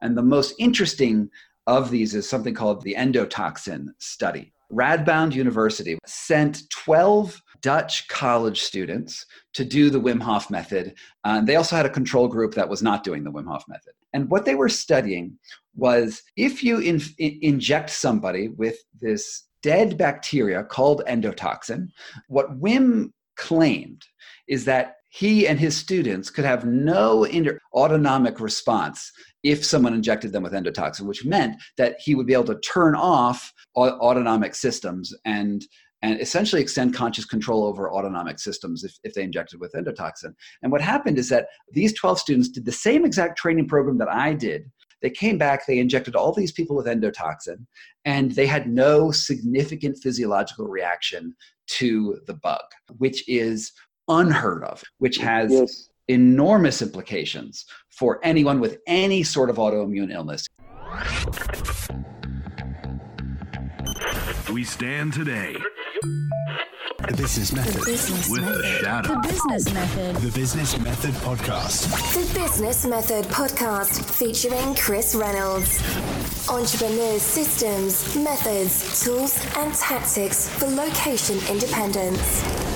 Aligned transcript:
And 0.00 0.16
the 0.16 0.22
most 0.22 0.54
interesting 0.58 1.30
of 1.66 1.90
these 1.90 2.14
is 2.14 2.28
something 2.28 2.54
called 2.54 2.82
the 2.82 2.94
endotoxin 2.94 3.88
study. 3.98 4.52
Radboud 4.72 5.32
University 5.32 5.98
sent 6.06 6.68
12 6.70 7.40
Dutch 7.62 8.06
college 8.08 8.62
students 8.62 9.24
to 9.54 9.64
do 9.64 9.90
the 9.90 10.00
Wim 10.00 10.20
Hof 10.20 10.50
method. 10.50 10.94
Uh, 11.24 11.40
they 11.40 11.56
also 11.56 11.76
had 11.76 11.86
a 11.86 11.90
control 11.90 12.28
group 12.28 12.54
that 12.54 12.68
was 12.68 12.82
not 12.82 13.04
doing 13.04 13.24
the 13.24 13.30
Wim 13.30 13.46
Hof 13.46 13.64
method. 13.68 13.92
And 14.12 14.30
what 14.30 14.44
they 14.44 14.54
were 14.54 14.68
studying 14.68 15.38
was 15.74 16.22
if 16.36 16.62
you 16.62 16.78
in, 16.78 17.00
in, 17.18 17.38
inject 17.42 17.90
somebody 17.90 18.48
with 18.48 18.78
this 19.00 19.44
dead 19.62 19.96
bacteria 19.98 20.62
called 20.64 21.02
endotoxin, 21.08 21.88
what 22.28 22.60
Wim 22.60 23.12
claimed 23.36 24.02
is 24.48 24.64
that 24.64 24.96
he 25.16 25.48
and 25.48 25.58
his 25.58 25.74
students 25.74 26.28
could 26.28 26.44
have 26.44 26.66
no 26.66 27.24
inter- 27.24 27.58
autonomic 27.72 28.38
response 28.38 29.10
if 29.42 29.64
someone 29.64 29.94
injected 29.94 30.30
them 30.30 30.42
with 30.42 30.52
endotoxin, 30.52 31.06
which 31.06 31.24
meant 31.24 31.56
that 31.78 31.96
he 31.98 32.14
would 32.14 32.26
be 32.26 32.34
able 32.34 32.44
to 32.44 32.60
turn 32.60 32.94
off 32.94 33.52
autonomic 33.76 34.54
systems 34.54 35.14
and 35.24 35.66
and 36.02 36.20
essentially 36.20 36.60
extend 36.60 36.94
conscious 36.94 37.24
control 37.24 37.64
over 37.64 37.90
autonomic 37.90 38.38
systems 38.38 38.84
if, 38.84 38.92
if 39.02 39.14
they 39.14 39.22
injected 39.22 39.58
with 39.58 39.72
endotoxin. 39.72 40.34
And 40.62 40.70
what 40.70 40.82
happened 40.82 41.18
is 41.18 41.30
that 41.30 41.46
these 41.72 41.94
12 41.94 42.20
students 42.20 42.48
did 42.50 42.66
the 42.66 42.70
same 42.70 43.06
exact 43.06 43.38
training 43.38 43.66
program 43.66 43.96
that 43.98 44.12
I 44.12 44.34
did. 44.34 44.70
They 45.00 45.08
came 45.08 45.38
back, 45.38 45.66
they 45.66 45.78
injected 45.78 46.14
all 46.14 46.32
these 46.32 46.52
people 46.52 46.76
with 46.76 46.86
endotoxin, 46.86 47.64
and 48.04 48.32
they 48.32 48.46
had 48.46 48.68
no 48.68 49.10
significant 49.10 49.96
physiological 50.02 50.66
reaction 50.68 51.34
to 51.68 52.20
the 52.26 52.34
bug, 52.34 52.64
which 52.98 53.26
is 53.26 53.72
unheard 54.08 54.64
of, 54.64 54.82
which 54.98 55.16
has 55.18 55.52
yes. 55.52 55.88
enormous 56.08 56.82
implications 56.82 57.66
for 57.90 58.20
anyone 58.22 58.60
with 58.60 58.78
any 58.86 59.22
sort 59.22 59.50
of 59.50 59.56
autoimmune 59.56 60.12
illness. 60.12 60.46
We 64.52 64.64
stand 64.64 65.12
today. 65.12 65.56
The 67.08 67.14
Business 67.16 67.52
Method. 67.52 67.74
The 67.74 67.86
business 67.86 68.30
with 68.30 68.40
method. 68.40 68.58
the 68.58 68.68
shadow. 68.80 69.08
The 69.14 69.28
Business 69.28 69.74
Method. 69.74 70.16
The 70.16 70.32
Business 70.32 70.78
Method 70.78 71.14
Podcast. 71.14 72.14
The 72.14 72.40
Business 72.40 72.86
Method 72.86 73.24
Podcast 73.26 74.04
featuring 74.04 74.74
Chris 74.74 75.14
Reynolds. 75.14 75.80
Entrepreneurs' 76.48 77.22
systems, 77.22 78.16
methods, 78.16 79.04
tools, 79.04 79.38
and 79.56 79.74
tactics 79.74 80.48
for 80.48 80.66
location 80.66 81.38
independence. 81.48 82.75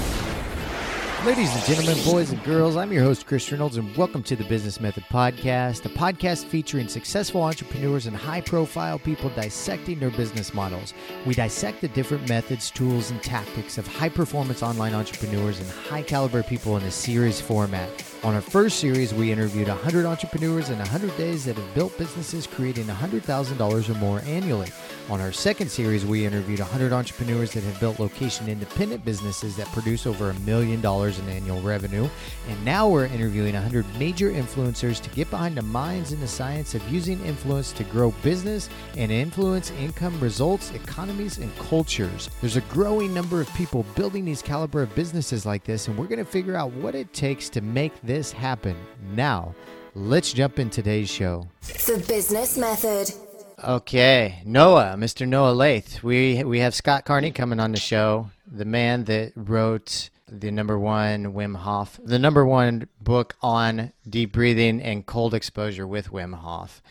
Ladies 1.26 1.54
and 1.54 1.62
gentlemen, 1.64 2.02
boys 2.06 2.30
and 2.30 2.42
girls, 2.44 2.76
I'm 2.76 2.90
your 2.90 3.02
host, 3.02 3.26
Chris 3.26 3.52
Reynolds, 3.52 3.76
and 3.76 3.94
welcome 3.94 4.22
to 4.22 4.34
the 4.34 4.44
Business 4.44 4.80
Method 4.80 5.04
Podcast, 5.10 5.84
a 5.84 5.90
podcast 5.90 6.46
featuring 6.46 6.88
successful 6.88 7.42
entrepreneurs 7.42 8.06
and 8.06 8.16
high 8.16 8.40
profile 8.40 8.98
people 8.98 9.28
dissecting 9.36 9.98
their 9.98 10.10
business 10.10 10.54
models. 10.54 10.94
We 11.26 11.34
dissect 11.34 11.82
the 11.82 11.88
different 11.88 12.26
methods, 12.26 12.70
tools, 12.70 13.10
and 13.10 13.22
tactics 13.22 13.76
of 13.76 13.86
high 13.86 14.08
performance 14.08 14.62
online 14.62 14.94
entrepreneurs 14.94 15.60
and 15.60 15.68
high 15.68 16.02
caliber 16.02 16.42
people 16.42 16.78
in 16.78 16.84
a 16.84 16.90
series 16.90 17.38
format. 17.38 17.90
On 18.22 18.34
our 18.34 18.42
first 18.42 18.80
series, 18.80 19.14
we 19.14 19.32
interviewed 19.32 19.68
100 19.68 20.04
entrepreneurs 20.04 20.68
in 20.68 20.76
100 20.76 21.16
days 21.16 21.46
that 21.46 21.56
have 21.56 21.74
built 21.74 21.96
businesses 21.96 22.46
creating 22.46 22.84
$100,000 22.84 23.88
or 23.88 23.94
more 23.94 24.20
annually. 24.26 24.68
On 25.08 25.22
our 25.22 25.32
second 25.32 25.70
series, 25.70 26.04
we 26.04 26.26
interviewed 26.26 26.60
100 26.60 26.92
entrepreneurs 26.92 27.52
that 27.52 27.64
have 27.64 27.80
built 27.80 27.98
location 27.98 28.46
independent 28.46 29.06
businesses 29.06 29.56
that 29.56 29.66
produce 29.68 30.06
over 30.06 30.30
a 30.30 30.34
million 30.40 30.82
dollars 30.82 31.18
in 31.18 31.28
annual 31.30 31.62
revenue. 31.62 32.08
And 32.48 32.64
now 32.64 32.86
we're 32.86 33.06
interviewing 33.06 33.54
100 33.54 33.86
major 33.98 34.30
influencers 34.30 35.00
to 35.00 35.10
get 35.10 35.30
behind 35.30 35.56
the 35.56 35.62
minds 35.62 36.12
and 36.12 36.22
the 36.22 36.28
science 36.28 36.74
of 36.74 36.92
using 36.92 37.24
influence 37.24 37.72
to 37.72 37.84
grow 37.84 38.10
business 38.22 38.68
and 38.98 39.10
influence 39.10 39.70
income, 39.72 40.20
results, 40.20 40.70
economies, 40.72 41.38
and 41.38 41.56
cultures. 41.56 42.28
There's 42.42 42.56
a 42.56 42.62
growing 42.62 43.14
number 43.14 43.40
of 43.40 43.52
people 43.54 43.86
building 43.96 44.26
these 44.26 44.42
caliber 44.42 44.82
of 44.82 44.94
businesses 44.94 45.46
like 45.46 45.64
this, 45.64 45.88
and 45.88 45.96
we're 45.96 46.06
going 46.06 46.18
to 46.18 46.24
figure 46.24 46.54
out 46.54 46.70
what 46.74 46.94
it 46.94 47.12
takes 47.14 47.48
to 47.48 47.62
make 47.62 48.00
this 48.10 48.32
happen. 48.32 48.76
Now, 49.14 49.54
let's 49.94 50.32
jump 50.32 50.58
in 50.58 50.68
today's 50.68 51.08
show. 51.08 51.46
The 51.62 52.04
Business 52.08 52.58
Method. 52.58 53.14
Okay, 53.62 54.42
Noah, 54.44 54.96
Mr. 54.98 55.28
Noah 55.28 55.52
Laith. 55.52 56.02
We 56.02 56.42
we 56.42 56.58
have 56.58 56.74
Scott 56.74 57.04
Carney 57.04 57.30
coming 57.30 57.60
on 57.60 57.70
the 57.70 57.78
show, 57.78 58.28
the 58.50 58.64
man 58.64 59.04
that 59.04 59.32
wrote 59.36 60.10
the 60.26 60.50
number 60.50 60.76
one 60.76 61.34
Wim 61.34 61.54
Hof, 61.54 62.00
the 62.02 62.18
number 62.18 62.44
one 62.44 62.88
book 63.00 63.36
on 63.42 63.92
deep 64.08 64.32
breathing 64.32 64.82
and 64.82 65.06
cold 65.06 65.32
exposure 65.32 65.86
with 65.86 66.10
Wim 66.10 66.34
Hof. 66.34 66.82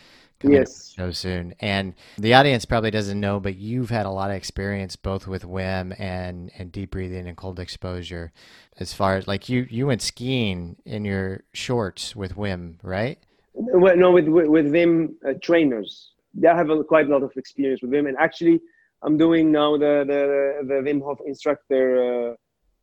Yes. 0.44 0.94
So 0.96 1.12
soon, 1.12 1.54
and 1.60 1.94
the 2.18 2.34
audience 2.34 2.66
probably 2.66 2.92
doesn't 2.92 3.20
know, 3.20 3.40
but 3.40 3.56
you've 3.56 3.90
had 3.90 4.06
a 4.06 4.10
lot 4.10 4.30
of 4.30 4.36
experience 4.36 4.96
both 4.96 5.28
with 5.28 5.44
Wim 5.44 6.00
and 6.00 6.52
and 6.58 6.72
deep 6.72 6.92
breathing 6.92 7.28
and 7.28 7.36
cold 7.36 7.60
exposure. 7.60 8.32
As 8.80 8.94
far 8.94 9.18
as 9.18 9.28
like 9.28 9.50
you 9.50 9.68
you 9.70 9.88
went 9.88 10.02
skiing 10.02 10.78
in 10.86 11.06
your 11.06 11.44
shorts 11.54 12.16
with 12.16 12.36
Wim, 12.36 12.76
right? 12.84 13.20
Well, 13.54 13.98
no, 13.98 14.12
with 14.12 14.28
with, 14.28 14.48
with 14.48 14.66
Wim 14.68 15.16
uh, 15.28 15.34
trainers. 15.42 16.12
I 16.48 16.56
have 16.56 16.70
a, 16.70 16.84
quite 16.84 17.08
a 17.08 17.10
lot 17.10 17.24
of 17.24 17.32
experience 17.36 17.82
with 17.82 17.92
Wim, 17.92 18.08
and 18.08 18.18
actually, 18.18 18.62
I'm 19.02 19.18
doing 19.18 19.52
now 19.52 19.78
the 19.78 20.06
the, 20.08 20.68
the 20.68 20.76
Wim 20.76 21.02
Hof 21.04 21.20
instructor. 21.26 22.32
Uh, 22.32 22.36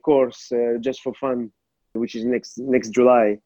course 0.06 0.52
uh, 0.52 0.78
just 0.80 1.02
for 1.02 1.12
fun, 1.14 1.50
which 1.94 2.14
is 2.14 2.24
next 2.24 2.58
next 2.58 2.90
July. 2.90 3.36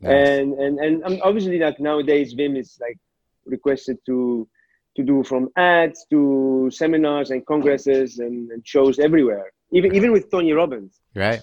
Nice. 0.00 0.28
And 0.28 0.52
and 0.62 0.78
and 0.78 1.04
um, 1.04 1.18
obviously, 1.22 1.58
like 1.58 1.80
nowadays, 1.80 2.34
Wim 2.34 2.58
is 2.62 2.78
like 2.80 2.98
requested 3.46 3.98
to 4.06 4.48
to 4.96 5.02
do 5.02 5.22
from 5.22 5.48
ads 5.56 6.04
to 6.10 6.68
seminars 6.72 7.30
and 7.30 7.46
congresses 7.46 8.18
and, 8.18 8.50
and 8.50 8.66
shows 8.66 8.98
everywhere. 8.98 9.52
Even 9.72 9.94
even 9.94 10.12
with 10.12 10.30
Tony 10.30 10.52
Robbins. 10.52 11.00
Right. 11.14 11.42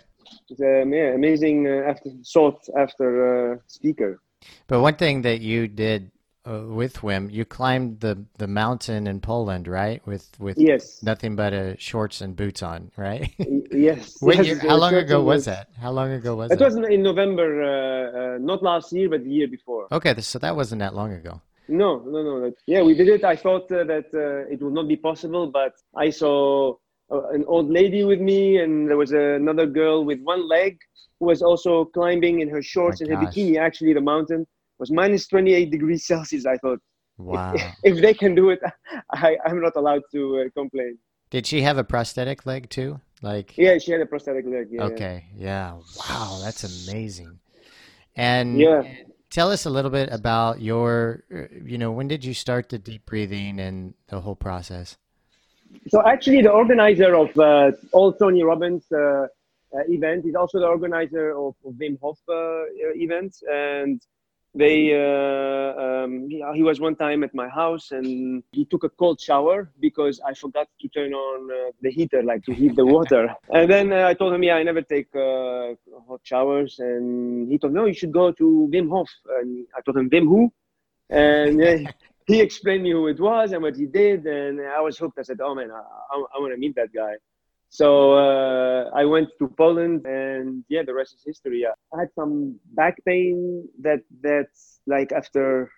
It's 0.49 0.61
um, 0.61 0.93
yeah, 0.93 1.13
amazing 1.13 1.67
uh, 1.67 1.89
after 1.89 2.09
sought 2.21 2.59
after 2.77 3.53
uh, 3.53 3.57
speaker. 3.67 4.21
But 4.67 4.81
one 4.81 4.95
thing 4.95 5.21
that 5.21 5.41
you 5.41 5.67
did 5.67 6.11
uh, 6.47 6.61
with 6.67 6.97
Wim, 6.97 7.31
you 7.31 7.45
climbed 7.45 7.99
the 7.99 8.25
the 8.37 8.47
mountain 8.47 9.07
in 9.07 9.19
Poland, 9.19 9.67
right? 9.67 10.05
With 10.05 10.29
with 10.39 10.57
yes. 10.57 11.01
nothing 11.03 11.35
but 11.35 11.53
a 11.53 11.75
shorts 11.77 12.21
and 12.21 12.35
boots 12.35 12.61
on, 12.63 12.91
right? 12.97 13.33
yes. 13.71 14.17
Yes, 14.21 14.61
how 14.61 14.77
long 14.77 14.93
ago 14.93 15.21
was 15.21 15.45
that? 15.45 15.69
How 15.79 15.91
long 15.91 16.11
ago 16.11 16.35
was 16.35 16.51
it? 16.51 16.59
It 16.59 16.63
was 16.63 16.75
in 16.75 17.03
November, 17.03 17.63
uh, 17.63 18.35
uh, 18.35 18.37
not 18.39 18.63
last 18.63 18.91
year, 18.93 19.09
but 19.09 19.23
the 19.23 19.29
year 19.29 19.47
before. 19.47 19.87
Okay, 19.91 20.13
so 20.21 20.39
that 20.39 20.55
wasn't 20.55 20.79
that 20.79 20.95
long 20.95 21.13
ago. 21.13 21.41
No, 21.69 21.99
no, 21.99 22.23
no. 22.23 22.51
Yeah, 22.65 22.81
we 22.81 22.93
did 22.93 23.09
it. 23.09 23.23
I 23.23 23.35
thought 23.35 23.71
uh, 23.71 23.83
that 23.85 24.05
uh, 24.13 24.51
it 24.51 24.61
would 24.61 24.73
not 24.73 24.87
be 24.87 24.95
possible, 24.95 25.47
but 25.51 25.73
I 25.95 26.09
saw 26.09 26.75
uh, 27.11 27.29
an 27.29 27.43
old 27.47 27.69
lady 27.69 28.03
with 28.03 28.19
me, 28.19 28.59
and 28.59 28.89
there 28.89 28.97
was 28.97 29.11
another 29.11 29.65
girl 29.65 30.05
with 30.05 30.21
one 30.21 30.47
leg 30.47 30.77
who 31.19 31.25
was 31.25 31.41
also 31.41 31.85
climbing 31.85 32.41
in 32.41 32.49
her 32.49 32.61
shorts 32.61 33.01
and 33.01 33.09
her 33.09 33.17
bikini, 33.17 33.57
actually, 33.57 33.93
the 33.93 34.01
mountain 34.01 34.45
was 34.79 34.91
minus 34.91 35.27
28 35.27 35.71
degrees 35.71 36.05
Celsius. 36.05 36.45
I 36.45 36.57
thought, 36.57 36.79
wow, 37.17 37.53
if, 37.83 37.95
if 37.95 38.01
they 38.01 38.13
can 38.13 38.35
do 38.35 38.49
it, 38.49 38.59
I, 39.11 39.37
I'm 39.45 39.61
not 39.61 39.75
allowed 39.75 40.03
to 40.13 40.45
uh, 40.45 40.49
complain. 40.55 40.97
Did 41.29 41.45
she 41.45 41.61
have 41.61 41.77
a 41.77 41.83
prosthetic 41.83 42.45
leg 42.45 42.69
too? 42.69 43.01
Like 43.21 43.57
yeah, 43.57 43.77
she 43.79 43.91
had 43.91 44.01
a 44.01 44.05
prosthetic 44.05 44.45
leg. 44.45 44.67
Yeah, 44.71 44.83
okay, 44.83 45.25
yeah. 45.35 45.73
Wow, 45.97 46.39
that's 46.43 46.63
amazing. 46.63 47.39
And 48.15 48.59
yeah, 48.59 48.83
tell 49.37 49.51
us 49.51 49.67
a 49.67 49.69
little 49.69 49.91
bit 49.91 50.09
about 50.11 50.61
your, 50.61 51.23
uh, 51.31 51.43
you 51.63 51.77
know, 51.77 51.91
when 51.91 52.07
did 52.07 52.25
you 52.25 52.33
start 52.33 52.69
the 52.69 52.79
deep 52.79 53.05
breathing 53.05 53.59
and 53.59 53.93
the 54.07 54.19
whole 54.19 54.35
process? 54.35 54.97
So 55.89 56.01
actually, 56.07 56.41
the 56.41 56.49
organizer 56.49 57.15
of 57.15 57.29
uh, 57.37 57.71
all 57.91 58.13
Tony 58.13 58.41
Robbins 58.41 58.85
uh, 58.91 58.97
uh, 58.97 59.27
event 59.89 60.25
is 60.25 60.33
also 60.33 60.59
the 60.59 60.65
organizer 60.65 61.37
of, 61.37 61.53
of 61.63 61.73
Wim 61.73 61.99
Hof 62.01 62.17
uh, 62.27 62.63
events, 62.95 63.43
and 63.47 64.01
they 64.57 64.77
uh, 64.93 65.69
um, 65.83 66.27
he 66.29 66.63
was 66.63 66.79
one 66.79 66.95
time 66.95 67.23
at 67.23 67.33
my 67.33 67.47
house 67.47 67.91
and 67.91 68.43
he 68.51 68.65
took 68.65 68.83
a 68.83 68.89
cold 68.89 69.19
shower 69.19 69.71
because 69.79 70.19
i 70.25 70.33
forgot 70.33 70.67
to 70.81 70.87
turn 70.89 71.13
on 71.13 71.39
uh, 71.51 71.71
the 71.81 71.91
heater 71.91 72.23
like 72.23 72.43
to 72.43 72.53
heat 72.53 72.75
the 72.75 72.85
water. 72.97 73.33
And 73.49 73.69
then 73.69 73.93
uh, 73.93 74.07
i 74.07 74.13
told 74.13 74.33
him 74.33 74.43
yeah 74.43 74.55
i 74.55 74.63
never 74.63 74.81
take 74.81 75.09
uh, 75.15 75.75
hot 76.09 76.21
showers. 76.23 76.79
And 76.79 77.51
he 77.51 77.57
told 77.57 77.73
no 77.73 77.85
you 77.85 77.93
should 77.93 78.11
go 78.11 78.31
to 78.31 78.69
wim 78.73 78.89
hof. 78.89 79.09
And 79.39 79.67
i 79.77 79.81
told 79.81 79.97
him 79.97 80.09
wim 80.09 80.25
who? 80.33 80.51
And 81.09 81.89
he 82.25 82.41
explained 82.47 82.83
me 82.83 82.91
who 82.91 83.07
it 83.07 83.19
was 83.19 83.51
and 83.51 83.61
what 83.61 83.75
he 83.75 83.85
did. 83.85 84.25
And 84.25 84.61
i 84.61 84.81
was 84.81 84.97
hooked. 84.97 85.19
I 85.19 85.23
said 85.23 85.39
oh 85.41 85.53
man 85.55 85.69
i, 85.71 85.81
I, 86.13 86.15
I 86.35 86.39
want 86.41 86.53
to 86.53 86.57
meet 86.57 86.75
that 86.75 86.91
guy 86.93 87.13
so 87.69 88.13
uh, 88.13 88.89
I 88.95 89.05
went 89.05 89.29
to 89.39 89.47
Poland, 89.57 90.05
and 90.05 90.63
yeah, 90.69 90.83
the 90.83 90.93
rest 90.93 91.15
is 91.15 91.23
history. 91.25 91.65
I 91.65 91.99
had 91.99 92.09
some 92.15 92.59
back 92.73 93.03
pain 93.05 93.67
that 93.81 94.01
that's 94.21 94.79
like 94.87 95.11
after 95.11 95.69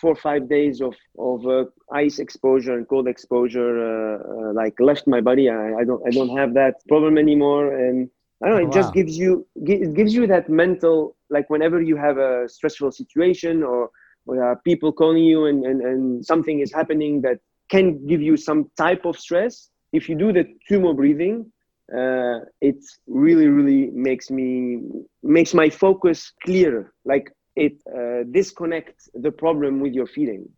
four 0.00 0.12
or 0.12 0.16
five 0.16 0.48
days 0.48 0.80
of 0.80 0.94
of 1.18 1.46
uh, 1.46 1.64
ice 1.92 2.18
exposure 2.18 2.74
and 2.74 2.88
cold 2.88 3.06
exposure, 3.06 3.72
uh, 3.78 4.18
uh 4.18 4.52
like 4.52 4.74
left 4.80 5.06
my 5.06 5.20
body. 5.20 5.48
I, 5.50 5.74
I 5.80 5.84
don't 5.84 6.02
I 6.06 6.10
don't 6.10 6.36
have 6.36 6.54
that 6.54 6.74
problem 6.88 7.18
anymore, 7.18 7.74
and 7.74 8.08
I 8.42 8.48
don't 8.48 8.56
know. 8.56 8.62
It 8.62 8.64
oh, 8.64 8.68
wow. 8.68 8.82
just 8.82 8.94
gives 8.94 9.18
you 9.18 9.46
it 9.56 9.94
gives 9.94 10.14
you 10.14 10.26
that 10.26 10.48
mental 10.48 11.16
like 11.28 11.50
whenever 11.50 11.82
you 11.82 11.96
have 11.96 12.18
a 12.18 12.48
stressful 12.48 12.92
situation 12.92 13.62
or 13.62 13.90
or 14.26 14.42
are 14.42 14.56
people 14.64 14.92
calling 14.92 15.24
you 15.24 15.46
and, 15.46 15.64
and, 15.64 15.80
and 15.80 16.26
something 16.26 16.60
is 16.60 16.72
happening 16.72 17.20
that 17.22 17.38
can 17.70 18.04
give 18.06 18.20
you 18.20 18.36
some 18.36 18.70
type 18.76 19.04
of 19.04 19.18
stress, 19.18 19.70
if 19.96 20.08
you 20.08 20.16
do 20.16 20.32
the 20.32 20.44
tummo 20.68 20.94
breathing, 20.96 21.52
uh, 21.96 22.38
it 22.60 22.76
really, 23.06 23.48
really 23.48 23.90
makes 23.92 24.30
me 24.30 24.78
makes 25.22 25.54
my 25.54 25.68
focus 25.70 26.32
clearer. 26.44 26.92
Like 27.04 27.26
it 27.56 27.74
uh, 27.98 28.24
disconnects 28.30 29.08
the 29.14 29.32
problem 29.32 29.80
with 29.80 29.94
your 29.94 30.06
feeling. 30.06 30.48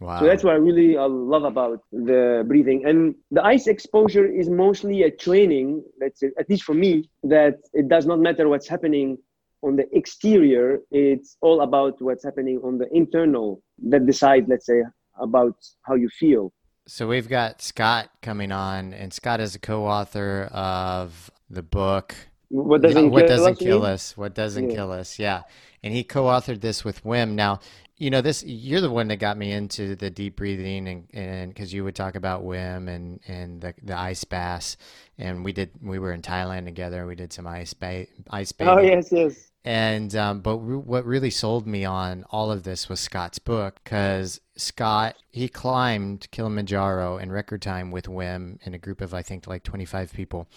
Wow. 0.00 0.18
So 0.18 0.26
that's 0.26 0.44
what 0.44 0.54
I 0.54 0.56
really 0.56 0.96
uh, 0.96 1.08
love 1.08 1.44
about 1.44 1.80
the 1.92 2.44
breathing. 2.46 2.84
And 2.86 3.14
the 3.30 3.44
ice 3.44 3.66
exposure 3.66 4.26
is 4.26 4.48
mostly 4.50 5.02
a 5.02 5.10
training, 5.10 5.82
let's 6.00 6.20
say, 6.20 6.30
at 6.38 6.48
least 6.50 6.64
for 6.64 6.74
me, 6.74 7.08
that 7.24 7.56
it 7.72 7.88
does 7.88 8.06
not 8.06 8.20
matter 8.20 8.48
what's 8.48 8.68
happening 8.68 9.18
on 9.62 9.76
the 9.76 9.86
exterior. 9.96 10.80
It's 10.90 11.36
all 11.40 11.60
about 11.62 12.00
what's 12.02 12.24
happening 12.24 12.60
on 12.64 12.78
the 12.78 12.88
internal 12.92 13.62
that 13.90 14.06
decide, 14.06 14.48
let's 14.48 14.66
say, 14.66 14.82
about 15.20 15.56
how 15.82 15.94
you 15.94 16.08
feel. 16.08 16.52
So 16.86 17.08
we've 17.08 17.28
got 17.28 17.62
Scott 17.62 18.10
coming 18.22 18.52
on, 18.52 18.92
and 18.94 19.12
Scott 19.12 19.40
is 19.40 19.54
a 19.54 19.58
co-author 19.60 20.50
of 20.52 21.30
the 21.50 21.62
book 21.62 22.16
What 22.50 22.82
doesn't, 22.82 23.10
what 23.10 23.26
kill, 23.26 23.28
doesn't 23.28 23.58
us, 23.58 23.58
kill 23.58 23.84
us 23.84 24.16
what 24.16 24.34
doesn't 24.34 24.70
Yeah. 24.70 24.76
kill 24.76 24.92
us 24.92 25.18
yeah. 25.18 25.42
And 25.82 25.94
he 25.94 26.04
co-authored 26.04 26.60
this 26.60 26.84
with 26.84 27.04
wim. 27.04 27.32
Now 27.32 27.60
you 27.98 28.10
know 28.10 28.20
this 28.22 28.44
you're 28.44 28.80
the 28.80 28.90
one 28.90 29.08
that 29.08 29.16
got 29.18 29.38
me 29.38 29.52
into 29.52 29.96
the 29.96 30.10
deep 30.10 30.36
breathing 30.36 30.88
and 30.88 31.08
and 31.14 31.54
because 31.54 31.72
you 31.72 31.84
would 31.84 31.94
talk 31.96 32.16
about 32.16 32.44
wim 32.44 32.88
and 32.88 33.20
and 33.28 33.60
the, 33.62 33.74
the 33.82 33.98
ice 33.98 34.24
baths. 34.24 34.76
And 35.18 35.44
we 35.44 35.52
did 35.52 35.70
we 35.82 35.98
were 36.00 36.12
in 36.12 36.22
thailand 36.22 36.66
together. 36.66 37.06
We 37.06 37.16
did 37.16 37.32
some 37.32 37.46
ice 37.46 37.74
ba- 37.74 38.08
ice 38.30 38.52
oh, 38.66 38.76
bathing. 38.76 38.78
Oh 38.78 38.82
yes, 38.82 39.12
yes. 39.12 39.51
And 39.64 40.14
um, 40.16 40.40
but 40.40 40.58
re- 40.58 40.76
what 40.76 41.04
really 41.04 41.30
sold 41.30 41.66
me 41.66 41.84
on 41.84 42.24
all 42.30 42.50
of 42.50 42.64
this 42.64 42.88
was 42.88 43.00
Scott's 43.00 43.38
book 43.38 43.80
because 43.82 44.40
Scott 44.56 45.16
he 45.30 45.48
climbed 45.48 46.28
Kilimanjaro 46.30 47.18
in 47.18 47.30
record 47.30 47.62
time 47.62 47.90
with 47.90 48.06
Wim 48.06 48.58
in 48.66 48.74
a 48.74 48.78
group 48.78 49.00
of 49.00 49.14
I 49.14 49.22
think 49.22 49.46
like 49.46 49.62
25 49.62 50.12
people, 50.12 50.48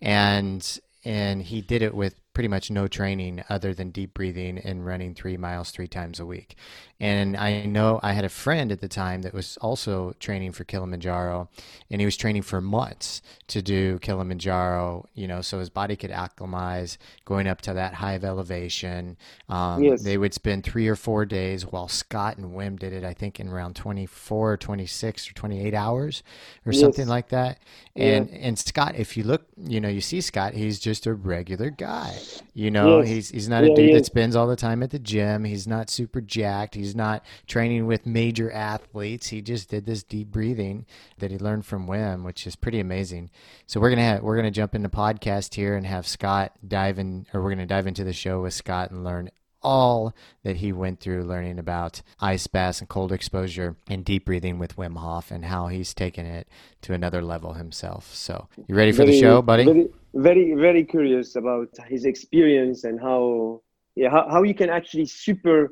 and 0.00 0.78
and 1.04 1.42
he 1.42 1.60
did 1.60 1.82
it 1.82 1.94
with 1.94 2.14
pretty 2.36 2.48
much 2.48 2.70
no 2.70 2.86
training 2.86 3.42
other 3.48 3.72
than 3.72 3.88
deep 3.88 4.12
breathing 4.12 4.58
and 4.58 4.84
running 4.84 5.14
three 5.14 5.38
miles 5.38 5.70
three 5.70 5.88
times 5.88 6.20
a 6.20 6.26
week. 6.26 6.54
And 7.00 7.34
I 7.34 7.64
know 7.64 7.98
I 8.02 8.12
had 8.12 8.24
a 8.26 8.30
friend 8.30 8.70
at 8.70 8.80
the 8.82 8.88
time 8.88 9.22
that 9.22 9.32
was 9.32 9.56
also 9.58 10.14
training 10.18 10.52
for 10.52 10.64
Kilimanjaro, 10.64 11.48
and 11.90 12.00
he 12.00 12.04
was 12.04 12.16
training 12.16 12.42
for 12.42 12.60
months 12.60 13.22
to 13.48 13.62
do 13.62 13.98
Kilimanjaro, 14.00 15.06
you 15.14 15.26
know, 15.26 15.40
so 15.40 15.58
his 15.58 15.70
body 15.70 15.96
could 15.96 16.10
acclimatize 16.10 16.98
going 17.24 17.46
up 17.46 17.60
to 17.62 17.72
that 17.72 17.94
high 17.94 18.12
of 18.14 18.24
elevation. 18.24 19.16
Um, 19.48 19.82
Yes. 19.82 20.02
They 20.02 20.18
would 20.18 20.34
spend 20.34 20.64
three 20.64 20.88
or 20.88 20.96
four 20.96 21.24
days 21.24 21.64
while 21.64 21.88
Scott 21.88 22.36
and 22.38 22.54
Wim 22.54 22.78
did 22.78 22.92
it, 22.92 23.04
I 23.04 23.14
think, 23.14 23.40
in 23.40 23.48
around 23.48 23.76
24 23.76 24.52
or 24.52 24.56
26 24.56 25.30
or 25.30 25.34
28 25.34 25.74
hours 25.74 26.22
or 26.66 26.72
something 26.72 27.06
like 27.08 27.28
that. 27.28 27.58
And, 27.94 28.30
and 28.30 28.58
Scott, 28.58 28.94
if 28.96 29.16
you 29.16 29.22
look, 29.24 29.46
you 29.62 29.80
know, 29.80 29.88
you 29.88 30.00
see 30.00 30.20
Scott, 30.20 30.54
he's 30.54 30.78
just 30.78 31.06
a 31.06 31.14
regular 31.14 31.70
guy. 31.70 32.14
You 32.54 32.70
know, 32.70 32.98
Yes. 33.00 33.08
he's 33.08 33.30
he's 33.30 33.48
not 33.48 33.64
a 33.64 33.74
dude 33.74 33.94
that 33.94 34.06
spends 34.06 34.34
all 34.36 34.46
the 34.46 34.56
time 34.56 34.82
at 34.82 34.90
the 34.90 34.98
gym. 34.98 35.44
He's 35.44 35.66
not 35.66 35.90
super 35.90 36.20
jacked. 36.20 36.74
He's 36.74 36.94
not 36.94 37.24
training 37.46 37.86
with 37.86 38.06
major 38.06 38.50
athletes. 38.52 39.28
He 39.28 39.40
just 39.42 39.68
did 39.70 39.86
this 39.86 40.02
deep 40.02 40.30
breathing 40.30 40.86
that 41.18 41.30
he 41.30 41.38
learned 41.38 41.66
from 41.66 41.86
Wim, 41.86 42.24
which 42.24 42.46
is 42.46 42.56
pretty 42.56 42.80
amazing. 42.80 43.30
So 43.66 43.80
we're 43.80 43.90
gonna 43.90 44.02
have, 44.02 44.22
we're 44.22 44.36
gonna 44.36 44.50
jump 44.50 44.74
into 44.74 44.88
podcast 44.88 45.54
here 45.54 45.76
and 45.76 45.86
have 45.86 46.06
Scott 46.06 46.52
dive 46.66 46.98
in, 46.98 47.26
or 47.34 47.42
we're 47.42 47.50
gonna 47.50 47.66
dive 47.66 47.86
into 47.86 48.04
the 48.04 48.12
show 48.12 48.42
with 48.42 48.54
Scott 48.54 48.90
and 48.90 49.04
learn 49.04 49.30
all 49.62 50.14
that 50.44 50.56
he 50.56 50.70
went 50.70 51.00
through 51.00 51.24
learning 51.24 51.58
about 51.58 52.00
ice 52.20 52.46
baths 52.46 52.78
and 52.78 52.88
cold 52.88 53.10
exposure 53.10 53.74
and 53.88 54.04
deep 54.04 54.24
breathing 54.24 54.58
with 54.60 54.76
Wim 54.76 54.96
Hof 54.96 55.32
and 55.32 55.44
how 55.46 55.66
he's 55.66 55.92
taken 55.92 56.24
it 56.24 56.46
to 56.82 56.92
another 56.92 57.20
level 57.20 57.54
himself. 57.54 58.14
So 58.14 58.46
you 58.68 58.76
ready 58.76 58.92
for 58.92 59.04
the 59.04 59.18
show, 59.18 59.42
buddy? 59.42 59.64
Very, 59.64 59.88
very, 60.16 60.54
very 60.54 60.84
curious 60.84 61.36
about 61.36 61.68
his 61.88 62.04
experience 62.04 62.84
and 62.84 63.00
how, 63.00 63.62
yeah, 63.94 64.10
how, 64.10 64.28
how 64.30 64.42
you 64.42 64.54
can 64.54 64.70
actually 64.70 65.06
super 65.06 65.70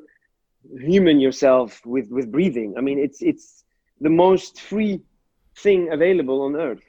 human 0.78 1.20
yourself 1.20 1.80
with 1.84 2.08
with 2.10 2.30
breathing. 2.32 2.74
I 2.78 2.80
mean, 2.80 2.98
it's 2.98 3.20
it's 3.22 3.64
the 4.00 4.10
most 4.10 4.60
free 4.60 5.00
thing 5.58 5.92
available 5.92 6.42
on 6.42 6.56
earth. 6.56 6.82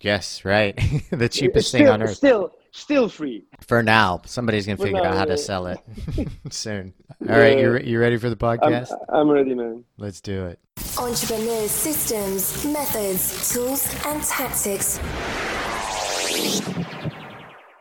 Yes, 0.00 0.44
right. 0.44 0.74
the 1.10 1.28
cheapest 1.28 1.66
It's 1.66 1.70
thing 1.72 1.88
on 1.88 2.02
earth. 2.02 2.16
Still, 2.16 2.52
still 2.72 3.08
free. 3.08 3.44
For 3.60 3.82
now, 3.82 4.22
somebody's 4.24 4.64
gonna 4.66 4.78
For 4.78 4.84
figure 4.84 4.98
out 5.00 5.12
now, 5.12 5.16
how 5.16 5.24
to 5.26 5.36
sell 5.36 5.66
it 5.66 5.78
soon. 6.50 6.94
All 7.28 7.36
right, 7.36 7.58
you 7.58 7.64
Yeah. 7.64 7.72
re- 7.76 7.84
you 7.84 8.00
ready 8.00 8.16
for 8.16 8.30
the 8.30 8.38
I'm, 8.46 8.58
podcast? 8.58 8.96
I'm 9.10 9.28
ready, 9.28 9.54
man. 9.54 9.84
Let's 9.98 10.20
do 10.22 10.46
it. 10.46 10.58
Entrepreneurs' 10.98 11.70
systems, 11.70 12.64
methods, 12.64 13.52
tools, 13.52 13.94
and 14.06 14.22
tactics. 14.22 14.98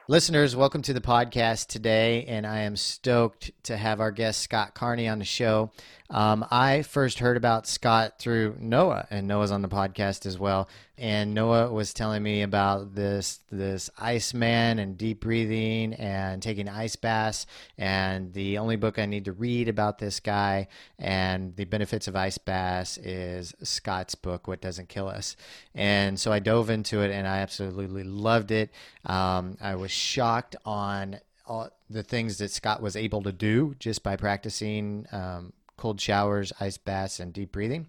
Listeners, 0.09 0.55
welcome 0.55 0.81
to 0.81 0.91
the 0.91 1.01
podcast 1.01 1.67
today, 1.67 2.25
and 2.25 2.47
I 2.47 2.61
am 2.61 2.75
stoked 2.75 3.51
to 3.63 3.77
have 3.77 4.01
our 4.01 4.09
guest 4.09 4.41
Scott 4.41 4.73
Carney 4.73 5.07
on 5.07 5.19
the 5.19 5.25
show. 5.25 5.69
Um, 6.11 6.43
I 6.49 6.81
first 6.81 7.19
heard 7.19 7.37
about 7.37 7.67
Scott 7.67 8.17
through 8.17 8.57
Noah, 8.59 9.07
and 9.11 9.27
Noah's 9.27 9.51
on 9.51 9.61
the 9.61 9.67
podcast 9.67 10.25
as 10.25 10.39
well. 10.39 10.67
And 10.97 11.35
Noah 11.35 11.71
was 11.71 11.93
telling 11.93 12.23
me 12.23 12.41
about 12.41 12.95
this 12.95 13.39
this 13.51 13.91
Iceman 13.97 14.79
and 14.79 14.97
deep 14.97 15.21
breathing 15.21 15.93
and 15.93 16.41
taking 16.41 16.67
ice 16.67 16.95
baths. 16.95 17.45
And 17.77 18.33
the 18.33 18.57
only 18.57 18.75
book 18.75 18.97
I 18.97 19.05
need 19.05 19.25
to 19.25 19.33
read 19.33 19.69
about 19.69 19.99
this 19.99 20.19
guy 20.19 20.67
and 20.97 21.55
the 21.55 21.65
benefits 21.65 22.07
of 22.07 22.15
ice 22.15 22.39
baths 22.39 22.97
is 22.97 23.53
Scott's 23.61 24.15
book, 24.15 24.47
What 24.47 24.61
Doesn't 24.61 24.89
Kill 24.89 25.07
Us. 25.07 25.35
And 25.75 26.19
so 26.19 26.31
I 26.31 26.39
dove 26.39 26.71
into 26.71 27.01
it, 27.01 27.11
and 27.11 27.27
I 27.27 27.39
absolutely 27.39 28.03
loved 28.03 28.49
it. 28.49 28.71
Um, 29.05 29.57
I 29.61 29.75
was 29.75 29.91
shocked 29.91 30.55
on 30.65 31.19
all 31.45 31.69
the 31.89 32.03
things 32.03 32.37
that 32.39 32.51
Scott 32.51 32.81
was 32.81 32.95
able 32.95 33.23
to 33.23 33.31
do 33.31 33.75
just 33.79 34.03
by 34.03 34.15
practicing 34.15 35.05
um, 35.11 35.53
cold 35.79 35.99
showers, 35.99 36.51
ice 36.59 36.77
baths, 36.77 37.19
and 37.19 37.33
deep 37.33 37.51
breathing. 37.51 37.87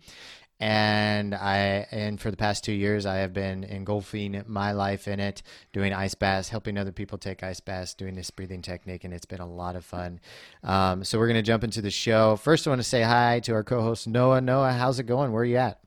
And 0.62 1.34
I, 1.34 1.87
and 1.90 2.20
for 2.20 2.31
the 2.31 2.37
past 2.37 2.64
two 2.64 2.72
years, 2.72 3.06
I 3.06 3.16
have 3.16 3.32
been 3.32 3.64
engulfing 3.64 4.44
my 4.46 4.72
life 4.72 5.08
in 5.08 5.19
it, 5.19 5.42
doing 5.72 5.94
ice 5.94 6.14
baths, 6.14 6.50
helping 6.50 6.76
other 6.76 6.92
people 6.92 7.16
take 7.16 7.42
ice 7.42 7.60
baths, 7.60 7.94
doing 7.94 8.14
this 8.14 8.31
breathing 8.31 8.60
technique, 8.60 9.04
and 9.04 9.14
it's 9.14 9.25
been 9.25 9.40
a 9.40 9.48
lot 9.50 9.75
of 9.75 9.87
fun. 9.87 10.20
Um, 10.62 11.02
so 11.02 11.19
we're 11.19 11.28
gonna 11.28 11.42
jump 11.42 11.64
into 11.64 11.81
the 11.81 11.90
show. 11.90 12.37
First, 12.37 12.66
I 12.66 12.70
want 12.70 12.81
to 12.81 12.88
say 12.88 13.00
hi 13.02 13.40
to 13.44 13.54
our 13.54 13.64
co-host 13.64 14.06
Noah. 14.06 14.42
Noah, 14.42 14.72
how's 14.72 14.98
it 14.98 15.04
going? 15.04 15.32
Where 15.32 15.42
are 15.42 15.46
you 15.46 15.56
at? 15.56 15.81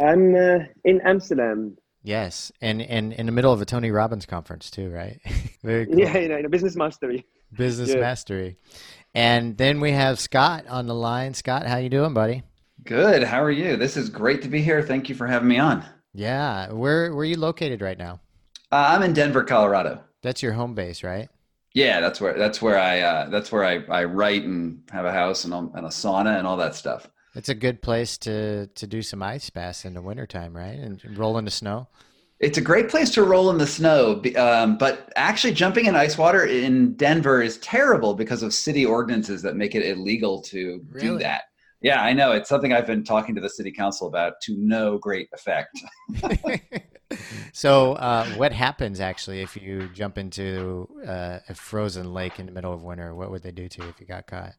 I'm 0.00 0.36
uh, 0.36 0.58
in 0.84 1.00
Amsterdam. 1.04 1.76
Yes, 2.04 2.52
and 2.60 2.80
and 2.80 3.12
in 3.12 3.26
the 3.26 3.32
middle 3.32 3.52
of 3.52 3.60
a 3.60 3.66
Tony 3.66 3.90
Robbins 3.90 4.24
conference 4.24 4.70
too, 4.70 4.88
right? 4.90 5.20
Very 5.64 5.86
cool. 5.86 5.98
Yeah, 5.98 6.16
in, 6.16 6.30
in 6.30 6.44
a 6.44 6.48
business 6.48 6.76
mastery. 6.76 7.26
Business 7.52 7.90
Yeah. 7.90 8.00
mastery. 8.00 8.56
And 9.14 9.56
then 9.56 9.80
we 9.80 9.92
have 9.92 10.20
Scott 10.20 10.66
on 10.68 10.86
the 10.86 10.94
line. 10.94 11.34
Scott, 11.34 11.66
how 11.66 11.78
you 11.78 11.88
doing, 11.88 12.14
buddy? 12.14 12.42
Good. 12.84 13.24
How 13.24 13.42
are 13.42 13.50
you? 13.50 13.76
This 13.76 13.96
is 13.96 14.08
great 14.08 14.42
to 14.42 14.48
be 14.48 14.62
here. 14.62 14.82
Thank 14.82 15.08
you 15.08 15.14
for 15.14 15.26
having 15.26 15.48
me 15.48 15.58
on. 15.58 15.84
Yeah, 16.12 16.72
where 16.72 17.12
where 17.14 17.22
are 17.22 17.24
you 17.24 17.38
located 17.38 17.82
right 17.82 17.98
now? 17.98 18.20
Uh, 18.72 18.86
I'm 18.90 19.02
in 19.02 19.12
Denver, 19.12 19.44
Colorado. 19.44 20.00
That's 20.22 20.42
your 20.42 20.52
home 20.52 20.74
base, 20.74 21.02
right? 21.02 21.28
Yeah, 21.72 22.00
that's 22.00 22.20
where 22.20 22.36
that's 22.36 22.60
where 22.60 22.78
I 22.78 23.00
uh, 23.00 23.28
that's 23.30 23.52
where 23.52 23.64
I, 23.64 23.84
I 23.88 24.04
write 24.04 24.42
and 24.42 24.82
have 24.90 25.04
a 25.04 25.12
house 25.12 25.44
and, 25.44 25.54
and 25.54 25.86
a 25.86 25.90
sauna 25.90 26.38
and 26.38 26.46
all 26.46 26.56
that 26.56 26.74
stuff. 26.74 27.08
It's 27.34 27.48
a 27.48 27.54
good 27.54 27.80
place 27.80 28.18
to 28.18 28.66
to 28.66 28.86
do 28.86 29.02
some 29.02 29.22
ice 29.22 29.50
baths 29.50 29.84
in 29.84 29.94
the 29.94 30.02
wintertime, 30.02 30.56
right? 30.56 30.78
And 30.78 31.00
roll 31.16 31.38
in 31.38 31.44
the 31.44 31.50
snow. 31.50 31.86
It's 32.40 32.56
a 32.56 32.62
great 32.62 32.88
place 32.88 33.10
to 33.10 33.22
roll 33.22 33.50
in 33.50 33.58
the 33.58 33.66
snow, 33.66 34.22
um, 34.36 34.78
but 34.78 35.12
actually 35.14 35.52
jumping 35.52 35.84
in 35.84 35.94
ice 35.94 36.16
water 36.16 36.46
in 36.46 36.94
Denver 36.94 37.42
is 37.42 37.58
terrible 37.58 38.14
because 38.14 38.42
of 38.42 38.54
city 38.54 38.86
ordinances 38.86 39.42
that 39.42 39.56
make 39.56 39.74
it 39.74 39.86
illegal 39.86 40.40
to 40.42 40.82
do 40.98 41.18
that. 41.18 41.42
Yeah, 41.82 42.02
I 42.02 42.14
know. 42.14 42.32
It's 42.32 42.48
something 42.48 42.72
I've 42.72 42.86
been 42.86 43.04
talking 43.04 43.34
to 43.34 43.42
the 43.42 43.48
city 43.48 43.70
council 43.70 44.06
about 44.06 44.40
to 44.42 44.56
no 44.56 44.96
great 44.96 45.28
effect. 45.34 45.78
so, 47.52 47.92
uh, 47.94 48.26
what 48.36 48.52
happens 48.52 49.00
actually 49.00 49.40
if 49.40 49.56
you 49.56 49.90
jump 49.94 50.16
into 50.16 50.88
uh, 51.06 51.38
a 51.48 51.54
frozen 51.54 52.12
lake 52.12 52.38
in 52.38 52.46
the 52.46 52.52
middle 52.52 52.72
of 52.72 52.82
winter? 52.82 53.14
What 53.14 53.30
would 53.30 53.42
they 53.42 53.50
do 53.50 53.68
to 53.68 53.82
you 53.82 53.88
if 53.88 54.00
you 54.00 54.06
got 54.06 54.26
caught? 54.26 54.54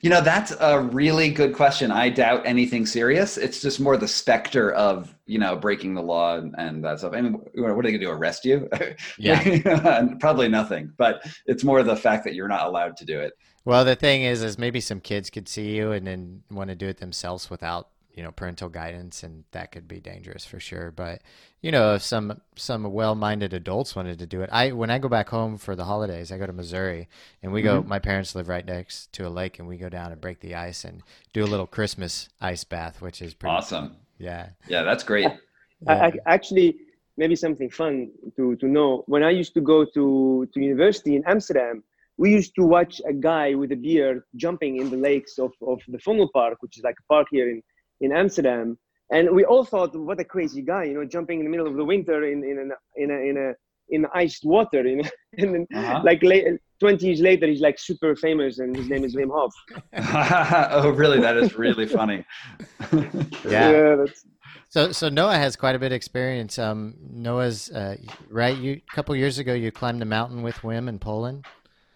You 0.00 0.10
know, 0.10 0.20
that's 0.20 0.52
a 0.60 0.80
really 0.80 1.30
good 1.30 1.54
question. 1.54 1.90
I 1.90 2.10
doubt 2.10 2.44
anything 2.44 2.84
serious. 2.84 3.38
It's 3.38 3.62
just 3.62 3.80
more 3.80 3.96
the 3.96 4.08
specter 4.08 4.72
of, 4.72 5.14
you 5.26 5.38
know, 5.38 5.56
breaking 5.56 5.94
the 5.94 6.02
law 6.02 6.36
and, 6.36 6.54
and 6.58 6.84
that 6.84 6.98
stuff. 6.98 7.14
I 7.14 7.22
mean, 7.22 7.32
what 7.32 7.70
are 7.70 7.74
they 7.82 7.90
going 7.90 7.92
to 7.94 7.98
do? 7.98 8.10
Arrest 8.10 8.44
you? 8.44 8.68
Yeah. 9.18 10.08
Probably 10.20 10.48
nothing. 10.48 10.92
But 10.98 11.24
it's 11.46 11.64
more 11.64 11.82
the 11.82 11.96
fact 11.96 12.24
that 12.24 12.34
you're 12.34 12.48
not 12.48 12.66
allowed 12.66 12.96
to 12.98 13.04
do 13.04 13.18
it. 13.18 13.32
Well, 13.64 13.84
the 13.84 13.96
thing 13.96 14.22
is, 14.22 14.42
is 14.42 14.58
maybe 14.58 14.80
some 14.80 15.00
kids 15.00 15.30
could 15.30 15.48
see 15.48 15.74
you 15.74 15.92
and 15.92 16.06
then 16.06 16.42
want 16.50 16.68
to 16.68 16.76
do 16.76 16.86
it 16.86 16.98
themselves 16.98 17.48
without 17.48 17.88
you 18.14 18.22
know 18.22 18.30
parental 18.30 18.68
guidance 18.68 19.22
and 19.22 19.44
that 19.50 19.72
could 19.72 19.88
be 19.88 20.00
dangerous 20.00 20.44
for 20.44 20.60
sure 20.60 20.90
but 20.90 21.20
you 21.60 21.70
know 21.70 21.94
if 21.94 22.02
some 22.02 22.40
some 22.56 22.84
well-minded 22.92 23.52
adults 23.52 23.96
wanted 23.96 24.18
to 24.18 24.26
do 24.26 24.40
it 24.40 24.48
i 24.52 24.70
when 24.70 24.90
i 24.90 24.98
go 24.98 25.08
back 25.08 25.28
home 25.28 25.58
for 25.58 25.74
the 25.74 25.84
holidays 25.84 26.30
i 26.30 26.38
go 26.38 26.46
to 26.46 26.52
missouri 26.52 27.08
and 27.42 27.52
we 27.52 27.62
mm-hmm. 27.62 27.82
go 27.82 27.88
my 27.88 27.98
parents 27.98 28.34
live 28.34 28.48
right 28.48 28.66
next 28.66 29.12
to 29.12 29.26
a 29.26 29.28
lake 29.28 29.58
and 29.58 29.66
we 29.66 29.76
go 29.76 29.88
down 29.88 30.12
and 30.12 30.20
break 30.20 30.40
the 30.40 30.54
ice 30.54 30.84
and 30.84 31.02
do 31.32 31.44
a 31.44 31.46
little 31.46 31.66
christmas 31.66 32.28
ice 32.40 32.64
bath 32.64 33.02
which 33.02 33.20
is 33.20 33.34
pretty 33.34 33.54
awesome 33.54 33.88
fun. 33.88 33.96
yeah 34.18 34.48
yeah 34.68 34.82
that's 34.82 35.02
great 35.02 35.24
yeah. 35.24 35.92
I, 35.92 36.06
I, 36.06 36.12
actually 36.26 36.76
maybe 37.16 37.36
something 37.36 37.68
fun 37.68 38.10
to 38.36 38.56
to 38.56 38.66
know 38.66 39.02
when 39.06 39.22
i 39.24 39.30
used 39.30 39.54
to 39.54 39.60
go 39.60 39.84
to 39.84 40.48
to 40.52 40.60
university 40.60 41.16
in 41.16 41.24
amsterdam 41.26 41.82
we 42.16 42.30
used 42.30 42.54
to 42.54 42.64
watch 42.64 43.00
a 43.08 43.12
guy 43.12 43.54
with 43.54 43.72
a 43.72 43.76
beard 43.76 44.22
jumping 44.36 44.76
in 44.76 44.88
the 44.88 44.96
lakes 44.96 45.36
of, 45.38 45.52
of 45.66 45.80
the 45.88 46.28
park 46.32 46.58
which 46.60 46.78
is 46.78 46.84
like 46.84 46.94
a 47.00 47.12
park 47.12 47.26
here 47.30 47.50
in, 47.50 47.60
in 48.04 48.12
Amsterdam. 48.12 48.78
And 49.10 49.30
we 49.34 49.44
all 49.44 49.64
thought, 49.64 49.94
what 49.94 50.18
a 50.20 50.24
crazy 50.24 50.62
guy, 50.62 50.84
you 50.84 50.94
know, 50.94 51.04
jumping 51.04 51.38
in 51.40 51.44
the 51.44 51.50
middle 51.50 51.66
of 51.66 51.74
the 51.74 51.84
winter 51.84 52.24
in, 52.24 52.42
in, 52.42 52.58
an, 52.58 52.72
in, 52.96 53.10
a, 53.10 53.14
in, 53.14 53.36
a, 53.36 53.52
in 53.90 54.06
iced 54.14 54.44
water. 54.44 54.86
You 54.86 54.96
know? 54.96 55.10
and 55.38 55.54
then, 55.54 55.66
uh-huh. 55.74 56.02
like 56.04 56.22
late, 56.22 56.46
20 56.80 57.06
years 57.06 57.20
later, 57.20 57.46
he's 57.46 57.60
like 57.60 57.78
super 57.78 58.16
famous 58.16 58.58
and 58.58 58.74
his 58.74 58.88
name 58.88 59.04
is 59.04 59.14
Wim 59.14 59.30
Hof. 59.30 59.52
oh, 60.72 60.90
really? 60.90 61.20
That 61.20 61.36
is 61.36 61.54
really 61.54 61.86
funny. 61.86 62.24
yeah. 62.92 63.70
yeah 63.70 63.96
that's... 63.96 64.24
So, 64.70 64.90
so 64.90 65.08
Noah 65.08 65.36
has 65.36 65.54
quite 65.54 65.76
a 65.76 65.78
bit 65.78 65.92
of 65.92 65.96
experience. 65.96 66.58
Um, 66.58 66.94
Noah's 67.00 67.70
uh, 67.70 67.96
right. 68.28 68.56
You 68.56 68.80
a 68.90 68.94
couple 68.94 69.14
years 69.14 69.38
ago, 69.38 69.54
you 69.54 69.70
climbed 69.70 70.00
the 70.00 70.06
mountain 70.06 70.42
with 70.42 70.56
Wim 70.56 70.88
in 70.88 70.98
Poland. 70.98 71.44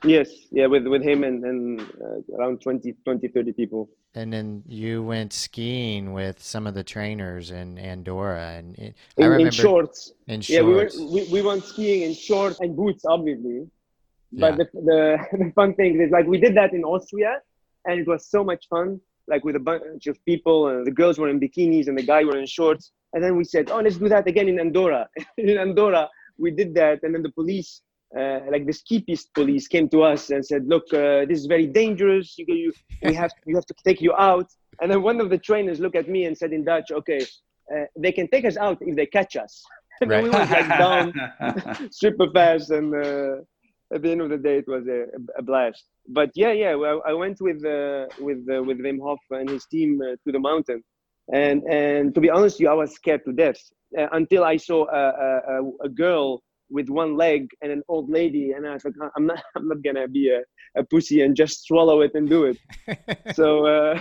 Yes, 0.04 0.30
yeah, 0.52 0.66
with 0.66 0.86
with 0.86 1.02
him 1.02 1.24
and, 1.24 1.44
and 1.44 1.80
uh, 1.80 2.36
around 2.38 2.60
20, 2.60 2.94
20, 3.04 3.26
30 3.26 3.52
people. 3.52 3.90
And 4.18 4.32
then 4.32 4.64
you 4.66 5.04
went 5.04 5.32
skiing 5.32 6.12
with 6.12 6.42
some 6.42 6.66
of 6.66 6.74
the 6.74 6.82
trainers 6.82 7.52
in 7.52 7.78
Andorra, 7.78 8.56
and 8.58 8.76
it, 8.76 8.94
in, 9.16 9.24
I 9.24 9.26
remember 9.26 9.46
in 9.46 9.52
shorts. 9.52 10.12
In 10.26 10.40
shorts. 10.40 10.50
Yeah, 10.50 10.62
we 10.62 10.74
went 10.74 10.92
we, 11.14 11.20
we 11.34 11.40
went 11.40 11.64
skiing 11.64 12.02
in 12.02 12.14
shorts 12.14 12.58
and 12.58 12.76
boots, 12.76 13.04
obviously. 13.04 13.68
But 14.32 14.58
yeah. 14.58 14.64
the, 14.74 14.80
the 14.90 15.18
the 15.44 15.52
fun 15.52 15.74
thing 15.74 16.00
is 16.00 16.10
like 16.10 16.26
we 16.26 16.38
did 16.38 16.56
that 16.56 16.72
in 16.72 16.82
Austria, 16.82 17.40
and 17.86 18.00
it 18.00 18.08
was 18.08 18.26
so 18.26 18.42
much 18.42 18.68
fun. 18.68 19.00
Like 19.28 19.44
with 19.44 19.54
a 19.54 19.60
bunch 19.60 20.08
of 20.08 20.16
people, 20.24 20.68
and 20.68 20.84
the 20.84 20.90
girls 20.90 21.18
were 21.18 21.28
in 21.28 21.38
bikinis 21.38 21.86
and 21.86 21.96
the 21.96 22.02
guy 22.02 22.24
were 22.24 22.38
in 22.38 22.46
shorts. 22.46 22.90
And 23.12 23.22
then 23.22 23.36
we 23.36 23.44
said, 23.44 23.70
"Oh, 23.70 23.78
let's 23.78 23.98
do 23.98 24.08
that 24.08 24.26
again 24.26 24.48
in 24.48 24.58
Andorra." 24.58 25.08
in 25.38 25.58
Andorra, 25.58 26.08
we 26.38 26.50
did 26.50 26.74
that, 26.74 27.04
and 27.04 27.14
then 27.14 27.22
the 27.22 27.30
police 27.30 27.82
uh, 28.16 28.40
like 28.50 28.66
the 28.66 28.72
ski 28.72 29.04
police 29.34 29.68
came 29.68 29.88
to 29.90 30.02
us 30.02 30.30
and 30.30 30.44
said, 30.44 30.66
"Look, 30.66 30.92
uh, 30.94 31.26
this 31.26 31.38
is 31.40 31.46
very 31.46 31.66
dangerous. 31.66 32.34
You, 32.38 32.46
you, 32.48 32.72
we 33.02 33.14
have, 33.14 33.30
you 33.46 33.54
have 33.54 33.66
to 33.66 33.74
take 33.84 34.00
you 34.00 34.14
out." 34.14 34.46
And 34.80 34.90
then 34.90 35.02
one 35.02 35.20
of 35.20 35.28
the 35.28 35.38
trainers 35.38 35.78
looked 35.80 35.96
at 35.96 36.08
me 36.08 36.24
and 36.24 36.36
said 36.36 36.52
in 36.52 36.64
Dutch, 36.64 36.90
"Okay, 36.90 37.20
uh, 37.74 37.84
they 37.98 38.12
can 38.12 38.28
take 38.28 38.46
us 38.46 38.56
out 38.56 38.78
if 38.80 38.96
they 38.96 39.06
catch 39.06 39.36
us." 39.36 39.62
and 40.00 40.10
right. 40.10 40.24
we 40.24 40.30
went 40.30 40.50
like 40.50 40.68
down 40.68 41.12
super 41.90 42.30
fast, 42.32 42.70
and 42.70 42.94
uh, 42.94 43.36
at 43.92 44.02
the 44.02 44.10
end 44.10 44.22
of 44.22 44.30
the 44.30 44.38
day, 44.38 44.58
it 44.58 44.68
was 44.68 44.86
a, 44.86 45.06
a 45.36 45.42
blast. 45.42 45.84
But 46.08 46.30
yeah, 46.34 46.52
yeah, 46.52 46.74
well, 46.76 47.02
I 47.06 47.12
went 47.12 47.38
with 47.40 47.64
uh, 47.64 48.06
with 48.20 48.38
uh, 48.50 48.62
with 48.62 48.78
Wim 48.78 49.00
Hof 49.02 49.18
and 49.30 49.50
his 49.50 49.66
team 49.66 50.00
to 50.00 50.32
the 50.32 50.38
mountain, 50.38 50.82
and 51.34 51.62
and 51.64 52.14
to 52.14 52.20
be 52.22 52.30
honest, 52.30 52.56
with 52.56 52.60
you, 52.60 52.68
I 52.70 52.74
was 52.74 52.94
scared 52.94 53.22
to 53.26 53.32
death 53.32 53.60
until 54.12 54.44
I 54.44 54.56
saw 54.56 54.86
a, 54.86 55.02
a, 55.56 55.86
a 55.86 55.88
girl 55.88 56.42
with 56.70 56.88
one 56.88 57.16
leg 57.16 57.48
and 57.62 57.72
an 57.72 57.82
old 57.88 58.10
lady 58.10 58.52
and 58.52 58.66
i 58.66 58.72
was 58.74 58.84
like 58.84 58.94
i'm 59.16 59.26
not 59.26 59.42
i'm 59.56 59.68
not 59.68 59.82
gonna 59.82 60.08
be 60.08 60.30
a, 60.30 60.40
a 60.80 60.84
pussy 60.84 61.22
and 61.22 61.36
just 61.36 61.66
swallow 61.66 62.00
it 62.00 62.12
and 62.14 62.28
do 62.28 62.44
it. 62.44 62.58
So 63.34 63.66
uh, 63.66 64.00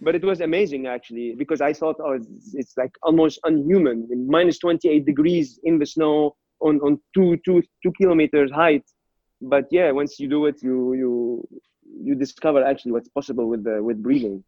but 0.00 0.14
it 0.14 0.24
was 0.24 0.40
amazing 0.40 0.86
actually 0.86 1.34
because 1.36 1.60
i 1.60 1.72
thought 1.72 1.96
oh 2.04 2.12
it's, 2.12 2.54
it's 2.54 2.74
like 2.76 2.92
almost 3.02 3.38
unhuman. 3.44 4.08
Minus 4.28 4.58
28 4.58 5.04
degrees 5.04 5.60
in 5.64 5.78
the 5.78 5.86
snow 5.86 6.36
on 6.60 6.80
on 6.80 7.00
two 7.14 7.38
two 7.44 7.62
two 7.82 7.92
kilometers 8.00 8.50
height. 8.52 8.84
But 9.40 9.64
yeah 9.70 9.90
once 9.90 10.18
you 10.20 10.28
do 10.28 10.46
it 10.46 10.62
you 10.62 10.94
you 10.94 11.48
you 12.02 12.14
discover 12.14 12.64
actually 12.64 12.92
what's 12.92 13.08
possible 13.08 13.48
with 13.48 13.64
the 13.64 13.82
with 13.82 14.02
breathing. 14.02 14.42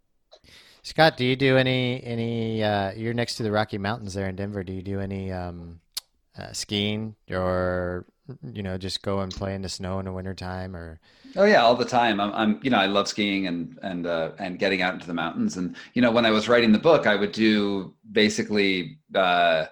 Scott 0.83 1.17
do 1.17 1.25
you 1.25 1.37
do 1.37 1.57
any 1.57 2.03
any 2.03 2.63
uh, 2.63 2.93
you're 2.93 3.15
next 3.15 3.37
to 3.37 3.43
the 3.43 3.53
rocky 3.53 3.79
mountains 3.79 4.15
there 4.15 4.29
in 4.29 4.37
denver. 4.37 4.65
Do 4.65 4.73
you 4.73 4.83
do 4.83 5.01
any 5.01 5.31
um 5.31 5.81
uh, 6.39 6.53
skiing 6.53 7.15
or 7.31 8.07
you 8.53 8.63
know 8.63 8.79
just 8.79 9.03
go 9.03 9.21
and 9.21 9.33
play 9.33 9.55
in 9.55 9.63
the 9.63 9.69
snow 9.69 9.99
in 9.99 10.05
the 10.05 10.13
wintertime 10.13 10.75
or 10.77 11.01
oh 11.37 11.45
yeah 11.45 11.63
all 11.63 11.75
the 11.75 11.85
time. 11.85 12.21
I'm, 12.21 12.33
I'm 12.33 12.61
you 12.63 12.71
know 12.71 12.79
i 12.79 12.87
love 12.87 13.09
skiing 13.09 13.47
and 13.47 13.79
and 13.83 14.07
uh, 14.07 14.33
and 14.39 14.59
getting 14.59 14.83
out 14.83 14.95
into 14.95 15.07
the 15.07 15.15
mountains. 15.15 15.57
And 15.57 15.77
you 15.95 16.03
know 16.03 16.11
when 16.11 16.25
i 16.27 16.31
was 16.31 16.49
writing 16.49 16.73
the 16.73 16.79
book 16.79 17.07
i 17.07 17.15
would 17.15 17.33
do 17.33 17.95
basically 18.13 18.99
uh, 19.15 19.67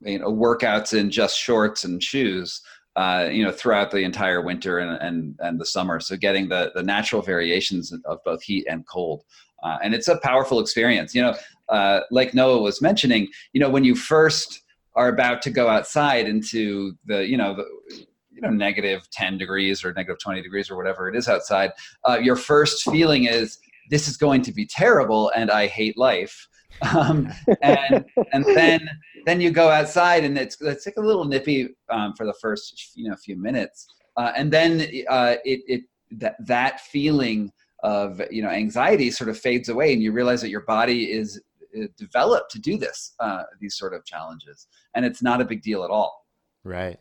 you 0.00 0.18
know 0.18 0.32
workouts 0.32 0.98
in 0.98 1.10
just 1.10 1.38
shorts 1.38 1.84
and 1.84 2.02
shoes 2.02 2.60
uh, 2.96 3.28
you 3.30 3.44
know 3.44 3.52
throughout 3.52 3.90
the 3.90 3.98
entire 3.98 4.42
winter 4.42 4.78
and, 4.80 5.00
and 5.00 5.36
and 5.40 5.60
the 5.60 5.66
summer. 5.66 6.00
So 6.00 6.16
getting 6.16 6.48
the 6.48 6.72
the 6.74 6.82
natural 6.82 7.22
variations 7.22 7.92
of 8.04 8.18
both 8.24 8.42
heat 8.42 8.66
and 8.68 8.86
cold. 8.86 9.24
Uh, 9.62 9.76
and 9.82 9.92
it's 9.92 10.06
a 10.06 10.18
powerful 10.18 10.60
experience. 10.60 11.14
You 11.14 11.22
know 11.22 11.34
uh, 11.68 12.00
like 12.10 12.34
noah 12.34 12.60
was 12.60 12.82
mentioning 12.82 13.28
you 13.52 13.60
know 13.60 13.70
when 13.70 13.84
you 13.84 13.94
first 13.94 14.62
are 14.98 15.08
about 15.08 15.40
to 15.42 15.50
go 15.50 15.68
outside 15.68 16.28
into 16.28 16.92
the 17.06 17.26
you 17.26 17.36
know 17.36 17.54
the 17.54 17.64
you 18.30 18.40
know 18.42 18.50
negative 18.50 19.08
10 19.12 19.38
degrees 19.38 19.84
or 19.84 19.92
negative 19.94 20.18
20 20.20 20.42
degrees 20.42 20.70
or 20.70 20.76
whatever 20.76 21.08
it 21.08 21.16
is 21.16 21.28
outside 21.28 21.70
uh, 22.08 22.18
your 22.20 22.36
first 22.36 22.82
feeling 22.90 23.24
is 23.24 23.58
this 23.90 24.08
is 24.08 24.16
going 24.16 24.42
to 24.42 24.52
be 24.52 24.66
terrible 24.66 25.30
and 25.34 25.50
i 25.50 25.66
hate 25.66 25.96
life. 25.96 26.48
Um, 26.94 27.32
and 27.62 28.04
and 28.32 28.44
then 28.44 28.80
then 29.26 29.40
you 29.40 29.50
go 29.50 29.68
outside 29.68 30.22
and 30.22 30.38
it's 30.38 30.60
it's 30.60 30.86
like 30.86 30.96
a 30.96 31.00
little 31.00 31.24
nippy 31.24 31.70
um, 31.90 32.12
for 32.14 32.24
the 32.24 32.34
first 32.40 32.92
you 32.94 33.08
know 33.08 33.16
few 33.16 33.36
minutes. 33.36 33.88
Uh, 34.16 34.32
and 34.36 34.52
then 34.52 34.82
uh, 35.08 35.36
it 35.44 35.60
it 35.66 35.82
that 36.22 36.36
that 36.46 36.80
feeling 36.80 37.50
of 37.82 38.20
you 38.30 38.42
know 38.42 38.50
anxiety 38.50 39.10
sort 39.10 39.30
of 39.30 39.38
fades 39.38 39.70
away 39.70 39.92
and 39.92 40.02
you 40.02 40.12
realize 40.12 40.40
that 40.40 40.50
your 40.50 40.66
body 40.66 41.10
is 41.10 41.40
developed 41.96 42.50
to 42.52 42.58
do 42.58 42.76
this 42.76 43.14
uh, 43.20 43.44
these 43.60 43.76
sort 43.76 43.94
of 43.94 44.04
challenges 44.04 44.66
and 44.94 45.04
it's 45.04 45.22
not 45.22 45.40
a 45.40 45.44
big 45.44 45.62
deal 45.62 45.84
at 45.84 45.90
all. 45.90 46.26
Right. 46.64 46.98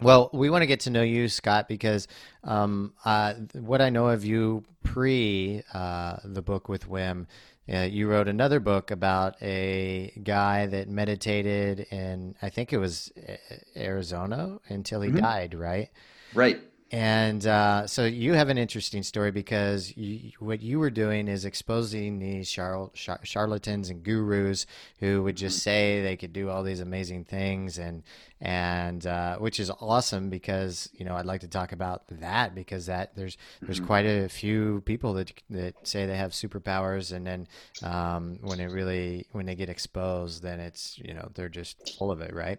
Well 0.00 0.30
we 0.32 0.50
want 0.50 0.62
to 0.62 0.66
get 0.66 0.80
to 0.80 0.90
know 0.90 1.02
you 1.02 1.28
scott 1.28 1.68
because 1.68 2.06
um, 2.44 2.94
uh, 3.04 3.34
what 3.54 3.80
i 3.80 3.90
know 3.90 4.08
of 4.08 4.24
you 4.24 4.64
pre 4.84 5.62
uh, 5.74 6.16
the 6.24 6.42
book 6.42 6.68
with 6.68 6.88
wim 6.88 7.26
uh, 7.72 7.80
you 7.80 8.08
wrote 8.08 8.28
another 8.28 8.60
book 8.60 8.90
about 8.90 9.34
a 9.42 10.12
guy 10.22 10.66
that 10.66 10.88
meditated 10.88 11.80
in 11.90 12.36
i 12.42 12.48
think 12.48 12.72
it 12.72 12.78
was 12.78 13.12
uh, 13.28 13.34
arizona 13.76 14.60
until 14.68 15.00
he 15.00 15.10
mm-hmm. 15.10 15.18
died 15.18 15.54
right? 15.54 15.90
Right 16.32 16.60
and 16.90 17.46
uh, 17.46 17.86
so 17.86 18.06
you 18.06 18.32
have 18.32 18.48
an 18.48 18.56
interesting 18.56 19.02
story 19.02 19.30
because 19.30 19.94
you, 19.94 20.32
what 20.38 20.62
you 20.62 20.78
were 20.78 20.88
doing 20.90 21.28
is 21.28 21.44
exposing 21.44 22.18
these 22.18 22.50
char- 22.50 22.90
char- 22.94 23.20
charlatans 23.24 23.90
and 23.90 24.02
gurus 24.02 24.64
who 25.00 25.22
would 25.22 25.36
just 25.36 25.58
mm-hmm. 25.58 25.64
say 25.64 26.02
they 26.02 26.16
could 26.16 26.32
do 26.32 26.48
all 26.48 26.62
these 26.62 26.80
amazing 26.80 27.24
things, 27.24 27.78
and 27.78 28.02
and 28.40 29.06
uh, 29.06 29.36
which 29.38 29.58
is 29.58 29.70
awesome 29.80 30.30
because 30.30 30.88
you 30.92 31.04
know 31.04 31.16
I'd 31.16 31.26
like 31.26 31.40
to 31.40 31.48
talk 31.48 31.72
about 31.72 32.02
that 32.20 32.54
because 32.54 32.86
that 32.86 33.16
there's 33.16 33.36
there's 33.60 33.78
mm-hmm. 33.78 33.86
quite 33.86 34.06
a 34.06 34.28
few 34.28 34.82
people 34.84 35.14
that 35.14 35.32
that 35.50 35.74
say 35.86 36.06
they 36.06 36.16
have 36.16 36.32
superpowers, 36.32 37.12
and 37.12 37.26
then 37.26 37.48
um, 37.82 38.38
when 38.42 38.60
it 38.60 38.70
really 38.70 39.26
when 39.32 39.46
they 39.46 39.54
get 39.54 39.68
exposed, 39.68 40.42
then 40.42 40.60
it's 40.60 40.98
you 40.98 41.14
know 41.14 41.28
they're 41.34 41.48
just 41.48 41.96
full 41.98 42.10
of 42.10 42.20
it, 42.20 42.34
right? 42.34 42.58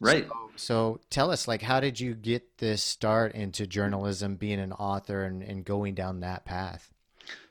Right. 0.00 0.26
So, 0.28 0.50
so 0.56 1.00
tell 1.10 1.30
us, 1.30 1.46
like, 1.46 1.62
how 1.62 1.80
did 1.80 2.00
you 2.00 2.14
get 2.14 2.58
this 2.58 2.82
start 2.82 3.34
into 3.34 3.66
journalism, 3.66 4.36
being 4.36 4.60
an 4.60 4.72
author, 4.72 5.24
and, 5.24 5.42
and 5.42 5.64
going 5.64 5.94
down 5.94 6.20
that 6.20 6.44
path? 6.44 6.92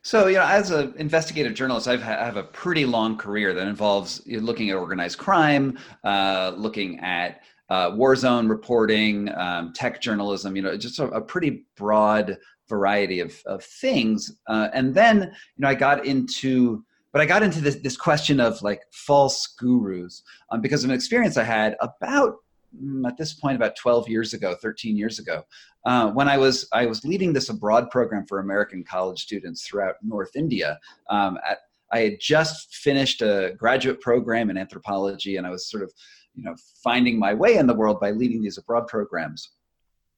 So, 0.02 0.28
you 0.28 0.38
know, 0.38 0.46
as 0.46 0.72
an 0.72 0.94
investigative 0.98 1.54
journalist, 1.54 1.88
I've 1.88 2.02
ha- 2.02 2.18
I 2.20 2.26
have 2.26 2.38
a 2.38 2.44
pretty 2.44 2.86
long 2.86 3.18
career 3.18 3.54
that 3.54 3.68
involves 3.68 4.26
looking 4.26 4.70
at 4.70 4.76
organized 4.76 5.18
crime, 5.18 5.78
uh, 6.04 6.54
looking 6.56 7.00
at 7.00 7.42
uh, 7.70 7.92
war 7.96 8.16
zone 8.16 8.48
reporting, 8.48 9.30
um, 9.36 9.74
tech 9.74 10.02
journalism. 10.02 10.56
You 10.56 10.62
know, 10.64 10.78
just 10.78 11.00
a, 11.00 11.06
a 11.06 11.22
pretty 11.22 11.66
broad 11.76 12.38
variety 12.68 13.20
of 13.20 13.42
of 13.46 13.64
things. 13.64 14.38
Uh, 14.48 14.70
and 14.74 14.94
then, 14.94 15.22
you 15.22 15.62
know, 15.62 15.70
I 15.70 15.76
got 15.76 16.06
into 16.06 16.84
but 17.12 17.22
I 17.22 17.26
got 17.26 17.44
into 17.44 17.62
this 17.62 17.76
this 17.78 17.98
question 17.98 18.40
of 18.40 18.62
like 18.62 18.82
false 18.92 19.56
gurus 19.60 20.24
um, 20.52 20.62
because 20.62 20.84
of 20.84 20.90
an 20.90 20.96
experience 20.96 21.38
I 21.38 21.44
had 21.44 21.76
about 21.82 22.36
Mm, 22.78 23.08
at 23.08 23.18
this 23.18 23.34
point 23.34 23.56
about 23.56 23.76
12 23.76 24.08
years 24.10 24.36
ago 24.36 24.56
13 24.62 24.96
years 24.96 25.18
ago 25.18 25.44
uh, 25.86 26.12
when 26.12 26.30
i 26.30 26.38
was 26.38 26.68
i 26.72 26.86
was 26.86 27.04
leading 27.04 27.34
this 27.34 27.50
abroad 27.50 27.90
program 27.90 28.28
for 28.28 28.38
american 28.38 28.84
college 28.84 29.24
students 29.24 29.66
throughout 29.66 29.96
north 30.04 30.36
india 30.36 30.78
um, 31.10 31.40
at, 31.50 31.58
i 31.92 32.02
had 32.02 32.20
just 32.22 32.76
finished 32.76 33.24
a 33.24 33.56
graduate 33.58 34.00
program 34.02 34.52
in 34.52 34.58
anthropology 34.58 35.38
and 35.38 35.48
i 35.48 35.50
was 35.50 35.68
sort 35.68 35.82
of 35.82 35.92
you 36.40 36.46
know 36.46 36.56
finding 36.84 37.20
my 37.20 37.34
way 37.34 37.56
in 37.56 37.68
the 37.68 37.74
world 37.74 38.00
by 38.00 38.12
leading 38.12 38.42
these 38.42 38.58
abroad 38.58 38.88
programs 38.88 39.52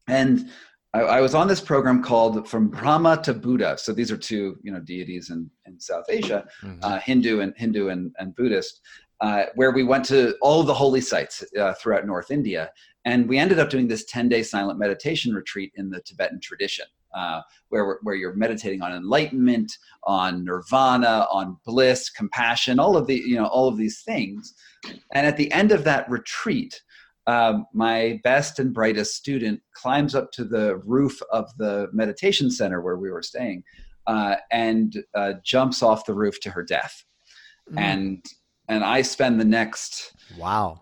and 0.08 0.50
I, 0.94 1.02
I, 1.02 1.22
was 1.22 1.36
on 1.36 1.48
this 1.48 1.62
program 1.62 2.04
called 2.04 2.48
From 2.48 2.68
Brahma 2.68 3.22
to 3.24 3.34
Buddha. 3.34 3.78
So 3.78 3.94
these 3.94 4.12
are 4.12 4.18
two, 4.18 4.58
you 4.62 4.72
know, 4.72 4.80
deities 4.80 5.30
in, 5.30 5.50
in 5.66 5.80
South 5.80 6.06
Asia, 6.10 6.46
mm-hmm. 6.62 6.80
uh, 6.84 7.00
Hindu 7.00 7.40
and 7.40 7.54
Hindu 7.56 7.90
and, 7.90 8.14
and 8.20 8.36
Buddhist, 8.36 8.82
uh, 9.22 9.44
where 9.56 9.72
we 9.72 9.84
went 9.84 10.04
to 10.06 10.36
all 10.42 10.64
the 10.64 10.74
holy 10.74 11.02
sites 11.02 11.44
uh, 11.58 11.74
throughout 11.76 12.06
North 12.06 12.32
India. 12.32 12.72
And 13.06 13.28
we 13.28 13.38
ended 13.38 13.60
up 13.60 13.70
doing 13.70 13.88
this 13.88 14.06
10 14.06 14.30
day 14.30 14.44
silent 14.44 14.80
meditation 14.80 15.34
retreat 15.34 15.72
in 15.76 15.90
the 15.90 16.02
Tibetan 16.02 16.40
tradition. 16.40 16.86
Uh, 17.14 17.42
where, 17.70 18.00
where 18.04 18.16
you're 18.16 18.36
meditating 18.36 18.82
on 18.82 18.94
enlightenment, 18.94 19.72
on 20.04 20.46
nirvana, 20.46 21.28
on 21.32 21.58
bliss, 21.66 22.10
compassion, 22.10 22.80
all 22.80 22.96
of 22.96 23.08
the 23.08 23.16
you 23.16 23.36
know 23.36 23.48
all 23.48 23.68
of 23.68 23.78
these 23.78 24.02
things. 24.02 24.54
And 25.14 25.28
at 25.28 25.38
the 25.38 25.52
end 25.52 25.72
of 25.72 25.84
that 25.84 26.10
retreat, 26.10 26.82
um, 27.28 27.66
my 27.74 28.20
best 28.24 28.60
and 28.60 28.74
brightest 28.74 29.16
student 29.16 29.62
climbs 29.74 30.16
up 30.16 30.32
to 30.34 30.44
the 30.44 30.78
roof 30.78 31.22
of 31.32 31.50
the 31.58 31.88
meditation 31.94 32.50
center 32.50 32.82
where 32.82 32.98
we 32.98 33.12
were 33.12 33.22
staying 33.22 33.64
uh, 34.08 34.36
and 34.52 35.04
uh, 35.14 35.34
jumps 35.44 35.84
off 35.84 36.06
the 36.06 36.14
roof 36.14 36.40
to 36.42 36.50
her 36.50 36.64
death. 36.64 37.04
Mm. 37.72 37.80
And 37.80 38.26
and 38.68 38.84
I 38.84 39.02
spend 39.02 39.40
the 39.40 39.46
next 39.46 40.14
wow 40.38 40.82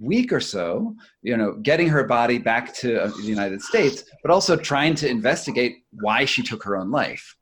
week 0.00 0.32
or 0.32 0.40
so, 0.40 0.96
you 1.22 1.36
know, 1.36 1.54
getting 1.62 1.88
her 1.88 2.04
body 2.04 2.38
back 2.38 2.74
to 2.74 3.02
uh, 3.02 3.08
the 3.08 3.22
United 3.22 3.60
States, 3.60 4.04
but 4.22 4.30
also 4.30 4.56
trying 4.56 4.94
to 4.94 5.08
investigate 5.08 5.84
why 5.92 6.24
she 6.24 6.42
took 6.42 6.62
her 6.64 6.76
own 6.76 6.90
life. 6.90 7.36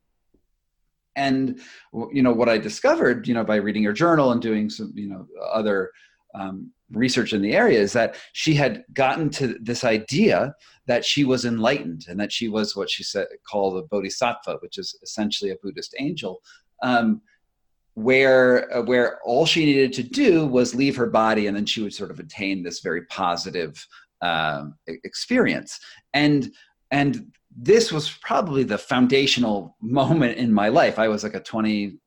And 1.16 1.60
you 2.12 2.22
know 2.22 2.32
what 2.32 2.48
I 2.48 2.58
discovered, 2.58 3.26
you 3.26 3.34
know, 3.34 3.44
by 3.44 3.56
reading 3.56 3.82
her 3.84 3.92
journal 3.92 4.30
and 4.30 4.40
doing 4.40 4.70
some, 4.70 4.92
you 4.94 5.08
know, 5.08 5.26
other 5.52 5.90
um, 6.34 6.70
research 6.92 7.32
in 7.32 7.42
the 7.42 7.54
area 7.54 7.80
is 7.80 7.92
that 7.92 8.16
she 8.32 8.54
had 8.54 8.84
gotten 8.92 9.28
to 9.30 9.58
this 9.60 9.84
idea 9.84 10.54
that 10.86 11.04
she 11.04 11.24
was 11.24 11.44
enlightened 11.44 12.06
and 12.08 12.18
that 12.20 12.32
she 12.32 12.48
was 12.48 12.76
what 12.76 12.88
she 12.90 13.02
said 13.02 13.26
called 13.50 13.76
a 13.76 13.86
bodhisattva, 13.88 14.58
which 14.60 14.78
is 14.78 14.98
essentially 15.02 15.50
a 15.50 15.56
Buddhist 15.62 15.94
angel, 15.98 16.40
um, 16.82 17.20
where 17.98 18.74
uh, 18.76 18.82
where 18.82 19.18
all 19.24 19.44
she 19.44 19.64
needed 19.64 19.92
to 19.94 20.02
do 20.02 20.46
was 20.46 20.74
leave 20.74 20.96
her 20.96 21.06
body, 21.06 21.46
and 21.46 21.56
then 21.56 21.66
she 21.66 21.82
would 21.82 21.94
sort 21.94 22.10
of 22.10 22.20
attain 22.20 22.62
this 22.62 22.80
very 22.80 23.04
positive 23.06 23.84
um, 24.22 24.74
experience. 24.86 25.78
And 26.14 26.52
and 26.90 27.32
this 27.56 27.90
was 27.90 28.10
probably 28.22 28.62
the 28.62 28.78
foundational 28.78 29.76
moment 29.80 30.38
in 30.38 30.52
my 30.52 30.68
life. 30.68 30.98
I 30.98 31.08
was 31.08 31.24
like 31.24 31.34
a 31.34 31.40
20 31.40 31.98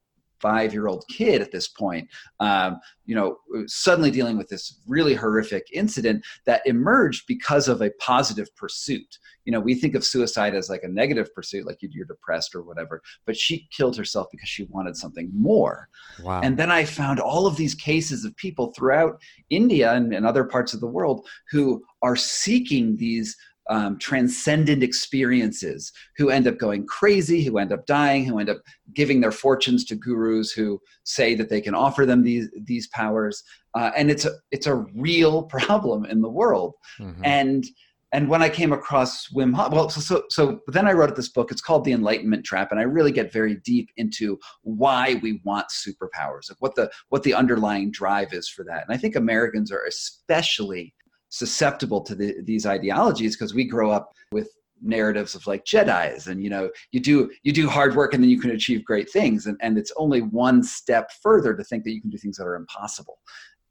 five 0.41 0.73
year 0.73 0.87
old 0.87 1.05
kid 1.09 1.41
at 1.41 1.51
this 1.51 1.67
point, 1.67 2.07
um, 2.39 2.79
you 3.05 3.15
know, 3.15 3.37
suddenly 3.67 4.11
dealing 4.11 4.37
with 4.37 4.47
this 4.47 4.79
really 4.87 5.13
horrific 5.13 5.67
incident 5.73 6.25
that 6.45 6.61
emerged 6.65 7.23
because 7.27 7.67
of 7.67 7.81
a 7.81 7.91
positive 7.99 8.53
pursuit. 8.55 9.17
You 9.45 9.51
know, 9.51 9.59
we 9.59 9.75
think 9.75 9.95
of 9.95 10.05
suicide 10.05 10.55
as 10.55 10.69
like 10.69 10.83
a 10.83 10.87
negative 10.87 11.33
pursuit, 11.33 11.65
like 11.65 11.77
you're 11.81 12.05
depressed 12.05 12.55
or 12.55 12.61
whatever, 12.61 13.01
but 13.25 13.35
she 13.35 13.67
killed 13.75 13.97
herself 13.97 14.27
because 14.31 14.49
she 14.49 14.63
wanted 14.63 14.95
something 14.95 15.29
more. 15.33 15.89
Wow. 16.23 16.41
And 16.41 16.57
then 16.57 16.71
I 16.71 16.85
found 16.85 17.19
all 17.19 17.47
of 17.47 17.57
these 17.57 17.75
cases 17.75 18.23
of 18.23 18.35
people 18.37 18.71
throughout 18.73 19.19
India 19.49 19.93
and, 19.93 20.13
and 20.13 20.25
other 20.25 20.43
parts 20.43 20.73
of 20.73 20.79
the 20.79 20.87
world 20.87 21.27
who 21.49 21.83
are 22.01 22.15
seeking 22.15 22.95
these 22.97 23.35
um, 23.69 23.97
transcendent 23.99 24.83
experiences 24.83 25.91
who 26.17 26.29
end 26.29 26.47
up 26.47 26.57
going 26.57 26.85
crazy, 26.87 27.43
who 27.43 27.57
end 27.57 27.71
up 27.71 27.85
dying, 27.85 28.25
who 28.25 28.39
end 28.39 28.49
up 28.49 28.57
giving 28.93 29.21
their 29.21 29.31
fortunes 29.31 29.85
to 29.85 29.95
gurus 29.95 30.51
who 30.51 30.79
say 31.03 31.35
that 31.35 31.49
they 31.49 31.61
can 31.61 31.75
offer 31.75 32.05
them 32.05 32.23
these 32.23 32.49
these 32.63 32.87
powers, 32.89 33.43
uh, 33.75 33.91
and 33.95 34.09
it's 34.09 34.25
a 34.25 34.31
it's 34.51 34.67
a 34.67 34.75
real 34.95 35.43
problem 35.57 36.05
in 36.05 36.21
the 36.21 36.29
world. 36.29 36.73
Mm-hmm. 36.99 37.21
And 37.23 37.65
and 38.13 38.27
when 38.27 38.41
I 38.41 38.49
came 38.49 38.73
across 38.73 39.29
Wim 39.29 39.53
Hof, 39.53 39.71
well, 39.71 39.89
so, 39.89 40.01
so 40.01 40.23
so 40.29 40.59
then 40.67 40.87
I 40.87 40.91
wrote 40.91 41.15
this 41.15 41.29
book. 41.29 41.51
It's 41.51 41.61
called 41.61 41.85
The 41.85 41.93
Enlightenment 41.93 42.45
Trap, 42.45 42.71
and 42.71 42.79
I 42.79 42.83
really 42.83 43.11
get 43.11 43.31
very 43.31 43.55
deep 43.63 43.89
into 43.95 44.37
why 44.63 45.19
we 45.21 45.39
want 45.45 45.67
superpowers, 45.69 46.49
like 46.49 46.57
what 46.59 46.75
the 46.75 46.91
what 47.09 47.23
the 47.23 47.33
underlying 47.33 47.91
drive 47.91 48.33
is 48.33 48.49
for 48.49 48.65
that. 48.65 48.83
And 48.85 48.93
I 48.93 48.97
think 48.97 49.15
Americans 49.15 49.71
are 49.71 49.85
especially 49.87 50.93
susceptible 51.31 52.01
to 52.01 52.13
the, 52.13 52.35
these 52.43 52.65
ideologies 52.65 53.35
because 53.35 53.53
we 53.53 53.63
grow 53.63 53.89
up 53.89 54.13
with 54.31 54.49
narratives 54.81 55.35
of 55.35 55.45
like 55.47 55.63
jedis 55.63 56.27
and 56.27 56.43
you 56.43 56.49
know 56.49 56.69
you 56.91 56.99
do 56.99 57.31
you 57.43 57.53
do 57.53 57.69
hard 57.69 57.95
work 57.95 58.13
and 58.13 58.23
then 58.23 58.29
you 58.29 58.39
can 58.39 58.51
achieve 58.51 58.83
great 58.83 59.09
things. 59.09 59.45
And, 59.45 59.57
and 59.61 59.77
it's 59.77 59.93
only 59.95 60.21
one 60.21 60.63
step 60.63 61.11
further 61.21 61.55
to 61.55 61.63
think 61.63 61.83
that 61.83 61.93
you 61.93 62.01
can 62.01 62.09
do 62.09 62.17
things 62.17 62.37
that 62.37 62.45
are 62.45 62.55
impossible. 62.55 63.19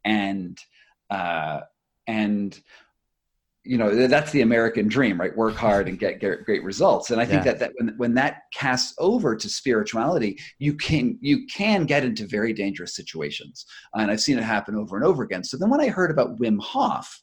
And 0.05 0.59
uh 1.11 1.61
and 2.07 2.59
you 3.63 3.77
know 3.77 4.07
that's 4.07 4.33
the 4.33 4.41
american 4.41 4.89
dream 4.89 5.21
right? 5.21 5.37
Work 5.37 5.57
hard 5.57 5.87
and 5.89 5.99
get, 5.99 6.21
get 6.21 6.45
great 6.45 6.65
results. 6.65 7.11
And 7.11 7.21
i 7.21 7.27
think 7.27 7.45
yeah. 7.45 7.53
that, 7.53 7.59
that 7.59 7.73
when, 7.77 7.95
when 7.99 8.15
that 8.15 8.43
casts 8.55 8.95
over 8.99 9.37
to 9.37 9.49
spirituality 9.51 10.39
you 10.59 10.75
can 10.75 11.19
you 11.21 11.47
can 11.47 11.85
get 11.85 12.05
into 12.05 12.27
very 12.27 12.55
dangerous 12.55 12.95
situations. 12.95 13.67
And 13.95 14.11
i've 14.11 14.23
seen 14.23 14.39
it 14.39 14.45
happen 14.45 14.77
over 14.77 14.97
and 14.97 15.05
over 15.05 15.25
again. 15.25 15.45
So 15.45 15.59
then 15.59 15.69
when 15.69 15.81
i 15.81 15.89
heard 15.89 16.11
about 16.11 16.39
wim 16.39 16.59
hof 16.61 17.21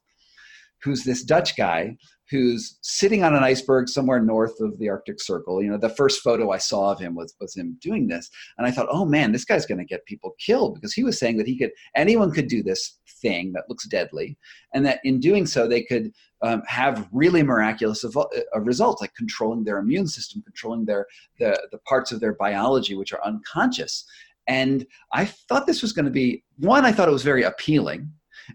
who's 0.84 1.04
this 1.04 1.24
Dutch 1.24 1.56
guy 1.58 1.98
who's 2.30 2.78
sitting 2.82 3.24
on 3.24 3.34
an 3.34 3.44
iceberg 3.44 3.88
somewhere 3.88 4.20
north 4.20 4.60
of 4.60 4.78
the 4.80 4.90
Arctic 4.90 5.22
Circle. 5.22 5.64
You 5.64 5.72
know, 5.72 5.78
the 5.78 5.90
first 5.90 6.22
photo 6.22 6.52
I 6.52 6.58
saw 6.58 6.92
of 6.92 7.00
him 7.00 7.16
was 7.16 7.34
was 7.40 7.56
him 7.56 7.78
doing 7.82 8.08
this, 8.08 8.30
and 8.58 8.68
I 8.68 8.72
thought, 8.72 8.88
oh 8.92 9.06
man, 9.06 9.32
this 9.32 9.46
guy's 9.46 9.66
going 9.66 9.80
to 9.80 9.86
get 9.86 10.06
people 10.06 10.36
killed 10.40 10.76
because 10.76 10.94
he 10.94 11.04
was 11.04 11.18
saying 11.18 11.38
that 11.38 11.48
he 11.48 11.58
could 11.58 11.72
anyone 11.96 12.32
could 12.32 12.48
do 12.48 12.64
this 12.64 13.00
thing 13.22 13.54
that 13.54 13.64
looks 13.70 13.88
deadly, 13.88 14.38
and 14.74 14.86
that 14.86 15.00
in 15.04 15.20
doing 15.20 15.46
so 15.46 15.68
they 15.68 15.84
could 15.84 16.12
um, 16.42 16.62
have 16.68 17.08
really 17.12 17.44
miraculous 17.44 18.04
evo- 18.04 18.30
uh, 18.56 18.60
results, 18.60 19.02
like 19.02 19.14
controlling 19.16 19.64
their 19.64 19.80
immune 19.80 20.08
system, 20.08 20.42
controlling 20.44 20.86
their 20.86 21.06
the 21.40 21.58
the 21.72 21.80
parts 21.80 22.12
of 22.12 22.20
their 22.20 22.34
biology 22.34 22.96
which 22.96 23.14
are 23.14 23.24
unconscious. 23.24 24.06
And 24.50 24.86
I 25.12 25.26
thought 25.26 25.68
this 25.68 25.82
was 25.82 25.92
going 25.92 26.06
to 26.06 26.12
be 26.12 26.44
one. 26.58 26.86
I 26.86 26.94
thought 26.94 27.10
it 27.10 27.14
was 27.14 27.24
very 27.24 27.44
appealing 27.44 28.10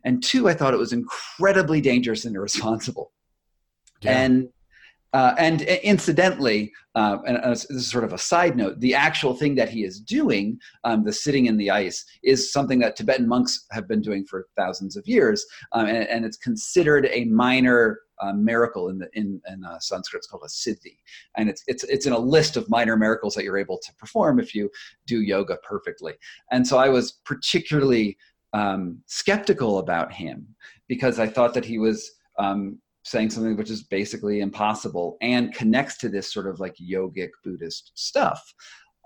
and 0.04 0.22
two, 0.22 0.48
I 0.48 0.54
thought 0.54 0.74
it 0.74 0.78
was 0.78 0.92
incredibly 0.92 1.80
dangerous 1.80 2.24
and 2.24 2.34
irresponsible. 2.36 3.12
Yeah. 4.02 4.20
And 4.20 4.48
uh, 5.14 5.34
and 5.36 5.62
incidentally, 5.62 6.72
uh, 6.94 7.18
and 7.26 7.36
uh, 7.38 7.50
this 7.50 7.68
is 7.70 7.90
sort 7.90 8.02
of 8.02 8.14
a 8.14 8.18
side 8.18 8.56
note, 8.56 8.80
the 8.80 8.94
actual 8.94 9.34
thing 9.34 9.54
that 9.54 9.68
he 9.68 9.84
is 9.84 10.00
doing, 10.00 10.58
um, 10.84 11.04
the 11.04 11.12
sitting 11.12 11.46
in 11.46 11.58
the 11.58 11.70
ice, 11.70 12.02
is 12.22 12.50
something 12.50 12.78
that 12.78 12.96
Tibetan 12.96 13.28
monks 13.28 13.66
have 13.72 13.86
been 13.86 14.00
doing 14.00 14.24
for 14.24 14.46
thousands 14.56 14.96
of 14.96 15.06
years, 15.06 15.44
um, 15.72 15.86
and, 15.86 16.08
and, 16.08 16.24
it's 16.24 16.38
considered 16.38 17.10
a 17.12 17.24
minor 17.26 18.00
uh, 18.22 18.32
miracle 18.32 18.88
in 18.88 18.98
the 18.98 19.08
in, 19.12 19.38
in 19.52 19.62
uh, 19.64 19.78
Sanskrit. 19.80 20.20
It's 20.20 20.28
called 20.28 20.44
a 20.46 20.48
siddhi, 20.48 20.96
and 21.36 21.50
it's 21.50 21.62
it's 21.66 21.84
it's 21.84 22.06
in 22.06 22.14
a 22.14 22.18
list 22.18 22.56
of 22.56 22.70
minor 22.70 22.96
miracles 22.96 23.34
that 23.34 23.44
you're 23.44 23.58
able 23.58 23.78
to 23.84 23.94
perform 23.96 24.40
if 24.40 24.54
you 24.54 24.70
do 25.06 25.20
yoga 25.20 25.58
perfectly. 25.62 26.14
And 26.50 26.66
so 26.66 26.78
I 26.78 26.88
was 26.88 27.20
particularly 27.26 28.16
um, 28.52 28.98
skeptical 29.06 29.78
about 29.78 30.12
him 30.12 30.46
because 30.88 31.18
I 31.18 31.26
thought 31.26 31.54
that 31.54 31.64
he 31.64 31.78
was 31.78 32.10
um, 32.38 32.78
saying 33.04 33.30
something 33.30 33.56
which 33.56 33.70
is 33.70 33.84
basically 33.84 34.40
impossible 34.40 35.16
and 35.20 35.54
connects 35.54 35.98
to 35.98 36.08
this 36.08 36.32
sort 36.32 36.46
of 36.46 36.60
like 36.60 36.76
yogic 36.76 37.30
Buddhist 37.44 37.92
stuff. 37.94 38.42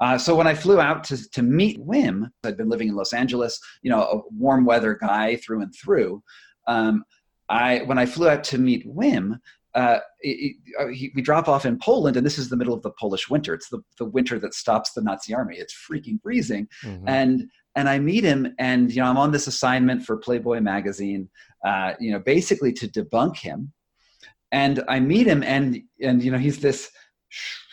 Uh, 0.00 0.18
so 0.18 0.35
when 0.35 0.46
I 0.46 0.54
flew 0.54 0.78
out 0.80 1.04
to, 1.04 1.30
to 1.30 1.42
meet 1.42 1.78
Wim, 1.78 2.28
I'd 2.44 2.56
been 2.56 2.68
living 2.68 2.88
in 2.88 2.96
Los 2.96 3.14
Angeles, 3.14 3.59
you 3.82 3.90
know, 3.90 4.02
a 4.02 4.20
warm 4.30 4.66
weather 4.66 4.94
guy 4.94 5.37
through 5.37 5.62
and 5.62 5.74
through. 5.74 6.22
Um, 6.66 7.04
I 7.48 7.78
when 7.87 7.96
I 7.98 8.06
flew 8.06 8.28
out 8.28 8.44
to 8.44 8.59
meet 8.59 8.87
Wim, 8.87 9.38
uh, 9.74 10.00
it, 10.20 10.28
it, 10.28 10.56
uh, 10.78 10.88
he, 10.88 11.12
we 11.14 11.22
drop 11.22 11.48
off 11.48 11.64
in 11.64 11.78
Poland, 11.78 12.16
and 12.16 12.26
this 12.26 12.38
is 12.38 12.48
the 12.48 12.56
middle 12.56 12.74
of 12.74 12.82
the 12.82 12.90
Polish 12.92 13.30
winter. 13.30 13.54
It's 13.54 13.68
the, 13.68 13.80
the 13.98 14.06
winter 14.06 14.38
that 14.38 14.54
stops 14.54 14.92
the 14.92 15.02
Nazi 15.02 15.35
army. 15.35 15.56
It's 15.56 15.74
freaking 15.74 16.20
freezing, 16.22 16.66
mm-hmm. 16.82 17.09
and 17.09 17.48
and 17.76 17.88
I 17.88 17.98
meet 17.98 18.24
him, 18.24 18.54
and 18.58 18.90
you 18.90 19.02
know, 19.02 19.08
I'm 19.08 19.18
on 19.18 19.30
this 19.30 19.46
assignment 19.46 20.04
for 20.04 20.16
Playboy 20.16 20.60
magazine, 20.60 21.28
uh, 21.64 21.92
you 22.00 22.10
know, 22.10 22.18
basically 22.18 22.72
to 22.72 22.88
debunk 22.88 23.36
him. 23.36 23.72
And 24.50 24.82
I 24.88 24.98
meet 24.98 25.26
him, 25.26 25.42
and 25.42 25.82
and 26.00 26.22
you 26.22 26.30
know, 26.30 26.38
he's 26.38 26.58
this, 26.58 26.90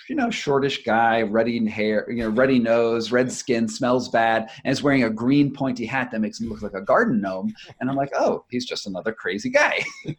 you 0.10 0.16
know, 0.16 0.30
shortish 0.30 0.84
guy, 0.84 1.22
ruddy 1.22 1.66
hair, 1.68 2.06
you 2.10 2.24
know, 2.24 2.30
ruddy 2.30 2.60
nose, 2.60 3.14
red 3.14 3.32
skin, 3.32 3.70
smells 3.70 4.10
bad, 4.10 4.50
and 4.66 4.74
is 4.74 4.84
wearing 4.84 5.06
a 5.06 5.10
green 5.10 5.54
pointy 5.54 5.86
hat 5.86 6.12
that 6.12 6.20
makes 6.20 6.42
him 6.42 6.50
look 6.50 6.62
like 6.62 6.74
a 6.74 6.82
garden 6.82 7.22
gnome. 7.22 7.54
And 7.80 7.90
I'm 7.90 7.96
like, 7.96 8.12
oh, 8.14 8.44
he's 8.50 8.66
just 8.66 8.86
another 8.86 9.14
crazy 9.14 9.50
guy. 9.50 9.80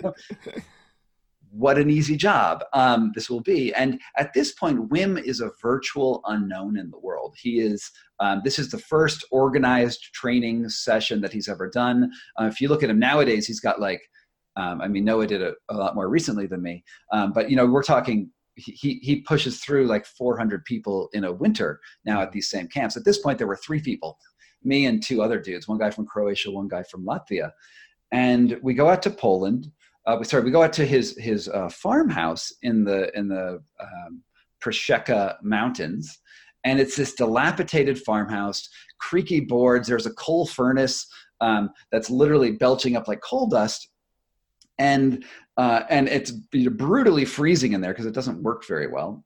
what 1.57 1.79
an 1.79 1.89
easy 1.89 2.17
job 2.17 2.65
um, 2.73 3.13
this 3.15 3.31
will 3.31 3.41
be. 3.41 3.73
And 3.75 4.01
at 4.17 4.33
this 4.33 4.53
point, 4.53 4.91
Wim 4.91 5.23
is 5.23 5.41
a 5.41 5.53
virtual 5.63 6.21
unknown 6.27 6.77
in 6.77 6.91
the 6.91 6.99
world. 6.99 7.37
He 7.41 7.61
is, 7.61 7.91
um, 8.19 8.41
this 8.43 8.59
is 8.59 8.71
the 8.71 8.79
first 8.79 9.25
organized 9.31 10.03
training 10.15 10.69
session 10.69 11.21
that 11.21 11.33
he's 11.33 11.49
ever 11.49 11.71
done. 11.71 12.11
Uh, 12.41 12.47
if 12.47 12.61
you 12.61 12.69
look 12.69 12.83
at 12.83 12.91
him 12.91 12.99
nowadays, 12.99 13.47
he's 13.47 13.61
got 13.61 13.81
like, 13.81 14.03
um, 14.57 14.81
I 14.81 14.89
mean, 14.89 15.05
Noah 15.05 15.29
did 15.29 15.43
it 15.43 15.55
a, 15.69 15.75
lot 15.75 15.95
more 15.95 16.09
recently 16.09 16.47
than 16.47 16.63
me, 16.63 16.83
um, 17.13 17.33
but 17.33 17.51
you 17.51 17.57
know, 17.57 17.67
we're 17.67 17.83
talking, 17.85 18.31
he, 18.57 19.01
he 19.03 19.21
pushes 19.21 19.61
through 19.61 19.87
like 19.87 20.07
400 20.07 20.65
people 20.65 21.09
in 21.13 21.25
a 21.25 21.33
winter 21.33 21.81
now 22.05 22.21
at 22.21 22.33
these 22.33 22.49
same 22.49 22.67
camps. 22.67 22.97
At 22.97 23.05
this 23.05 23.19
point, 23.19 23.39
there 23.39 23.49
were 23.49 23.57
three 23.57 23.81
people, 23.81 24.19
me 24.63 24.87
and 24.87 25.03
two 25.03 25.23
other 25.23 25.41
dudes, 25.41 25.69
one 25.69 25.79
guy 25.79 25.91
from 25.91 26.07
Croatia, 26.07 26.51
one 26.51 26.69
guy 26.69 26.83
from 26.85 27.05
Latvia. 27.05 27.51
And 28.13 28.59
we 28.63 28.75
go 28.75 28.89
out 28.89 29.03
to 29.03 29.11
Poland 29.11 29.73
uh, 30.07 30.23
sorry 30.23 30.45
we 30.45 30.51
go 30.51 30.63
out 30.63 30.73
to 30.75 30.87
his 30.87 31.17
his 31.19 31.49
uh, 31.49 31.69
farmhouse 31.69 32.53
in 32.63 32.85
the 32.85 33.17
in 33.17 33.29
the 33.29 33.63
um, 33.81 34.23
Przesieka 34.63 35.37
Mountains, 35.43 36.19
and 36.65 36.81
it's 36.81 36.97
this 36.97 37.15
dilapidated 37.15 37.99
farmhouse, 37.99 38.69
creaky 38.99 39.41
boards. 39.41 39.89
There's 39.89 40.07
a 40.07 40.15
coal 40.15 40.47
furnace 40.47 41.07
um, 41.41 41.71
that's 41.91 42.11
literally 42.11 42.53
belching 42.53 42.97
up 42.97 43.09
like 43.09 43.21
coal 43.21 43.47
dust, 43.47 43.89
and 44.79 45.25
uh, 45.57 45.83
and 45.89 46.09
it's 46.09 46.31
brutally 46.31 47.25
freezing 47.25 47.73
in 47.73 47.81
there 47.81 47.93
because 47.93 48.07
it 48.07 48.15
doesn't 48.15 48.43
work 48.43 48.67
very 48.67 48.89
well. 48.89 49.25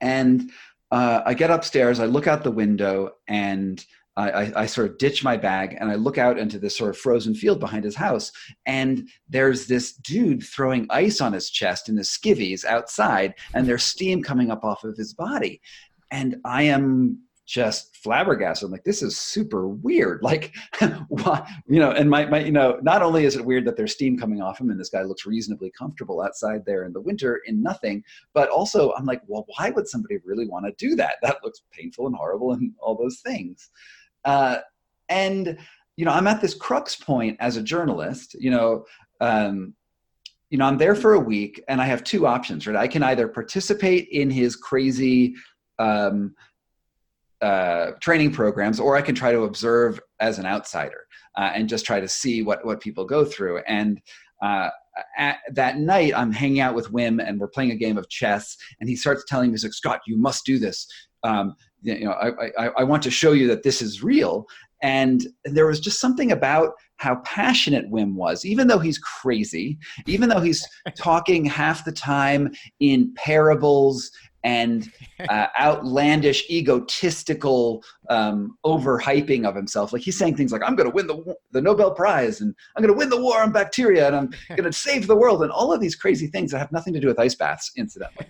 And 0.00 0.50
uh, 0.90 1.22
I 1.26 1.34
get 1.34 1.50
upstairs, 1.50 2.00
I 2.00 2.06
look 2.06 2.26
out 2.26 2.44
the 2.44 2.50
window, 2.50 3.12
and 3.26 3.84
I, 4.18 4.62
I, 4.62 4.66
sort 4.66 4.90
of 4.90 4.98
ditch 4.98 5.22
my 5.22 5.36
bag 5.36 5.76
and 5.78 5.90
I 5.90 5.94
look 5.94 6.18
out 6.18 6.38
into 6.38 6.58
this 6.58 6.76
sort 6.76 6.90
of 6.90 6.98
frozen 6.98 7.34
field 7.34 7.60
behind 7.60 7.84
his 7.84 7.94
house. 7.94 8.32
And 8.66 9.08
there's 9.28 9.66
this 9.66 9.92
dude 9.92 10.42
throwing 10.42 10.86
ice 10.90 11.20
on 11.20 11.32
his 11.32 11.50
chest 11.50 11.88
in 11.88 11.96
his 11.96 12.08
skivvies 12.08 12.64
outside, 12.64 13.34
and 13.54 13.66
there's 13.66 13.84
steam 13.84 14.22
coming 14.22 14.50
up 14.50 14.64
off 14.64 14.82
of 14.82 14.96
his 14.96 15.14
body. 15.14 15.60
And 16.10 16.36
I 16.44 16.64
am 16.64 17.20
just 17.48 17.96
flabbergasted. 17.96 18.66
I'm 18.66 18.72
like, 18.72 18.84
this 18.84 19.02
is 19.02 19.18
super 19.18 19.68
weird. 19.68 20.20
Like, 20.28 20.54
why, 21.08 21.48
you 21.66 21.80
know, 21.80 21.92
and 21.92 22.10
my, 22.10 22.26
my, 22.26 22.40
you 22.40 22.52
know, 22.52 22.78
not 22.82 23.00
only 23.00 23.24
is 23.24 23.34
it 23.34 23.44
weird 23.44 23.64
that 23.64 23.78
there's 23.78 23.94
steam 23.94 24.18
coming 24.18 24.42
off 24.42 24.60
him 24.60 24.68
and 24.68 24.78
this 24.78 24.90
guy 24.90 25.00
looks 25.02 25.24
reasonably 25.24 25.72
comfortable 25.76 26.20
outside 26.20 26.66
there 26.66 26.84
in 26.84 26.92
the 26.92 27.00
winter 27.00 27.40
in 27.46 27.62
nothing, 27.62 28.04
but 28.34 28.50
also 28.50 28.92
I'm 28.92 29.06
like, 29.06 29.22
well, 29.26 29.46
why 29.56 29.70
would 29.70 29.88
somebody 29.88 30.18
really 30.22 30.46
want 30.46 30.66
to 30.66 30.72
do 30.76 30.94
that? 30.96 31.14
That 31.22 31.38
looks 31.42 31.62
painful 31.72 32.06
and 32.06 32.14
horrible 32.14 32.52
and 32.52 32.72
all 32.78 32.94
those 32.94 33.20
things. 33.20 33.70
Uh, 34.24 34.58
and 35.08 35.58
you 35.96 36.04
know, 36.04 36.12
I'm 36.12 36.28
at 36.28 36.40
this 36.40 36.54
crux 36.54 36.94
point 36.94 37.36
as 37.40 37.56
a 37.56 37.62
journalist. 37.62 38.36
You 38.38 38.52
know, 38.52 38.84
um, 39.20 39.74
you 40.48 40.56
know, 40.56 40.64
I'm 40.64 40.78
there 40.78 40.94
for 40.94 41.14
a 41.14 41.20
week, 41.20 41.62
and 41.68 41.80
I 41.80 41.86
have 41.86 42.04
two 42.04 42.26
options. 42.26 42.66
Right, 42.66 42.76
I 42.76 42.86
can 42.88 43.02
either 43.02 43.26
participate 43.26 44.08
in 44.10 44.30
his 44.30 44.54
crazy 44.54 45.34
um, 45.78 46.34
uh, 47.40 47.92
training 48.00 48.32
programs, 48.32 48.80
or 48.80 48.96
I 48.96 49.02
can 49.02 49.14
try 49.14 49.32
to 49.32 49.42
observe 49.42 50.00
as 50.20 50.38
an 50.38 50.46
outsider 50.46 51.06
uh, 51.36 51.50
and 51.54 51.68
just 51.68 51.84
try 51.84 52.00
to 52.00 52.08
see 52.08 52.42
what 52.42 52.64
what 52.64 52.80
people 52.80 53.04
go 53.04 53.24
through. 53.24 53.58
And 53.66 54.00
uh, 54.40 54.70
at, 55.16 55.38
that 55.52 55.78
night, 55.78 56.12
I'm 56.16 56.32
hanging 56.32 56.60
out 56.60 56.74
with 56.74 56.92
Wim, 56.92 57.20
and 57.24 57.40
we're 57.40 57.48
playing 57.48 57.72
a 57.72 57.76
game 57.76 57.98
of 57.98 58.08
chess. 58.08 58.56
And 58.80 58.88
he 58.88 58.96
starts 58.96 59.24
telling 59.26 59.50
me, 59.50 59.54
"He's 59.54 59.64
like, 59.64 59.72
Scott, 59.72 60.00
you 60.06 60.16
must 60.16 60.44
do 60.44 60.58
this. 60.58 60.86
Um, 61.24 61.54
you 61.82 62.04
know, 62.04 62.12
I, 62.12 62.48
I, 62.58 62.68
I 62.78 62.84
want 62.84 63.02
to 63.04 63.10
show 63.10 63.32
you 63.32 63.46
that 63.48 63.62
this 63.62 63.82
is 63.82 64.02
real." 64.02 64.46
And 64.80 65.26
there 65.44 65.66
was 65.66 65.80
just 65.80 66.00
something 66.00 66.30
about 66.30 66.74
how 66.98 67.16
passionate 67.24 67.90
Wim 67.90 68.14
was, 68.14 68.44
even 68.44 68.68
though 68.68 68.78
he's 68.78 68.98
crazy, 68.98 69.78
even 70.06 70.28
though 70.28 70.40
he's 70.40 70.66
talking 70.96 71.44
half 71.44 71.84
the 71.84 71.92
time 71.92 72.52
in 72.78 73.12
parables 73.14 74.10
and 74.44 74.90
uh, 75.28 75.46
outlandish, 75.58 76.48
egotistical 76.48 77.82
um, 78.08 78.56
overhyping 78.64 79.44
of 79.44 79.54
himself. 79.54 79.92
Like 79.92 80.02
he's 80.02 80.18
saying 80.18 80.36
things 80.36 80.52
like, 80.52 80.62
"I'm 80.64 80.76
going 80.76 80.88
to 80.88 80.94
win 80.94 81.06
the 81.06 81.36
the 81.52 81.60
Nobel 81.60 81.92
Prize," 81.92 82.40
and 82.40 82.54
"I'm 82.76 82.82
going 82.82 82.92
to 82.92 82.98
win 82.98 83.10
the 83.10 83.20
war 83.20 83.40
on 83.42 83.52
bacteria," 83.52 84.06
and 84.06 84.16
"I'm 84.16 84.30
going 84.50 84.64
to 84.64 84.72
save 84.72 85.06
the 85.06 85.16
world," 85.16 85.42
and 85.42 85.50
all 85.50 85.72
of 85.72 85.80
these 85.80 85.96
crazy 85.96 86.26
things 86.26 86.52
that 86.52 86.58
have 86.58 86.72
nothing 86.72 86.94
to 86.94 87.00
do 87.00 87.06
with 87.06 87.18
ice 87.18 87.34
baths, 87.34 87.72
incidentally. 87.76 88.26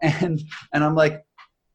and 0.00 0.42
and 0.72 0.84
I'm 0.84 0.94
like, 0.94 1.24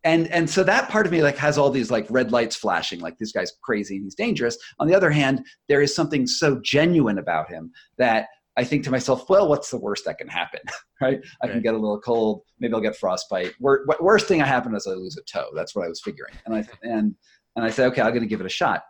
and 0.07 0.27
and 0.29 0.49
so 0.49 0.63
that 0.63 0.89
part 0.89 1.05
of 1.05 1.11
me 1.11 1.21
like 1.21 1.37
has 1.37 1.57
all 1.57 1.69
these 1.69 1.91
like 1.91 2.07
red 2.09 2.31
lights 2.31 2.55
flashing, 2.55 2.99
like 2.99 3.17
this 3.17 3.31
guy's 3.31 3.51
crazy 3.61 3.95
and 3.97 4.05
he's 4.05 4.15
dangerous. 4.15 4.57
On 4.79 4.87
the 4.87 4.95
other 4.95 5.11
hand, 5.11 5.45
there 5.67 5.81
is 5.81 5.93
something 5.93 6.25
so 6.25 6.59
genuine 6.63 7.17
about 7.17 7.49
him 7.49 7.71
that 7.97 8.27
I 8.55 8.63
think 8.63 8.83
to 8.85 8.91
myself, 8.91 9.29
well, 9.29 9.47
what's 9.47 9.69
the 9.69 9.77
worst 9.77 10.05
that 10.05 10.17
can 10.17 10.27
happen, 10.27 10.61
right? 11.01 11.19
I 11.43 11.45
right. 11.45 11.53
can 11.53 11.61
get 11.61 11.73
a 11.73 11.77
little 11.77 11.99
cold, 11.99 12.41
maybe 12.59 12.73
I'll 12.73 12.81
get 12.81 12.95
frostbite. 12.95 13.53
worst 13.59 14.27
thing 14.27 14.39
that 14.39 14.47
happen 14.47 14.73
is 14.75 14.87
I 14.87 14.91
lose 14.91 15.17
a 15.17 15.23
toe. 15.23 15.49
That's 15.53 15.75
what 15.75 15.85
I 15.85 15.89
was 15.89 16.01
figuring, 16.01 16.33
and 16.45 16.55
I 16.55 16.67
and 16.83 17.13
and 17.55 17.65
I 17.65 17.69
said, 17.69 17.87
okay, 17.87 18.01
I'm 18.01 18.09
going 18.09 18.21
to 18.21 18.27
give 18.27 18.39
it 18.39 18.45
a 18.45 18.49
shot. 18.49 18.83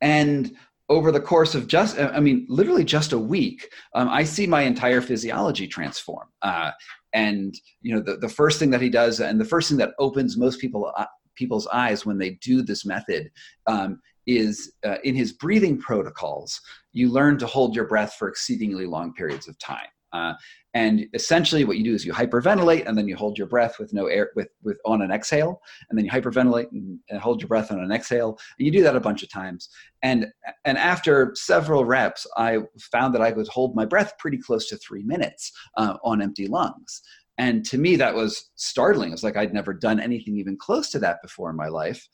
And 0.00 0.54
over 0.88 1.10
the 1.10 1.20
course 1.20 1.54
of 1.54 1.66
just, 1.66 1.98
I 1.98 2.20
mean, 2.20 2.44
literally 2.48 2.84
just 2.84 3.12
a 3.12 3.18
week, 3.18 3.70
um, 3.94 4.10
I 4.10 4.24
see 4.24 4.46
my 4.46 4.62
entire 4.62 5.00
physiology 5.00 5.66
transform. 5.66 6.28
Uh, 6.42 6.72
and 7.12 7.54
you 7.80 7.94
know, 7.94 8.00
the, 8.00 8.16
the 8.16 8.28
first 8.28 8.58
thing 8.58 8.70
that 8.70 8.80
he 8.80 8.90
does, 8.90 9.20
and 9.20 9.40
the 9.40 9.44
first 9.44 9.68
thing 9.68 9.78
that 9.78 9.94
opens 9.98 10.36
most 10.36 10.60
people 10.60 10.92
uh, 10.96 11.06
people's 11.34 11.66
eyes 11.68 12.04
when 12.04 12.18
they 12.18 12.30
do 12.42 12.62
this 12.62 12.84
method 12.84 13.30
um, 13.66 14.00
is 14.26 14.72
uh, 14.84 14.96
in 15.04 15.14
his 15.14 15.32
breathing 15.32 15.78
protocols, 15.78 16.60
you 16.92 17.10
learn 17.10 17.38
to 17.38 17.46
hold 17.46 17.74
your 17.74 17.86
breath 17.86 18.14
for 18.18 18.28
exceedingly 18.28 18.86
long 18.86 19.12
periods 19.14 19.48
of 19.48 19.58
time. 19.58 19.88
Uh, 20.12 20.34
and 20.74 21.06
essentially, 21.14 21.64
what 21.64 21.76
you 21.76 21.84
do 21.84 21.94
is 21.94 22.04
you 22.04 22.12
hyperventilate, 22.12 22.86
and 22.86 22.96
then 22.96 23.08
you 23.08 23.16
hold 23.16 23.36
your 23.36 23.46
breath 23.46 23.78
with 23.78 23.92
no 23.92 24.06
air, 24.06 24.30
with 24.36 24.48
with 24.62 24.78
on 24.84 25.02
an 25.02 25.10
exhale, 25.10 25.60
and 25.88 25.98
then 25.98 26.04
you 26.04 26.10
hyperventilate 26.10 26.70
and, 26.72 26.98
and 27.10 27.20
hold 27.20 27.40
your 27.40 27.48
breath 27.48 27.70
on 27.70 27.80
an 27.80 27.92
exhale. 27.92 28.38
And 28.58 28.66
you 28.66 28.72
do 28.72 28.82
that 28.82 28.96
a 28.96 29.00
bunch 29.00 29.22
of 29.22 29.30
times, 29.30 29.68
and 30.02 30.26
and 30.64 30.78
after 30.78 31.32
several 31.34 31.84
reps, 31.84 32.26
I 32.36 32.58
found 32.80 33.14
that 33.14 33.22
I 33.22 33.32
could 33.32 33.48
hold 33.48 33.74
my 33.74 33.84
breath 33.84 34.14
pretty 34.18 34.38
close 34.38 34.68
to 34.68 34.76
three 34.76 35.02
minutes 35.02 35.52
uh, 35.76 35.96
on 36.04 36.22
empty 36.22 36.46
lungs. 36.46 37.02
And 37.38 37.64
to 37.66 37.78
me, 37.78 37.96
that 37.96 38.14
was 38.14 38.50
startling. 38.56 39.12
It's 39.12 39.22
like 39.22 39.36
I'd 39.36 39.54
never 39.54 39.72
done 39.72 39.98
anything 39.98 40.36
even 40.36 40.56
close 40.56 40.90
to 40.90 40.98
that 41.00 41.22
before 41.22 41.50
in 41.50 41.56
my 41.56 41.68
life 41.68 42.08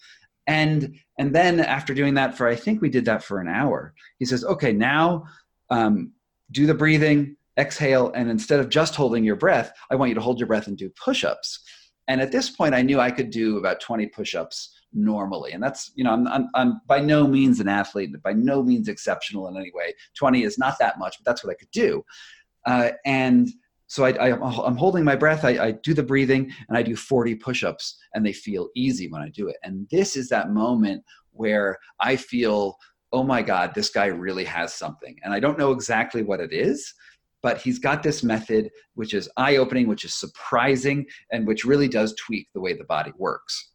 and 0.49 0.97
and 1.19 1.33
then 1.33 1.61
after 1.61 1.95
doing 1.95 2.15
that 2.15 2.37
for 2.37 2.49
i 2.49 2.57
think 2.57 2.81
we 2.81 2.89
did 2.89 3.05
that 3.05 3.23
for 3.23 3.39
an 3.39 3.49
hour 3.49 3.95
he 4.19 4.25
says 4.25 4.45
okay 4.45 4.73
now 4.73 5.23
um, 5.71 6.13
do 6.51 6.67
the 6.67 6.75
breathing 6.75 7.37
exhale 7.59 8.13
and 8.15 8.31
instead 8.31 8.61
of 8.61 8.69
just 8.69 8.95
holding 8.95 9.25
your 9.25 9.37
breath 9.37 9.73
i 9.91 9.97
want 9.97 10.09
you 10.09 10.15
to 10.15 10.21
hold 10.21 10.39
your 10.39 10.47
breath 10.47 10.67
and 10.67 10.79
do 10.79 10.91
push-ups 10.91 11.61
and 12.07 12.21
at 12.21 12.33
this 12.33 12.51
point 12.51 12.75
i 12.75 12.83
knew 12.83 13.01
i 13.01 13.11
could 13.11 13.31
do 13.31 13.59
about 13.59 13.81
20 13.81 14.07
push-ups 14.07 14.75
normally 14.93 15.53
and 15.53 15.63
that's 15.63 15.93
you 15.95 16.05
know 16.05 16.13
I'm, 16.13 16.27
I'm, 16.29 16.49
I'm 16.55 16.81
by 16.87 17.01
no 17.01 17.27
means 17.27 17.61
an 17.61 17.69
athlete 17.69 18.11
by 18.23 18.33
no 18.33 18.63
means 18.63 18.89
exceptional 18.89 19.49
in 19.49 19.57
any 19.57 19.71
way 19.75 19.93
20 20.17 20.45
is 20.45 20.59
not 20.59 20.79
that 20.79 20.99
much 20.99 21.17
but 21.19 21.29
that's 21.29 21.45
what 21.45 21.51
i 21.51 21.55
could 21.55 21.71
do 21.73 22.03
uh, 22.67 22.91
and 23.05 23.49
so 23.89 24.05
I, 24.05 24.29
am 24.29 24.77
holding 24.77 25.03
my 25.03 25.17
breath. 25.17 25.45
I, 25.47 25.59
I, 25.59 25.71
do 25.73 25.95
the 25.95 26.03
breathing 26.03 26.53
and 26.69 26.77
I 26.77 26.83
do 26.83 26.95
40 26.95 27.37
push 27.37 27.65
ups, 27.65 27.99
and 28.13 28.25
they 28.25 28.35
feel 28.35 28.69
easy 28.77 29.09
when 29.09 29.23
I 29.23 29.31
do 29.31 29.49
it. 29.49 29.57
And 29.63 29.89
this 29.91 30.15
is 30.15 30.29
that 30.29 30.51
moment 30.51 31.03
where 31.33 31.79
I 31.99 32.17
feel, 32.17 32.77
oh 33.13 33.23
my 33.23 33.41
God, 33.41 33.75
this 33.75 33.89
guy 33.89 34.07
really 34.07 34.45
has 34.45 34.75
something. 34.75 35.17
And 35.23 35.33
I 35.33 35.41
don't 35.41 35.59
know 35.59 35.73
exactly 35.73 36.23
what 36.23 36.41
it 36.41 36.53
is, 36.53 36.93
but 37.43 37.59
he's 37.59 37.79
got 37.79 38.03
this 38.03 38.23
method 38.23 38.71
which 38.95 39.15
is 39.15 39.29
eye 39.37 39.57
opening, 39.57 39.87
which 39.87 40.05
is 40.05 40.15
surprising, 40.15 41.07
and 41.33 41.47
which 41.47 41.65
really 41.65 41.89
does 41.89 42.15
tweak 42.15 42.49
the 42.55 42.61
way 42.61 42.73
the 42.73 42.85
body 42.85 43.13
works. 43.17 43.73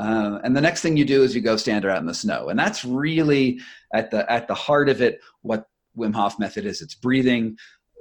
Um, 0.00 0.40
and 0.44 0.56
the 0.56 0.60
next 0.60 0.80
thing 0.80 0.96
you 0.96 1.04
do 1.04 1.22
is 1.22 1.34
you 1.34 1.40
go 1.40 1.56
stand 1.56 1.84
out 1.84 1.98
in 1.98 2.06
the 2.06 2.14
snow, 2.14 2.48
and 2.48 2.58
that's 2.58 2.84
really 2.84 3.60
at 3.92 4.10
the 4.10 4.30
at 4.30 4.46
the 4.46 4.54
heart 4.54 4.88
of 4.88 5.02
it. 5.02 5.20
What 5.42 5.66
Wim 5.96 6.14
Hof 6.14 6.38
method 6.38 6.66
is 6.66 6.80
it's 6.80 6.94
breathing, 6.94 7.56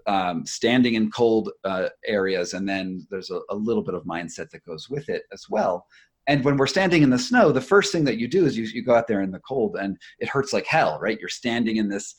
um, 0.05 0.45
standing 0.45 0.93
in 0.93 1.11
cold 1.11 1.51
uh, 1.63 1.89
areas, 2.05 2.53
and 2.53 2.67
then 2.69 3.05
there's 3.09 3.31
a, 3.31 3.39
a, 3.49 3.55
little 3.55 3.83
bit 3.83 3.95
of 3.95 4.03
mindset 4.03 4.49
that 4.51 4.63
goes 4.63 4.89
with 4.89 5.09
it 5.09 5.23
as 5.33 5.45
well. 5.49 5.85
And 6.27 6.43
when 6.43 6.57
we're 6.57 6.67
standing 6.67 7.03
in 7.03 7.09
the 7.09 7.19
snow, 7.19 7.51
the 7.51 7.61
first 7.61 7.91
thing 7.91 8.03
that 8.05 8.17
you 8.17 8.27
do 8.27 8.45
is 8.45 8.57
you, 8.57 8.65
you 8.65 8.83
go 8.83 8.95
out 8.95 9.07
there 9.07 9.21
in 9.21 9.31
the 9.31 9.39
cold, 9.39 9.75
and 9.79 9.97
it 10.19 10.29
hurts 10.29 10.53
like 10.53 10.65
hell, 10.65 10.99
right? 11.01 11.19
You're 11.19 11.29
standing 11.29 11.77
in 11.77 11.89
this, 11.89 12.15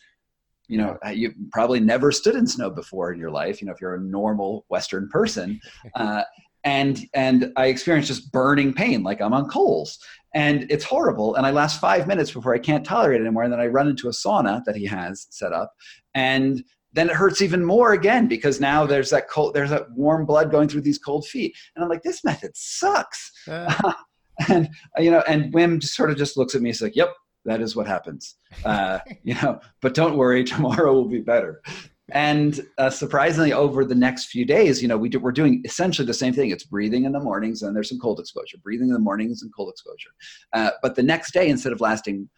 you 0.68 0.78
know, 0.78 0.98
uh, 1.04 1.10
you 1.10 1.32
probably 1.50 1.80
never 1.80 2.12
stood 2.12 2.36
in 2.36 2.46
snow 2.46 2.70
before 2.70 3.12
in 3.12 3.18
your 3.18 3.30
life. 3.30 3.60
You 3.60 3.66
know, 3.66 3.72
if 3.72 3.80
you're 3.80 3.94
a 3.94 4.00
normal 4.00 4.66
Western 4.68 5.08
person, 5.08 5.60
uh, 5.94 6.22
and 6.64 7.06
and 7.14 7.52
I 7.56 7.66
experience 7.66 8.06
just 8.06 8.30
burning 8.30 8.72
pain, 8.74 9.02
like 9.02 9.20
I'm 9.20 9.32
on 9.32 9.48
coals, 9.48 9.98
and 10.34 10.66
it's 10.70 10.84
horrible. 10.84 11.34
And 11.34 11.46
I 11.46 11.50
last 11.50 11.80
five 11.80 12.06
minutes 12.06 12.30
before 12.30 12.54
I 12.54 12.58
can't 12.58 12.84
tolerate 12.84 13.20
it 13.20 13.24
anymore, 13.24 13.44
and 13.44 13.52
then 13.52 13.60
I 13.60 13.66
run 13.66 13.88
into 13.88 14.08
a 14.08 14.12
sauna 14.12 14.62
that 14.64 14.76
he 14.76 14.84
has 14.86 15.26
set 15.30 15.52
up, 15.52 15.72
and 16.14 16.62
then 16.92 17.10
it 17.10 17.16
hurts 17.16 17.42
even 17.42 17.64
more 17.64 17.92
again 17.92 18.26
because 18.26 18.60
now 18.60 18.86
there's 18.86 19.10
that 19.10 19.28
cold 19.28 19.54
there's 19.54 19.70
that 19.70 19.90
warm 19.92 20.24
blood 20.24 20.50
going 20.50 20.68
through 20.68 20.80
these 20.80 20.98
cold 20.98 21.26
feet 21.26 21.54
and 21.74 21.84
i'm 21.84 21.90
like 21.90 22.02
this 22.02 22.24
method 22.24 22.50
sucks 22.54 23.30
uh. 23.48 23.92
and 24.48 24.68
you 24.98 25.10
know 25.10 25.22
and 25.28 25.52
wim 25.52 25.78
just 25.78 25.94
sort 25.94 26.10
of 26.10 26.16
just 26.16 26.36
looks 26.36 26.54
at 26.54 26.62
me 26.62 26.70
he's 26.70 26.82
like 26.82 26.96
yep 26.96 27.14
that 27.48 27.60
is 27.60 27.74
what 27.74 27.86
happens. 27.86 28.36
Uh, 28.64 28.98
you 29.22 29.34
know 29.34 29.60
but 29.80 29.94
don't 29.94 30.16
worry 30.16 30.44
tomorrow 30.54 30.92
will 30.92 31.08
be 31.08 31.20
better. 31.20 31.62
And 32.10 32.66
uh, 32.78 32.88
surprisingly 32.88 33.52
over 33.52 33.84
the 33.84 33.94
next 33.94 34.26
few 34.26 34.44
days 34.44 34.80
you 34.80 34.88
know 34.88 34.96
we 34.96 35.08
do, 35.08 35.18
we're 35.18 35.32
doing 35.32 35.62
essentially 35.64 36.06
the 36.06 36.14
same 36.14 36.32
thing. 36.32 36.50
It's 36.50 36.64
breathing 36.64 37.04
in 37.04 37.12
the 37.12 37.20
mornings 37.20 37.62
and 37.62 37.74
there's 37.74 37.88
some 37.88 38.00
cold 38.00 38.20
exposure 38.20 38.58
breathing 38.62 38.88
in 38.88 38.94
the 38.94 39.00
mornings 39.00 39.42
and 39.42 39.50
cold 39.54 39.70
exposure. 39.70 40.10
Uh, 40.52 40.70
but 40.82 40.94
the 40.94 41.02
next 41.02 41.32
day 41.32 41.48
instead 41.48 41.72
of 41.72 41.80
lasting 41.80 42.28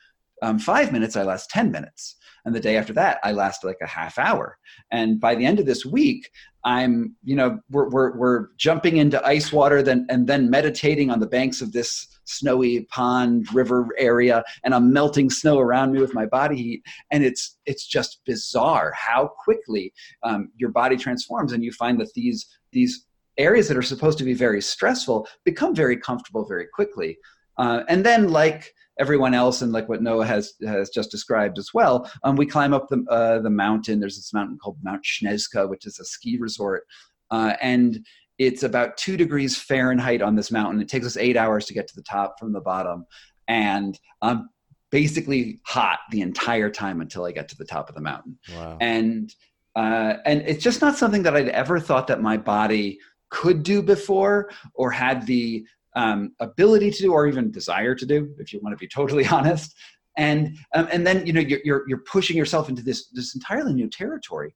um, 0.42 0.59
five 0.59 0.92
minutes, 0.92 1.16
I 1.16 1.22
last 1.22 1.50
10 1.50 1.70
minutes. 1.70 2.16
And 2.44 2.55
the 2.55 2.61
day 2.61 2.76
after 2.76 2.92
that, 2.94 3.18
I 3.22 3.33
last 3.33 3.64
like 3.64 3.79
a 3.83 3.87
half 3.87 4.18
hour. 4.18 4.57
And 4.90 5.20
by 5.20 5.35
the 5.35 5.44
end 5.44 5.61
of 5.61 5.66
this 5.66 5.85
week, 5.85 6.31
I'm, 6.64 7.14
you 7.22 7.37
know, 7.37 7.59
we're, 7.70 7.88
we're, 7.90 8.16
we're 8.16 8.46
jumping 8.57 8.96
into 8.96 9.24
ice 9.26 9.53
water 9.53 9.83
then, 9.83 10.07
and 10.09 10.26
then 10.26 10.48
meditating 10.48 11.11
on 11.11 11.20
the 11.20 11.26
banks 11.26 11.61
of 11.61 11.72
this 11.72 12.09
snowy 12.31 12.83
pond 12.90 13.53
river 13.53 13.88
area 13.98 14.42
and 14.62 14.72
i'm 14.72 14.92
melting 14.92 15.29
snow 15.29 15.59
around 15.59 15.92
me 15.92 16.00
with 16.00 16.14
my 16.14 16.24
body 16.24 16.57
heat 16.57 16.83
and 17.11 17.24
it's 17.24 17.59
it's 17.66 17.87
just 17.87 18.20
bizarre 18.24 18.92
how 18.96 19.26
quickly 19.26 19.92
um, 20.22 20.48
your 20.57 20.70
body 20.70 20.96
transforms 20.96 21.53
and 21.53 21.64
you 21.64 21.72
find 21.72 22.00
that 22.00 22.12
these 22.14 22.46
these 22.70 23.07
areas 23.37 23.66
that 23.66 23.76
are 23.76 23.83
supposed 23.83 24.16
to 24.16 24.24
be 24.24 24.35
very 24.35 24.62
stressful 24.62 25.26
become 25.44 25.74
very 25.74 25.96
comfortable 25.96 26.46
very 26.46 26.66
quickly 26.72 27.18
uh, 27.59 27.83
and 27.88 28.07
then 28.07 28.29
like 28.29 28.72
everyone 29.01 29.35
else 29.35 29.63
and 29.63 29.73
like 29.73 29.89
what 29.89 30.03
noah 30.03 30.25
has 30.25 30.55
has 30.65 30.91
just 30.91 31.11
described 31.11 31.59
as 31.59 31.71
well 31.75 32.09
um, 32.23 32.37
we 32.37 32.47
climb 32.47 32.73
up 32.73 32.87
the, 32.89 33.05
uh, 33.11 33.41
the 33.41 33.51
mountain 33.51 33.99
there's 33.99 34.17
this 34.17 34.33
mountain 34.33 34.59
called 34.59 34.77
mount 34.83 35.03
Snezka, 35.03 35.69
which 35.69 35.87
is 35.87 35.99
a 35.99 36.05
ski 36.05 36.39
resort 36.39 36.85
uh, 37.31 37.55
and 37.61 38.05
it's 38.41 38.63
about 38.63 38.97
two 38.97 39.19
degrees 39.19 39.59
Fahrenheit 39.59 40.23
on 40.23 40.35
this 40.35 40.51
mountain. 40.51 40.81
It 40.81 40.89
takes 40.89 41.05
us 41.05 41.19
eight 41.19 41.37
hours 41.37 41.67
to 41.67 41.75
get 41.75 41.87
to 41.89 41.95
the 41.95 42.03
top 42.03 42.39
from 42.39 42.55
the 42.55 42.61
bottom. 42.61 43.05
And 43.49 44.01
I'm 44.23 44.49
basically 44.91 45.61
hot 45.67 45.99
the 46.11 46.23
entire 46.23 46.71
time 46.71 47.03
until 47.03 47.27
I 47.27 47.33
get 47.33 47.51
to 47.51 47.57
the 47.59 47.67
top 47.67 47.91
of 47.91 47.95
the 47.95 48.01
mountain. 48.01 48.39
Wow. 48.55 48.79
And 48.81 49.33
uh, 49.77 50.15
and 50.25 50.41
it's 50.47 50.65
just 50.65 50.81
not 50.81 50.97
something 50.97 51.23
that 51.23 51.37
I'd 51.37 51.51
ever 51.51 51.79
thought 51.79 52.07
that 52.07 52.23
my 52.23 52.39
body 52.39 52.99
could 53.29 53.63
do 53.63 53.83
before 53.83 54.51
or 54.75 54.91
had 54.91 55.27
the 55.27 55.65
um, 56.01 56.33
ability 56.41 56.91
to 56.91 57.03
do 57.03 57.13
or 57.13 57.27
even 57.27 57.51
desire 57.51 57.95
to 57.95 58.07
do, 58.07 58.35
if 58.39 58.53
you 58.53 58.61
want 58.63 58.73
to 58.73 58.81
be 58.81 58.89
totally 58.89 59.27
honest. 59.37 59.75
And 60.17 60.57
um, 60.75 60.89
and 60.93 61.07
then 61.07 61.27
you 61.27 61.33
know 61.33 61.41
you're, 61.41 61.61
you're 61.65 61.85
you're 61.89 62.05
pushing 62.17 62.37
yourself 62.37 62.69
into 62.69 62.83
this 62.83 63.09
this 63.09 63.35
entirely 63.35 63.73
new 63.73 63.89
territory. 63.89 64.55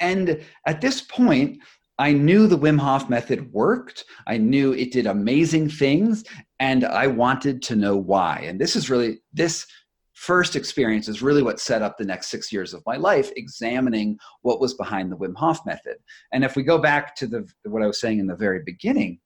And 0.00 0.40
at 0.66 0.80
this 0.80 1.02
point, 1.02 1.58
I 1.98 2.14
knew 2.14 2.46
the 2.46 2.58
Wim 2.58 2.78
Hof 2.78 3.10
method 3.10 3.52
worked. 3.52 4.06
I 4.26 4.38
knew 4.38 4.72
it 4.72 4.92
did 4.92 5.06
amazing 5.06 5.68
things, 5.68 6.24
and 6.58 6.84
I 6.84 7.06
wanted 7.06 7.60
to 7.64 7.76
know 7.76 7.94
why. 7.94 8.42
And 8.46 8.58
this 8.58 8.74
is 8.74 8.88
really, 8.88 9.18
this 9.34 9.66
first 10.14 10.56
experience 10.56 11.08
is 11.08 11.20
really 11.20 11.42
what 11.42 11.60
set 11.60 11.82
up 11.82 11.98
the 11.98 12.04
next 12.06 12.30
six 12.30 12.50
years 12.50 12.72
of 12.72 12.82
my 12.86 12.96
life, 12.96 13.30
examining 13.36 14.18
what 14.40 14.60
was 14.60 14.72
behind 14.74 15.12
the 15.12 15.16
Wim 15.16 15.36
Hof 15.36 15.60
method. 15.66 15.96
And 16.32 16.42
if 16.42 16.56
we 16.56 16.62
go 16.62 16.78
back 16.78 17.14
to 17.16 17.26
the, 17.26 17.46
what 17.64 17.82
I 17.82 17.86
was 17.86 18.00
saying 18.00 18.18
in 18.18 18.26
the 18.26 18.34
very 18.34 18.62
beginning, 18.64 19.20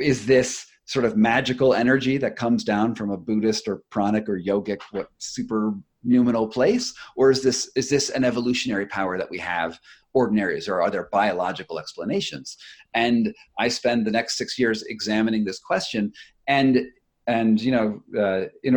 is 0.00 0.26
this 0.26 0.66
sort 0.86 1.04
of 1.04 1.16
magical 1.16 1.74
energy 1.74 2.16
that 2.18 2.36
comes 2.36 2.62
down 2.62 2.94
from 2.94 3.10
a 3.10 3.16
Buddhist 3.16 3.66
or 3.66 3.82
pranic 3.90 4.28
or 4.28 4.38
yogic 4.38 4.80
what 4.92 5.08
super 5.18 5.74
numinal 6.06 6.50
place? 6.50 6.94
Or 7.16 7.30
is 7.30 7.42
this 7.42 7.70
is 7.74 7.90
this 7.90 8.10
an 8.10 8.24
evolutionary 8.24 8.86
power 8.86 9.18
that 9.18 9.30
we 9.30 9.38
have 9.38 9.78
ordinaries 10.14 10.68
or 10.68 10.80
are 10.80 10.90
there 10.90 11.08
biological 11.12 11.78
explanations? 11.78 12.56
And 12.94 13.34
i 13.58 13.68
spend 13.68 14.06
the 14.06 14.10
next 14.10 14.38
six 14.38 14.58
years 14.58 14.82
examining 14.84 15.44
this 15.44 15.58
question 15.58 16.12
and 16.46 16.78
and 17.26 17.60
you 17.60 17.72
know 17.72 18.00
uh, 18.18 18.46
in, 18.62 18.74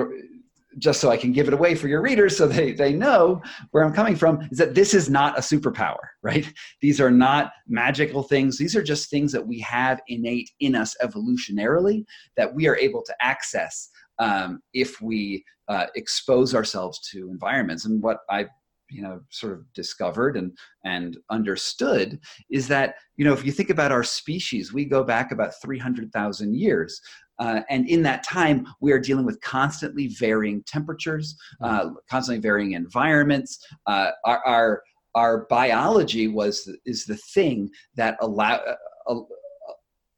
just 0.78 1.02
so 1.02 1.10
i 1.10 1.18
can 1.18 1.32
give 1.32 1.48
it 1.48 1.54
away 1.54 1.74
for 1.76 1.88
your 1.88 2.02
readers 2.02 2.38
so 2.38 2.48
they, 2.48 2.72
they 2.72 2.94
know 2.94 3.42
where 3.72 3.84
i'm 3.84 3.94
coming 3.94 4.16
from 4.16 4.40
is 4.52 4.58
that 4.58 4.76
this 4.76 4.94
is 4.94 5.10
not 5.10 5.38
a 5.38 5.42
superpower 5.42 6.10
right? 6.22 6.52
These 6.82 7.00
are 7.00 7.12
not 7.12 7.52
magical 7.68 8.24
things. 8.24 8.58
These 8.58 8.76
are 8.76 8.84
just 8.84 9.10
things 9.10 9.32
that 9.32 9.46
we 9.46 9.60
have 9.60 10.02
innate 10.08 10.52
in 10.60 10.76
us 10.76 10.96
evolutionarily 11.02 12.06
that 12.38 12.54
we 12.54 12.68
are 12.68 12.76
able 12.76 13.04
to 13.04 13.16
access 13.22 13.90
um, 14.20 14.62
if 14.74 15.02
we 15.02 15.44
uh, 15.68 15.86
expose 15.96 16.56
ourselves 16.56 17.00
to 17.12 17.30
environments. 17.30 17.86
And 17.86 18.02
what 18.02 18.20
i 18.30 18.46
you 18.92 19.04
know 19.04 19.22
sort 19.30 19.54
of 19.54 19.72
discovered 19.74 20.36
and 20.36 20.58
and 20.84 21.16
understood 21.30 22.20
is 22.50 22.68
that 22.68 22.96
you 23.18 23.24
know 23.24 23.34
if 23.34 23.46
you 23.46 23.52
think 23.52 23.70
about 23.70 23.92
our 23.92 24.04
species 24.04 24.74
we 24.74 24.84
go 24.84 25.04
back 25.04 25.32
about 25.32 25.54
300,000 25.62 26.56
years 26.56 27.00
uh, 27.40 27.62
and 27.70 27.88
in 27.90 28.02
that 28.04 28.24
time 28.24 28.66
we 28.82 28.92
are 28.92 29.00
dealing 29.00 29.26
with 29.26 29.40
constantly 29.42 30.08
varying 30.08 30.64
temperatures 30.64 31.36
uh, 31.62 31.90
constantly 32.10 32.42
varying 32.42 32.74
environments 32.74 33.66
uh, 33.88 34.12
our, 34.26 34.46
our, 34.46 34.84
our 35.16 35.46
biology 35.50 36.28
was 36.28 36.70
is 36.86 37.06
the 37.06 37.18
thing 37.34 37.70
that 37.96 38.18
allow 38.22 38.56
uh, 38.56 38.76
uh, 39.14 39.22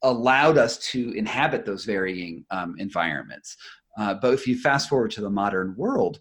allowed 0.03 0.57
us 0.57 0.77
to 0.79 1.12
inhabit 1.12 1.65
those 1.65 1.86
varying 1.86 2.43
um, 2.51 2.75
environments 2.79 3.55
uh, 3.97 4.13
but 4.13 4.34
if 4.34 4.47
you 4.47 4.57
fast 4.57 4.89
forward 4.89 5.12
to 5.12 5.21
the 5.21 5.29
modern 5.29 5.75
world 5.77 6.19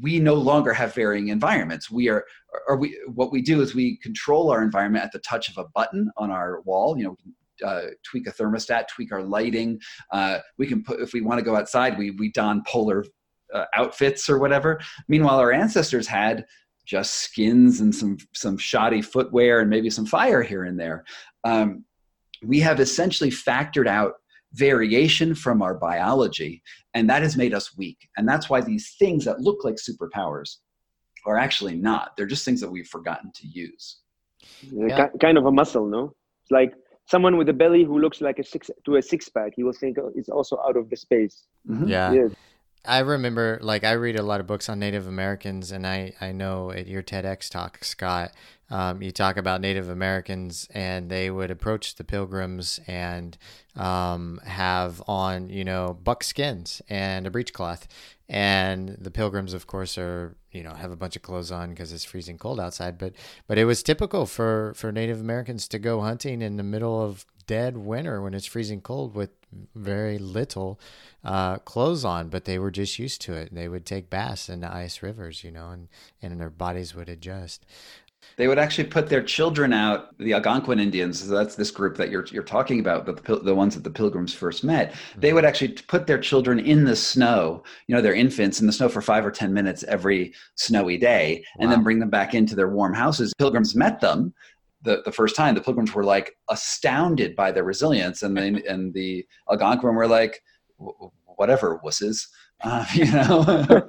we 0.00 0.18
no 0.18 0.34
longer 0.34 0.72
have 0.72 0.94
varying 0.94 1.28
environments. 1.28 1.90
We 1.90 2.08
are, 2.08 2.24
or 2.66 2.76
we, 2.76 2.98
what 3.14 3.30
we 3.30 3.42
do 3.42 3.60
is 3.60 3.74
we 3.74 3.98
control 3.98 4.50
our 4.50 4.62
environment 4.62 5.04
at 5.04 5.12
the 5.12 5.18
touch 5.18 5.50
of 5.50 5.58
a 5.58 5.68
button 5.74 6.10
on 6.16 6.30
our 6.30 6.62
wall. 6.62 6.96
You 6.96 7.04
know, 7.04 7.16
uh, 7.64 7.86
tweak 8.04 8.26
a 8.26 8.32
thermostat, 8.32 8.88
tweak 8.88 9.12
our 9.12 9.22
lighting. 9.22 9.80
Uh, 10.12 10.38
we 10.58 10.66
can 10.66 10.82
put, 10.82 11.00
if 11.00 11.12
we 11.12 11.20
want 11.20 11.38
to 11.38 11.44
go 11.44 11.56
outside, 11.56 11.98
we 11.98 12.10
we 12.12 12.30
don 12.32 12.62
polar 12.66 13.04
uh, 13.54 13.64
outfits 13.76 14.28
or 14.28 14.38
whatever. 14.38 14.80
Meanwhile, 15.08 15.38
our 15.38 15.52
ancestors 15.52 16.06
had 16.06 16.44
just 16.84 17.14
skins 17.14 17.80
and 17.80 17.94
some 17.94 18.18
some 18.34 18.56
shoddy 18.56 19.02
footwear 19.02 19.60
and 19.60 19.70
maybe 19.70 19.90
some 19.90 20.06
fire 20.06 20.42
here 20.42 20.64
and 20.64 20.78
there. 20.78 21.04
Um, 21.44 21.84
we 22.44 22.60
have 22.60 22.80
essentially 22.80 23.30
factored 23.30 23.86
out 23.86 24.14
variation 24.54 25.34
from 25.34 25.62
our 25.62 25.74
biology, 25.74 26.62
and 26.94 27.08
that 27.08 27.22
has 27.22 27.36
made 27.36 27.54
us 27.54 27.76
weak. 27.76 28.08
And 28.16 28.28
that's 28.28 28.50
why 28.50 28.60
these 28.60 28.96
things 28.98 29.24
that 29.24 29.40
look 29.40 29.64
like 29.64 29.76
superpowers 29.76 30.56
are 31.24 31.38
actually 31.38 31.76
not. 31.76 32.16
They're 32.16 32.26
just 32.26 32.44
things 32.44 32.60
that 32.60 32.70
we've 32.70 32.88
forgotten 32.88 33.30
to 33.34 33.46
use. 33.46 34.00
Yeah. 34.60 35.08
Kind 35.20 35.38
of 35.38 35.46
a 35.46 35.52
muscle, 35.52 35.86
no? 35.86 36.14
It's 36.42 36.50
like 36.50 36.74
someone 37.06 37.36
with 37.36 37.48
a 37.48 37.52
belly 37.52 37.84
who 37.84 37.98
looks 37.98 38.20
like 38.20 38.38
a 38.38 38.44
six 38.44 38.70
to 38.84 38.96
a 38.96 39.02
six 39.02 39.28
pack. 39.28 39.52
He 39.56 39.64
will 39.64 39.72
think 39.72 39.98
oh, 39.98 40.12
it's 40.14 40.28
also 40.28 40.58
out 40.66 40.76
of 40.76 40.90
the 40.90 40.96
space. 40.96 41.46
Mm-hmm. 41.68 41.88
Yeah. 41.88 42.12
yeah. 42.12 42.28
I 42.84 42.98
remember, 42.98 43.60
like, 43.62 43.84
I 43.84 43.92
read 43.92 44.16
a 44.16 44.22
lot 44.22 44.40
of 44.40 44.48
books 44.48 44.68
on 44.68 44.80
Native 44.80 45.06
Americans, 45.06 45.70
and 45.70 45.86
I, 45.86 46.14
I 46.20 46.32
know 46.32 46.72
at 46.72 46.88
your 46.88 47.00
TEDx 47.00 47.48
talk, 47.48 47.84
Scott, 47.84 48.32
um, 48.70 49.02
you 49.02 49.12
talk 49.12 49.36
about 49.36 49.60
Native 49.60 49.88
Americans, 49.88 50.66
and 50.72 51.10
they 51.10 51.30
would 51.30 51.50
approach 51.50 51.96
the 51.96 52.04
pilgrims 52.04 52.80
and 52.86 53.36
um, 53.76 54.40
have 54.44 55.02
on, 55.06 55.50
you 55.50 55.64
know, 55.64 55.98
buck 56.02 56.24
skins 56.24 56.80
and 56.88 57.26
a 57.26 57.30
breechcloth. 57.30 57.86
And 58.28 58.96
the 58.98 59.10
pilgrims, 59.10 59.52
of 59.52 59.66
course, 59.66 59.98
are 59.98 60.36
you 60.52 60.62
know 60.62 60.72
have 60.72 60.90
a 60.90 60.96
bunch 60.96 61.16
of 61.16 61.22
clothes 61.22 61.50
on 61.52 61.70
because 61.70 61.92
it's 61.92 62.04
freezing 62.04 62.38
cold 62.38 62.58
outside. 62.58 62.96
But 62.96 63.12
but 63.46 63.58
it 63.58 63.66
was 63.66 63.82
typical 63.82 64.24
for 64.24 64.72
for 64.74 64.90
Native 64.90 65.20
Americans 65.20 65.68
to 65.68 65.78
go 65.78 66.00
hunting 66.00 66.40
in 66.40 66.56
the 66.56 66.62
middle 66.62 67.02
of 67.02 67.26
dead 67.46 67.76
winter 67.76 68.22
when 68.22 68.32
it's 68.34 68.46
freezing 68.46 68.80
cold 68.80 69.14
with 69.14 69.30
very 69.74 70.18
little 70.18 70.80
uh, 71.24 71.56
clothes 71.58 72.04
on, 72.04 72.28
but 72.28 72.44
they 72.44 72.58
were 72.58 72.70
just 72.70 72.98
used 72.98 73.20
to 73.22 73.34
it. 73.34 73.54
They 73.54 73.68
would 73.68 73.84
take 73.84 74.08
baths 74.08 74.48
in 74.48 74.60
the 74.60 74.72
ice 74.72 75.02
rivers, 75.02 75.44
you 75.44 75.50
know, 75.50 75.70
and, 75.70 75.88
and 76.22 76.40
their 76.40 76.50
bodies 76.50 76.94
would 76.94 77.08
adjust. 77.08 77.66
They 78.36 78.48
would 78.48 78.58
actually 78.58 78.88
put 78.88 79.08
their 79.08 79.22
children 79.22 79.72
out. 79.72 80.16
The 80.18 80.32
Algonquin 80.34 80.80
Indians, 80.80 81.22
so 81.22 81.34
that's 81.34 81.54
this 81.54 81.70
group 81.70 81.96
that 81.96 82.10
you're 82.10 82.26
you're 82.26 82.42
talking 82.42 82.80
about, 82.80 83.06
but 83.06 83.24
the, 83.24 83.36
the 83.36 83.54
ones 83.54 83.74
that 83.74 83.84
the 83.84 83.90
Pilgrims 83.90 84.32
first 84.32 84.64
met. 84.64 84.92
Mm-hmm. 84.92 85.20
They 85.20 85.32
would 85.32 85.44
actually 85.44 85.72
put 85.72 86.06
their 86.06 86.18
children 86.18 86.58
in 86.58 86.84
the 86.84 86.96
snow, 86.96 87.62
you 87.86 87.94
know, 87.94 88.00
their 88.00 88.14
infants 88.14 88.60
in 88.60 88.66
the 88.66 88.72
snow 88.72 88.88
for 88.88 89.02
five 89.02 89.26
or 89.26 89.30
ten 89.30 89.52
minutes 89.52 89.82
every 89.84 90.34
snowy 90.54 90.96
day, 90.98 91.44
and 91.58 91.70
then 91.70 91.82
bring 91.82 91.98
them 91.98 92.10
back 92.10 92.34
into 92.34 92.54
their 92.54 92.68
warm 92.68 92.94
houses. 92.94 93.32
Pilgrims 93.38 93.74
met 93.74 94.00
them, 94.00 94.32
the, 94.82 95.02
the 95.04 95.12
first 95.12 95.36
time, 95.36 95.54
the 95.54 95.60
pilgrims 95.60 95.94
were 95.94 96.04
like 96.04 96.36
astounded 96.50 97.36
by 97.36 97.52
their 97.52 97.64
resilience, 97.64 98.22
and 98.22 98.36
the 98.36 98.64
and 98.68 98.92
the 98.94 99.26
Algonquin 99.50 99.94
were 99.94 100.08
like, 100.08 100.42
whatever, 101.36 101.80
wusses, 101.84 102.28
uh, 102.62 102.84
you 102.94 103.10
know. 103.10 103.88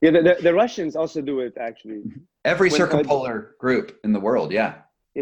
yeah, 0.00 0.10
the, 0.10 0.36
the, 0.40 0.54
Russians 0.54 0.96
also 0.96 1.20
do 1.20 1.40
it 1.40 1.54
actually. 1.58 2.02
Every 2.44 2.70
when, 2.70 2.78
circumpolar 2.78 3.54
uh, 3.54 3.56
group 3.58 3.98
in 4.04 4.12
the 4.12 4.20
world, 4.20 4.52
yeah. 4.52 4.74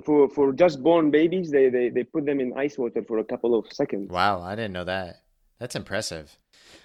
For 0.04 0.28
for 0.28 0.52
just 0.52 0.82
born 0.82 1.10
babies, 1.10 1.50
they, 1.50 1.70
they 1.70 1.88
they 1.88 2.04
put 2.04 2.26
them 2.26 2.38
in 2.40 2.52
ice 2.56 2.76
water 2.76 3.02
for 3.08 3.18
a 3.18 3.24
couple 3.24 3.54
of 3.58 3.64
seconds. 3.72 4.10
Wow, 4.10 4.42
I 4.42 4.54
didn't 4.54 4.72
know 4.72 4.84
that. 4.84 5.22
That's 5.58 5.74
impressive. 5.74 6.36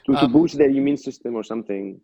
To, 0.06 0.14
um, 0.14 0.20
to 0.20 0.28
boost 0.30 0.58
their 0.58 0.70
immune 0.70 0.98
system 0.98 1.36
or 1.36 1.44
something. 1.44 2.00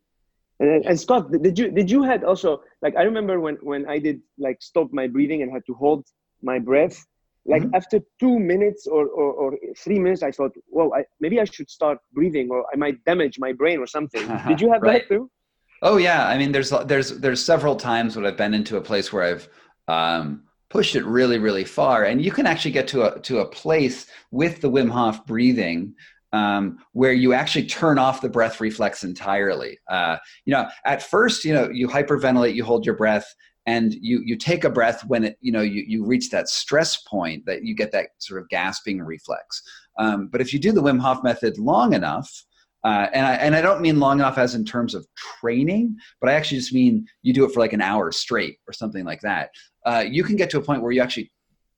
And, 0.60 0.86
and 0.86 1.00
Scott, 1.00 1.32
did 1.32 1.58
you 1.58 1.72
did 1.72 1.90
you 1.90 2.04
had 2.04 2.26
also 2.26 2.62
like 2.82 2.96
I 2.98 3.04
remember 3.04 3.40
when 3.40 3.56
when 3.62 3.88
I 3.88 4.00
did 4.00 4.20
like 4.38 4.58
stop 4.62 4.92
my 4.92 5.08
breathing 5.08 5.42
and 5.44 5.52
had 5.52 5.66
to 5.68 5.74
hold 5.74 6.06
my 6.42 6.60
breath. 6.60 7.06
Like 7.46 7.64
mm-hmm. 7.64 7.76
after 7.76 8.00
two 8.20 8.40
minutes 8.40 8.88
or, 8.88 9.08
or, 9.08 9.32
or, 9.32 9.58
three 9.78 10.00
minutes, 10.00 10.22
I 10.22 10.32
thought, 10.32 10.52
well, 10.70 10.94
I, 10.94 11.06
maybe 11.22 11.40
I 11.40 11.46
should 11.46 11.70
start 11.70 11.98
breathing, 12.12 12.50
or 12.52 12.66
I 12.74 12.76
might 12.76 13.02
damage 13.06 13.40
my 13.40 13.54
brain 13.54 13.80
or 13.80 13.88
something. 13.88 14.28
Did 14.48 14.60
you 14.60 14.70
have 14.70 14.82
right. 14.82 15.08
that 15.08 15.08
too? 15.08 15.32
Oh 15.82 15.98
yeah, 15.98 16.28
I 16.28 16.38
mean, 16.38 16.52
there's 16.52 16.72
there's 16.86 17.20
there's 17.20 17.44
several 17.44 17.76
times 17.76 18.16
when 18.16 18.26
I've 18.26 18.38
been 18.38 18.54
into 18.54 18.78
a 18.78 18.82
place 18.82 19.14
where 19.14 19.24
I've 19.24 19.50
um, 19.88 20.44
pushed 20.70 20.96
it 20.96 21.06
really 21.06 21.38
really 21.38 21.66
far, 21.66 22.04
and 22.04 22.24
you 22.24 22.32
can 22.32 22.48
actually 22.48 22.72
get 22.72 22.88
to 22.90 23.16
a 23.16 23.20
to 23.22 23.40
a 23.40 23.48
place 23.48 24.08
with 24.32 24.62
the 24.62 24.72
Wim 24.72 24.90
Hof 24.90 25.26
breathing 25.26 25.94
um, 26.34 26.80
where 26.94 27.14
you 27.14 27.34
actually 27.34 27.66
turn 27.68 27.98
off 28.00 28.22
the 28.22 28.30
breath 28.30 28.60
reflex 28.60 29.04
entirely. 29.04 29.78
Uh, 29.90 30.18
you 30.46 30.54
know, 30.54 30.68
at 30.86 31.04
first, 31.04 31.46
you 31.46 31.54
know, 31.54 31.70
you 31.70 31.88
hyperventilate, 31.88 32.56
you 32.56 32.64
hold 32.64 32.86
your 32.86 32.96
breath, 32.96 33.34
and 33.66 33.94
you 34.02 34.22
you 34.26 34.36
take 34.36 34.64
a 34.64 34.70
breath 34.70 35.04
when 35.06 35.26
it 35.26 35.38
you 35.42 35.52
know 35.52 35.62
you 35.62 35.84
you 35.88 36.06
reach 36.06 36.32
that 36.32 36.50
stress 36.50 36.98
point 37.04 37.46
that 37.46 37.64
you 37.64 37.76
get 37.76 37.92
that 37.92 38.08
sort 38.18 38.42
of 38.42 38.50
gasping 38.50 39.02
reflex. 39.02 39.62
Um, 40.00 40.28
but 40.28 40.42
if 40.42 40.54
you 40.54 40.60
do 40.60 40.72
the 40.72 40.82
Wim 40.82 41.00
Hof 41.00 41.24
method 41.24 41.58
long 41.60 41.94
enough, 41.94 42.46
uh, 42.88 43.10
and 43.12 43.26
I 43.26 43.34
and 43.34 43.54
I 43.54 43.62
don't 43.62 43.82
mean 43.82 44.00
long 44.00 44.20
enough 44.20 44.38
as 44.38 44.56
in 44.56 44.64
terms 44.64 44.96
of 44.96 45.06
training, 45.42 45.98
but 46.22 46.30
I 46.30 46.34
actually 46.36 46.60
just 46.60 46.74
mean 46.74 47.06
you 47.22 47.34
do 47.34 47.44
it 47.44 47.52
for 47.52 47.60
like 47.60 47.74
an 47.74 47.82
hour 47.82 48.14
straight 48.14 48.60
or 48.66 48.72
something 48.72 49.04
like 49.04 49.20
that. 49.22 49.50
Uh, 49.86 50.06
you 50.08 50.24
can 50.24 50.38
get 50.38 50.50
to 50.52 50.58
a 50.58 50.62
point 50.62 50.82
where 50.82 50.94
you 50.94 51.02
actually 51.02 51.30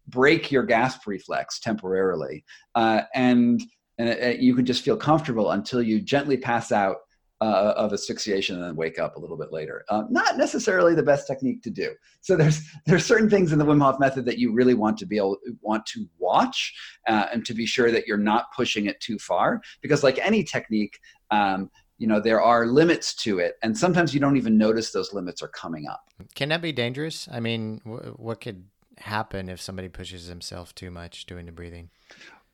break 0.08 0.52
your 0.52 0.62
gasp 0.62 1.08
reflex 1.08 1.60
temporarily, 1.60 2.46
uh, 2.76 3.02
and 3.16 3.60
and 3.98 4.10
it, 4.10 4.40
you 4.40 4.54
can 4.54 4.68
just 4.68 4.84
feel 4.84 4.96
comfortable 4.96 5.50
until 5.50 5.82
you 5.82 6.00
gently 6.00 6.38
pass 6.38 6.72
out 6.72 6.98
uh, 7.42 7.74
of 7.78 7.94
asphyxiation 7.94 8.56
and 8.56 8.64
then 8.64 8.76
wake 8.76 9.00
up 9.00 9.16
a 9.16 9.20
little 9.20 9.38
bit 9.38 9.52
later. 9.52 9.86
Uh, 9.90 10.04
not 10.10 10.38
necessarily 10.38 10.94
the 10.94 11.04
best 11.04 11.28
technique 11.28 11.62
to 11.64 11.70
do. 11.70 11.94
So 12.22 12.36
there's 12.36 12.62
there's 12.86 13.06
certain 13.06 13.30
things 13.30 13.52
in 13.52 13.60
the 13.60 13.66
Wim 13.66 13.82
Hof 13.82 14.00
method 14.00 14.26
that 14.26 14.38
you 14.38 14.52
really 14.52 14.74
want 14.74 14.98
to 15.00 15.06
be 15.06 15.18
able 15.18 15.38
want 15.62 15.86
to 15.88 16.06
watch 16.18 16.74
uh, 17.08 17.28
and 17.32 17.46
to 17.46 17.54
be 17.54 17.66
sure 17.66 17.92
that 17.92 18.08
you're 18.08 18.18
not 18.18 18.52
pushing 18.56 18.86
it 18.88 19.00
too 19.00 19.18
far 19.20 19.62
because 19.82 20.04
like 20.04 20.20
any 20.20 20.44
technique. 20.44 21.00
Um, 21.32 21.70
you 22.00 22.08
know 22.08 22.22
there 22.22 22.42
are 22.42 22.66
limits 22.66 23.14
to 23.14 23.40
it 23.40 23.56
and 23.62 23.78
sometimes 23.78 24.14
you 24.14 24.22
don't 24.22 24.38
even 24.38 24.58
notice 24.58 24.92
those 24.92 25.14
limits 25.14 25.44
are 25.44 25.50
coming 25.50 25.86
up 25.86 26.10
can 26.34 26.48
that 26.48 26.62
be 26.62 26.72
dangerous 26.72 27.28
i 27.30 27.42
mean 27.42 27.82
what 27.84 28.40
could 28.40 28.64
happen 29.00 29.50
if 29.50 29.62
somebody 29.62 29.90
pushes 29.90 30.28
himself 30.28 30.74
too 30.74 30.90
much 30.90 31.26
doing 31.26 31.46
the 31.46 31.52
breathing 31.52 31.90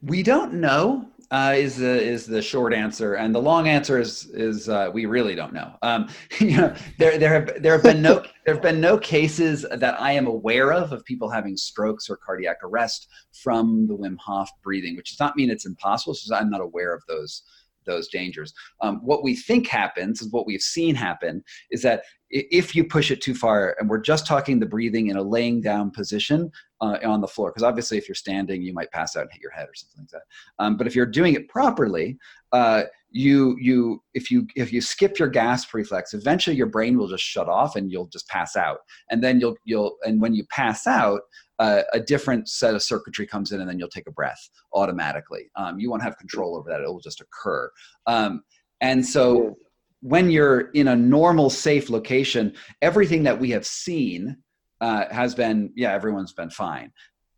we 0.01 0.23
don't 0.23 0.53
know 0.53 1.07
uh, 1.31 1.53
is 1.55 1.77
the 1.77 2.01
is 2.01 2.25
the 2.25 2.41
short 2.41 2.73
answer, 2.73 3.15
and 3.15 3.33
the 3.33 3.41
long 3.41 3.67
answer 3.67 3.99
is 3.99 4.25
is 4.27 4.69
uh, 4.69 4.89
we 4.93 5.05
really 5.05 5.35
don't 5.35 5.53
know. 5.53 5.73
Um, 5.81 6.09
you 6.39 6.57
know, 6.57 6.73
there 6.99 7.17
there 7.17 7.33
have 7.33 7.61
there 7.61 7.73
have 7.73 7.83
been 7.83 8.01
no 8.01 8.23
there 8.45 8.53
have 8.53 8.63
been 8.63 8.79
no 8.79 8.97
cases 8.97 9.65
that 9.71 9.99
I 9.99 10.11
am 10.11 10.27
aware 10.27 10.71
of 10.71 10.91
of 10.91 11.03
people 11.05 11.29
having 11.29 11.57
strokes 11.57 12.09
or 12.09 12.17
cardiac 12.17 12.57
arrest 12.63 13.07
from 13.43 13.87
the 13.87 13.97
Wim 13.97 14.17
Hof 14.23 14.49
breathing, 14.63 14.95
which 14.95 15.09
does 15.09 15.19
not 15.19 15.35
mean 15.35 15.49
it's 15.49 15.65
impossible. 15.65 16.13
It's 16.13 16.21
just 16.21 16.33
I'm 16.33 16.49
not 16.49 16.61
aware 16.61 16.93
of 16.93 17.01
those 17.07 17.41
those 17.85 18.07
dangers. 18.07 18.53
Um, 18.81 18.99
what 19.03 19.23
we 19.23 19.35
think 19.35 19.67
happens 19.67 20.21
is 20.21 20.31
what 20.31 20.45
we've 20.45 20.61
seen 20.61 20.95
happen 20.95 21.43
is 21.71 21.81
that 21.83 22.03
if 22.29 22.75
you 22.75 22.83
push 22.83 23.11
it 23.11 23.21
too 23.21 23.35
far, 23.35 23.75
and 23.79 23.89
we're 23.89 24.01
just 24.01 24.27
talking 24.27 24.59
the 24.59 24.65
breathing 24.65 25.07
in 25.07 25.17
a 25.17 25.21
laying 25.21 25.61
down 25.61 25.91
position 25.91 26.51
uh, 26.85 26.99
on 27.03 27.21
the 27.21 27.27
floor, 27.27 27.49
because 27.49 27.63
obviously 27.63 27.97
if 27.97 28.07
you're 28.07 28.15
standing, 28.15 28.61
you 28.61 28.73
might 28.73 28.91
pass 28.91 29.15
out 29.15 29.23
and 29.23 29.31
hit 29.31 29.41
your 29.41 29.51
head 29.51 29.67
or 29.67 29.73
something 29.73 30.01
like 30.01 30.09
that. 30.09 30.63
Um, 30.63 30.77
but 30.77 30.87
if 30.87 30.95
you're 30.95 31.05
doing 31.05 31.33
it 31.33 31.47
properly, 31.49 32.17
uh, 32.51 32.83
you 33.09 33.55
you 33.59 34.03
if 34.13 34.29
you 34.29 34.45
if 34.55 34.73
you 34.73 34.81
skip 34.81 35.17
your 35.17 35.29
gasp 35.29 35.73
reflex, 35.73 36.13
eventually 36.13 36.55
your 36.55 36.67
brain 36.67 36.97
will 36.97 37.07
just 37.07 37.23
shut 37.23 37.47
off 37.47 37.75
and 37.75 37.91
you'll 37.91 38.07
just 38.07 38.27
pass 38.27 38.55
out. 38.55 38.79
And 39.09 39.23
then 39.23 39.39
you'll 39.39 39.55
you'll 39.63 39.95
and 40.03 40.21
when 40.21 40.33
you 40.33 40.45
pass 40.51 40.85
out, 40.85 41.21
uh, 41.59 41.83
a 41.93 41.99
different 41.99 42.49
set 42.49 42.75
of 42.75 42.83
circuitry 42.83 43.25
comes 43.25 43.51
in, 43.51 43.61
and 43.61 43.69
then 43.69 43.79
you'll 43.79 43.87
take 43.87 44.07
a 44.07 44.11
breath 44.11 44.49
automatically. 44.73 45.49
Um, 45.55 45.79
you 45.79 45.89
won't 45.89 46.03
have 46.03 46.17
control 46.17 46.57
over 46.57 46.69
that; 46.69 46.81
it 46.81 46.87
will 46.87 46.99
just 46.99 47.21
occur. 47.21 47.71
Um, 48.05 48.43
and 48.81 49.05
so 49.05 49.55
when 50.01 50.29
you're 50.29 50.69
in 50.71 50.89
a 50.89 50.95
normal 50.95 51.49
safe 51.49 51.89
location 51.89 52.53
everything 52.83 53.23
that 53.23 53.39
we 53.39 53.49
have 53.49 53.65
seen 53.65 54.37
uh, 54.85 55.05
has 55.11 55.33
been 55.33 55.71
yeah 55.75 55.91
everyone's 55.93 56.33
been 56.33 56.49
fine 56.49 56.91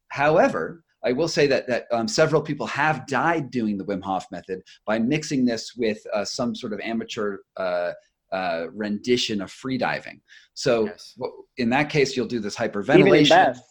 however 0.09 0.83
i 1.03 1.11
will 1.11 1.31
say 1.37 1.45
that 1.47 1.67
that 1.67 1.85
um, 1.91 2.07
several 2.07 2.41
people 2.41 2.67
have 2.67 3.07
died 3.07 3.49
doing 3.51 3.77
the 3.77 3.85
wim 3.85 4.03
hof 4.03 4.25
method 4.31 4.61
by 4.85 4.99
mixing 4.99 5.45
this 5.45 5.63
with 5.75 5.99
uh, 6.13 6.25
some 6.25 6.53
sort 6.61 6.73
of 6.73 6.79
amateur 6.81 7.37
uh, 7.57 7.91
uh 8.33 8.65
rendition 8.73 9.41
of 9.41 9.49
freediving 9.49 10.19
so 10.53 10.85
yes. 10.85 11.17
in 11.57 11.69
that 11.69 11.89
case 11.89 12.17
you'll 12.17 12.33
do 12.37 12.41
this 12.41 12.57
hyperventilation 12.57 13.05
even 13.05 13.15
in 13.15 13.29
bath. 13.29 13.61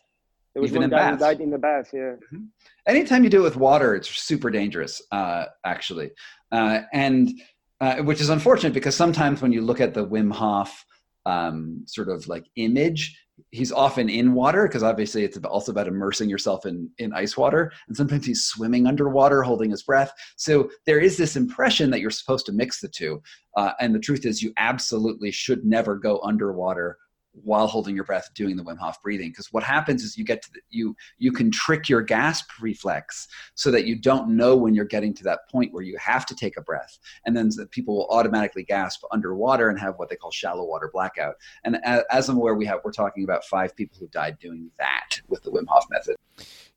There 0.55 0.62
was 0.62 0.71
even 0.71 0.81
one 0.81 0.91
guy 0.91 1.11
who 1.11 1.19
died 1.19 1.41
in 1.43 1.51
the 1.51 1.59
bath 1.59 1.91
yeah 1.93 2.15
mm-hmm. 2.33 2.45
anytime 2.87 3.25
you 3.25 3.29
do 3.29 3.41
it 3.41 3.49
with 3.51 3.57
water 3.57 3.95
it's 3.95 4.09
super 4.09 4.51
dangerous 4.51 5.03
uh, 5.12 5.45
actually 5.67 6.11
uh, 6.53 6.81
and 6.95 7.39
uh, 7.83 7.97
which 7.99 8.23
is 8.23 8.31
unfortunate 8.31 8.73
because 8.73 8.97
sometimes 8.97 9.43
when 9.43 9.53
you 9.53 9.61
look 9.61 9.83
at 9.83 9.93
the 9.93 10.07
Wim 10.07 10.33
Hof 10.33 10.87
um, 11.27 11.83
sort 11.87 12.09
of 12.09 12.27
like 12.29 12.47
image, 12.57 13.21
he's 13.51 13.72
often 13.72 14.09
in 14.09 14.33
water 14.33 14.66
because 14.66 14.83
obviously 14.83 15.25
it's 15.25 15.38
also 15.38 15.72
about 15.72 15.88
immersing 15.88 16.29
yourself 16.29 16.66
in 16.66 16.90
in 16.99 17.12
ice 17.12 17.37
water. 17.37 17.72
And 17.88 17.96
sometimes 17.96 18.27
he's 18.27 18.44
swimming 18.44 18.87
underwater 18.87 19.42
holding 19.42 19.70
his 19.70 19.83
breath. 19.83 20.12
So 20.37 20.70
there 20.87 20.99
is 20.99 21.16
this 21.16 21.37
impression 21.37 21.90
that 21.90 22.01
you're 22.01 22.11
supposed 22.11 22.46
to 22.46 22.53
mix 22.53 22.81
the 22.81 22.88
two. 22.88 23.22
Uh, 23.57 23.72
and 23.81 23.94
the 23.94 24.01
truth 24.01 24.27
is 24.27 24.42
you 24.42 24.53
absolutely 24.59 25.31
should 25.31 25.64
never 25.64 25.96
go 25.96 26.20
underwater 26.22 26.99
while 27.42 27.66
holding 27.66 27.94
your 27.94 28.05
breath 28.05 28.29
doing 28.35 28.57
the 28.57 28.62
Wim 28.62 28.79
Hof 28.79 29.01
breathing. 29.03 29.31
Because 29.31 29.53
what 29.53 29.62
happens 29.62 30.03
is 30.03 30.16
you 30.16 30.25
get 30.25 30.42
to 30.42 30.53
the, 30.53 30.61
you 30.70 30.96
you 31.18 31.33
can 31.33 31.51
trick 31.51 31.88
your 31.88 32.03
gasp 32.03 32.51
reflex 32.61 33.29
so 33.55 33.70
that 33.70 33.87
you 33.87 33.96
don't 33.96 34.29
know 34.29 34.57
when 34.57 34.75
you're 34.75 34.85
getting 34.85 35.14
to 35.14 35.25
that 35.25 35.49
point 35.51 35.72
where 35.72 35.83
you 35.83 35.96
have 35.99 36.27
to 36.27 36.35
take 36.35 36.57
a 36.57 36.62
breath. 36.62 36.99
And 37.25 37.37
then 37.37 37.51
the 37.55 37.66
people 37.66 37.96
will 37.96 38.09
automatically 38.11 38.64
gasp 38.64 39.03
underwater 39.12 39.68
and 39.68 39.79
have 39.79 39.94
what 39.96 40.09
they 40.09 40.16
call 40.16 40.31
shallow 40.31 40.64
water 40.64 40.90
blackout. 40.92 41.37
And 41.64 41.79
as, 41.85 42.29
I'm 42.29 42.37
aware 42.37 42.55
we 42.55 42.66
have 42.66 42.81
we're 42.85 42.92
talking 42.92 43.25
about 43.25 43.44
five 43.44 43.77
people 43.77 43.96
who 44.01 44.09
died 44.09 44.38
doing 44.38 44.70
that 44.79 45.20
with 45.29 45.42
the 45.42 45.51
Wim 45.51 45.66
Hof 45.68 45.87
method. 45.90 46.16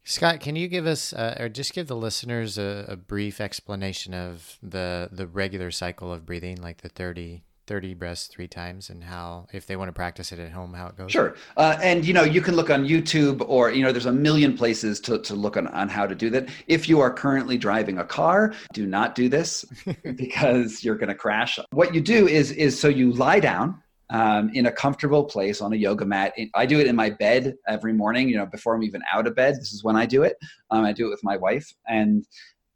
Scott, 0.03 0.39
can 0.39 0.55
you 0.55 0.67
give 0.67 0.87
us, 0.87 1.13
uh, 1.13 1.35
or 1.39 1.49
just 1.49 1.73
give 1.73 1.87
the 1.87 1.95
listeners 1.95 2.57
a, 2.57 2.85
a, 2.87 2.95
brief 2.95 3.39
explanation 3.39 4.13
of 4.13 4.57
the 4.63 5.09
the 5.11 5.27
regular 5.27 5.69
cycle 5.69 6.11
of 6.11 6.25
breathing, 6.25 6.59
like 6.59 6.81
the 6.81 6.89
30, 6.89 7.43
30 7.69 7.93
breaths 7.93 8.25
three 8.25 8.47
times 8.47 8.89
and 8.89 9.03
how 9.03 9.45
if 9.53 9.67
they 9.67 9.75
want 9.75 9.89
to 9.89 9.93
practice 9.93 10.32
it 10.32 10.39
at 10.39 10.51
home 10.51 10.73
how 10.73 10.88
it 10.88 10.97
goes 10.97 11.12
sure 11.12 11.36
uh, 11.58 11.77
and 11.84 12.03
you 12.03 12.15
know 12.15 12.23
you 12.23 12.41
can 12.41 12.55
look 12.55 12.71
on 12.71 12.84
youtube 12.84 13.45
or 13.47 13.69
you 13.69 13.84
know 13.84 13.91
there's 13.91 14.08
a 14.08 14.12
million 14.12 14.58
places 14.58 14.99
to, 14.99 15.19
to 15.19 15.36
look 15.36 15.55
on, 15.55 15.67
on 15.67 15.88
how 15.88 16.08
to 16.08 16.15
do 16.15 16.32
that 16.32 16.49
if 16.65 16.89
you 16.89 16.99
are 16.99 17.13
currently 17.13 17.60
driving 17.60 17.99
a 17.99 18.03
car 18.03 18.55
do 18.73 18.88
not 18.88 19.13
do 19.13 19.29
this 19.29 19.65
because 20.15 20.84
you're 20.84 20.95
going 20.95 21.10
to 21.10 21.13
crash 21.13 21.60
what 21.69 21.93
you 21.93 22.01
do 22.01 22.27
is 22.27 22.51
is 22.53 22.77
so 22.77 22.88
you 22.88 23.12
lie 23.12 23.39
down 23.39 23.79
um, 24.10 24.49
in 24.55 24.65
a 24.65 24.71
comfortable 24.71 25.23
place 25.23 25.62
on 25.62 25.71
a 25.71 25.75
yoga 25.75 26.03
mat. 26.03 26.34
I 26.55 26.65
do 26.65 26.79
it 26.79 26.88
in 26.88 26.95
my 26.95 27.12
bed 27.12 27.53
every 27.67 27.93
morning. 27.93 28.27
You 28.27 28.38
know, 28.38 28.47
before 28.47 28.73
I'm 28.73 28.82
even 28.82 29.03
out 29.13 29.27
of 29.27 29.36
bed, 29.36 29.58
this 29.58 29.71
is 29.71 29.84
when 29.84 29.95
I 29.95 30.08
do 30.08 30.23
it. 30.23 30.36
Um, 30.71 30.84
I 30.84 30.93
do 30.93 31.05
it 31.05 31.10
with 31.12 31.23
my 31.23 31.38
wife, 31.38 31.71
and 31.88 32.25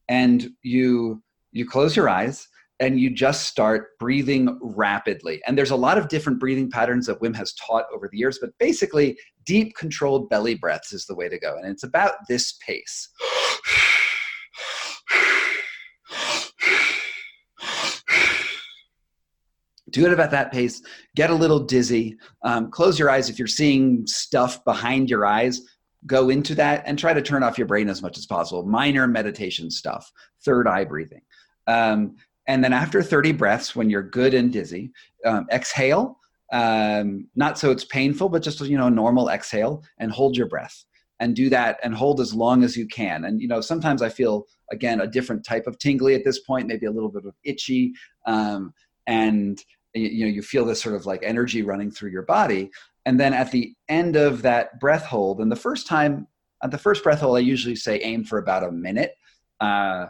and 0.07 0.51
you 0.61 1.23
you 1.51 1.67
close 1.67 1.95
your 1.95 2.07
eyes 2.07 2.47
and 2.79 2.99
you 2.99 3.09
just 3.09 3.47
start 3.47 3.97
breathing 3.99 4.57
rapidly. 4.61 5.41
And 5.45 5.57
there's 5.57 5.71
a 5.71 5.75
lot 5.75 5.97
of 5.97 6.07
different 6.07 6.39
breathing 6.39 6.69
patterns 6.69 7.05
that 7.07 7.21
Wim 7.21 7.35
has 7.35 7.53
taught 7.53 7.85
over 7.93 8.09
the 8.11 8.17
years, 8.17 8.39
but 8.41 8.51
basically, 8.59 9.17
deep 9.45 9.75
controlled 9.75 10.29
belly 10.29 10.55
breaths 10.55 10.93
is 10.93 11.05
the 11.05 11.15
way 11.15 11.29
to 11.29 11.39
go. 11.39 11.55
And 11.57 11.65
it's 11.65 11.83
about 11.83 12.15
this 12.27 12.57
pace. 12.65 13.09
do 19.93 20.05
it 20.07 20.11
about 20.11 20.31
that 20.31 20.51
pace 20.51 20.81
get 21.15 21.29
a 21.29 21.35
little 21.35 21.59
dizzy 21.59 22.17
um, 22.43 22.71
close 22.71 22.97
your 22.97 23.09
eyes 23.09 23.29
if 23.29 23.37
you're 23.37 23.47
seeing 23.47 24.03
stuff 24.07 24.63
behind 24.65 25.09
your 25.09 25.23
eyes 25.25 25.61
go 26.07 26.29
into 26.29 26.55
that 26.55 26.83
and 26.85 26.97
try 26.97 27.13
to 27.13 27.21
turn 27.21 27.43
off 27.43 27.57
your 27.57 27.67
brain 27.67 27.87
as 27.87 28.01
much 28.01 28.17
as 28.17 28.25
possible 28.25 28.65
minor 28.65 29.07
meditation 29.07 29.69
stuff 29.69 30.11
third 30.43 30.67
eye 30.67 30.83
breathing 30.83 31.21
um, 31.67 32.15
and 32.47 32.63
then 32.63 32.73
after 32.73 33.01
30 33.01 33.33
breaths, 33.33 33.75
when 33.75 33.89
you're 33.89 34.03
good 34.03 34.33
and 34.33 34.51
dizzy, 34.51 34.91
um, 35.25 35.47
exhale, 35.51 36.19
um, 36.51 37.27
not 37.35 37.57
so 37.57 37.71
it's 37.71 37.85
painful, 37.85 38.29
but 38.29 38.43
just, 38.43 38.61
you 38.61 38.77
know, 38.77 38.89
normal 38.89 39.29
exhale 39.29 39.83
and 39.97 40.11
hold 40.11 40.37
your 40.37 40.47
breath 40.47 40.85
and 41.19 41.35
do 41.35 41.49
that 41.49 41.79
and 41.83 41.95
hold 41.95 42.19
as 42.19 42.33
long 42.33 42.63
as 42.63 42.75
you 42.75 42.87
can. 42.87 43.25
And, 43.25 43.41
you 43.41 43.47
know, 43.47 43.61
sometimes 43.61 44.01
I 44.01 44.09
feel, 44.09 44.45
again, 44.71 45.01
a 45.01 45.07
different 45.07 45.45
type 45.45 45.67
of 45.67 45.79
tingly 45.79 46.15
at 46.15 46.25
this 46.25 46.39
point, 46.39 46.67
maybe 46.67 46.85
a 46.85 46.91
little 46.91 47.09
bit 47.09 47.25
of 47.25 47.33
itchy. 47.43 47.93
Um, 48.25 48.73
and, 49.07 49.63
you 49.93 50.25
know, 50.25 50.31
you 50.31 50.41
feel 50.41 50.65
this 50.65 50.81
sort 50.81 50.95
of 50.95 51.05
like 51.05 51.23
energy 51.23 51.61
running 51.61 51.91
through 51.91 52.11
your 52.11 52.23
body. 52.23 52.71
And 53.05 53.19
then 53.19 53.33
at 53.33 53.51
the 53.51 53.73
end 53.89 54.15
of 54.15 54.41
that 54.41 54.79
breath 54.79 55.05
hold, 55.05 55.39
and 55.39 55.51
the 55.51 55.55
first 55.55 55.87
time, 55.87 56.27
at 56.61 56.71
the 56.71 56.77
first 56.77 57.03
breath 57.03 57.21
hold, 57.21 57.37
I 57.37 57.41
usually 57.41 57.75
say 57.75 57.99
aim 57.99 58.23
for 58.23 58.37
about 58.37 58.63
a 58.63 58.71
minute. 58.71 59.15
Uh, 59.59 60.07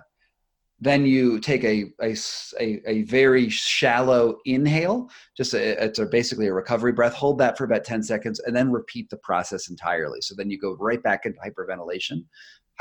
then 0.83 1.05
you 1.05 1.39
take 1.39 1.63
a, 1.63 1.85
a, 2.01 2.15
a, 2.59 2.81
a, 2.85 3.03
very 3.03 3.49
shallow 3.49 4.37
inhale, 4.45 5.09
just 5.37 5.53
a, 5.53 5.83
it's 5.83 5.99
a, 5.99 6.05
basically 6.05 6.47
a 6.47 6.53
recovery 6.53 6.91
breath. 6.91 7.13
Hold 7.13 7.37
that 7.37 7.57
for 7.57 7.63
about 7.63 7.85
10 7.85 8.03
seconds 8.03 8.39
and 8.39 8.55
then 8.55 8.69
repeat 8.69 9.09
the 9.09 9.17
process 9.17 9.69
entirely. 9.69 10.19
So 10.21 10.35
then 10.35 10.49
you 10.49 10.59
go 10.59 10.75
right 10.79 11.01
back 11.01 11.25
into 11.25 11.39
hyperventilation, 11.39 12.25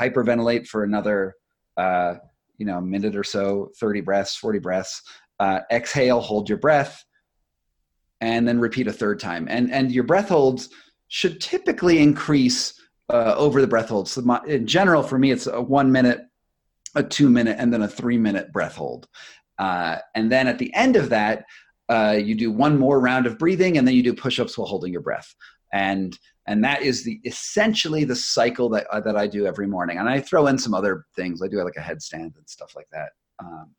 hyperventilate 0.01 0.67
for 0.67 0.83
another, 0.83 1.35
uh, 1.77 2.15
you 2.57 2.65
know, 2.65 2.81
minute 2.81 3.15
or 3.15 3.23
so, 3.23 3.71
30 3.79 4.01
breaths, 4.01 4.35
40 4.35 4.59
breaths. 4.59 5.01
Uh, 5.39 5.61
exhale, 5.71 6.19
hold 6.19 6.49
your 6.49 6.57
breath, 6.57 7.03
and 8.21 8.47
then 8.47 8.59
repeat 8.59 8.87
a 8.87 8.93
third 8.93 9.19
time. 9.19 9.47
And, 9.49 9.71
and 9.71 9.91
your 9.91 10.03
breath 10.03 10.29
holds 10.29 10.69
should 11.07 11.39
typically 11.39 11.99
increase 11.99 12.79
uh, 13.09 13.35
over 13.37 13.61
the 13.61 13.67
breath 13.67 13.89
holds. 13.89 14.11
So 14.11 14.21
in 14.45 14.67
general, 14.67 15.03
for 15.03 15.17
me, 15.17 15.31
it's 15.31 15.47
a 15.47 15.61
one 15.61 15.91
minute 15.91 16.21
a 16.95 17.03
two 17.03 17.29
minute 17.29 17.57
and 17.59 17.73
then 17.73 17.81
a 17.81 17.87
three 17.87 18.17
minute 18.17 18.51
breath 18.51 18.75
hold. 18.75 19.07
Uh, 19.59 19.97
and 20.15 20.31
then 20.31 20.47
at 20.47 20.59
the 20.59 20.73
end 20.73 20.95
of 20.95 21.09
that, 21.09 21.45
uh, 21.89 22.17
you 22.19 22.35
do 22.35 22.51
one 22.51 22.77
more 22.77 22.99
round 22.99 23.25
of 23.25 23.37
breathing 23.37 23.77
and 23.77 23.87
then 23.87 23.95
you 23.95 24.03
do 24.03 24.13
push 24.13 24.39
ups 24.39 24.57
while 24.57 24.67
holding 24.67 24.91
your 24.91 25.01
breath. 25.01 25.33
And 25.71 26.17
and 26.45 26.63
that 26.63 26.81
is 26.81 27.03
the 27.03 27.19
essentially 27.23 28.03
the 28.03 28.15
cycle 28.15 28.69
that 28.69 28.85
uh, 28.87 28.99
that 29.01 29.15
I 29.15 29.27
do 29.27 29.45
every 29.45 29.67
morning. 29.67 29.97
And 29.97 30.09
I 30.09 30.19
throw 30.19 30.47
in 30.47 30.57
some 30.57 30.73
other 30.73 31.05
things. 31.15 31.41
I 31.41 31.47
do 31.47 31.63
like 31.63 31.77
a 31.77 31.81
headstand 31.81 32.35
and 32.37 32.47
stuff 32.47 32.75
like 32.75 32.87
that 32.91 33.09
um, 33.39 33.71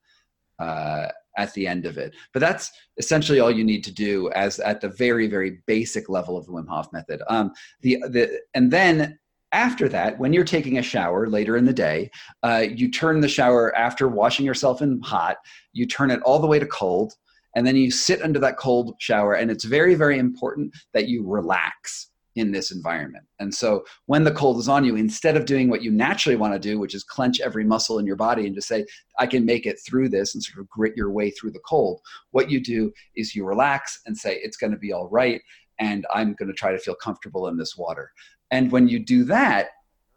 uh, 0.58 1.08
at 1.36 1.52
the 1.54 1.66
end 1.66 1.86
of 1.86 1.98
it. 1.98 2.14
But 2.32 2.40
that's 2.40 2.72
essentially 2.96 3.40
all 3.40 3.50
you 3.50 3.64
need 3.64 3.84
to 3.84 3.92
do 3.92 4.30
as 4.32 4.60
at 4.60 4.80
the 4.80 4.88
very 4.88 5.26
very 5.26 5.62
basic 5.66 6.08
level 6.08 6.36
of 6.36 6.46
the 6.46 6.52
Wim 6.52 6.68
Hof 6.68 6.92
method. 6.92 7.22
Um, 7.28 7.52
the 7.82 7.98
the 8.08 8.40
and 8.54 8.70
then 8.70 9.18
after 9.54 9.88
that, 9.88 10.18
when 10.18 10.32
you're 10.32 10.44
taking 10.44 10.78
a 10.78 10.82
shower 10.82 11.28
later 11.28 11.56
in 11.56 11.64
the 11.64 11.72
day, 11.72 12.10
uh, 12.42 12.64
you 12.68 12.90
turn 12.90 13.20
the 13.20 13.28
shower 13.28 13.74
after 13.76 14.08
washing 14.08 14.44
yourself 14.44 14.82
in 14.82 15.00
hot, 15.00 15.36
you 15.72 15.86
turn 15.86 16.10
it 16.10 16.20
all 16.22 16.40
the 16.40 16.46
way 16.46 16.58
to 16.58 16.66
cold, 16.66 17.14
and 17.54 17.64
then 17.64 17.76
you 17.76 17.90
sit 17.90 18.20
under 18.20 18.40
that 18.40 18.58
cold 18.58 18.96
shower. 18.98 19.34
And 19.34 19.50
it's 19.50 19.64
very, 19.64 19.94
very 19.94 20.18
important 20.18 20.74
that 20.92 21.06
you 21.06 21.24
relax 21.24 22.10
in 22.34 22.50
this 22.50 22.72
environment. 22.72 23.24
And 23.38 23.54
so 23.54 23.84
when 24.06 24.24
the 24.24 24.32
cold 24.32 24.58
is 24.58 24.68
on 24.68 24.84
you, 24.84 24.96
instead 24.96 25.36
of 25.36 25.44
doing 25.44 25.70
what 25.70 25.82
you 25.82 25.92
naturally 25.92 26.34
want 26.34 26.52
to 26.52 26.58
do, 26.58 26.80
which 26.80 26.94
is 26.94 27.04
clench 27.04 27.40
every 27.40 27.62
muscle 27.64 28.00
in 28.00 28.06
your 28.06 28.16
body 28.16 28.46
and 28.46 28.56
just 28.56 28.66
say, 28.66 28.84
I 29.20 29.28
can 29.28 29.44
make 29.44 29.66
it 29.66 29.78
through 29.86 30.08
this 30.08 30.34
and 30.34 30.42
sort 30.42 30.58
of 30.58 30.68
grit 30.68 30.94
your 30.96 31.12
way 31.12 31.30
through 31.30 31.52
the 31.52 31.60
cold, 31.60 32.00
what 32.32 32.50
you 32.50 32.60
do 32.60 32.92
is 33.14 33.36
you 33.36 33.44
relax 33.44 34.00
and 34.06 34.18
say, 34.18 34.40
it's 34.42 34.56
going 34.56 34.72
to 34.72 34.78
be 34.78 34.92
all 34.92 35.08
right. 35.10 35.40
And 35.78 36.06
I'm 36.12 36.34
going 36.34 36.48
to 36.48 36.54
try 36.54 36.72
to 36.72 36.78
feel 36.78 36.94
comfortable 36.96 37.48
in 37.48 37.56
this 37.56 37.76
water. 37.76 38.10
And 38.50 38.70
when 38.70 38.88
you 38.88 38.98
do 38.98 39.24
that, 39.24 39.68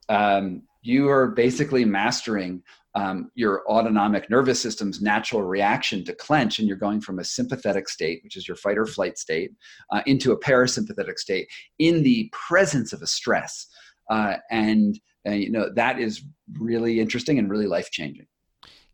um, 0.10 0.64
you 0.82 1.10
are 1.10 1.28
basically 1.28 1.86
mastering 1.86 2.64
um, 2.96 3.30
your 3.36 3.64
autonomic 3.70 4.30
nervous 4.30 4.60
system's 4.60 5.02
natural 5.02 5.44
reaction 5.44 6.04
to 6.06 6.16
clench, 6.16 6.58
and 6.58 6.68
you're 6.68 6.78
going 6.78 7.00
from 7.00 7.20
a 7.20 7.24
sympathetic 7.24 7.88
state, 7.88 8.22
which 8.24 8.36
is 8.36 8.48
your 8.48 8.58
fight 8.58 8.78
or 8.78 8.88
flight 8.88 9.20
state, 9.20 9.52
uh, 9.92 10.02
into 10.08 10.32
a 10.32 10.40
parasympathetic 10.40 11.20
state 11.20 11.48
in 11.78 12.02
the 12.02 12.32
presence 12.32 12.94
of 12.94 13.02
a 13.04 13.08
stress. 13.08 13.68
Uh, 14.10 14.38
and 14.50 15.00
uh, 15.28 15.32
you 15.32 15.52
know 15.52 15.70
that 15.76 16.00
is 16.00 16.24
really 16.54 17.00
interesting 17.00 17.38
and 17.38 17.52
really 17.52 17.68
life 17.68 17.92
changing. 17.92 18.26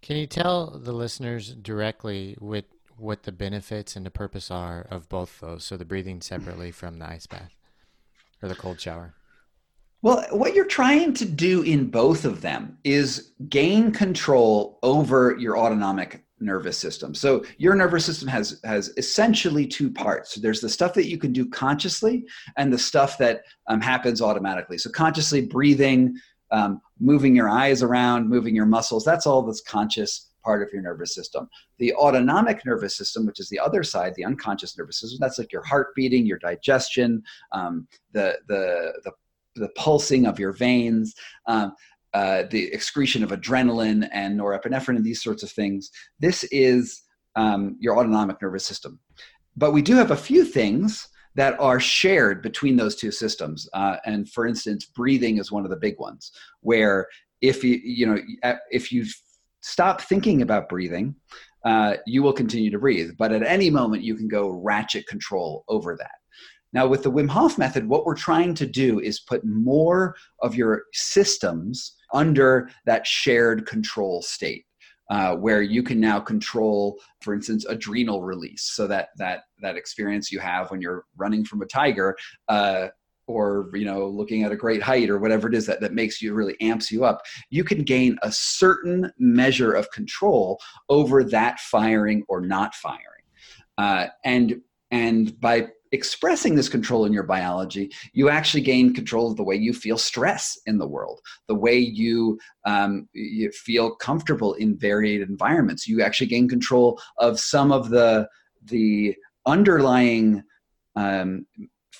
Can 0.01 0.17
you 0.17 0.27
tell 0.27 0.77
the 0.77 0.91
listeners 0.91 1.55
directly 1.55 2.35
what 2.39 2.65
what 2.97 3.23
the 3.23 3.31
benefits 3.31 3.95
and 3.95 4.05
the 4.05 4.11
purpose 4.11 4.51
are 4.51 4.85
of 4.89 5.07
both 5.07 5.39
those? 5.39 5.63
So 5.63 5.77
the 5.77 5.85
breathing 5.85 6.19
separately 6.19 6.71
from 6.71 6.99
the 6.99 7.07
ice 7.07 7.27
bath 7.27 7.55
or 8.41 8.49
the 8.49 8.55
cold 8.55 8.81
shower. 8.81 9.13
Well, 10.03 10.25
what 10.31 10.53
you're 10.53 10.65
trying 10.65 11.13
to 11.13 11.25
do 11.25 11.61
in 11.61 11.89
both 11.89 12.25
of 12.25 12.41
them 12.41 12.77
is 12.83 13.31
gain 13.47 13.93
control 13.93 14.77
over 14.83 15.37
your 15.39 15.57
autonomic 15.57 16.25
nervous 16.41 16.77
system. 16.77 17.15
So 17.15 17.45
your 17.57 17.73
nervous 17.73 18.03
system 18.05 18.27
has 18.27 18.59
has 18.65 18.91
essentially 18.97 19.65
two 19.65 19.89
parts. 19.89 20.35
There's 20.35 20.59
the 20.59 20.67
stuff 20.67 20.93
that 20.95 21.07
you 21.07 21.17
can 21.17 21.31
do 21.31 21.49
consciously, 21.49 22.25
and 22.57 22.71
the 22.71 22.77
stuff 22.77 23.17
that 23.19 23.43
um, 23.69 23.79
happens 23.79 24.21
automatically. 24.21 24.77
So 24.77 24.89
consciously 24.89 25.39
breathing, 25.39 26.17
um, 26.51 26.81
moving 26.99 27.33
your 27.33 27.47
eyes 27.47 27.81
around, 27.81 28.29
moving 28.29 28.53
your 28.53 28.65
muscles. 28.65 29.05
That's 29.05 29.25
all 29.25 29.41
that's 29.43 29.61
conscious 29.61 30.31
part 30.43 30.61
of 30.61 30.73
your 30.73 30.81
nervous 30.81 31.15
system. 31.15 31.47
The 31.77 31.93
autonomic 31.93 32.65
nervous 32.65 32.97
system, 32.97 33.25
which 33.25 33.39
is 33.39 33.47
the 33.47 33.59
other 33.59 33.83
side, 33.83 34.15
the 34.15 34.25
unconscious 34.25 34.77
nervous 34.77 34.99
system, 34.99 35.19
that's 35.21 35.39
like 35.39 35.53
your 35.53 35.63
heart 35.63 35.95
beating, 35.95 36.25
your 36.25 36.39
digestion, 36.39 37.23
um, 37.53 37.87
the 38.11 38.37
the 38.49 38.91
the 39.05 39.13
the 39.55 39.69
pulsing 39.75 40.25
of 40.25 40.39
your 40.39 40.51
veins, 40.51 41.15
um, 41.47 41.73
uh, 42.13 42.43
the 42.51 42.71
excretion 42.73 43.23
of 43.23 43.31
adrenaline 43.31 44.07
and 44.11 44.39
norepinephrine 44.39 44.95
and 44.95 45.05
these 45.05 45.23
sorts 45.23 45.43
of 45.43 45.51
things. 45.51 45.89
This 46.19 46.43
is 46.45 47.01
um, 47.35 47.75
your 47.79 47.97
autonomic 47.97 48.41
nervous 48.41 48.65
system. 48.65 48.99
But 49.55 49.71
we 49.71 49.81
do 49.81 49.95
have 49.95 50.11
a 50.11 50.15
few 50.15 50.45
things 50.45 51.07
that 51.35 51.59
are 51.59 51.79
shared 51.79 52.41
between 52.43 52.75
those 52.75 52.95
two 52.95 53.11
systems. 53.11 53.67
Uh, 53.73 53.97
and 54.05 54.29
for 54.29 54.45
instance, 54.45 54.85
breathing 54.85 55.37
is 55.37 55.51
one 55.51 55.63
of 55.63 55.71
the 55.71 55.75
big 55.75 55.97
ones, 55.97 56.31
where 56.61 57.07
if 57.41 57.63
you, 57.63 57.79
you 57.83 58.05
know, 58.05 58.19
if 58.69 58.91
you 58.91 59.05
stop 59.61 60.01
thinking 60.01 60.41
about 60.41 60.69
breathing, 60.69 61.15
uh, 61.65 61.95
you 62.05 62.21
will 62.21 62.33
continue 62.33 62.69
to 62.69 62.79
breathe. 62.79 63.11
But 63.17 63.31
at 63.31 63.43
any 63.43 63.69
moment, 63.69 64.03
you 64.03 64.15
can 64.15 64.27
go 64.27 64.49
ratchet 64.49 65.07
control 65.07 65.63
over 65.67 65.95
that. 65.97 66.11
Now, 66.73 66.87
with 66.87 67.03
the 67.03 67.11
Wim 67.11 67.29
Hof 67.29 67.57
method, 67.57 67.87
what 67.87 68.05
we're 68.05 68.15
trying 68.15 68.55
to 68.55 68.65
do 68.65 68.99
is 68.99 69.19
put 69.19 69.43
more 69.45 70.15
of 70.41 70.55
your 70.55 70.83
systems 70.93 71.95
under 72.13 72.69
that 72.85 73.05
shared 73.07 73.65
control 73.65 74.21
state. 74.21 74.65
Uh, 75.09 75.35
where 75.35 75.61
you 75.61 75.83
can 75.83 75.99
now 75.99 76.17
control, 76.17 76.97
for 77.21 77.33
instance, 77.33 77.65
adrenal 77.65 78.23
release. 78.23 78.71
So 78.73 78.87
that 78.87 79.09
that 79.17 79.41
that 79.61 79.75
experience 79.75 80.31
you 80.31 80.39
have 80.39 80.71
when 80.71 80.81
you're 80.81 81.03
running 81.17 81.43
from 81.43 81.61
a 81.61 81.65
tiger, 81.65 82.15
uh, 82.47 82.87
or 83.27 83.69
you 83.73 83.85
know 83.85 84.07
looking 84.07 84.43
at 84.43 84.51
a 84.51 84.55
great 84.55 84.81
height 84.81 85.09
or 85.09 85.19
whatever 85.19 85.47
it 85.47 85.55
is 85.55 85.65
that, 85.65 85.81
that 85.81 85.93
makes 85.93 86.21
you 86.21 86.33
really 86.33 86.59
amps 86.61 86.91
you 86.91 87.05
up 87.05 87.21
you 87.49 87.63
can 87.63 87.83
gain 87.83 88.17
a 88.23 88.31
certain 88.31 89.11
measure 89.17 89.73
of 89.73 89.89
control 89.91 90.59
over 90.89 91.23
that 91.23 91.59
firing 91.59 92.23
or 92.27 92.41
not 92.41 92.73
firing 92.75 92.99
uh, 93.77 94.07
and 94.25 94.61
and 94.91 95.39
by 95.39 95.67
expressing 95.93 96.55
this 96.55 96.67
control 96.67 97.05
in 97.05 97.13
your 97.13 97.23
biology, 97.23 97.91
you 98.13 98.27
actually 98.27 98.61
gain 98.61 98.93
control 98.93 99.29
of 99.29 99.37
the 99.37 99.43
way 99.43 99.55
you 99.55 99.73
feel 99.73 99.97
stress 99.97 100.59
in 100.65 100.77
the 100.77 100.87
world, 100.87 101.21
the 101.47 101.55
way 101.55 101.77
you, 101.77 102.37
um, 102.65 103.07
you 103.13 103.51
feel 103.51 103.95
comfortable 103.95 104.55
in 104.55 104.77
varied 104.77 105.21
environments. 105.21 105.87
You 105.87 106.01
actually 106.01 106.27
gain 106.27 106.49
control 106.49 106.99
of 107.17 107.39
some 107.39 107.71
of 107.71 107.89
the 107.89 108.27
the 108.65 109.15
underlying 109.45 110.41
um, 110.95 111.45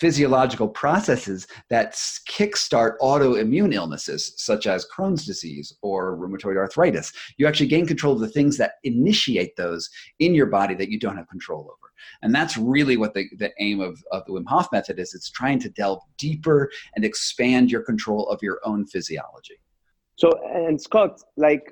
physiological 0.04 0.68
processes 0.68 1.48
that 1.70 1.94
kickstart 2.30 2.98
autoimmune 3.00 3.74
illnesses 3.74 4.34
such 4.36 4.68
as 4.68 4.86
Crohn's 4.94 5.26
disease 5.26 5.74
or 5.82 6.18
rheumatoid 6.18 6.58
arthritis. 6.58 7.14
You 7.38 7.48
actually 7.48 7.68
gain 7.68 7.86
control 7.86 8.12
of 8.12 8.20
the 8.20 8.28
things 8.28 8.58
that 8.58 8.74
initiate 8.84 9.56
those 9.56 9.90
in 10.20 10.36
your 10.36 10.48
body 10.48 10.76
that 10.76 10.90
you 10.90 11.00
don't 11.00 11.16
have 11.16 11.30
control 11.30 11.62
over. 11.62 11.88
And 12.22 12.36
that's 12.36 12.58
really 12.58 12.98
what 12.98 13.14
the, 13.14 13.30
the 13.38 13.52
aim 13.60 13.80
of, 13.80 13.98
of 14.12 14.26
the 14.26 14.34
Wim 14.34 14.44
Hof 14.46 14.68
method 14.74 15.00
is. 15.00 15.14
It's 15.14 15.32
trying 15.32 15.60
to 15.60 15.70
delve 15.70 16.02
deeper 16.18 16.70
and 16.98 17.06
expand 17.06 17.72
your 17.72 17.84
control 17.84 18.28
of 18.28 18.44
your 18.44 18.60
own 18.66 18.86
physiology. 18.86 19.62
So, 20.18 20.38
and 20.54 20.82
Scott, 20.82 21.22
like, 21.38 21.72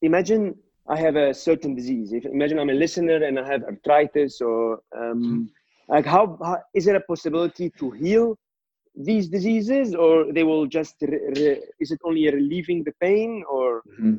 imagine 0.00 0.54
I 0.88 0.96
have 0.96 1.16
a 1.16 1.34
certain 1.34 1.74
disease. 1.74 2.14
If 2.14 2.24
imagine 2.24 2.58
I'm 2.58 2.70
a 2.70 2.78
listener 2.84 3.22
and 3.22 3.38
I 3.38 3.46
have 3.46 3.64
arthritis, 3.64 4.40
or 4.40 4.80
um, 4.96 5.50
like, 5.88 6.06
how, 6.06 6.38
how 6.42 6.58
is 6.74 6.86
it 6.86 6.96
a 6.96 7.00
possibility 7.00 7.70
to 7.78 7.90
heal 7.90 8.36
these 8.96 9.28
diseases, 9.28 9.94
or 9.94 10.32
they 10.32 10.42
will 10.42 10.66
just 10.66 10.96
re, 11.02 11.20
re, 11.36 11.62
is 11.80 11.90
it 11.90 12.00
only 12.04 12.30
relieving 12.30 12.82
the 12.82 12.92
pain, 13.00 13.44
or? 13.50 13.82
Mm-hmm. 14.00 14.16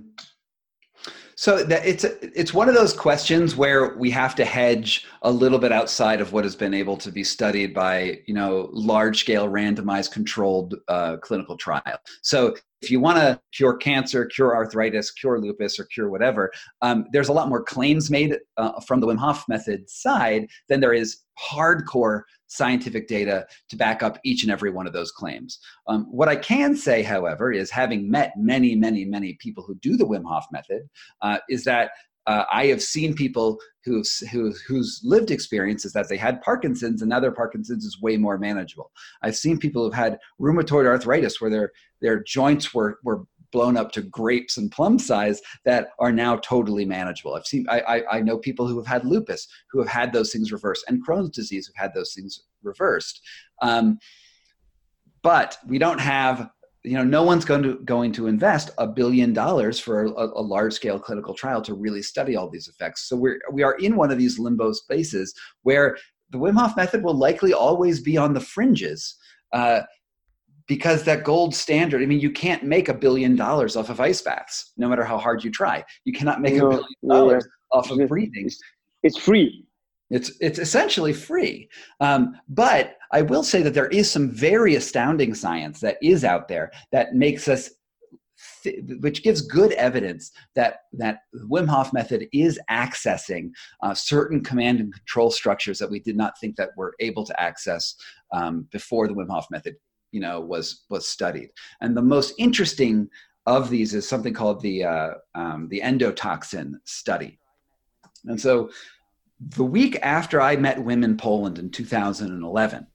So 1.36 1.64
that 1.64 1.86
it's 1.86 2.04
it's 2.04 2.52
one 2.52 2.68
of 2.68 2.74
those 2.74 2.94
questions 2.94 3.56
where 3.56 3.96
we 3.98 4.10
have 4.10 4.34
to 4.36 4.46
hedge 4.46 5.06
a 5.22 5.32
little 5.32 5.60
bit 5.60 5.72
outside 5.72 6.20
of 6.20 6.34
what 6.34 6.44
has 6.44 6.56
been 6.56 6.74
able 6.74 6.98
to 6.98 7.12
be 7.12 7.24
studied 7.24 7.76
by 7.76 8.22
you 8.26 8.34
know 8.34 8.70
large 8.72 9.20
scale 9.20 9.48
randomized 9.48 10.12
controlled 10.12 10.74
uh, 10.88 11.18
clinical 11.18 11.56
trial. 11.56 12.00
So 12.24 12.56
if 12.82 12.92
you 12.92 13.00
want 13.00 13.18
to 13.18 13.40
cure 13.54 13.76
cancer, 13.76 14.26
cure 14.26 14.56
arthritis, 14.56 15.12
cure 15.12 15.40
lupus, 15.40 15.80
or 15.80 15.86
cure 15.86 16.10
whatever, 16.10 16.52
um, 16.82 17.06
there's 17.12 17.30
a 17.30 17.34
lot 17.34 17.50
more 17.50 17.64
claims 17.64 18.12
made 18.12 18.38
uh, 18.58 18.80
from 18.82 19.00
the 19.00 19.08
Wim 19.08 19.18
Hof 19.18 19.46
method 19.50 19.90
side 19.90 20.48
than 20.70 20.80
there 20.80 20.94
is 20.94 21.24
hardcore 21.40 22.22
scientific 22.48 23.08
data 23.08 23.46
to 23.70 23.76
back 23.76 24.02
up 24.04 24.20
each 24.24 24.44
and 24.44 24.52
every 24.52 24.72
one 24.72 24.88
of 24.88 24.94
those 24.94 25.12
claims. 25.12 25.60
Um, 25.88 26.06
what 26.10 26.30
I 26.30 26.36
can 26.36 26.76
say, 26.76 27.04
however, 27.04 27.52
is 27.52 27.70
having 27.70 28.10
met 28.10 28.34
many, 28.38 28.76
many, 28.76 29.06
many 29.06 29.38
people 29.40 29.64
who 29.64 29.76
do 29.76 29.98
the 29.98 30.06
Wim 30.06 30.24
Hof 30.26 30.46
method, 30.52 30.88
uh, 31.22 31.40
is 31.50 31.64
that 31.66 31.92
uh, 32.28 32.44
I 32.52 32.66
have 32.68 32.84
seen 32.84 33.16
people 33.16 33.58
who's, 33.86 34.20
who, 34.32 34.54
whose 34.68 35.02
lived 35.04 35.32
experience 35.32 35.86
is 35.86 35.94
that 35.94 36.10
they 36.10 36.18
had 36.18 36.42
Parkinson's 36.42 37.02
and 37.02 37.10
now 37.10 37.22
their 37.22 37.32
Parkinson's 37.32 37.86
is 37.86 38.02
way 38.02 38.18
more 38.18 38.38
manageable. 38.38 38.92
I've 39.22 39.38
seen 39.38 39.58
people 39.58 39.84
who've 39.84 39.94
had 39.94 40.20
rheumatoid 40.40 40.86
arthritis 40.86 41.40
where 41.40 41.50
their, 41.50 41.72
their 42.02 42.22
joints 42.22 42.74
were, 42.74 43.00
were 43.04 43.24
blown 43.54 43.78
up 43.78 43.94
to 43.94 44.02
grapes 44.02 44.58
and 44.58 44.70
plum 44.72 45.00
size 45.00 45.42
that 45.64 45.90
are 46.00 46.12
now 46.12 46.36
totally 46.38 46.86
manageable. 46.86 47.34
I've 47.34 47.46
seen, 47.46 47.66
I, 47.70 47.80
I, 47.80 48.18
I 48.18 48.22
know 48.22 48.38
people 48.38 48.68
who 48.68 48.78
have 48.78 48.88
had 48.88 49.06
lupus 49.06 49.48
who 49.72 49.80
have 49.80 49.88
had 49.88 50.12
those 50.12 50.34
things 50.34 50.52
reversed 50.52 50.84
and 50.90 51.06
Crohn's 51.08 51.30
disease 51.30 51.66
who've 51.66 51.82
had 51.82 51.94
those 51.94 52.14
things 52.14 52.44
reversed. 52.62 53.22
Um, 53.62 54.00
but 55.24 55.58
we 55.66 55.78
don't 55.78 56.00
have 56.00 56.50
you 56.88 56.94
know 56.94 57.04
no 57.04 57.24
one's 57.24 57.46
going 57.46 57.64
to 57.64 57.76
going 57.86 58.12
to 58.12 58.28
invest 58.28 58.72
a 58.78 58.88
billion 58.88 59.34
dollars 59.34 59.80
for 59.80 60.06
a, 60.06 60.10
a, 60.10 60.42
large 60.42 60.74
scale 60.74 61.00
clinical 61.00 61.34
trial 61.34 61.62
to 61.62 61.74
really 61.74 62.02
study 62.02 62.36
all 62.36 62.50
these 62.50 62.68
effects 62.68 63.08
so 63.08 63.16
we're 63.16 63.40
we 63.52 63.64
are 63.64 63.76
in 63.76 63.96
one 63.96 64.12
of 64.12 64.18
these 64.18 64.40
limbo 64.40 64.72
spaces 64.72 65.34
where 65.64 65.98
the 66.30 66.38
wim 66.38 66.58
hof 66.58 66.76
method 66.78 67.04
will 67.04 67.18
likely 67.18 67.54
always 67.54 68.00
be 68.00 68.18
on 68.18 68.34
the 68.34 68.40
fringes 68.40 69.16
uh, 69.54 69.82
because 70.68 71.04
that 71.04 71.24
gold 71.24 71.56
standard, 71.56 72.02
I 72.02 72.06
mean, 72.06 72.20
you 72.20 72.32
can't 72.32 72.64
make 72.64 72.90
a 72.90 72.94
billion 72.94 73.36
dollars 73.36 73.76
off 73.76 73.90
of 73.90 74.00
ice 74.02 74.22
baths, 74.22 74.74
no 74.78 74.90
matter 74.90 75.04
how 75.04 75.18
hard 75.18 75.44
you 75.44 75.50
try. 75.50 75.84
You 76.04 76.14
cannot 76.14 76.42
make 76.42 76.56
No, 76.56 76.68
a 76.68 76.70
billion 76.70 77.08
dollars 77.08 77.48
yeah. 77.48 77.78
off 77.78 77.90
of 77.90 78.06
breathing. 78.10 78.50
It's 79.04 79.18
free. 79.18 79.66
It's 80.10 80.32
it's 80.40 80.60
essentially 80.60 81.14
free. 81.14 81.70
Um, 82.00 82.36
but 82.50 82.97
I 83.12 83.22
will 83.22 83.44
say 83.44 83.62
that 83.62 83.74
there 83.74 83.88
is 83.88 84.10
some 84.10 84.30
very 84.30 84.76
astounding 84.76 85.34
science 85.34 85.80
that 85.82 85.98
is 86.02 86.24
out 86.24 86.48
there 86.48 86.72
that 86.92 87.16
makes 87.16 87.48
us 87.48 87.70
which 89.00 89.24
gives 89.24 89.42
good 89.42 89.72
evidence 89.74 90.32
that 90.56 90.82
that 90.94 91.22
Wim 91.50 91.68
Hof 91.68 91.94
method 91.94 92.28
is 92.34 92.60
accessing 92.70 93.52
uh, 93.82 93.94
certain 93.94 94.44
command 94.44 94.80
and 94.80 94.94
control 94.94 95.32
structures 95.32 95.80
that 95.80 95.90
we 95.90 96.00
did 96.00 96.16
not 96.16 96.40
think 96.40 96.56
that 96.56 96.70
were 96.78 96.96
able 97.00 97.26
to 97.26 97.42
access 97.42 97.96
um, 98.34 98.68
before 98.72 99.08
the 99.08 99.14
Wim 99.14 99.30
Hof 99.30 99.48
method, 99.50 99.76
you 100.12 100.20
know, 100.20 100.40
was 100.40 100.86
was 100.90 101.08
studied. 101.08 101.50
And 101.82 101.96
the 101.96 102.02
most 102.02 102.34
interesting 102.38 103.10
of 103.46 103.70
these 103.70 103.94
is 103.94 104.08
something 104.08 104.34
called 104.34 104.62
the 104.62 104.84
uh, 104.84 105.10
um, 105.34 105.68
the 105.70 105.82
endotoxin 105.82 106.74
study. 106.84 107.40
And 108.26 108.40
so, 108.40 108.70
the 109.40 109.64
week 109.64 109.98
after 110.04 110.42
I 110.42 110.56
met 110.58 110.78
Wim 110.78 111.04
in 111.04 111.18
Poland 111.18 111.58
in 111.58 111.72
2011, 111.72 112.88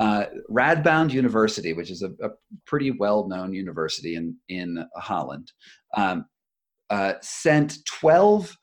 uh, 0.00 0.26
Radboud 0.50 1.12
University, 1.12 1.72
which 1.72 1.90
is 1.90 2.02
a, 2.02 2.10
a 2.22 2.30
pretty 2.66 2.90
well-known 2.90 3.52
university 3.52 4.16
in 4.16 4.36
in 4.48 4.86
Holland, 4.96 5.52
um, 5.96 6.26
uh, 6.90 7.14
sent 7.22 7.78
12 7.86 8.56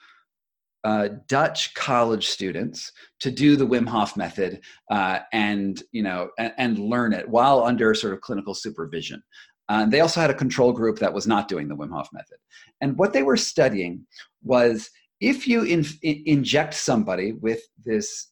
uh, 0.83 1.09
Dutch 1.27 1.73
college 1.75 2.27
students 2.27 2.91
to 3.19 3.29
do 3.29 3.55
the 3.55 3.67
Wim 3.67 3.87
Hof 3.87 4.17
method 4.17 4.61
uh, 4.89 5.19
and 5.31 5.81
you 5.91 6.03
know 6.03 6.29
and, 6.39 6.53
and 6.57 6.79
learn 6.79 7.13
it 7.13 7.27
while 7.29 7.63
under 7.63 7.93
sort 7.93 8.13
of 8.13 8.21
clinical 8.21 8.53
supervision. 8.53 9.21
Uh, 9.69 9.85
they 9.85 10.01
also 10.01 10.19
had 10.19 10.29
a 10.29 10.35
control 10.35 10.73
group 10.73 10.99
that 10.99 11.13
was 11.13 11.27
not 11.27 11.47
doing 11.47 11.67
the 11.67 11.75
Wim 11.75 11.91
Hof 11.91 12.09
method, 12.13 12.37
and 12.81 12.97
what 12.97 13.13
they 13.13 13.23
were 13.23 13.37
studying 13.37 14.05
was 14.43 14.89
if 15.19 15.47
you 15.47 15.63
in, 15.63 15.85
in- 16.01 16.23
inject 16.25 16.73
somebody 16.73 17.33
with 17.33 17.61
this 17.85 18.30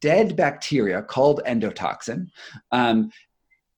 dead 0.00 0.36
bacteria 0.36 1.02
called 1.02 1.42
endotoxin. 1.46 2.26
Um, 2.72 3.10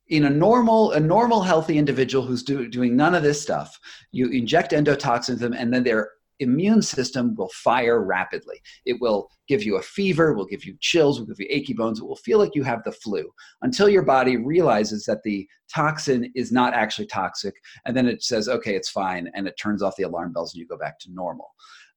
in 0.08 0.24
a 0.24 0.30
normal, 0.30 0.92
a 0.92 1.00
normal 1.00 1.42
healthy 1.42 1.76
individual 1.76 2.24
who's 2.24 2.42
do, 2.42 2.68
doing 2.68 2.96
none 2.96 3.14
of 3.14 3.22
this 3.22 3.40
stuff, 3.40 3.78
you 4.10 4.28
inject 4.28 4.72
endotoxin 4.72 5.26
to 5.26 5.36
them, 5.36 5.52
and 5.52 5.72
then 5.72 5.84
their 5.84 6.10
immune 6.40 6.80
system 6.80 7.34
will 7.34 7.50
fire 7.52 8.02
rapidly. 8.02 8.60
It 8.86 9.00
will 9.00 9.28
give 9.48 9.64
you 9.64 9.76
a 9.76 9.82
fever, 9.82 10.34
will 10.34 10.46
give 10.46 10.64
you 10.64 10.76
chills, 10.80 11.18
will 11.18 11.26
give 11.26 11.40
you 11.40 11.48
achy 11.50 11.74
bones. 11.74 11.98
It 11.98 12.06
will 12.06 12.16
feel 12.16 12.38
like 12.38 12.54
you 12.54 12.62
have 12.62 12.82
the 12.84 12.92
flu 12.92 13.28
until 13.62 13.88
your 13.88 14.04
body 14.04 14.36
realizes 14.36 15.04
that 15.06 15.22
the 15.24 15.48
toxin 15.72 16.30
is 16.34 16.52
not 16.52 16.74
actually 16.74 17.06
toxic, 17.06 17.54
and 17.84 17.96
then 17.96 18.06
it 18.06 18.22
says, 18.22 18.48
"Okay, 18.48 18.76
it's 18.76 18.88
fine," 18.88 19.30
and 19.34 19.46
it 19.46 19.58
turns 19.58 19.82
off 19.82 19.96
the 19.96 20.04
alarm 20.04 20.32
bells, 20.32 20.54
and 20.54 20.60
you 20.60 20.66
go 20.66 20.78
back 20.78 20.98
to 21.00 21.12
normal. 21.12 21.48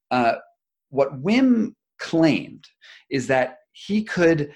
Uh, 0.09 0.35
what 0.89 1.21
Wim 1.23 1.75
claimed 1.99 2.65
is 3.09 3.27
that 3.27 3.59
he 3.71 4.03
could 4.03 4.51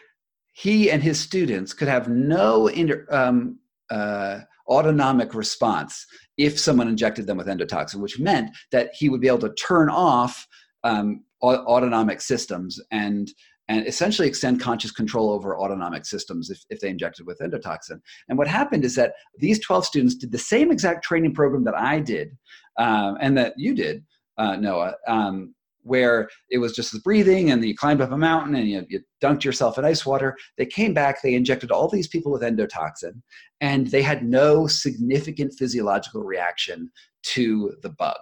he 0.53 0.89
and 0.89 1.03
his 1.03 1.19
students 1.19 1.73
could 1.73 1.89
have 1.89 2.07
no 2.07 2.67
inter, 2.67 3.05
um, 3.11 3.59
uh, 3.91 4.39
autonomic 4.69 5.35
response 5.35 6.05
if 6.37 6.57
someone 6.57 6.87
injected 6.87 7.27
them 7.27 7.37
with 7.37 7.47
endotoxin, 7.47 7.99
which 7.99 8.19
meant 8.19 8.49
that 8.71 8.89
he 8.97 9.09
would 9.09 9.19
be 9.19 9.27
able 9.27 9.37
to 9.39 9.53
turn 9.55 9.89
off 9.89 10.47
um, 10.83 11.23
autonomic 11.43 12.21
systems 12.21 12.79
and 12.91 13.31
and 13.67 13.87
essentially 13.87 14.27
extend 14.27 14.61
conscious 14.61 14.91
control 14.91 15.31
over 15.31 15.57
autonomic 15.57 16.05
systems 16.05 16.51
if, 16.51 16.63
if 16.69 16.79
they 16.79 16.89
injected 16.89 17.25
with 17.25 17.39
endotoxin. 17.39 17.99
And 18.29 18.37
what 18.37 18.47
happened 18.47 18.85
is 18.85 18.93
that 18.95 19.13
these 19.39 19.59
12 19.59 19.85
students 19.87 20.15
did 20.15 20.31
the 20.31 20.37
same 20.37 20.71
exact 20.71 21.03
training 21.03 21.33
program 21.33 21.63
that 21.63 21.75
I 21.75 21.99
did 21.99 22.37
um, 22.77 23.17
and 23.19 23.35
that 23.39 23.55
you 23.57 23.73
did, 23.73 24.05
uh, 24.37 24.55
Noah, 24.55 24.93
um, 25.07 25.55
where 25.85 26.27
it 26.49 26.57
was 26.57 26.75
just 26.75 26.91
the 26.91 26.99
breathing 26.99 27.51
and 27.51 27.63
you 27.63 27.75
climbed 27.75 28.01
up 28.01 28.11
a 28.11 28.17
mountain 28.17 28.55
and 28.55 28.67
you, 28.67 28.85
you 28.89 28.99
dunked 29.23 29.43
yourself 29.43 29.77
in 29.77 29.85
ice 29.85 30.05
water. 30.05 30.35
They 30.57 30.65
came 30.65 30.93
back, 30.93 31.21
they 31.21 31.35
injected 31.35 31.71
all 31.71 31.87
these 31.87 32.07
people 32.07 32.31
with 32.31 32.41
endotoxin, 32.41 33.21
and 33.61 33.87
they 33.87 34.01
had 34.01 34.23
no 34.23 34.65
significant 34.65 35.53
physiological 35.57 36.23
reaction 36.23 36.91
to 37.33 37.73
the 37.83 37.89
bug, 37.89 38.17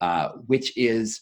uh, 0.00 0.30
which 0.46 0.76
is 0.76 1.20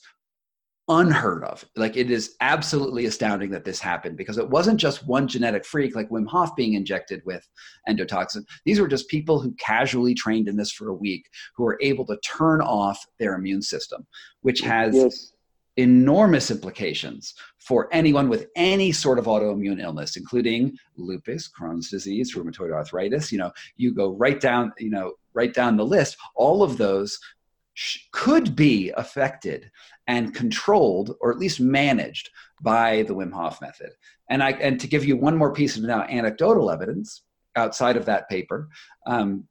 unheard 0.89 1.45
of. 1.45 1.65
Like 1.77 1.97
it 1.97 2.11
is 2.11 2.35
absolutely 2.41 3.05
astounding 3.05 3.51
that 3.51 3.65
this 3.65 3.81
happened 3.81 4.17
because 4.17 4.39
it 4.39 4.49
wasn't 4.49 4.81
just 4.81 5.07
one 5.07 5.29
genetic 5.29 5.65
freak 5.65 5.95
like 5.95 6.09
Wim 6.11 6.27
Hof 6.27 6.57
being 6.57 6.75
injected 6.75 7.23
with 7.27 7.47
endotoxin. 7.89 8.45
These 8.65 8.81
were 8.81 8.89
just 8.89 9.09
people 9.09 9.41
who 9.41 9.55
casually 9.55 10.15
trained 10.15 10.49
in 10.49 10.57
this 10.57 10.73
for 10.73 10.89
a 10.89 10.95
week 10.95 11.27
who 11.57 11.65
were 11.65 11.79
able 11.83 12.07
to 12.07 12.19
turn 12.19 12.61
off 12.61 13.03
their 13.19 13.35
immune 13.35 13.63
system, 13.63 14.07
which 14.43 14.61
has 14.61 14.95
Yes. 14.95 15.34
Enormous 15.77 16.51
implications 16.51 17.35
for 17.59 17.89
anyone 17.93 18.29
with 18.29 18.47
any 18.55 18.93
sort 18.93 19.19
of 19.19 19.25
autoimmune 19.25 19.83
illness 19.83 20.17
including 20.17 20.77
lupus 20.97 21.51
crohn's 21.51 21.91
disease 21.91 22.35
rheumatoid 22.35 22.73
arthritis. 22.73 23.33
You 23.33 23.39
know 23.39 23.53
you 23.77 23.93
go 23.93 24.13
right 24.13 24.41
down 24.41 24.73
you 24.79 24.91
know 24.91 25.15
right 25.33 25.53
down 25.53 25.77
the 25.77 25.85
list. 25.85 26.17
All 26.37 26.63
of 26.63 26.79
those 26.79 27.19
could 28.13 28.55
be 28.55 28.93
affected 28.97 29.71
and 30.07 30.35
controlled 30.35 31.17
or 31.21 31.33
at 31.33 31.39
least 31.39 31.61
managed 31.61 32.31
by 32.63 33.03
the 33.03 33.15
wim 33.15 33.33
hof 33.33 33.61
method. 33.61 33.91
And 34.31 34.43
i 34.43 34.53
and 34.53 34.79
to 34.81 34.87
give 34.87 35.05
you 35.05 35.17
one 35.17 35.37
more 35.37 35.53
piece 35.53 35.77
of 35.77 35.83
now 35.83 36.03
anecdotal 36.03 36.71
evidence 36.71 37.23
outside 37.57 37.97
of 37.97 38.05
that 38.07 38.29
paper 38.29 38.69
um, 39.07 39.47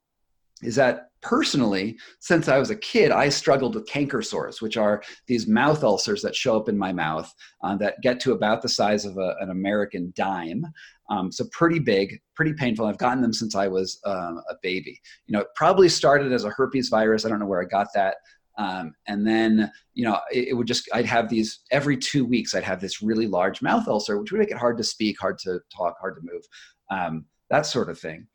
is 0.62 0.76
that 0.76 1.10
personally, 1.24 1.98
since 2.20 2.48
I 2.48 2.60
was 2.60 2.70
a 2.70 2.76
kid, 2.76 3.12
I 3.12 3.30
struggled 3.30 3.76
with 3.76 3.88
canker 3.88 4.22
sores, 4.22 4.62
which 4.62 4.78
are 4.78 5.02
these 5.28 5.48
mouth 5.48 5.84
ulcers 5.84 6.22
that 6.22 6.36
show 6.36 6.56
up 6.58 6.70
in 6.70 6.78
my 6.78 6.94
mouth 6.94 7.34
uh, 7.64 7.76
that 7.78 8.02
get 8.02 8.20
to 8.22 8.34
about 8.34 8.62
the 8.62 8.70
size 8.70 9.06
of 9.06 9.18
a, 9.18 9.36
an 9.40 9.50
American 9.50 10.14
dime. 10.16 10.66
Um, 11.10 11.32
so 11.32 11.46
pretty 11.52 11.80
big, 11.80 12.20
pretty 12.36 12.54
painful. 12.54 12.86
I've 12.86 12.98
gotten 12.98 13.22
them 13.22 13.34
since 13.34 13.56
I 13.56 13.68
was 13.68 14.00
um, 14.06 14.42
a 14.50 14.56
baby. 14.62 15.00
You 15.26 15.34
know, 15.34 15.40
it 15.42 15.48
probably 15.56 15.90
started 15.90 16.32
as 16.32 16.44
a 16.44 16.50
herpes 16.50 16.90
virus. 16.90 17.26
I 17.26 17.30
don't 17.30 17.40
know 17.40 17.48
where 17.48 17.62
I 17.62 17.66
got 17.66 17.88
that. 17.96 18.18
Um, 18.58 18.94
and 19.08 19.26
then, 19.26 19.72
you 19.96 20.06
know, 20.06 20.20
it, 20.32 20.50
it 20.50 20.54
would 20.54 20.68
just, 20.68 20.88
I'd 20.94 21.08
have 21.08 21.28
these 21.28 21.62
every 21.72 21.98
two 21.98 22.24
weeks, 22.24 22.54
I'd 22.54 22.64
have 22.64 22.80
this 22.80 23.02
really 23.02 23.26
large 23.26 23.64
mouth 23.64 23.88
ulcer, 23.88 24.20
which 24.20 24.32
would 24.32 24.40
make 24.40 24.52
it 24.52 24.58
hard 24.58 24.78
to 24.78 24.84
speak, 24.84 25.20
hard 25.20 25.40
to 25.40 25.60
talk, 25.76 25.96
hard 26.00 26.18
to 26.18 26.22
move, 26.22 26.44
um, 26.92 27.26
that 27.50 27.66
sort 27.66 27.90
of 27.90 28.00
thing 28.00 28.28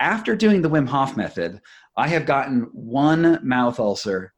after 0.00 0.34
doing 0.34 0.62
the 0.62 0.70
Wim 0.70 0.88
Hof 0.88 1.16
method, 1.16 1.60
I 2.00 2.08
have 2.08 2.24
gotten 2.24 2.62
one 2.72 3.38
mouth 3.42 3.78
ulcer 3.78 4.32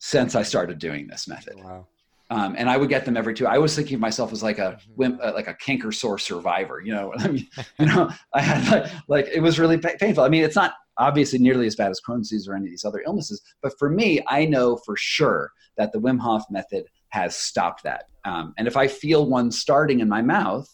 since 0.00 0.34
I 0.34 0.42
started 0.42 0.78
doing 0.78 1.08
this 1.08 1.26
method. 1.26 1.54
Wow. 1.56 1.86
Um, 2.28 2.54
and 2.58 2.68
I 2.68 2.76
would 2.76 2.90
get 2.90 3.06
them 3.06 3.16
every 3.16 3.32
two. 3.32 3.46
I 3.46 3.56
was 3.56 3.74
thinking 3.74 3.94
of 3.94 4.00
myself 4.02 4.32
as 4.32 4.42
like 4.42 4.58
a 4.58 4.78
wimp, 4.96 5.18
uh, 5.22 5.32
like 5.34 5.48
a 5.48 5.54
canker 5.54 5.92
sore 5.92 6.18
survivor. 6.18 6.82
You 6.84 6.92
know, 6.92 7.14
I 7.18 7.28
mean, 7.28 7.48
you 7.78 7.86
know, 7.86 8.10
I 8.34 8.42
had 8.42 8.70
like, 8.70 8.92
like 9.08 9.28
it 9.32 9.40
was 9.40 9.58
really 9.58 9.78
pa- 9.78 9.96
painful. 9.98 10.24
I 10.24 10.28
mean, 10.28 10.44
it's 10.44 10.56
not 10.56 10.74
obviously 10.98 11.38
nearly 11.38 11.66
as 11.66 11.74
bad 11.74 11.90
as 11.90 12.02
Crohn's 12.06 12.28
disease 12.28 12.46
or 12.46 12.54
any 12.54 12.66
of 12.66 12.70
these 12.70 12.84
other 12.84 13.02
illnesses, 13.06 13.40
but 13.62 13.72
for 13.78 13.88
me, 13.88 14.20
I 14.28 14.44
know 14.44 14.76
for 14.76 14.94
sure 14.98 15.52
that 15.78 15.92
the 15.92 15.98
Wim 15.98 16.20
Hof 16.20 16.44
method 16.50 16.84
has 17.08 17.34
stopped 17.34 17.82
that. 17.84 18.04
Um, 18.26 18.52
and 18.58 18.68
if 18.68 18.76
I 18.76 18.86
feel 18.86 19.24
one 19.24 19.50
starting 19.50 20.00
in 20.00 20.08
my 20.08 20.20
mouth, 20.20 20.68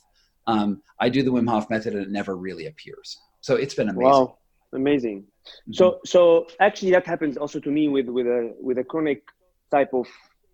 um, 0.49 0.83
I 1.01 1.09
do 1.09 1.23
the 1.23 1.31
Wim 1.31 1.49
Hof 1.49 1.71
method 1.71 1.95
and 1.95 2.03
it 2.03 2.11
never 2.11 2.37
really 2.37 2.67
appears. 2.67 3.17
So 3.43 3.55
it's 3.55 3.75
been 3.75 3.89
amazing. 3.89 4.11
Wow, 4.11 4.39
amazing. 4.73 5.25
So 5.73 5.85
mm-hmm. 5.91 5.99
so 6.05 6.47
actually 6.61 6.93
that 6.93 7.07
happens 7.07 7.37
also 7.37 7.61
to 7.61 7.71
me 7.71 7.89
with 7.89 8.09
with 8.09 8.27
a 8.27 8.55
with 8.61 8.79
a 8.79 8.85
chronic 8.85 9.23
type 9.71 9.93
of 9.93 10.07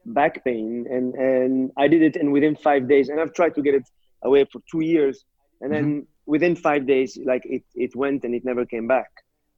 back 0.07 0.45
pain 0.45 0.87
and 0.91 1.15
and 1.15 1.71
I 1.77 1.89
did 1.89 2.03
it 2.03 2.17
and 2.17 2.33
within 2.33 2.57
5 2.57 2.89
days 2.89 3.09
and 3.09 3.21
I've 3.21 3.33
tried 3.35 3.55
to 3.55 3.63
get 3.63 3.75
it 3.75 3.89
away 4.23 4.45
for 4.51 4.61
2 4.71 4.81
years 4.81 5.25
and 5.61 5.73
then 5.73 5.85
mm-hmm. 5.85 6.01
within 6.27 6.57
5 6.57 6.87
days 6.87 7.19
like 7.25 7.45
it 7.45 7.63
it 7.75 7.95
went 7.95 8.25
and 8.25 8.35
it 8.35 8.45
never 8.45 8.65
came 8.67 8.87
back. 8.87 9.11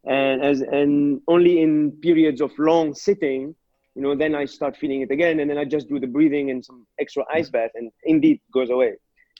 And 0.04 0.42
as 0.42 0.60
and 0.60 1.20
only 1.28 1.62
in 1.62 1.92
periods 2.02 2.40
of 2.40 2.50
long 2.58 2.94
sitting 2.94 3.54
you 3.94 4.02
know 4.02 4.14
then 4.14 4.34
I 4.34 4.44
start 4.44 4.76
feeling 4.76 5.00
it 5.02 5.10
again 5.10 5.40
and 5.40 5.48
then 5.50 5.58
I 5.58 5.64
just 5.64 5.88
do 5.88 5.98
the 5.98 6.10
breathing 6.16 6.50
and 6.50 6.64
some 6.64 6.86
extra 6.98 7.22
mm-hmm. 7.22 7.38
ice 7.38 7.48
bath 7.50 7.72
and 7.74 7.90
indeed 8.04 8.40
goes 8.52 8.70
away. 8.70 8.94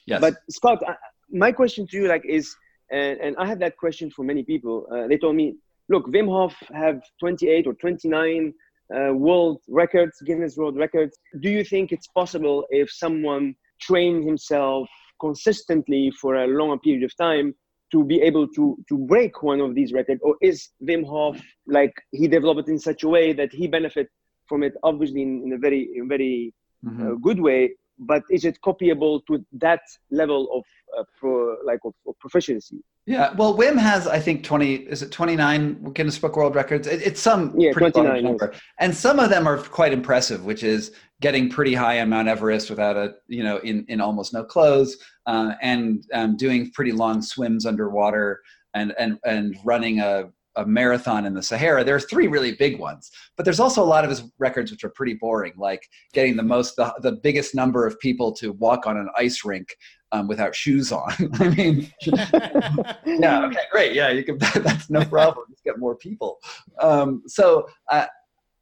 Yes. 0.05 0.21
But 0.21 0.35
Scott, 0.49 0.83
I, 0.87 0.95
my 1.29 1.51
question 1.51 1.87
to 1.87 1.97
you 1.97 2.07
like 2.07 2.23
is, 2.25 2.55
and, 2.91 3.19
and 3.19 3.35
I 3.37 3.47
have 3.47 3.59
that 3.59 3.77
question 3.77 4.11
for 4.11 4.23
many 4.23 4.43
people. 4.43 4.87
Uh, 4.91 5.07
they 5.07 5.17
told 5.17 5.35
me, 5.35 5.55
look, 5.89 6.07
Wim 6.07 6.27
Hof 6.27 6.55
have 6.73 7.01
28 7.19 7.67
or 7.67 7.73
29 7.73 8.53
uh, 8.95 9.13
world 9.13 9.61
records, 9.67 10.21
Guinness 10.25 10.57
World 10.57 10.77
Records. 10.77 11.17
Do 11.41 11.49
you 11.49 11.63
think 11.63 11.91
it's 11.91 12.07
possible 12.07 12.65
if 12.69 12.91
someone 12.91 13.55
trains 13.81 14.25
himself 14.25 14.87
consistently 15.19 16.11
for 16.21 16.35
a 16.35 16.47
longer 16.47 16.77
period 16.77 17.03
of 17.03 17.15
time 17.17 17.53
to 17.91 18.03
be 18.03 18.21
able 18.21 18.47
to 18.47 18.77
to 18.89 18.97
break 18.97 19.43
one 19.43 19.61
of 19.61 19.75
these 19.75 19.93
records, 19.93 20.21
or 20.23 20.35
is 20.41 20.69
Wim 20.83 21.05
Hof 21.05 21.39
like 21.67 21.93
he 22.11 22.27
developed 22.27 22.67
it 22.67 22.71
in 22.71 22.79
such 22.79 23.03
a 23.03 23.07
way 23.07 23.31
that 23.33 23.51
he 23.53 23.67
benefit 23.67 24.07
from 24.47 24.63
it, 24.63 24.73
obviously 24.83 25.21
in, 25.21 25.43
in 25.45 25.53
a 25.53 25.57
very 25.57 25.89
in 25.95 26.07
very 26.07 26.53
Mhm. 26.85 27.01
uh, 27.01 27.15
good 27.27 27.39
way, 27.39 27.73
but 27.99 28.23
is 28.29 28.45
it 28.45 28.59
copyable 28.65 29.25
to 29.27 29.45
that 29.53 29.81
level 30.11 30.49
of 30.53 30.63
uh, 30.97 31.03
pro, 31.19 31.57
like 31.63 31.79
of, 31.85 31.93
of, 32.07 32.17
proficiency? 32.19 32.77
Yeah, 33.05 33.33
well, 33.33 33.55
Wim 33.55 33.77
has 33.77 34.07
I 34.07 34.19
think 34.19 34.43
twenty. 34.43 34.75
Is 34.75 35.01
it 35.01 35.11
twenty 35.11 35.35
nine 35.35 35.91
Guinness 35.93 36.17
Book 36.17 36.35
World 36.35 36.55
Records? 36.55 36.87
It, 36.87 37.01
it's 37.01 37.21
some 37.21 37.53
yeah, 37.57 37.71
pretty 37.71 37.99
large 37.99 38.23
number, 38.23 38.53
and 38.79 38.95
some 38.95 39.19
of 39.19 39.29
them 39.29 39.47
are 39.47 39.57
quite 39.57 39.93
impressive, 39.93 40.45
which 40.45 40.63
is 40.63 40.91
getting 41.21 41.49
pretty 41.49 41.73
high 41.73 42.01
on 42.01 42.09
Mount 42.09 42.27
Everest 42.27 42.69
without 42.69 42.97
a 42.97 43.15
you 43.27 43.43
know 43.43 43.57
in 43.57 43.85
in 43.87 44.01
almost 44.01 44.33
no 44.33 44.43
clothes, 44.43 44.97
uh, 45.27 45.53
and 45.61 46.05
um, 46.13 46.35
doing 46.35 46.71
pretty 46.71 46.91
long 46.91 47.21
swims 47.21 47.65
underwater, 47.65 48.41
and 48.73 48.93
and 48.97 49.19
and 49.23 49.55
running 49.63 49.99
a 49.99 50.29
a 50.55 50.65
marathon 50.65 51.25
in 51.25 51.33
the 51.33 51.43
Sahara. 51.43 51.83
There 51.83 51.95
are 51.95 51.99
three 51.99 52.27
really 52.27 52.53
big 52.53 52.79
ones, 52.79 53.11
but 53.35 53.43
there's 53.43 53.59
also 53.59 53.83
a 53.83 53.85
lot 53.85 54.03
of 54.03 54.09
his 54.09 54.23
records 54.37 54.71
which 54.71 54.83
are 54.83 54.89
pretty 54.89 55.15
boring, 55.15 55.53
like 55.57 55.87
getting 56.13 56.35
the 56.35 56.43
most, 56.43 56.75
the, 56.75 56.93
the 57.01 57.13
biggest 57.13 57.55
number 57.55 57.85
of 57.85 57.99
people 57.99 58.31
to 58.33 58.53
walk 58.53 58.87
on 58.87 58.97
an 58.97 59.09
ice 59.17 59.43
rink 59.43 59.75
um, 60.11 60.27
without 60.27 60.55
shoes 60.55 60.91
on. 60.91 61.11
I 61.39 61.49
mean, 61.49 61.91
yeah, 63.05 63.45
okay, 63.45 63.59
great, 63.71 63.93
yeah, 63.93 64.09
you 64.09 64.23
can. 64.23 64.37
That's 64.55 64.89
no 64.89 65.03
problem. 65.05 65.45
Just 65.49 65.63
get 65.63 65.79
more 65.79 65.95
people. 65.95 66.39
Um, 66.81 67.23
so. 67.27 67.67
Uh, 67.91 68.05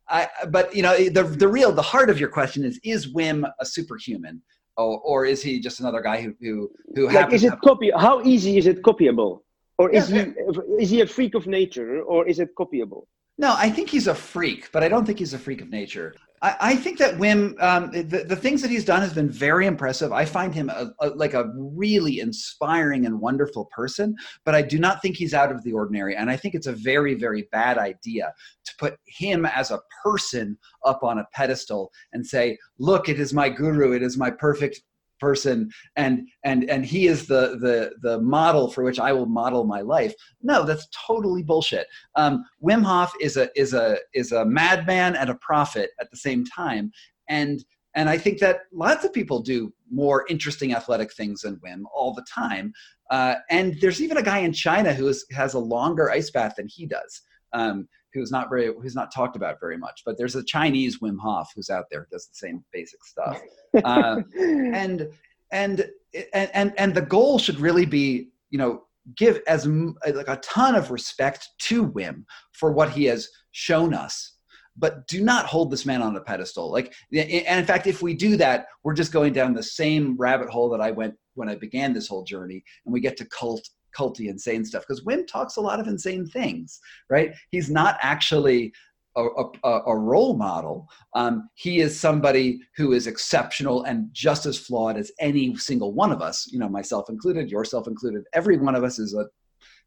I, 0.09 0.27
but 0.49 0.75
you 0.75 0.83
know 0.83 0.97
the 0.97 1.23
the 1.23 1.47
real 1.47 1.71
the 1.71 1.81
heart 1.81 2.09
of 2.09 2.19
your 2.19 2.27
question 2.27 2.65
is 2.65 2.77
is 2.83 3.13
Wim 3.13 3.49
a 3.61 3.65
superhuman 3.65 4.41
or, 4.75 4.99
or 4.99 5.25
is 5.25 5.41
he 5.41 5.61
just 5.61 5.79
another 5.79 6.01
guy 6.01 6.21
who 6.21 6.33
who 6.41 6.69
who 6.93 7.09
like 7.09 7.31
is 7.31 7.45
it 7.45 7.53
copy 7.63 7.89
how 7.95 8.21
easy 8.23 8.57
is 8.57 8.67
it 8.67 8.81
copyable 8.81 9.42
or 9.77 9.89
is 9.89 10.09
yeah. 10.09 10.25
he 10.25 10.83
is 10.83 10.89
he 10.89 11.01
a 11.01 11.07
freak 11.07 11.35
of 11.35 11.47
nature 11.47 12.01
or 12.03 12.27
is 12.27 12.39
it 12.39 12.49
copyable? 12.57 13.03
No 13.37 13.55
i 13.57 13.69
think 13.69 13.89
he's 13.89 14.07
a 14.07 14.15
freak 14.15 14.69
but 14.71 14.83
i 14.83 14.87
don't 14.87 15.05
think 15.05 15.19
he's 15.19 15.33
a 15.33 15.39
freak 15.39 15.61
of 15.61 15.69
nature. 15.69 16.13
I, 16.41 16.55
I 16.59 16.75
think 16.75 16.99
that 16.99 17.15
wim 17.15 17.61
um, 17.63 17.89
the, 17.91 18.25
the 18.27 18.35
things 18.35 18.61
that 18.61 18.69
he's 18.69 18.85
done 18.85 19.01
has 19.01 19.13
been 19.13 19.29
very 19.29 19.65
impressive. 19.65 20.11
I 20.11 20.25
find 20.25 20.53
him 20.53 20.69
a, 20.69 20.91
a, 20.99 21.09
like 21.09 21.33
a 21.33 21.51
really 21.57 22.19
inspiring 22.19 23.05
and 23.05 23.19
wonderful 23.19 23.69
person 23.75 24.15
but 24.45 24.53
i 24.53 24.61
do 24.61 24.77
not 24.77 25.01
think 25.01 25.15
he's 25.17 25.33
out 25.33 25.51
of 25.51 25.63
the 25.63 25.73
ordinary. 25.73 26.15
And 26.15 26.29
i 26.29 26.37
think 26.37 26.53
it's 26.53 26.67
a 26.67 26.73
very 26.73 27.15
very 27.15 27.47
bad 27.51 27.77
idea 27.77 28.33
to 28.65 28.71
put 28.77 28.97
him 29.07 29.45
as 29.45 29.71
a 29.71 29.81
person 30.03 30.57
up 30.85 31.01
on 31.03 31.17
a 31.17 31.27
pedestal 31.33 31.91
and 32.11 32.25
say 32.25 32.57
look 32.77 33.09
it 33.09 33.19
is 33.19 33.33
my 33.33 33.49
guru. 33.49 33.93
It 33.93 34.03
is 34.03 34.17
my 34.17 34.29
perfect 34.29 34.81
person 35.19 35.71
and 35.95 36.27
and 36.43 36.69
and 36.69 36.85
he 36.85 37.07
is 37.07 37.27
the 37.27 37.57
the 37.59 37.91
the 38.01 38.19
model 38.21 38.69
for 38.69 38.83
which 38.83 38.99
I 38.99 39.13
will 39.13 39.25
model 39.25 39.63
my 39.63 39.81
life. 39.81 40.13
No, 40.41 40.63
that's 40.65 40.87
totally 41.07 41.43
bullshit. 41.43 41.87
Um, 42.15 42.43
Wim 42.61 42.83
Hof 42.83 43.13
is 43.21 43.37
a 43.37 43.49
is 43.59 43.73
a 43.73 43.97
is 44.13 44.31
a 44.31 44.45
madman 44.45 45.15
and 45.15 45.29
a 45.29 45.35
prophet 45.35 45.91
at 45.99 46.09
the 46.11 46.17
same 46.17 46.45
time, 46.45 46.91
and 47.29 47.63
and 47.95 48.09
I 48.09 48.17
think 48.17 48.39
that 48.39 48.61
lots 48.71 49.05
of 49.05 49.13
people 49.13 49.39
do 49.39 49.71
more 49.91 50.25
interesting 50.29 50.73
athletic 50.73 51.13
things 51.13 51.41
than 51.41 51.61
Wim 51.65 51.83
all 51.93 52.13
the 52.13 52.25
time. 52.33 52.73
Uh, 53.11 53.35
and 53.49 53.79
there's 53.79 54.01
even 54.01 54.17
a 54.17 54.23
guy 54.23 54.39
in 54.39 54.51
China 54.51 54.93
who 54.93 55.07
is, 55.07 55.25
has 55.31 55.53
a 55.53 55.59
longer 55.59 56.09
ice 56.09 56.31
bath 56.31 56.55
than 56.57 56.67
he 56.67 56.87
does. 56.87 57.21
Um, 57.53 57.87
who's 58.13 58.31
not 58.31 58.49
very 58.49 58.67
who's 58.81 58.95
not 58.95 59.13
talked 59.13 59.35
about 59.35 59.59
very 59.59 59.77
much 59.77 60.01
but 60.05 60.17
there's 60.17 60.35
a 60.35 60.43
chinese 60.43 60.99
wim 60.99 61.17
hof 61.19 61.51
who's 61.55 61.69
out 61.69 61.85
there 61.91 62.07
does 62.11 62.27
the 62.27 62.35
same 62.35 62.63
basic 62.71 63.03
stuff. 63.03 63.41
Uh, 63.83 64.21
and 64.37 65.09
and 65.51 65.89
and 66.33 66.73
and 66.77 66.93
the 66.93 67.01
goal 67.01 67.39
should 67.39 67.59
really 67.59 67.87
be 67.87 68.29
you 68.51 68.57
know 68.59 68.83
give 69.17 69.41
as 69.47 69.65
like 69.65 70.27
a 70.27 70.39
ton 70.43 70.75
of 70.75 70.91
respect 70.91 71.49
to 71.59 71.85
Wim 71.85 72.23
for 72.51 72.71
what 72.71 72.91
he 72.91 73.05
has 73.05 73.29
shown 73.51 73.93
us 73.93 74.33
but 74.75 75.07
do 75.07 75.23
not 75.23 75.45
hold 75.45 75.69
this 75.69 75.85
man 75.85 76.01
on 76.01 76.15
a 76.15 76.21
pedestal. 76.21 76.71
Like 76.71 76.93
and 77.11 77.59
in 77.59 77.65
fact 77.65 77.87
if 77.87 78.01
we 78.01 78.13
do 78.13 78.37
that 78.37 78.67
we're 78.83 78.93
just 78.93 79.11
going 79.11 79.33
down 79.33 79.53
the 79.53 79.63
same 79.63 80.17
rabbit 80.17 80.49
hole 80.49 80.69
that 80.69 80.81
i 80.81 80.91
went 80.91 81.15
when 81.35 81.49
i 81.49 81.55
began 81.55 81.93
this 81.93 82.07
whole 82.07 82.23
journey 82.23 82.63
and 82.85 82.93
we 82.93 82.99
get 82.99 83.17
to 83.17 83.25
cult 83.25 83.67
culty 83.97 84.27
insane 84.29 84.65
stuff 84.65 84.83
because 84.87 85.03
Wim 85.03 85.25
talks 85.27 85.57
a 85.57 85.61
lot 85.61 85.79
of 85.79 85.87
insane 85.87 86.25
things 86.25 86.79
right 87.09 87.33
he's 87.51 87.69
not 87.69 87.97
actually 88.01 88.73
a, 89.15 89.43
a, 89.63 89.69
a 89.87 89.95
role 89.95 90.35
model. 90.35 90.89
Um, 91.13 91.49
he 91.55 91.79
is 91.79 91.99
somebody 91.99 92.59
who 92.75 92.93
is 92.93 93.07
exceptional 93.07 93.83
and 93.83 94.09
just 94.11 94.45
as 94.45 94.57
flawed 94.57 94.97
as 94.97 95.11
any 95.19 95.55
single 95.55 95.93
one 95.93 96.11
of 96.11 96.21
us, 96.21 96.49
you 96.51 96.59
know, 96.59 96.69
myself 96.69 97.09
included, 97.09 97.51
yourself 97.51 97.87
included. 97.87 98.23
Every 98.33 98.57
one 98.57 98.75
of 98.75 98.83
us 98.83 98.99
is 98.99 99.13
a, 99.13 99.25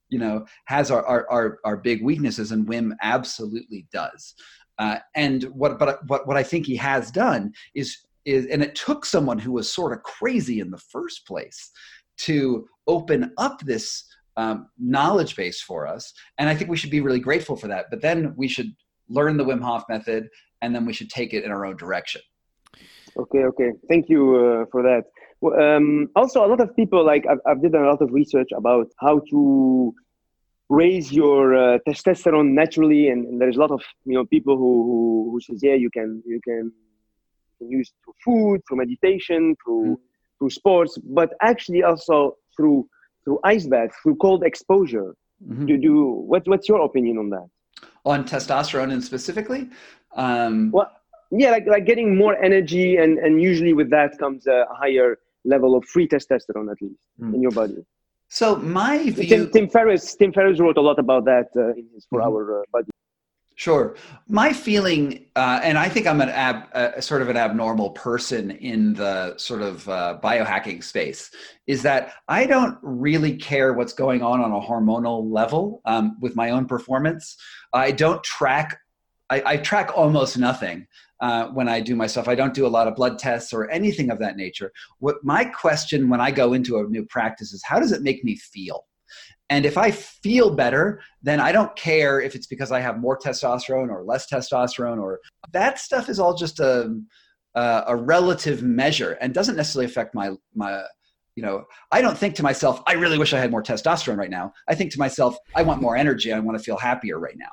you 0.08 0.18
know, 0.18 0.46
has 0.66 0.90
our, 0.90 1.04
our, 1.04 1.26
our, 1.30 1.58
our 1.64 1.76
big 1.76 2.04
weaknesses, 2.04 2.52
and 2.52 2.66
Wim 2.66 2.92
absolutely 3.02 3.86
does. 3.92 4.34
Uh, 4.78 4.98
and 5.14 5.44
what, 5.44 5.78
but 5.78 6.06
what, 6.06 6.26
what 6.28 6.36
I 6.36 6.42
think 6.42 6.66
he 6.66 6.76
has 6.76 7.10
done 7.10 7.52
is, 7.74 7.98
is, 8.24 8.46
and 8.46 8.62
it 8.62 8.74
took 8.74 9.04
someone 9.04 9.38
who 9.38 9.52
was 9.52 9.72
sort 9.72 9.92
of 9.92 10.02
crazy 10.02 10.60
in 10.60 10.70
the 10.70 10.78
first 10.78 11.26
place 11.26 11.70
to 12.18 12.66
open 12.86 13.32
up 13.38 13.60
this 13.60 14.04
um, 14.36 14.68
knowledge 14.78 15.36
base 15.36 15.60
for 15.60 15.86
us. 15.86 16.12
And 16.38 16.48
I 16.48 16.54
think 16.54 16.70
we 16.70 16.76
should 16.76 16.90
be 16.90 17.00
really 17.00 17.20
grateful 17.20 17.56
for 17.56 17.68
that. 17.68 17.86
But 17.90 18.02
then 18.02 18.34
we 18.36 18.48
should 18.48 18.72
learn 19.08 19.36
the 19.36 19.44
Wim 19.44 19.62
Hof 19.62 19.84
method, 19.88 20.28
and 20.62 20.74
then 20.74 20.84
we 20.84 20.92
should 20.92 21.10
take 21.10 21.32
it 21.32 21.44
in 21.44 21.50
our 21.50 21.64
own 21.64 21.76
direction. 21.76 22.20
Okay, 23.16 23.44
okay. 23.44 23.70
Thank 23.88 24.08
you 24.08 24.36
uh, 24.36 24.64
for 24.70 24.82
that. 24.82 25.04
Um, 25.42 26.08
also, 26.16 26.44
a 26.44 26.48
lot 26.48 26.60
of 26.60 26.74
people 26.76 27.04
like 27.04 27.24
I've, 27.26 27.38
I've 27.46 27.62
did 27.62 27.74
a 27.74 27.80
lot 27.80 28.02
of 28.02 28.12
research 28.12 28.48
about 28.56 28.88
how 29.00 29.20
to 29.30 29.94
raise 30.68 31.12
your 31.12 31.54
uh, 31.54 31.78
testosterone 31.86 32.50
naturally, 32.52 33.08
and, 33.08 33.26
and, 33.26 33.40
there's 33.40 33.56
a 33.56 33.60
lot 33.60 33.70
of 33.70 33.82
you 34.04 34.14
know 34.14 34.24
people 34.24 34.56
who, 34.56 34.82
who, 34.86 35.30
who 35.32 35.40
says 35.40 35.60
yeah 35.62 35.74
you 35.74 35.90
can 35.90 36.22
you 36.26 36.40
can, 36.42 36.72
use 37.60 37.92
through 38.04 38.14
food, 38.24 38.60
through 38.66 38.78
meditation, 38.78 39.54
through 39.64 39.96
mm. 39.96 39.96
Through 40.38 40.50
sports, 40.50 40.98
but 40.98 41.34
actually 41.42 41.82
also 41.82 42.36
through 42.56 42.88
through 43.24 43.38
ice 43.44 43.66
baths, 43.66 43.94
through 44.02 44.16
cold 44.16 44.44
exposure. 44.44 45.14
Mm-hmm. 45.44 45.66
Do 45.66 45.76
do 45.78 46.04
what 46.30 46.46
what's 46.46 46.68
your 46.68 46.80
opinion 46.82 47.18
on 47.18 47.30
that? 47.30 47.48
on 48.06 48.24
testosterone 48.24 48.92
and 48.92 49.02
specifically 49.02 49.68
um, 50.14 50.70
well 50.70 50.90
yeah 51.30 51.50
like, 51.50 51.66
like 51.66 51.84
getting 51.84 52.16
more 52.16 52.36
energy 52.42 52.96
and 52.96 53.18
and 53.18 53.42
usually 53.42 53.72
with 53.72 53.90
that 53.90 54.16
comes 54.18 54.46
a 54.46 54.66
higher 54.70 55.18
level 55.44 55.76
of 55.76 55.84
free 55.84 56.08
testosterone 56.08 56.70
at 56.70 56.80
least 56.80 57.02
mm. 57.20 57.34
in 57.34 57.42
your 57.42 57.50
body 57.50 57.84
so 58.28 58.56
my 58.56 59.10
view 59.10 59.28
tim, 59.28 59.50
tim 59.50 59.68
ferriss 59.68 60.14
tim 60.14 60.32
ferriss 60.32 60.60
wrote 60.60 60.76
a 60.76 60.80
lot 60.80 60.98
about 60.98 61.24
that 61.24 61.48
uh, 61.56 61.70
in 61.70 61.86
his 61.94 62.06
for 62.08 62.20
mm-hmm. 62.20 62.28
our 62.28 62.60
uh, 62.60 62.64
body 62.72 62.90
Sure. 63.58 63.96
My 64.28 64.52
feeling, 64.52 65.24
uh, 65.34 65.60
and 65.62 65.78
I 65.78 65.88
think 65.88 66.06
I'm 66.06 66.20
an 66.20 66.28
ab, 66.28 66.68
uh, 66.74 67.00
sort 67.00 67.22
of 67.22 67.30
an 67.30 67.38
abnormal 67.38 67.90
person 67.90 68.50
in 68.50 68.92
the 68.92 69.34
sort 69.38 69.62
of 69.62 69.88
uh, 69.88 70.18
biohacking 70.22 70.84
space, 70.84 71.30
is 71.66 71.80
that 71.82 72.12
I 72.28 72.44
don't 72.44 72.76
really 72.82 73.34
care 73.34 73.72
what's 73.72 73.94
going 73.94 74.22
on 74.22 74.42
on 74.42 74.52
a 74.52 74.60
hormonal 74.60 75.32
level 75.32 75.80
um, 75.86 76.18
with 76.20 76.36
my 76.36 76.50
own 76.50 76.66
performance. 76.66 77.38
I 77.72 77.92
don't 77.92 78.22
track. 78.22 78.78
I, 79.30 79.42
I 79.46 79.56
track 79.56 79.90
almost 79.96 80.36
nothing 80.36 80.86
uh, 81.20 81.46
when 81.46 81.66
I 81.66 81.80
do 81.80 81.96
myself. 81.96 82.28
I 82.28 82.34
don't 82.34 82.52
do 82.52 82.66
a 82.66 82.68
lot 82.68 82.86
of 82.86 82.94
blood 82.94 83.18
tests 83.18 83.54
or 83.54 83.70
anything 83.70 84.10
of 84.10 84.18
that 84.18 84.36
nature. 84.36 84.70
What 84.98 85.16
my 85.24 85.46
question 85.46 86.10
when 86.10 86.20
I 86.20 86.30
go 86.30 86.52
into 86.52 86.78
a 86.78 86.84
new 86.84 87.06
practice 87.06 87.54
is, 87.54 87.64
how 87.64 87.80
does 87.80 87.92
it 87.92 88.02
make 88.02 88.22
me 88.22 88.36
feel? 88.36 88.84
And 89.48 89.64
if 89.64 89.78
I 89.78 89.90
feel 89.92 90.54
better, 90.54 91.00
then 91.22 91.40
I 91.40 91.52
don't 91.52 91.74
care 91.76 92.20
if 92.20 92.34
it's 92.34 92.46
because 92.46 92.72
I 92.72 92.80
have 92.80 92.98
more 92.98 93.16
testosterone 93.16 93.90
or 93.90 94.02
less 94.02 94.28
testosterone 94.28 95.00
or 95.00 95.20
that 95.52 95.78
stuff 95.78 96.08
is 96.08 96.18
all 96.18 96.34
just 96.34 96.58
a, 96.58 96.98
a, 97.54 97.84
a 97.88 97.96
relative 97.96 98.62
measure 98.62 99.12
and 99.20 99.32
doesn't 99.32 99.56
necessarily 99.56 99.86
affect 99.86 100.14
my, 100.14 100.32
my, 100.54 100.82
you 101.36 101.42
know, 101.42 101.64
I 101.92 102.00
don't 102.00 102.18
think 102.18 102.34
to 102.36 102.42
myself, 102.42 102.82
I 102.86 102.94
really 102.94 103.18
wish 103.18 103.32
I 103.32 103.38
had 103.38 103.50
more 103.50 103.62
testosterone 103.62 104.16
right 104.16 104.30
now. 104.30 104.52
I 104.68 104.74
think 104.74 104.90
to 104.92 104.98
myself, 104.98 105.36
I 105.54 105.62
want 105.62 105.80
more 105.80 105.96
energy. 105.96 106.32
I 106.32 106.40
want 106.40 106.58
to 106.58 106.64
feel 106.64 106.76
happier 106.76 107.18
right 107.20 107.36
now. 107.38 107.50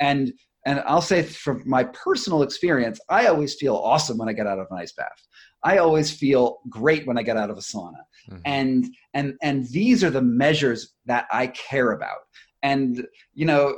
And, 0.00 0.32
and 0.64 0.80
I'll 0.86 1.02
say 1.02 1.22
from 1.22 1.62
my 1.66 1.84
personal 1.84 2.42
experience, 2.42 2.98
I 3.10 3.26
always 3.26 3.54
feel 3.54 3.76
awesome 3.76 4.16
when 4.16 4.30
I 4.30 4.32
get 4.32 4.46
out 4.46 4.58
of 4.58 4.66
an 4.70 4.78
ice 4.78 4.92
bath. 4.92 5.20
I 5.64 5.78
always 5.78 6.10
feel 6.10 6.58
great 6.68 7.06
when 7.06 7.18
I 7.18 7.22
get 7.22 7.36
out 7.36 7.50
of 7.50 7.56
a 7.56 7.60
sauna. 7.60 7.92
Mm-hmm. 8.30 8.36
And 8.44 8.86
and 9.14 9.34
and 9.42 9.66
these 9.68 10.04
are 10.04 10.10
the 10.10 10.22
measures 10.22 10.94
that 11.06 11.26
I 11.32 11.48
care 11.48 11.92
about. 11.92 12.18
And 12.62 13.06
you 13.34 13.46
know, 13.46 13.76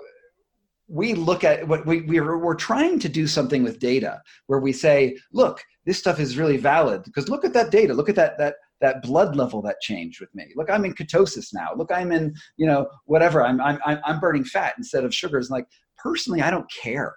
we 0.89 1.15
look 1.15 1.45
at 1.45 1.67
what 1.67 1.87
we 1.87 2.03
we're, 2.03 2.39
we're 2.39 2.55
trying 2.55 2.99
to 3.01 3.09
do 3.09 3.27
something 3.27 3.63
with 3.63 3.79
data 3.79 4.21
where 4.47 4.61
we 4.61 4.73
say, 4.73 5.17
look, 5.33 5.63
this 5.85 5.99
stuff 5.99 6.21
is 6.21 6.37
really 6.37 6.57
valid 6.57 7.03
because 7.05 7.29
look 7.29 7.45
at 7.45 7.53
that 7.55 7.71
data. 7.71 7.95
Look 7.95 8.09
at 8.09 8.17
that 8.17 8.39
that 8.39 8.57
that 8.81 9.03
blood 9.03 9.37
level 9.37 9.63
that 9.63 9.81
changed 9.81 10.21
with 10.21 10.35
me. 10.35 10.53
Look, 10.55 10.71
I'm 10.71 10.85
in 10.85 10.95
ketosis 10.95 11.55
now. 11.55 11.71
Look, 11.75 11.91
I'm 11.91 12.13
in, 12.13 12.35
you 12.57 12.67
know, 12.67 12.89
whatever. 13.07 13.43
I'm 13.43 13.61
I'm 13.61 13.79
I'm 13.85 14.21
burning 14.21 14.45
fat 14.45 14.75
instead 14.77 15.05
of 15.05 15.15
sugars. 15.15 15.51
Like 15.51 15.67
personally, 15.97 16.43
I 16.43 16.51
don't 16.51 16.71
care 16.71 17.17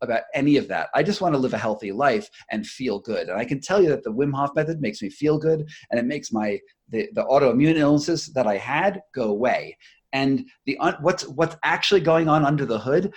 about 0.00 0.22
any 0.34 0.56
of 0.56 0.68
that. 0.68 0.88
I 0.94 1.02
just 1.02 1.20
want 1.20 1.34
to 1.34 1.38
live 1.38 1.54
a 1.54 1.58
healthy 1.58 1.92
life 1.92 2.28
and 2.50 2.66
feel 2.66 2.98
good. 3.00 3.28
And 3.28 3.38
I 3.38 3.44
can 3.44 3.60
tell 3.60 3.82
you 3.82 3.88
that 3.90 4.04
the 4.04 4.12
Wim 4.12 4.34
Hof 4.34 4.50
method 4.54 4.80
makes 4.80 5.02
me 5.02 5.10
feel 5.10 5.38
good 5.38 5.68
and 5.90 5.98
it 5.98 6.06
makes 6.06 6.32
my 6.32 6.58
the, 6.90 7.08
the 7.14 7.24
autoimmune 7.24 7.76
illnesses 7.76 8.26
that 8.28 8.46
I 8.46 8.56
had 8.56 9.00
go 9.14 9.24
away. 9.24 9.76
And 10.12 10.46
the 10.66 10.78
what's 11.00 11.26
what's 11.28 11.56
actually 11.62 12.00
going 12.00 12.28
on 12.28 12.44
under 12.44 12.64
the 12.64 12.78
hood, 12.78 13.12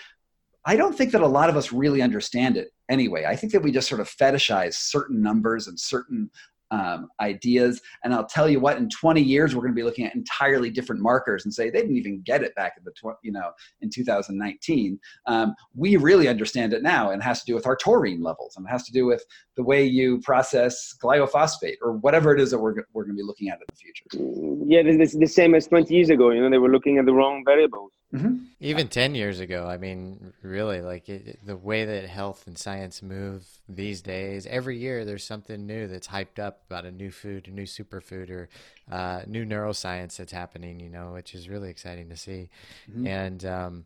I 0.65 0.75
don't 0.75 0.95
think 0.95 1.11
that 1.11 1.21
a 1.21 1.27
lot 1.27 1.49
of 1.49 1.57
us 1.57 1.71
really 1.71 2.01
understand 2.01 2.57
it 2.57 2.69
anyway. 2.89 3.25
I 3.25 3.35
think 3.35 3.53
that 3.53 3.63
we 3.63 3.71
just 3.71 3.87
sort 3.87 4.01
of 4.01 4.09
fetishize 4.09 4.73
certain 4.73 5.21
numbers 5.21 5.67
and 5.67 5.79
certain 5.79 6.29
um, 6.71 7.09
ideas. 7.19 7.81
And 8.03 8.13
I'll 8.13 8.25
tell 8.25 8.49
you 8.49 8.59
what, 8.59 8.77
in 8.77 8.89
20 8.89 9.21
years, 9.21 9.55
we're 9.55 9.61
going 9.61 9.73
to 9.73 9.79
be 9.79 9.83
looking 9.83 10.05
at 10.05 10.15
entirely 10.15 10.69
different 10.69 11.01
markers 11.01 11.45
and 11.45 11.53
say 11.53 11.69
they 11.69 11.81
didn't 11.81 11.97
even 11.97 12.21
get 12.21 12.43
it 12.43 12.55
back 12.55 12.73
in 12.77 12.83
the 12.83 12.91
tw- 12.91 13.17
you 13.21 13.31
know 13.31 13.51
in 13.81 13.89
2019. 13.89 14.99
Um, 15.27 15.53
we 15.75 15.97
really 15.97 16.27
understand 16.27 16.73
it 16.73 16.81
now, 16.81 17.11
and 17.11 17.21
it 17.21 17.25
has 17.25 17.41
to 17.41 17.45
do 17.45 17.55
with 17.55 17.67
our 17.67 17.75
taurine 17.75 18.21
levels, 18.21 18.55
and 18.55 18.65
it 18.65 18.69
has 18.69 18.83
to 18.83 18.91
do 18.91 19.05
with 19.05 19.23
the 19.55 19.63
way 19.63 19.85
you 19.85 20.19
process 20.21 20.95
glyphosate 21.03 21.75
or 21.81 21.93
whatever 21.97 22.33
it 22.33 22.39
is 22.39 22.51
that 22.51 22.59
we're 22.59 22.75
we're 22.93 23.03
going 23.03 23.15
to 23.15 23.21
be 23.21 23.27
looking 23.27 23.49
at 23.49 23.59
in 23.59 23.65
the 23.67 23.75
future. 23.75 24.65
Yeah, 24.65 24.81
it's 24.85 25.15
the 25.15 25.27
same 25.27 25.55
as 25.55 25.67
20 25.67 25.93
years 25.93 26.09
ago. 26.09 26.31
You 26.31 26.41
know, 26.41 26.49
they 26.49 26.57
were 26.57 26.71
looking 26.71 26.97
at 26.97 27.05
the 27.05 27.13
wrong 27.13 27.43
variables. 27.45 27.91
Mm-hmm. 28.13 28.43
Even 28.59 28.87
10 28.89 29.15
years 29.15 29.39
ago, 29.39 29.67
I 29.67 29.77
mean, 29.77 30.33
really, 30.43 30.81
like 30.81 31.07
it, 31.07 31.45
the 31.45 31.55
way 31.55 31.85
that 31.85 32.05
health 32.05 32.45
and 32.45 32.57
science 32.57 33.01
move 33.01 33.45
these 33.69 34.01
days, 34.01 34.45
every 34.45 34.77
year 34.77 35.05
there's 35.05 35.23
something 35.23 35.65
new 35.65 35.87
that's 35.87 36.07
hyped 36.07 36.37
up 36.37 36.61
about 36.69 36.85
a 36.85 36.91
new 36.91 37.09
food, 37.09 37.47
a 37.47 37.51
new 37.51 37.63
superfood, 37.63 38.29
or 38.29 38.49
uh, 38.91 39.21
new 39.27 39.45
neuroscience 39.45 40.17
that's 40.17 40.33
happening, 40.33 40.79
you 40.79 40.89
know, 40.89 41.13
which 41.13 41.33
is 41.33 41.47
really 41.47 41.69
exciting 41.69 42.09
to 42.09 42.17
see. 42.17 42.49
Mm-hmm. 42.89 43.07
And 43.07 43.45
um, 43.45 43.85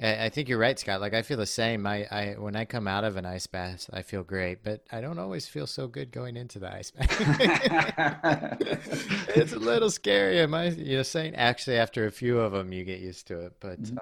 I 0.00 0.28
think 0.28 0.48
you're 0.50 0.58
right, 0.58 0.78
Scott. 0.78 1.00
Like 1.00 1.14
I 1.14 1.22
feel 1.22 1.38
the 1.38 1.46
same. 1.46 1.86
I, 1.86 2.06
I 2.10 2.34
when 2.38 2.54
I 2.54 2.66
come 2.66 2.86
out 2.86 3.04
of 3.04 3.16
an 3.16 3.24
ice 3.24 3.46
bath, 3.46 3.88
I 3.94 4.02
feel 4.02 4.22
great, 4.22 4.62
but 4.62 4.82
I 4.92 5.00
don't 5.00 5.18
always 5.18 5.48
feel 5.48 5.66
so 5.66 5.88
good 5.88 6.12
going 6.12 6.36
into 6.36 6.58
the 6.58 6.70
ice 6.70 6.90
bath. 6.90 7.08
it's 9.34 9.54
a 9.54 9.58
little 9.58 9.90
scary. 9.90 10.38
Am 10.40 10.52
I? 10.52 10.68
You 10.68 10.98
know, 10.98 11.02
saying 11.02 11.34
actually 11.34 11.78
after 11.78 12.06
a 12.06 12.10
few 12.10 12.38
of 12.38 12.52
them, 12.52 12.74
you 12.74 12.84
get 12.84 13.00
used 13.00 13.26
to 13.28 13.40
it. 13.40 13.54
But 13.58 13.82
mm-hmm. 13.82 13.96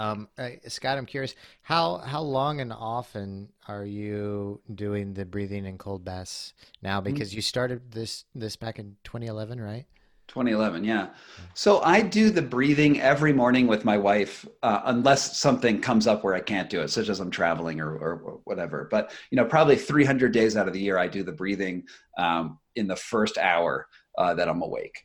um, 0.00 0.28
uh, 0.38 0.50
Scott, 0.68 0.98
I'm 0.98 1.06
curious 1.06 1.34
how 1.62 1.98
how 1.98 2.20
long 2.20 2.60
and 2.60 2.72
often 2.72 3.48
are 3.66 3.84
you 3.84 4.60
doing 4.72 5.14
the 5.14 5.24
breathing 5.24 5.66
and 5.66 5.80
cold 5.80 6.04
baths 6.04 6.52
now? 6.80 7.00
Mm-hmm. 7.00 7.12
Because 7.12 7.30
mm-hmm. 7.30 7.38
you 7.38 7.42
started 7.42 7.90
this 7.90 8.24
this 8.36 8.54
back 8.54 8.78
in 8.78 8.94
2011, 9.02 9.60
right? 9.60 9.86
2011 10.32 10.82
yeah. 10.82 11.08
So 11.52 11.82
i 11.82 12.00
do 12.00 12.30
the 12.30 12.40
breathing 12.40 13.00
every 13.02 13.34
morning 13.34 13.66
with 13.66 13.84
my 13.84 13.98
wife 13.98 14.46
uh, 14.62 14.80
unless 14.86 15.36
something 15.36 15.78
comes 15.78 16.06
up 16.06 16.24
where 16.24 16.34
i 16.34 16.40
can't 16.40 16.70
do 16.70 16.80
it 16.80 16.88
such 16.88 17.10
as 17.10 17.20
i'm 17.20 17.30
traveling 17.30 17.80
or, 17.80 17.94
or 17.98 18.40
whatever. 18.44 18.88
But 18.90 19.12
you 19.30 19.36
know 19.36 19.44
probably 19.44 19.76
300 19.76 20.32
days 20.32 20.56
out 20.56 20.68
of 20.68 20.72
the 20.72 20.80
year 20.80 20.96
i 20.96 21.06
do 21.06 21.22
the 21.22 21.32
breathing 21.32 21.84
um, 22.16 22.58
in 22.76 22.86
the 22.86 22.96
first 22.96 23.36
hour 23.36 23.86
uh, 24.16 24.32
that 24.34 24.48
i'm 24.48 24.62
awake. 24.62 25.04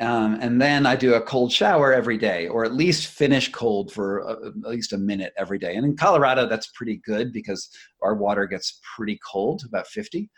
Um, 0.00 0.38
and 0.40 0.62
then 0.62 0.86
i 0.86 0.94
do 0.94 1.14
a 1.14 1.20
cold 1.20 1.50
shower 1.50 1.92
every 1.92 2.16
day 2.16 2.46
or 2.46 2.64
at 2.64 2.72
least 2.72 3.08
finish 3.08 3.50
cold 3.50 3.92
for 3.92 4.28
uh, 4.28 4.48
at 4.48 4.70
least 4.70 4.92
a 4.92 4.98
minute 4.98 5.32
every 5.36 5.58
day. 5.58 5.74
And 5.74 5.84
in 5.84 5.96
colorado 5.96 6.48
that's 6.48 6.68
pretty 6.68 7.00
good 7.04 7.32
because 7.32 7.68
our 8.00 8.14
water 8.14 8.46
gets 8.46 8.80
pretty 8.94 9.18
cold 9.28 9.64
about 9.66 9.88
50 9.88 10.30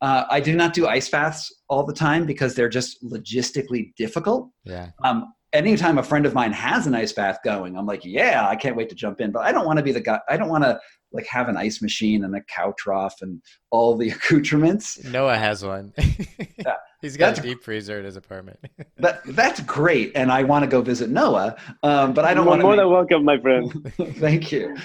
uh, 0.00 0.24
I 0.30 0.40
do 0.40 0.56
not 0.56 0.72
do 0.72 0.86
ice 0.86 1.08
baths 1.08 1.54
all 1.68 1.84
the 1.84 1.92
time 1.92 2.26
because 2.26 2.54
they're 2.54 2.68
just 2.68 3.02
logistically 3.04 3.94
difficult. 3.96 4.50
Yeah. 4.64 4.90
Um, 5.04 5.32
anytime 5.52 5.98
a 5.98 6.02
friend 6.02 6.26
of 6.26 6.34
mine 6.34 6.52
has 6.52 6.86
an 6.86 6.94
ice 6.94 7.12
bath 7.12 7.38
going, 7.44 7.76
I'm 7.76 7.86
like, 7.86 8.04
yeah, 8.04 8.46
I 8.48 8.56
can't 8.56 8.76
wait 8.76 8.88
to 8.90 8.94
jump 8.94 9.20
in. 9.20 9.30
But 9.30 9.40
I 9.40 9.52
don't 9.52 9.66
want 9.66 9.78
to 9.78 9.82
be 9.82 9.92
the 9.92 10.00
guy. 10.00 10.20
I 10.28 10.36
don't 10.36 10.48
want 10.48 10.64
to 10.64 10.80
like 11.12 11.26
have 11.26 11.48
an 11.48 11.56
ice 11.56 11.82
machine 11.82 12.24
and 12.24 12.34
a 12.36 12.40
cow 12.42 12.72
trough 12.78 13.16
and 13.20 13.42
all 13.70 13.96
the 13.96 14.10
accoutrements. 14.16 15.02
Noah 15.04 15.36
has 15.36 15.64
one. 15.64 15.92
yeah. 15.98 16.76
He's 17.02 17.16
got 17.16 17.28
that's, 17.28 17.40
a 17.40 17.42
deep 17.42 17.62
freezer 17.62 17.98
in 17.98 18.04
his 18.04 18.16
apartment. 18.16 18.58
that 18.98 19.22
that's 19.28 19.60
great, 19.60 20.12
and 20.14 20.30
I 20.30 20.42
want 20.42 20.64
to 20.64 20.68
go 20.68 20.82
visit 20.82 21.08
Noah. 21.08 21.56
Um, 21.82 22.12
but 22.12 22.26
I 22.26 22.34
don't 22.34 22.44
want 22.44 22.60
more 22.60 22.76
than 22.76 22.90
welcome, 22.90 23.24
my 23.24 23.40
friend. 23.40 23.92
Thank 24.16 24.52
you. 24.52 24.76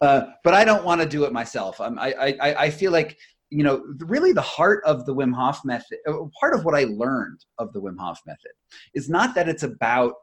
Uh, 0.00 0.26
but 0.44 0.54
I 0.54 0.64
don't 0.64 0.84
want 0.84 1.00
to 1.00 1.06
do 1.08 1.24
it 1.24 1.32
myself. 1.32 1.80
Um, 1.80 1.98
I, 1.98 2.36
I 2.40 2.54
I 2.64 2.70
feel 2.70 2.92
like 2.92 3.18
you 3.54 3.62
know, 3.62 3.84
really 4.00 4.32
the 4.32 4.42
heart 4.42 4.82
of 4.84 5.06
the 5.06 5.14
Wim 5.14 5.32
Hof 5.32 5.64
method, 5.64 5.98
uh, 6.08 6.24
part 6.40 6.54
of 6.54 6.64
what 6.64 6.74
I 6.74 6.84
learned 6.84 7.44
of 7.58 7.72
the 7.72 7.80
Wim 7.80 7.96
Hof 7.98 8.18
method 8.26 8.50
is 8.94 9.08
not 9.08 9.34
that 9.36 9.48
it's 9.48 9.62
about 9.62 10.14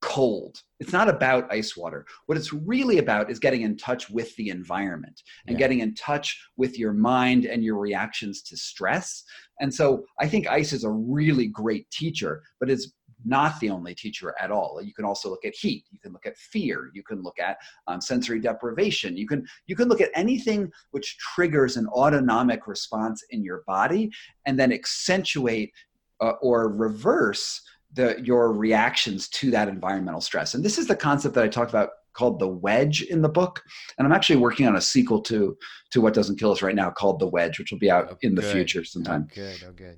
cold. 0.00 0.56
It's 0.80 0.92
not 0.92 1.10
about 1.10 1.52
ice 1.52 1.76
water. 1.76 2.06
What 2.26 2.38
it's 2.38 2.52
really 2.52 2.98
about 2.98 3.30
is 3.30 3.38
getting 3.38 3.60
in 3.60 3.76
touch 3.76 4.08
with 4.08 4.34
the 4.36 4.48
environment 4.48 5.22
and 5.46 5.54
yeah. 5.54 5.58
getting 5.58 5.80
in 5.80 5.94
touch 5.94 6.42
with 6.56 6.78
your 6.78 6.94
mind 6.94 7.44
and 7.44 7.62
your 7.62 7.78
reactions 7.78 8.40
to 8.44 8.56
stress. 8.56 9.22
And 9.60 9.72
so 9.72 10.04
I 10.18 10.26
think 10.26 10.48
ice 10.48 10.72
is 10.72 10.84
a 10.84 10.90
really 10.90 11.48
great 11.48 11.90
teacher, 11.90 12.42
but 12.58 12.70
it's 12.70 12.90
not 13.24 13.58
the 13.60 13.70
only 13.70 13.94
teacher 13.94 14.34
at 14.40 14.50
all. 14.50 14.80
You 14.82 14.92
can 14.94 15.04
also 15.04 15.30
look 15.30 15.44
at 15.44 15.54
heat. 15.54 15.84
You 15.90 15.98
can 15.98 16.12
look 16.12 16.26
at 16.26 16.36
fear. 16.36 16.90
You 16.94 17.02
can 17.02 17.22
look 17.22 17.38
at 17.38 17.58
um, 17.86 18.00
sensory 18.00 18.40
deprivation. 18.40 19.16
You 19.16 19.26
can 19.26 19.46
you 19.66 19.76
can 19.76 19.88
look 19.88 20.00
at 20.00 20.10
anything 20.14 20.70
which 20.90 21.16
triggers 21.18 21.76
an 21.76 21.86
autonomic 21.88 22.66
response 22.66 23.22
in 23.30 23.42
your 23.42 23.62
body, 23.66 24.10
and 24.46 24.58
then 24.58 24.72
accentuate 24.72 25.72
uh, 26.20 26.32
or 26.42 26.68
reverse 26.68 27.62
the 27.94 28.20
your 28.22 28.52
reactions 28.52 29.28
to 29.28 29.50
that 29.50 29.68
environmental 29.68 30.20
stress. 30.20 30.54
And 30.54 30.64
this 30.64 30.78
is 30.78 30.86
the 30.86 30.96
concept 30.96 31.34
that 31.34 31.44
I 31.44 31.48
talked 31.48 31.70
about 31.70 31.90
called 32.14 32.38
the 32.38 32.48
wedge 32.48 33.02
in 33.02 33.22
the 33.22 33.28
book 33.28 33.62
and 33.96 34.06
i'm 34.06 34.12
actually 34.12 34.36
working 34.36 34.66
on 34.66 34.76
a 34.76 34.80
sequel 34.80 35.20
to 35.20 35.56
to 35.90 36.00
what 36.00 36.12
doesn't 36.12 36.38
kill 36.38 36.52
us 36.52 36.60
right 36.60 36.74
now 36.74 36.90
called 36.90 37.18
the 37.18 37.26
wedge 37.26 37.58
which 37.58 37.70
will 37.70 37.78
be 37.78 37.90
out 37.90 38.08
oh, 38.10 38.16
in 38.20 38.34
the 38.34 38.42
future 38.42 38.84
sometime 38.84 39.26
oh, 39.30 39.34
good 39.34 39.64
oh 39.66 39.72
good 39.72 39.96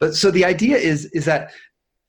but 0.00 0.14
so 0.14 0.30
the 0.30 0.44
idea 0.44 0.76
is 0.76 1.06
is 1.06 1.24
that 1.24 1.52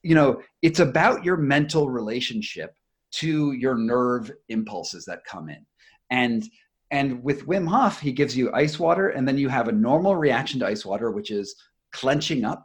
you 0.04 0.16
know 0.16 0.42
it's 0.62 0.80
about 0.80 1.24
your 1.24 1.38
mental 1.38 1.90
relationship 1.90 2.74
to 3.12 3.54
your 3.54 3.76
nerve 3.76 4.32
impulses 4.50 5.06
that 5.06 5.26
come 5.26 5.50
in. 5.50 5.66
And 6.10 6.44
and 6.92 7.24
with 7.24 7.46
wim 7.46 7.68
hof 7.68 8.00
he 8.00 8.12
gives 8.12 8.36
you 8.36 8.52
ice 8.54 8.80
water 8.80 9.10
and 9.10 9.28
then 9.28 9.38
you 9.38 9.50
have 9.50 9.68
a 9.68 9.74
normal 9.74 10.16
reaction 10.16 10.60
to 10.60 10.68
ice 10.68 10.86
water 10.86 11.12
which 11.12 11.32
is 11.32 11.56
clenching 11.92 12.46
up 12.46 12.64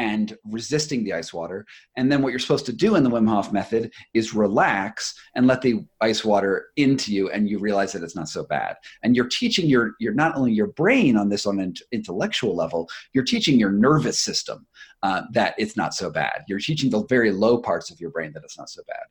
and 0.00 0.34
resisting 0.46 1.04
the 1.04 1.12
ice 1.12 1.30
water. 1.30 1.66
And 1.96 2.10
then 2.10 2.22
what 2.22 2.30
you're 2.30 2.38
supposed 2.38 2.64
to 2.64 2.72
do 2.72 2.94
in 2.94 3.02
the 3.02 3.10
Wim 3.10 3.28
Hof 3.28 3.52
method 3.52 3.92
is 4.14 4.34
relax 4.34 5.14
and 5.34 5.46
let 5.46 5.60
the 5.60 5.84
ice 6.00 6.24
water 6.24 6.68
into 6.76 7.12
you 7.12 7.28
and 7.28 7.46
you 7.46 7.58
realize 7.58 7.92
that 7.92 8.02
it's 8.02 8.16
not 8.16 8.30
so 8.30 8.44
bad. 8.44 8.76
And 9.02 9.14
you're 9.14 9.28
teaching 9.28 9.68
your 9.68 9.92
you're 10.00 10.14
not 10.14 10.34
only 10.36 10.52
your 10.52 10.68
brain 10.68 11.18
on 11.18 11.28
this 11.28 11.44
on 11.44 11.60
an 11.60 11.74
intellectual 11.92 12.56
level, 12.56 12.88
you're 13.12 13.24
teaching 13.24 13.60
your 13.60 13.72
nervous 13.72 14.18
system 14.18 14.66
uh, 15.02 15.22
that 15.32 15.54
it's 15.58 15.76
not 15.76 15.92
so 15.92 16.10
bad. 16.10 16.44
You're 16.48 16.60
teaching 16.60 16.88
the 16.88 17.04
very 17.04 17.30
low 17.30 17.58
parts 17.58 17.90
of 17.90 18.00
your 18.00 18.10
brain 18.10 18.32
that 18.32 18.42
it's 18.42 18.56
not 18.56 18.70
so 18.70 18.80
bad. 18.88 19.04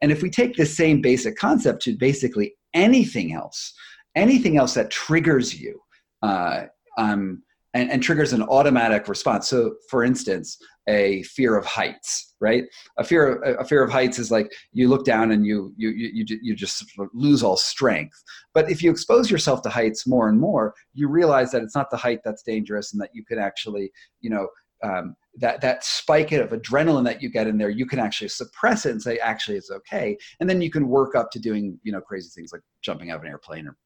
And 0.00 0.10
if 0.10 0.22
we 0.22 0.28
take 0.28 0.56
this 0.56 0.76
same 0.76 1.00
basic 1.00 1.36
concept 1.36 1.82
to 1.82 1.96
basically 1.96 2.56
anything 2.74 3.32
else, 3.32 3.74
anything 4.16 4.56
else 4.56 4.74
that 4.74 4.90
triggers 4.90 5.54
you, 5.60 5.80
uh, 6.22 6.64
um, 6.98 7.44
and, 7.74 7.90
and 7.90 8.02
triggers 8.02 8.32
an 8.32 8.42
automatic 8.42 9.08
response. 9.08 9.48
So, 9.48 9.74
for 9.88 10.04
instance, 10.04 10.58
a 10.88 11.22
fear 11.22 11.56
of 11.56 11.64
heights, 11.64 12.34
right? 12.40 12.64
A 12.98 13.04
fear 13.04 13.36
of, 13.36 13.60
a 13.60 13.64
fear 13.64 13.82
of 13.82 13.90
heights 13.90 14.18
is 14.18 14.30
like 14.30 14.52
you 14.72 14.88
look 14.88 15.04
down 15.04 15.30
and 15.30 15.46
you 15.46 15.72
you 15.76 15.90
you 15.90 16.24
you 16.42 16.54
just 16.54 16.84
lose 17.14 17.42
all 17.42 17.56
strength. 17.56 18.20
But 18.52 18.70
if 18.70 18.82
you 18.82 18.90
expose 18.90 19.30
yourself 19.30 19.62
to 19.62 19.68
heights 19.68 20.06
more 20.06 20.28
and 20.28 20.40
more, 20.40 20.74
you 20.92 21.08
realize 21.08 21.50
that 21.52 21.62
it's 21.62 21.76
not 21.76 21.90
the 21.90 21.96
height 21.96 22.20
that's 22.24 22.42
dangerous, 22.42 22.92
and 22.92 23.00
that 23.00 23.10
you 23.14 23.24
can 23.24 23.38
actually, 23.38 23.92
you 24.20 24.30
know, 24.30 24.48
um, 24.82 25.14
that 25.36 25.60
that 25.60 25.84
spike 25.84 26.32
of 26.32 26.50
adrenaline 26.50 27.04
that 27.04 27.22
you 27.22 27.30
get 27.30 27.46
in 27.46 27.58
there, 27.58 27.70
you 27.70 27.86
can 27.86 28.00
actually 28.00 28.28
suppress 28.28 28.84
it 28.84 28.90
and 28.90 29.02
say, 29.02 29.18
actually, 29.18 29.56
it's 29.56 29.70
okay, 29.70 30.16
and 30.40 30.50
then 30.50 30.60
you 30.60 30.70
can 30.70 30.88
work 30.88 31.14
up 31.14 31.30
to 31.30 31.38
doing 31.38 31.78
you 31.84 31.92
know 31.92 32.00
crazy 32.00 32.28
things 32.34 32.52
like 32.52 32.62
jumping 32.82 33.10
out 33.10 33.18
of 33.18 33.22
an 33.22 33.28
airplane 33.28 33.68
or 33.68 33.76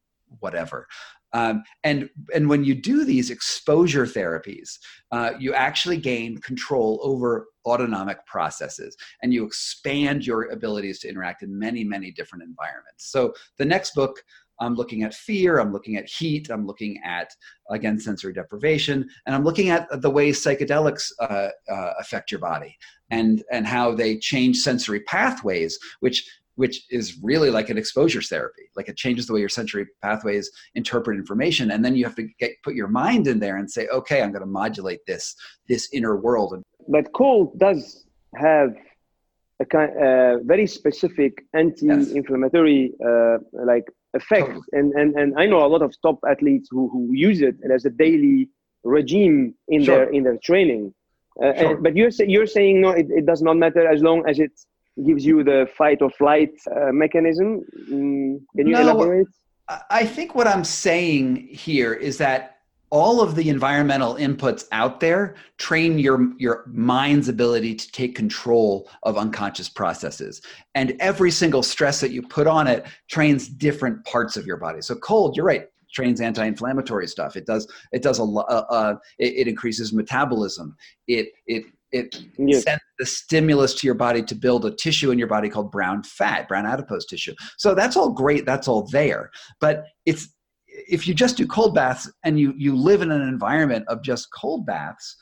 whatever. 0.40 0.86
Um, 1.32 1.62
and 1.84 2.08
and 2.34 2.48
when 2.48 2.64
you 2.64 2.74
do 2.74 3.04
these 3.04 3.30
exposure 3.30 4.06
therapies, 4.06 4.78
uh, 5.12 5.32
you 5.38 5.54
actually 5.54 5.98
gain 5.98 6.38
control 6.38 7.00
over 7.02 7.46
autonomic 7.66 8.24
processes, 8.26 8.96
and 9.22 9.34
you 9.34 9.44
expand 9.44 10.26
your 10.26 10.50
abilities 10.50 11.00
to 11.00 11.08
interact 11.08 11.42
in 11.42 11.58
many 11.58 11.84
many 11.84 12.10
different 12.10 12.44
environments. 12.44 13.10
So 13.10 13.34
the 13.58 13.64
next 13.64 13.94
book. 13.94 14.22
I'm 14.58 14.74
looking 14.74 15.02
at 15.02 15.12
fear, 15.12 15.58
I'm 15.58 15.70
looking 15.70 15.96
at 15.96 16.08
heat, 16.08 16.48
I'm 16.48 16.66
looking 16.66 16.98
at, 17.04 17.28
again, 17.68 18.00
sensory 18.00 18.32
deprivation, 18.32 19.06
and 19.26 19.34
I'm 19.34 19.44
looking 19.44 19.68
at 19.68 19.86
the 20.00 20.08
way 20.08 20.30
psychedelics 20.30 21.12
uh, 21.20 21.48
uh, 21.70 21.92
affect 22.00 22.30
your 22.30 22.40
body 22.40 22.74
and, 23.10 23.44
and 23.52 23.66
how 23.66 23.94
they 23.94 24.16
change 24.16 24.56
sensory 24.56 25.00
pathways, 25.00 25.78
which 26.00 26.26
which 26.56 26.84
is 26.90 27.18
really 27.22 27.50
like 27.50 27.70
an 27.70 27.78
exposure 27.78 28.22
therapy. 28.22 28.62
Like 28.74 28.88
it 28.88 28.96
changes 28.96 29.26
the 29.26 29.32
way 29.34 29.40
your 29.40 29.48
sensory 29.48 29.86
pathways 30.02 30.50
interpret 30.74 31.16
information, 31.16 31.70
and 31.70 31.84
then 31.84 31.94
you 31.94 32.04
have 32.04 32.16
to 32.16 32.26
get 32.38 32.52
put 32.64 32.74
your 32.74 32.88
mind 32.88 33.28
in 33.28 33.38
there 33.38 33.56
and 33.58 33.70
say, 33.70 33.86
okay, 33.88 34.22
I'm 34.22 34.32
going 34.32 34.40
to 34.40 34.46
modulate 34.46 35.00
this 35.06 35.34
this 35.68 35.88
inner 35.92 36.16
world. 36.16 36.62
But 36.88 37.12
cold 37.12 37.58
does 37.58 38.04
have 38.34 38.74
a 39.60 39.64
kind, 39.64 39.90
uh, 39.96 40.38
very 40.44 40.66
specific 40.66 41.44
anti-inflammatory 41.54 42.92
uh, 43.04 43.38
like 43.52 43.84
effect, 44.14 44.46
totally. 44.46 44.62
and, 44.72 44.92
and 44.94 45.14
and 45.16 45.34
I 45.38 45.46
know 45.46 45.64
a 45.64 45.70
lot 45.74 45.82
of 45.82 45.94
top 46.02 46.18
athletes 46.28 46.68
who, 46.70 46.88
who 46.88 47.08
use 47.12 47.40
it 47.40 47.56
as 47.72 47.84
a 47.84 47.90
daily 47.90 48.48
regime 48.84 49.54
in 49.68 49.84
sure. 49.84 49.96
their 49.96 50.08
in 50.10 50.22
their 50.22 50.38
training. 50.38 50.94
Uh, 51.42 51.52
sure. 51.54 51.70
and, 51.74 51.82
but 51.82 51.96
you're 51.96 52.10
you're 52.26 52.46
saying 52.46 52.80
no, 52.80 52.90
it, 52.90 53.08
it 53.10 53.26
does 53.26 53.42
not 53.42 53.56
matter 53.56 53.86
as 53.86 54.02
long 54.02 54.26
as 54.28 54.38
it's 54.38 54.66
gives 55.04 55.24
you 55.24 55.44
the 55.44 55.68
fight 55.76 56.00
or 56.00 56.10
flight 56.10 56.52
uh, 56.74 56.92
mechanism. 56.92 57.62
Mm, 57.90 58.40
can 58.56 58.66
you 58.66 58.72
no, 58.72 58.80
elaborate? 58.80 59.26
I 59.90 60.06
think 60.06 60.34
what 60.34 60.46
I'm 60.46 60.64
saying 60.64 61.48
here 61.48 61.92
is 61.92 62.18
that 62.18 62.56
all 62.90 63.20
of 63.20 63.34
the 63.34 63.48
environmental 63.48 64.14
inputs 64.14 64.64
out 64.70 65.00
there 65.00 65.34
train 65.58 65.98
your 65.98 66.32
your 66.38 66.64
mind's 66.68 67.28
ability 67.28 67.74
to 67.74 67.90
take 67.90 68.14
control 68.14 68.88
of 69.02 69.18
unconscious 69.18 69.68
processes 69.68 70.40
and 70.76 70.94
every 71.00 71.30
single 71.30 71.62
stress 71.62 72.00
that 72.00 72.12
you 72.12 72.22
put 72.22 72.46
on 72.46 72.68
it 72.68 72.86
trains 73.08 73.48
different 73.48 74.04
parts 74.04 74.36
of 74.36 74.46
your 74.46 74.56
body 74.56 74.80
so 74.80 74.94
cold 74.94 75.36
you're 75.36 75.44
right 75.44 75.66
trains 75.92 76.20
anti-inflammatory 76.20 77.08
stuff 77.08 77.36
it 77.36 77.44
does 77.44 77.66
it 77.92 78.02
does 78.02 78.18
a 78.18 78.24
lot 78.24 78.46
uh, 78.48 78.64
uh, 78.70 78.94
it, 79.18 79.34
it, 79.34 79.48
increases 79.48 79.92
metabolism 79.92 80.76
it 81.08 81.30
it 81.46 81.64
it 81.96 82.24
yes. 82.38 82.62
sends 82.64 82.82
the 82.98 83.06
stimulus 83.06 83.74
to 83.74 83.86
your 83.86 83.94
body 83.94 84.22
to 84.22 84.34
build 84.34 84.64
a 84.64 84.70
tissue 84.70 85.10
in 85.10 85.18
your 85.18 85.28
body 85.28 85.48
called 85.48 85.70
brown 85.70 86.02
fat 86.02 86.46
brown 86.48 86.66
adipose 86.66 87.06
tissue 87.06 87.34
so 87.58 87.74
that's 87.74 87.96
all 87.96 88.10
great 88.10 88.44
that's 88.46 88.68
all 88.68 88.86
there 88.92 89.30
but 89.60 89.84
it's 90.04 90.28
if 90.66 91.06
you 91.08 91.14
just 91.14 91.36
do 91.36 91.46
cold 91.46 91.74
baths 91.74 92.10
and 92.24 92.38
you 92.38 92.52
you 92.56 92.74
live 92.76 93.02
in 93.02 93.10
an 93.10 93.22
environment 93.22 93.84
of 93.88 94.02
just 94.02 94.28
cold 94.32 94.66
baths 94.66 95.16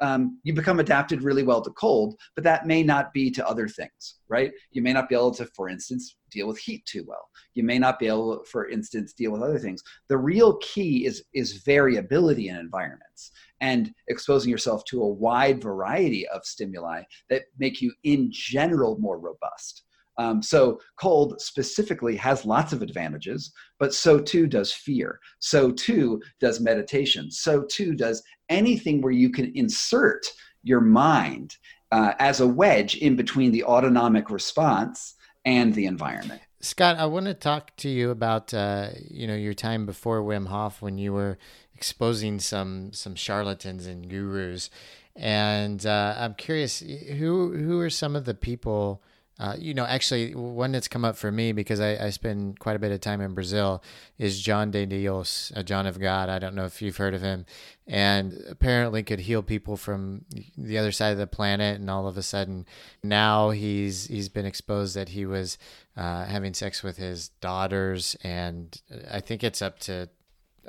um, 0.00 0.38
you 0.42 0.52
become 0.52 0.80
adapted 0.80 1.22
really 1.22 1.42
well 1.42 1.62
to 1.62 1.70
cold 1.70 2.14
but 2.34 2.44
that 2.44 2.66
may 2.66 2.82
not 2.82 3.12
be 3.12 3.30
to 3.30 3.46
other 3.46 3.68
things 3.68 4.16
right? 4.34 4.52
You 4.72 4.82
may 4.82 4.92
not 4.92 5.08
be 5.08 5.14
able 5.14 5.32
to 5.34 5.46
for 5.54 5.68
instance 5.68 6.16
deal 6.30 6.48
with 6.48 6.58
heat 6.58 6.84
too 6.86 7.04
well. 7.06 7.28
You 7.54 7.62
may 7.62 7.78
not 7.78 8.00
be 8.00 8.08
able 8.08 8.44
for 8.50 8.68
instance 8.68 9.12
deal 9.12 9.30
with 9.30 9.42
other 9.42 9.60
things. 9.60 9.82
The 10.08 10.18
real 10.18 10.56
key 10.56 11.06
is 11.06 11.22
is 11.34 11.62
variability 11.64 12.48
in 12.48 12.56
environments 12.56 13.30
and 13.60 13.92
exposing 14.08 14.50
yourself 14.50 14.84
to 14.86 15.02
a 15.02 15.08
wide 15.08 15.62
variety 15.62 16.26
of 16.28 16.44
stimuli 16.44 17.02
that 17.30 17.42
make 17.58 17.80
you 17.80 17.92
in 18.02 18.28
general 18.32 18.98
more 18.98 19.18
robust 19.18 19.83
um, 20.18 20.42
so 20.42 20.80
cold 21.00 21.40
specifically 21.40 22.16
has 22.16 22.44
lots 22.44 22.72
of 22.72 22.82
advantages, 22.82 23.52
but 23.78 23.94
so 23.94 24.18
too 24.20 24.46
does 24.46 24.72
fear. 24.72 25.18
So 25.40 25.72
too 25.72 26.20
does 26.40 26.60
meditation. 26.60 27.30
So 27.30 27.64
too 27.64 27.94
does 27.94 28.22
anything 28.48 29.00
where 29.00 29.12
you 29.12 29.30
can 29.30 29.52
insert 29.54 30.26
your 30.62 30.80
mind 30.80 31.56
uh, 31.92 32.14
as 32.18 32.40
a 32.40 32.46
wedge 32.46 32.96
in 32.96 33.16
between 33.16 33.52
the 33.52 33.64
autonomic 33.64 34.30
response 34.30 35.14
and 35.44 35.74
the 35.74 35.86
environment. 35.86 36.40
Scott, 36.60 36.96
I 36.96 37.06
want 37.06 37.26
to 37.26 37.34
talk 37.34 37.76
to 37.76 37.90
you 37.90 38.10
about 38.10 38.54
uh, 38.54 38.88
you 39.10 39.26
know 39.26 39.34
your 39.34 39.52
time 39.52 39.84
before 39.84 40.22
Wim 40.22 40.46
Hof 40.46 40.80
when 40.80 40.96
you 40.96 41.12
were 41.12 41.36
exposing 41.74 42.38
some 42.38 42.92
some 42.92 43.14
charlatans 43.14 43.86
and 43.86 44.08
gurus, 44.08 44.70
and 45.14 45.84
uh, 45.84 46.14
I'm 46.16 46.34
curious 46.34 46.80
who 46.80 47.54
who 47.54 47.80
are 47.80 47.90
some 47.90 48.16
of 48.16 48.24
the 48.24 48.32
people 48.32 49.02
uh, 49.38 49.56
you 49.58 49.74
know, 49.74 49.84
actually, 49.84 50.32
one 50.34 50.70
that's 50.70 50.86
come 50.86 51.04
up 51.04 51.16
for 51.16 51.32
me 51.32 51.50
because 51.50 51.80
I, 51.80 52.06
I 52.06 52.10
spend 52.10 52.60
quite 52.60 52.76
a 52.76 52.78
bit 52.78 52.92
of 52.92 53.00
time 53.00 53.20
in 53.20 53.34
Brazil 53.34 53.82
is 54.16 54.40
John 54.40 54.70
de 54.70 54.86
Dios, 54.86 55.50
a 55.56 55.64
John 55.64 55.86
of 55.86 55.98
God. 55.98 56.28
I 56.28 56.38
don't 56.38 56.54
know 56.54 56.66
if 56.66 56.80
you've 56.80 56.98
heard 56.98 57.14
of 57.14 57.22
him, 57.22 57.44
and 57.84 58.40
apparently 58.48 59.02
could 59.02 59.20
heal 59.20 59.42
people 59.42 59.76
from 59.76 60.24
the 60.56 60.78
other 60.78 60.92
side 60.92 61.10
of 61.10 61.18
the 61.18 61.26
planet. 61.26 61.80
And 61.80 61.90
all 61.90 62.06
of 62.06 62.16
a 62.16 62.22
sudden, 62.22 62.64
now 63.02 63.50
he's 63.50 64.06
he's 64.06 64.28
been 64.28 64.46
exposed 64.46 64.94
that 64.94 65.08
he 65.08 65.26
was 65.26 65.58
uh, 65.96 66.26
having 66.26 66.54
sex 66.54 66.84
with 66.84 66.96
his 66.96 67.30
daughters, 67.40 68.16
and 68.22 68.80
I 69.10 69.18
think 69.18 69.42
it's 69.42 69.62
up 69.62 69.80
to 69.80 70.08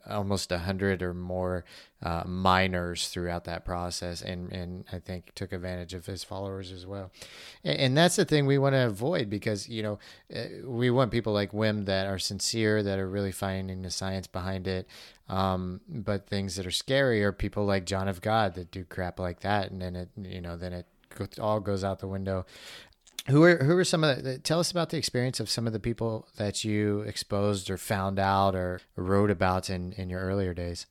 almost 0.09 0.51
a 0.51 0.59
hundred 0.59 1.01
or 1.01 1.13
more 1.13 1.65
uh, 2.03 2.23
minors 2.25 3.07
throughout 3.09 3.45
that 3.45 3.65
process, 3.65 4.21
and 4.21 4.51
and 4.51 4.85
I 4.91 4.99
think 4.99 5.33
took 5.35 5.53
advantage 5.53 5.93
of 5.93 6.05
his 6.05 6.23
followers 6.23 6.71
as 6.71 6.85
well. 6.85 7.11
And, 7.63 7.77
and 7.77 7.97
that's 7.97 8.15
the 8.15 8.25
thing 8.25 8.45
we 8.45 8.57
want 8.57 8.73
to 8.73 8.85
avoid 8.85 9.29
because 9.29 9.67
you 9.69 9.83
know 9.83 9.99
uh, 10.35 10.43
we 10.65 10.89
want 10.89 11.11
people 11.11 11.33
like 11.33 11.51
Wim 11.51 11.85
that 11.85 12.07
are 12.07 12.19
sincere, 12.19 12.83
that 12.83 12.99
are 12.99 13.09
really 13.09 13.31
finding 13.31 13.81
the 13.81 13.91
science 13.91 14.27
behind 14.27 14.67
it. 14.67 14.87
Um, 15.27 15.81
but 15.87 16.27
things 16.27 16.55
that 16.55 16.67
are 16.67 16.71
scary 16.71 17.23
are 17.23 17.31
people 17.31 17.65
like 17.65 17.85
John 17.85 18.07
of 18.07 18.21
God 18.21 18.53
that 18.55 18.71
do 18.71 18.83
crap 18.83 19.19
like 19.19 19.39
that, 19.41 19.71
and 19.71 19.81
then 19.81 19.95
it 19.95 20.09
you 20.17 20.41
know 20.41 20.55
then 20.55 20.73
it 20.73 20.87
all 21.39 21.59
goes 21.59 21.83
out 21.83 21.99
the 21.99 22.07
window. 22.07 22.45
Who 23.27 23.43
are 23.43 23.57
who 23.57 23.75
are 23.77 23.83
some 23.83 24.03
of 24.03 24.23
the? 24.23 24.37
Tell 24.37 24.59
us 24.59 24.69
about 24.69 24.89
the 24.89 24.97
experience 24.97 25.39
of 25.39 25.49
some 25.49 25.65
of 25.65 25.73
the 25.73 25.79
people 25.79 26.27
that 26.37 26.63
you 26.63 27.01
exposed 27.01 27.69
or 27.69 27.77
found 27.77 28.19
out 28.19 28.55
or 28.55 28.81
wrote 28.95 29.31
about 29.31 29.69
in 29.69 29.93
in 29.93 30.09
your 30.09 30.21
earlier 30.21 30.53
days. 30.53 30.85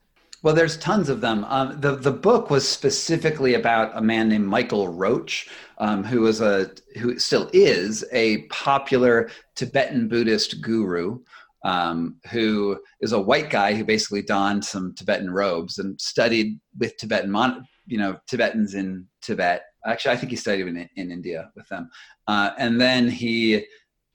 Well, 0.44 0.54
there's 0.54 0.76
tons 0.76 1.08
of 1.08 1.22
them. 1.22 1.44
Um, 1.44 1.80
the 1.80 1.96
the 1.96 2.10
book 2.10 2.50
was 2.50 2.68
specifically 2.68 3.54
about 3.54 3.96
a 3.96 4.02
man 4.02 4.28
named 4.28 4.46
Michael 4.46 4.88
Roach, 4.88 5.48
um, 5.78 6.04
who 6.04 6.20
was 6.20 6.40
a 6.42 6.70
who 6.98 7.18
still 7.18 7.48
is 7.54 8.04
a 8.12 8.42
popular 8.48 9.30
Tibetan 9.54 10.06
Buddhist 10.08 10.60
guru, 10.60 11.20
um, 11.64 12.16
who 12.30 12.78
is 13.00 13.12
a 13.12 13.20
white 13.20 13.48
guy 13.48 13.74
who 13.74 13.84
basically 13.84 14.20
donned 14.20 14.64
some 14.64 14.94
Tibetan 14.94 15.30
robes 15.30 15.78
and 15.78 15.98
studied 16.00 16.60
with 16.78 16.96
Tibetan 16.98 17.30
mon- 17.30 17.64
you 17.86 17.96
know 17.96 18.18
Tibetans 18.26 18.74
in 18.74 19.06
Tibet 19.22 19.62
Actually, 19.86 20.12
I 20.12 20.16
think 20.16 20.30
he 20.30 20.36
studied 20.36 20.66
in, 20.66 20.88
in 20.96 21.10
India 21.10 21.50
with 21.54 21.68
them. 21.68 21.90
Uh, 22.26 22.50
and 22.58 22.80
then 22.80 23.08
he 23.08 23.66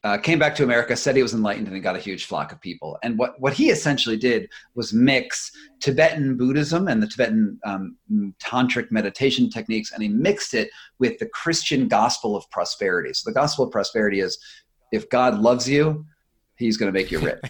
uh, 0.04 0.18
came 0.18 0.40
back 0.40 0.56
to 0.56 0.64
America, 0.64 0.96
said 0.96 1.16
he 1.16 1.22
was 1.22 1.34
enlightened, 1.34 1.68
and 1.68 1.84
got 1.84 1.96
a 1.96 2.00
huge 2.00 2.26
flock 2.26 2.52
of 2.52 2.62
people. 2.62 2.98
And 3.04 3.18
what, 3.18 3.40
what 3.40 3.54
he 3.54 3.70
essentially 3.70 4.16
did 4.16 4.50
was 4.74 4.94
mix 4.94 5.52
Tibetan 5.82 6.38
Buddhism 6.38 6.88
and 6.88 7.04
the 7.04 7.08
Tibetan 7.08 7.60
um, 7.66 7.98
tantric 8.42 8.92
meditation 8.92 9.50
techniques, 9.50 9.92
and 9.92 10.02
he 10.02 10.10
mixed 10.10 10.54
it 10.54 10.70
with 11.00 11.20
the 11.20 11.26
Christian 11.28 11.88
gospel 11.88 12.36
of 12.36 12.50
prosperity. 12.50 13.14
So 13.14 13.30
the 13.30 13.34
gospel 13.34 13.66
of 13.66 13.72
prosperity 13.72 14.22
is 14.22 14.38
if 14.94 15.10
God 15.10 15.40
loves 15.40 15.68
you, 15.68 16.06
he's 16.56 16.78
going 16.78 16.92
to 16.92 16.98
make 16.98 17.12
you 17.12 17.20
rich. 17.20 17.42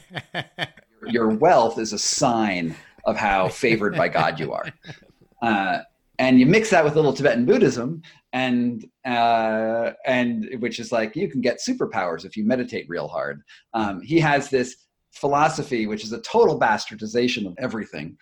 Your 1.07 1.29
wealth 1.29 1.77
is 1.77 1.93
a 1.93 1.99
sign 1.99 2.75
of 3.05 3.15
how 3.15 3.47
favored 3.47 3.95
by 3.95 4.09
God 4.09 4.39
you 4.39 4.53
are. 4.53 4.65
Uh, 5.41 5.79
and 6.19 6.37
you 6.37 6.45
mix 6.45 6.69
that 6.69 6.83
with 6.83 6.93
a 6.93 6.95
little 6.97 7.13
Tibetan 7.13 7.45
Buddhism, 7.45 8.01
and 8.33 8.85
uh, 9.05 9.91
and 10.05 10.49
which 10.59 10.79
is 10.79 10.91
like 10.91 11.15
you 11.15 11.29
can 11.29 11.39
get 11.39 11.61
superpowers 11.65 12.25
if 12.25 12.35
you 12.35 12.45
meditate 12.45 12.85
real 12.89 13.07
hard. 13.07 13.41
Um, 13.73 14.01
he 14.01 14.19
has 14.19 14.49
this 14.49 14.75
philosophy, 15.11 15.87
which 15.87 16.03
is 16.03 16.11
a 16.11 16.21
total 16.21 16.59
bastardization 16.59 17.47
of 17.47 17.55
everything, 17.57 18.17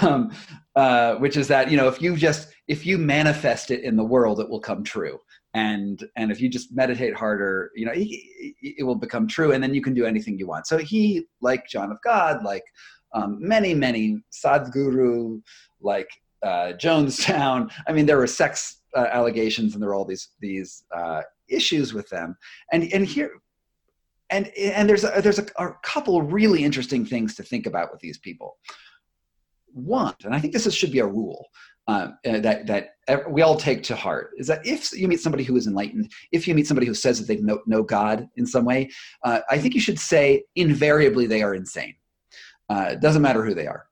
um, 0.00 0.32
uh, 0.76 1.16
which 1.16 1.36
is 1.36 1.46
that 1.48 1.70
you 1.70 1.76
know 1.76 1.88
if 1.88 2.00
you 2.00 2.16
just 2.16 2.48
if 2.68 2.86
you 2.86 2.96
manifest 2.96 3.70
it 3.70 3.84
in 3.84 3.96
the 3.96 4.04
world, 4.04 4.40
it 4.40 4.48
will 4.48 4.60
come 4.60 4.82
true. 4.82 5.20
And 5.52 6.02
and 6.16 6.32
if 6.32 6.40
you 6.40 6.48
just 6.48 6.74
meditate 6.74 7.14
harder, 7.14 7.70
you 7.76 7.84
know 7.84 7.92
it 7.94 8.84
will 8.84 8.94
become 8.94 9.28
true, 9.28 9.52
and 9.52 9.62
then 9.62 9.74
you 9.74 9.82
can 9.82 9.92
do 9.92 10.06
anything 10.06 10.38
you 10.38 10.46
want. 10.46 10.66
So 10.66 10.78
he, 10.78 11.26
like 11.42 11.68
John 11.68 11.92
of 11.92 11.98
God, 12.02 12.42
like 12.42 12.64
um, 13.12 13.36
many 13.38 13.74
many 13.74 14.22
Sadhguru, 14.32 15.42
like 15.82 16.08
uh, 16.42 16.72
Jonestown. 16.76 17.70
I 17.86 17.92
mean, 17.92 18.06
there 18.06 18.18
were 18.18 18.26
sex 18.26 18.82
uh, 18.96 19.08
allegations, 19.10 19.74
and 19.74 19.82
there 19.82 19.88
were 19.88 19.94
all 19.94 20.04
these 20.04 20.28
these 20.40 20.84
uh, 20.94 21.22
issues 21.48 21.94
with 21.94 22.08
them. 22.08 22.36
And 22.72 22.92
and 22.92 23.06
here, 23.06 23.30
and 24.30 24.48
and 24.56 24.88
there's 24.88 25.04
a, 25.04 25.20
there's 25.22 25.38
a, 25.38 25.46
a 25.58 25.72
couple 25.82 26.22
really 26.22 26.64
interesting 26.64 27.04
things 27.06 27.34
to 27.36 27.42
think 27.42 27.66
about 27.66 27.92
with 27.92 28.00
these 28.00 28.18
people. 28.18 28.56
One, 29.72 30.14
and 30.24 30.34
I 30.34 30.40
think 30.40 30.52
this 30.52 30.66
is, 30.66 30.74
should 30.74 30.92
be 30.92 30.98
a 30.98 31.06
rule. 31.06 31.46
Um, 31.88 32.16
uh, 32.24 32.38
that 32.38 32.68
that 32.68 32.90
we 33.28 33.42
all 33.42 33.56
take 33.56 33.82
to 33.84 33.96
heart 33.96 34.30
is 34.36 34.46
that 34.46 34.64
if 34.64 34.92
you 34.92 35.08
meet 35.08 35.20
somebody 35.20 35.42
who 35.42 35.56
is 35.56 35.66
enlightened, 35.66 36.12
if 36.30 36.46
you 36.46 36.54
meet 36.54 36.68
somebody 36.68 36.86
who 36.86 36.94
says 36.94 37.18
that 37.18 37.26
they 37.26 37.42
know, 37.42 37.60
know 37.66 37.82
God 37.82 38.28
in 38.36 38.46
some 38.46 38.64
way, 38.64 38.88
uh, 39.24 39.40
I 39.50 39.58
think 39.58 39.74
you 39.74 39.80
should 39.80 39.98
say 39.98 40.44
invariably 40.54 41.26
they 41.26 41.42
are 41.42 41.56
insane. 41.56 41.96
Uh, 42.68 42.90
it 42.92 43.00
doesn't 43.00 43.20
matter 43.20 43.44
who 43.44 43.52
they 43.52 43.66
are. 43.66 43.86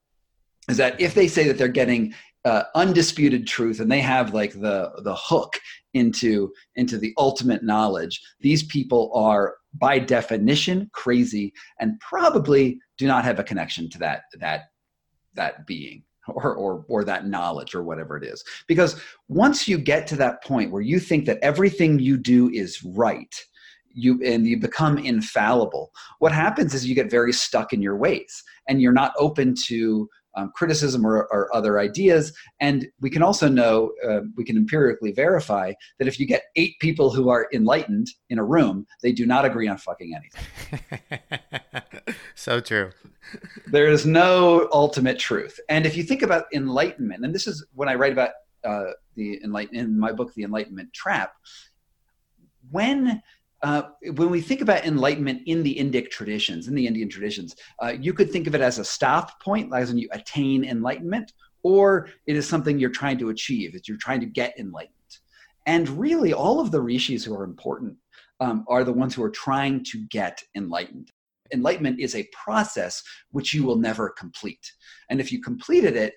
Is 0.68 0.76
that 0.76 1.00
if 1.00 1.14
they 1.14 1.26
say 1.26 1.48
that 1.48 1.58
they're 1.58 1.66
getting 1.66 2.14
uh, 2.44 2.62
undisputed 2.74 3.46
truth 3.46 3.80
and 3.80 3.90
they 3.90 4.00
have 4.00 4.32
like 4.32 4.52
the 4.52 4.90
the 5.02 5.14
hook 5.14 5.58
into 5.94 6.52
into 6.76 6.96
the 6.96 7.12
ultimate 7.18 7.62
knowledge. 7.62 8.20
These 8.40 8.62
people 8.64 9.10
are 9.14 9.56
by 9.74 9.98
definition 9.98 10.90
crazy 10.92 11.52
and 11.78 12.00
probably 12.00 12.78
do 12.98 13.06
not 13.06 13.24
have 13.24 13.38
a 13.38 13.44
connection 13.44 13.90
to 13.90 13.98
that 13.98 14.22
that 14.38 14.70
that 15.34 15.66
being 15.66 16.02
or 16.28 16.54
or 16.54 16.84
or 16.88 17.04
that 17.04 17.26
knowledge 17.26 17.74
or 17.74 17.82
whatever 17.82 18.16
it 18.16 18.24
is. 18.24 18.42
Because 18.66 19.00
once 19.28 19.68
you 19.68 19.76
get 19.76 20.06
to 20.08 20.16
that 20.16 20.42
point 20.42 20.72
where 20.72 20.82
you 20.82 20.98
think 20.98 21.26
that 21.26 21.38
everything 21.42 21.98
you 21.98 22.16
do 22.16 22.48
is 22.50 22.82
right 22.82 23.34
you 23.92 24.20
and 24.24 24.46
you 24.46 24.56
become 24.56 24.98
infallible 24.98 25.90
what 26.20 26.30
happens 26.30 26.74
is 26.74 26.86
you 26.86 26.94
get 26.94 27.10
very 27.10 27.32
stuck 27.32 27.72
in 27.72 27.82
your 27.82 27.96
ways 27.96 28.44
and 28.68 28.80
you're 28.80 28.92
not 28.92 29.12
open 29.18 29.52
to 29.52 30.08
um, 30.34 30.52
criticism 30.54 31.06
or, 31.06 31.26
or, 31.32 31.54
other 31.54 31.78
ideas. 31.78 32.32
And 32.60 32.86
we 33.00 33.10
can 33.10 33.22
also 33.22 33.48
know, 33.48 33.92
uh, 34.08 34.20
we 34.36 34.44
can 34.44 34.56
empirically 34.56 35.12
verify 35.12 35.72
that 35.98 36.06
if 36.06 36.20
you 36.20 36.26
get 36.26 36.44
eight 36.56 36.74
people 36.80 37.10
who 37.10 37.28
are 37.28 37.48
enlightened 37.52 38.08
in 38.28 38.38
a 38.38 38.44
room, 38.44 38.86
they 39.02 39.12
do 39.12 39.26
not 39.26 39.44
agree 39.44 39.66
on 39.68 39.76
fucking 39.78 40.14
anything. 40.14 41.20
so 42.34 42.60
true. 42.60 42.90
there 43.66 43.88
is 43.88 44.06
no 44.06 44.68
ultimate 44.72 45.18
truth. 45.18 45.58
And 45.68 45.86
if 45.86 45.96
you 45.96 46.02
think 46.02 46.22
about 46.22 46.44
enlightenment, 46.52 47.24
and 47.24 47.34
this 47.34 47.46
is 47.46 47.66
when 47.74 47.88
I 47.88 47.94
write 47.94 48.12
about 48.12 48.30
uh, 48.64 48.92
the 49.16 49.40
enlightenment 49.42 49.88
in 49.88 49.98
my 49.98 50.12
book, 50.12 50.32
The 50.34 50.44
Enlightenment 50.44 50.92
Trap, 50.92 51.32
when 52.70 53.22
uh, 53.62 53.82
when 54.14 54.30
we 54.30 54.40
think 54.40 54.60
about 54.60 54.86
enlightenment 54.86 55.42
in 55.46 55.62
the 55.62 55.74
Indic 55.74 56.10
traditions, 56.10 56.68
in 56.68 56.74
the 56.74 56.86
Indian 56.86 57.08
traditions, 57.08 57.54
uh, 57.82 57.94
you 57.98 58.12
could 58.12 58.30
think 58.30 58.46
of 58.46 58.54
it 58.54 58.60
as 58.60 58.78
a 58.78 58.84
stop 58.84 59.40
point, 59.42 59.70
as 59.74 59.90
when 59.90 59.98
you 59.98 60.08
attain 60.12 60.64
enlightenment, 60.64 61.32
or 61.62 62.08
it 62.26 62.36
is 62.36 62.48
something 62.48 62.78
you're 62.78 62.90
trying 62.90 63.18
to 63.18 63.28
achieve, 63.28 63.72
that 63.72 63.86
you're 63.86 63.98
trying 63.98 64.20
to 64.20 64.26
get 64.26 64.58
enlightened. 64.58 64.94
And 65.66 65.88
really, 65.90 66.32
all 66.32 66.58
of 66.58 66.70
the 66.70 66.80
rishis 66.80 67.24
who 67.24 67.34
are 67.34 67.44
important 67.44 67.96
um, 68.40 68.64
are 68.68 68.82
the 68.82 68.92
ones 68.92 69.14
who 69.14 69.22
are 69.22 69.30
trying 69.30 69.84
to 69.84 70.06
get 70.08 70.42
enlightened. 70.56 71.10
Enlightenment 71.52 72.00
is 72.00 72.14
a 72.14 72.28
process 72.32 73.02
which 73.32 73.52
you 73.52 73.64
will 73.64 73.76
never 73.76 74.08
complete. 74.08 74.72
And 75.10 75.20
if 75.20 75.30
you 75.30 75.42
completed 75.42 75.96
it, 75.96 76.14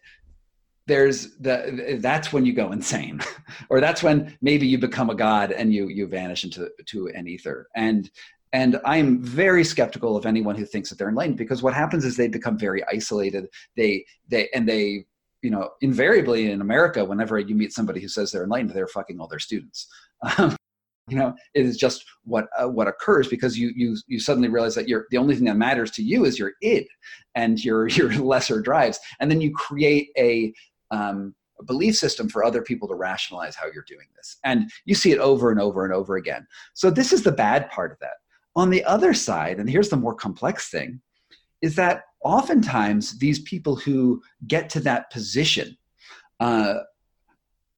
there's 0.87 1.35
the 1.37 1.97
that's 2.01 2.33
when 2.33 2.45
you 2.45 2.53
go 2.53 2.71
insane. 2.71 3.21
Or 3.69 3.79
that's 3.79 4.03
when 4.03 4.37
maybe 4.41 4.67
you 4.67 4.77
become 4.77 5.09
a 5.09 5.15
god 5.15 5.51
and 5.51 5.73
you 5.73 5.87
you 5.87 6.07
vanish 6.07 6.43
into 6.43 6.69
to 6.87 7.07
an 7.09 7.27
ether. 7.27 7.67
And 7.75 8.09
and 8.51 8.79
i'm 8.85 9.21
very 9.21 9.63
skeptical 9.63 10.15
of 10.15 10.25
anyone 10.25 10.55
who 10.55 10.65
thinks 10.65 10.89
that 10.89 10.97
they're 10.97 11.09
enlightened 11.09 11.37
because 11.37 11.63
what 11.63 11.73
happens 11.73 12.03
is 12.05 12.17
they 12.17 12.27
become 12.27 12.57
very 12.57 12.83
isolated. 12.87 13.47
They 13.75 14.05
they 14.27 14.49
and 14.53 14.67
they 14.67 15.05
you 15.41 15.51
know 15.51 15.71
invariably 15.81 16.51
in 16.51 16.61
america 16.61 17.03
whenever 17.03 17.37
you 17.37 17.55
meet 17.55 17.73
somebody 17.73 17.99
who 18.01 18.07
says 18.07 18.31
they're 18.31 18.43
enlightened 18.43 18.71
they're 18.71 18.87
fucking 18.87 19.19
all 19.19 19.27
their 19.27 19.39
students. 19.39 19.87
Um, 20.37 20.55
you 21.09 21.17
know 21.17 21.35
it 21.53 21.65
is 21.65 21.75
just 21.75 22.05
what 22.23 22.47
uh, 22.57 22.67
what 22.67 22.87
occurs 22.87 23.27
because 23.27 23.59
you 23.59 23.71
you 23.75 23.97
you 24.07 24.19
suddenly 24.19 24.47
realize 24.47 24.73
that 24.75 24.87
you're 24.87 25.05
the 25.11 25.17
only 25.17 25.35
thing 25.35 25.45
that 25.45 25.57
matters 25.57 25.91
to 25.91 26.01
you 26.01 26.23
is 26.23 26.39
your 26.39 26.53
id 26.61 26.87
and 27.35 27.63
your 27.63 27.87
your 27.99 28.13
lesser 28.13 28.61
drives. 28.61 28.99
And 29.19 29.29
then 29.29 29.41
you 29.41 29.51
create 29.53 30.09
a 30.17 30.53
um, 30.93 31.33
a 31.59 31.63
belief 31.63 31.95
system 31.95 32.29
for 32.29 32.43
other 32.43 32.61
people 32.61 32.87
to 32.87 32.95
rationalize 32.95 33.55
how 33.55 33.65
you're 33.73 33.85
doing 33.87 34.07
this. 34.15 34.37
And 34.43 34.71
you 34.85 34.95
see 34.95 35.11
it 35.11 35.19
over 35.19 35.51
and 35.51 35.59
over 35.59 35.83
and 35.83 35.93
over 35.93 36.15
again. 36.15 36.47
So, 36.73 36.89
this 36.89 37.11
is 37.11 37.23
the 37.23 37.31
bad 37.31 37.69
part 37.69 37.91
of 37.91 37.99
that. 37.99 38.17
On 38.55 38.69
the 38.69 38.83
other 38.85 39.13
side, 39.13 39.59
and 39.59 39.69
here's 39.69 39.89
the 39.89 39.97
more 39.97 40.13
complex 40.13 40.69
thing, 40.69 41.01
is 41.61 41.75
that 41.75 42.03
oftentimes 42.23 43.17
these 43.19 43.39
people 43.39 43.75
who 43.75 44.21
get 44.47 44.69
to 44.69 44.79
that 44.81 45.09
position 45.09 45.75
uh, 46.39 46.75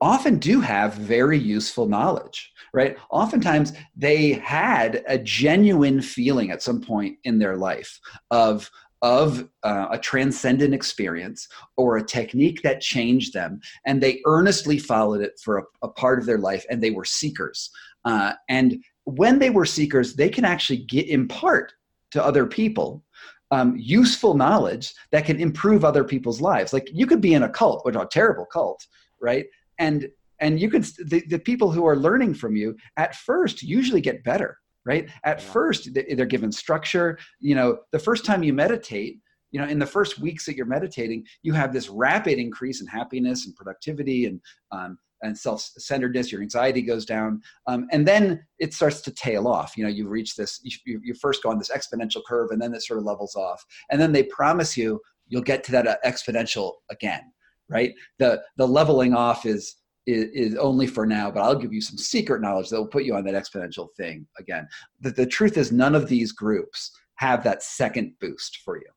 often 0.01 0.37
do 0.37 0.59
have 0.59 0.93
very 0.95 1.37
useful 1.37 1.87
knowledge, 1.87 2.51
right? 2.73 2.97
Oftentimes 3.09 3.73
they 3.95 4.33
had 4.33 5.03
a 5.07 5.17
genuine 5.17 6.01
feeling 6.01 6.51
at 6.51 6.61
some 6.61 6.81
point 6.81 7.17
in 7.23 7.39
their 7.39 7.55
life 7.55 7.99
of 8.31 8.69
of 9.05 9.47
uh, 9.61 9.87
a 9.91 9.99
transcendent 9.99 10.73
experience 10.73 11.47
or 11.77 11.97
a 11.97 12.03
technique 12.03 12.63
that 12.63 12.81
changed 12.81 13.33
them, 13.33 13.59
and 13.85 14.01
they 14.01 14.19
earnestly 14.25 14.79
followed 14.79 15.21
it 15.21 15.39
for 15.43 15.59
a, 15.59 15.63
a 15.83 15.87
part 15.87 16.17
of 16.17 16.25
their 16.25 16.39
life, 16.39 16.65
and 16.71 16.81
they 16.81 16.89
were 16.89 17.05
seekers. 17.05 17.69
Uh, 18.03 18.33
and 18.49 18.83
when 19.03 19.37
they 19.37 19.51
were 19.51 19.63
seekers, 19.63 20.15
they 20.15 20.27
can 20.27 20.43
actually 20.43 20.77
get 20.77 21.07
impart 21.07 21.71
to 22.09 22.25
other 22.25 22.47
people 22.47 23.03
um, 23.51 23.75
useful 23.77 24.33
knowledge 24.33 24.91
that 25.11 25.25
can 25.25 25.39
improve 25.39 25.85
other 25.85 26.03
people's 26.03 26.41
lives. 26.41 26.73
Like 26.73 26.89
you 26.91 27.05
could 27.05 27.21
be 27.21 27.35
in 27.35 27.43
a 27.43 27.49
cult, 27.49 27.85
which 27.85 27.95
a 27.95 28.07
terrible 28.11 28.47
cult, 28.47 28.87
right? 29.21 29.45
And 29.77 30.09
and 30.39 30.59
you 30.59 30.71
could 30.71 30.83
the, 31.05 31.23
the 31.29 31.39
people 31.39 31.71
who 31.71 31.85
are 31.85 31.95
learning 31.95 32.33
from 32.33 32.55
you 32.55 32.75
at 32.97 33.15
first 33.15 33.61
usually 33.61 34.01
get 34.01 34.23
better 34.23 34.57
right? 34.85 35.09
At 35.23 35.39
yeah. 35.39 35.51
first 35.51 35.89
they're 35.93 36.25
given 36.25 36.51
structure. 36.51 37.17
You 37.39 37.55
know 37.55 37.79
the 37.91 37.99
first 37.99 38.25
time 38.25 38.43
you 38.43 38.53
meditate 38.53 39.19
you 39.51 39.59
know 39.59 39.67
in 39.67 39.79
the 39.79 39.85
first 39.85 40.19
weeks 40.19 40.45
that 40.45 40.55
you're 40.55 40.65
meditating 40.65 41.25
you 41.43 41.53
have 41.53 41.71
this 41.71 41.89
rapid 41.89 42.37
increase 42.37 42.81
in 42.81 42.87
happiness 42.87 43.45
and 43.45 43.55
productivity 43.55 44.25
and 44.25 44.41
um, 44.71 44.97
and 45.21 45.37
self-centeredness. 45.37 46.31
Your 46.31 46.41
anxiety 46.41 46.81
goes 46.81 47.05
down. 47.05 47.41
Um, 47.67 47.87
and 47.91 48.07
then 48.07 48.45
it 48.59 48.73
starts 48.73 49.01
to 49.01 49.11
tail 49.11 49.47
off. 49.47 49.77
You 49.77 49.83
know 49.83 49.89
you 49.89 50.07
reach 50.07 50.35
this 50.35 50.59
you, 50.63 50.99
you 51.03 51.13
first 51.15 51.43
go 51.43 51.49
on 51.49 51.57
this 51.59 51.71
exponential 51.71 52.21
curve 52.27 52.51
and 52.51 52.61
then 52.61 52.73
it 52.73 52.83
sort 52.83 52.99
of 52.99 53.05
levels 53.05 53.35
off. 53.35 53.63
And 53.89 53.99
then 53.99 54.11
they 54.11 54.23
promise 54.23 54.77
you 54.77 55.01
you'll 55.27 55.41
get 55.41 55.63
to 55.65 55.71
that 55.71 55.87
uh, 55.87 55.97
exponential 56.05 56.73
again 56.89 57.31
right? 57.69 57.93
The 58.19 58.43
the 58.57 58.67
leveling 58.67 59.13
off 59.13 59.45
is 59.45 59.75
is, 60.05 60.51
is, 60.51 60.55
only 60.57 60.87
for 60.87 61.05
now, 61.05 61.31
but 61.31 61.41
I'll 61.41 61.55
give 61.55 61.73
you 61.73 61.81
some 61.81 61.97
secret 61.97 62.41
knowledge 62.41 62.69
that 62.69 62.77
will 62.77 62.87
put 62.87 63.03
you 63.03 63.15
on 63.15 63.23
that 63.25 63.33
exponential 63.33 63.89
thing 63.95 64.25
again. 64.39 64.67
The, 65.01 65.11
the 65.11 65.25
truth 65.25 65.57
is, 65.57 65.71
none 65.71 65.95
of 65.95 66.07
these 66.07 66.31
groups 66.31 66.91
have 67.15 67.43
that 67.43 67.63
second 67.63 68.13
boost 68.19 68.59
for 68.63 68.77
you. 68.77 68.87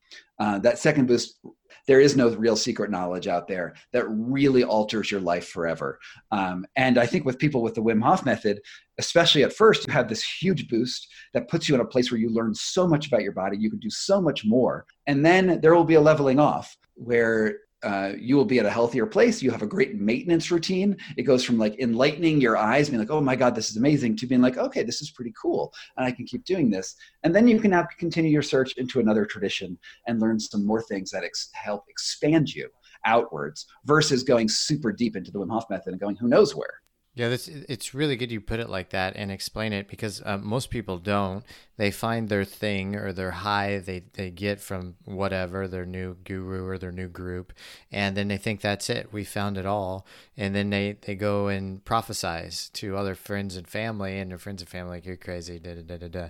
Uh, 0.40 0.58
that 0.60 0.78
second 0.78 1.06
boost, 1.06 1.40
there 1.86 2.00
is 2.00 2.16
no 2.16 2.28
real 2.30 2.56
secret 2.56 2.90
knowledge 2.90 3.26
out 3.26 3.48
there 3.48 3.74
that 3.92 4.06
really 4.08 4.64
alters 4.64 5.10
your 5.10 5.20
life 5.20 5.48
forever. 5.48 5.98
Um, 6.30 6.66
and 6.76 6.98
I 6.98 7.06
think 7.06 7.24
with 7.24 7.38
people 7.38 7.62
with 7.62 7.74
the 7.74 7.82
Wim 7.82 8.02
Hof 8.02 8.24
method, 8.24 8.60
especially 8.98 9.44
at 9.44 9.52
first, 9.52 9.86
you 9.86 9.92
have 9.92 10.08
this 10.08 10.22
huge 10.22 10.68
boost 10.68 11.08
that 11.32 11.48
puts 11.48 11.68
you 11.68 11.74
in 11.74 11.80
a 11.80 11.86
place 11.86 12.10
where 12.10 12.20
you 12.20 12.30
learn 12.30 12.54
so 12.54 12.86
much 12.86 13.06
about 13.06 13.22
your 13.22 13.32
body, 13.32 13.56
you 13.56 13.70
can 13.70 13.78
do 13.78 13.90
so 13.90 14.20
much 14.20 14.44
more. 14.44 14.84
And 15.06 15.24
then 15.24 15.60
there 15.60 15.74
will 15.74 15.84
be 15.84 15.94
a 15.94 16.00
leveling 16.00 16.38
off 16.38 16.76
where 16.94 17.58
uh, 17.82 18.12
you 18.18 18.36
will 18.36 18.44
be 18.44 18.58
at 18.58 18.66
a 18.66 18.70
healthier 18.70 19.06
place. 19.06 19.40
You 19.42 19.50
have 19.50 19.62
a 19.62 19.66
great 19.66 19.94
maintenance 19.94 20.50
routine. 20.50 20.96
It 21.16 21.22
goes 21.22 21.44
from 21.44 21.58
like 21.58 21.78
enlightening 21.78 22.40
your 22.40 22.56
eyes, 22.56 22.88
being 22.88 23.00
like, 23.00 23.10
oh 23.10 23.20
my 23.20 23.36
God, 23.36 23.54
this 23.54 23.70
is 23.70 23.76
amazing, 23.76 24.16
to 24.16 24.26
being 24.26 24.40
like, 24.40 24.56
okay, 24.56 24.82
this 24.82 25.00
is 25.00 25.10
pretty 25.10 25.32
cool. 25.40 25.72
And 25.96 26.04
I 26.04 26.10
can 26.10 26.26
keep 26.26 26.44
doing 26.44 26.70
this. 26.70 26.96
And 27.22 27.34
then 27.34 27.46
you 27.46 27.60
can 27.60 27.70
now 27.70 27.86
continue 27.98 28.30
your 28.30 28.42
search 28.42 28.72
into 28.76 29.00
another 29.00 29.24
tradition 29.24 29.78
and 30.06 30.20
learn 30.20 30.40
some 30.40 30.66
more 30.66 30.82
things 30.82 31.10
that 31.10 31.24
ex- 31.24 31.50
help 31.52 31.84
expand 31.88 32.52
you 32.52 32.68
outwards 33.04 33.66
versus 33.84 34.22
going 34.22 34.48
super 34.48 34.92
deep 34.92 35.14
into 35.14 35.30
the 35.30 35.38
Wim 35.38 35.50
Hof 35.50 35.64
method 35.70 35.92
and 35.92 36.00
going 36.00 36.16
who 36.16 36.28
knows 36.28 36.54
where. 36.56 36.82
Yeah, 37.14 37.28
that's, 37.28 37.48
it's 37.48 37.94
really 37.94 38.16
good 38.16 38.30
you 38.30 38.40
put 38.40 38.60
it 38.60 38.68
like 38.68 38.90
that 38.90 39.16
and 39.16 39.32
explain 39.32 39.72
it 39.72 39.88
because 39.88 40.22
uh, 40.24 40.38
most 40.38 40.70
people 40.70 40.98
don't. 40.98 41.44
They 41.78 41.90
find 41.90 42.28
their 42.28 42.44
thing 42.44 42.94
or 42.96 43.12
their 43.12 43.30
high 43.30 43.78
they, 43.78 44.02
they 44.12 44.30
get 44.30 44.60
from 44.60 44.96
whatever, 45.04 45.66
their 45.66 45.86
new 45.86 46.16
guru 46.24 46.66
or 46.66 46.76
their 46.76 46.92
new 46.92 47.08
group, 47.08 47.52
and 47.90 48.16
then 48.16 48.28
they 48.28 48.36
think 48.36 48.60
that's 48.60 48.90
it. 48.90 49.12
We 49.12 49.24
found 49.24 49.56
it 49.56 49.64
all. 49.64 50.06
And 50.36 50.54
then 50.54 50.70
they, 50.70 50.98
they 51.00 51.14
go 51.14 51.48
and 51.48 51.84
prophesize 51.84 52.70
to 52.74 52.96
other 52.96 53.14
friends 53.14 53.56
and 53.56 53.66
family, 53.66 54.18
and 54.18 54.30
their 54.30 54.38
friends 54.38 54.60
and 54.60 54.68
family 54.68 54.96
like, 54.96 55.06
you're 55.06 55.16
crazy, 55.16 55.58
da 55.58 55.74
da 55.76 55.82
da 55.82 56.08
da 56.08 56.08
da. 56.08 56.28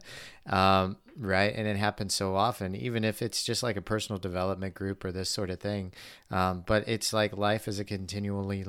Um, 0.54 0.96
right? 1.18 1.52
And 1.54 1.66
it 1.66 1.76
happens 1.76 2.14
so 2.14 2.36
often, 2.36 2.76
even 2.76 3.04
if 3.04 3.20
it's 3.22 3.42
just 3.42 3.62
like 3.62 3.76
a 3.76 3.82
personal 3.82 4.18
development 4.18 4.74
group 4.74 5.04
or 5.04 5.12
this 5.12 5.28
sort 5.28 5.50
of 5.50 5.60
thing. 5.60 5.92
Um, 6.30 6.62
but 6.66 6.86
it's 6.86 7.12
like 7.12 7.36
life 7.36 7.66
is 7.66 7.78
a 7.78 7.84
continually 7.84 8.64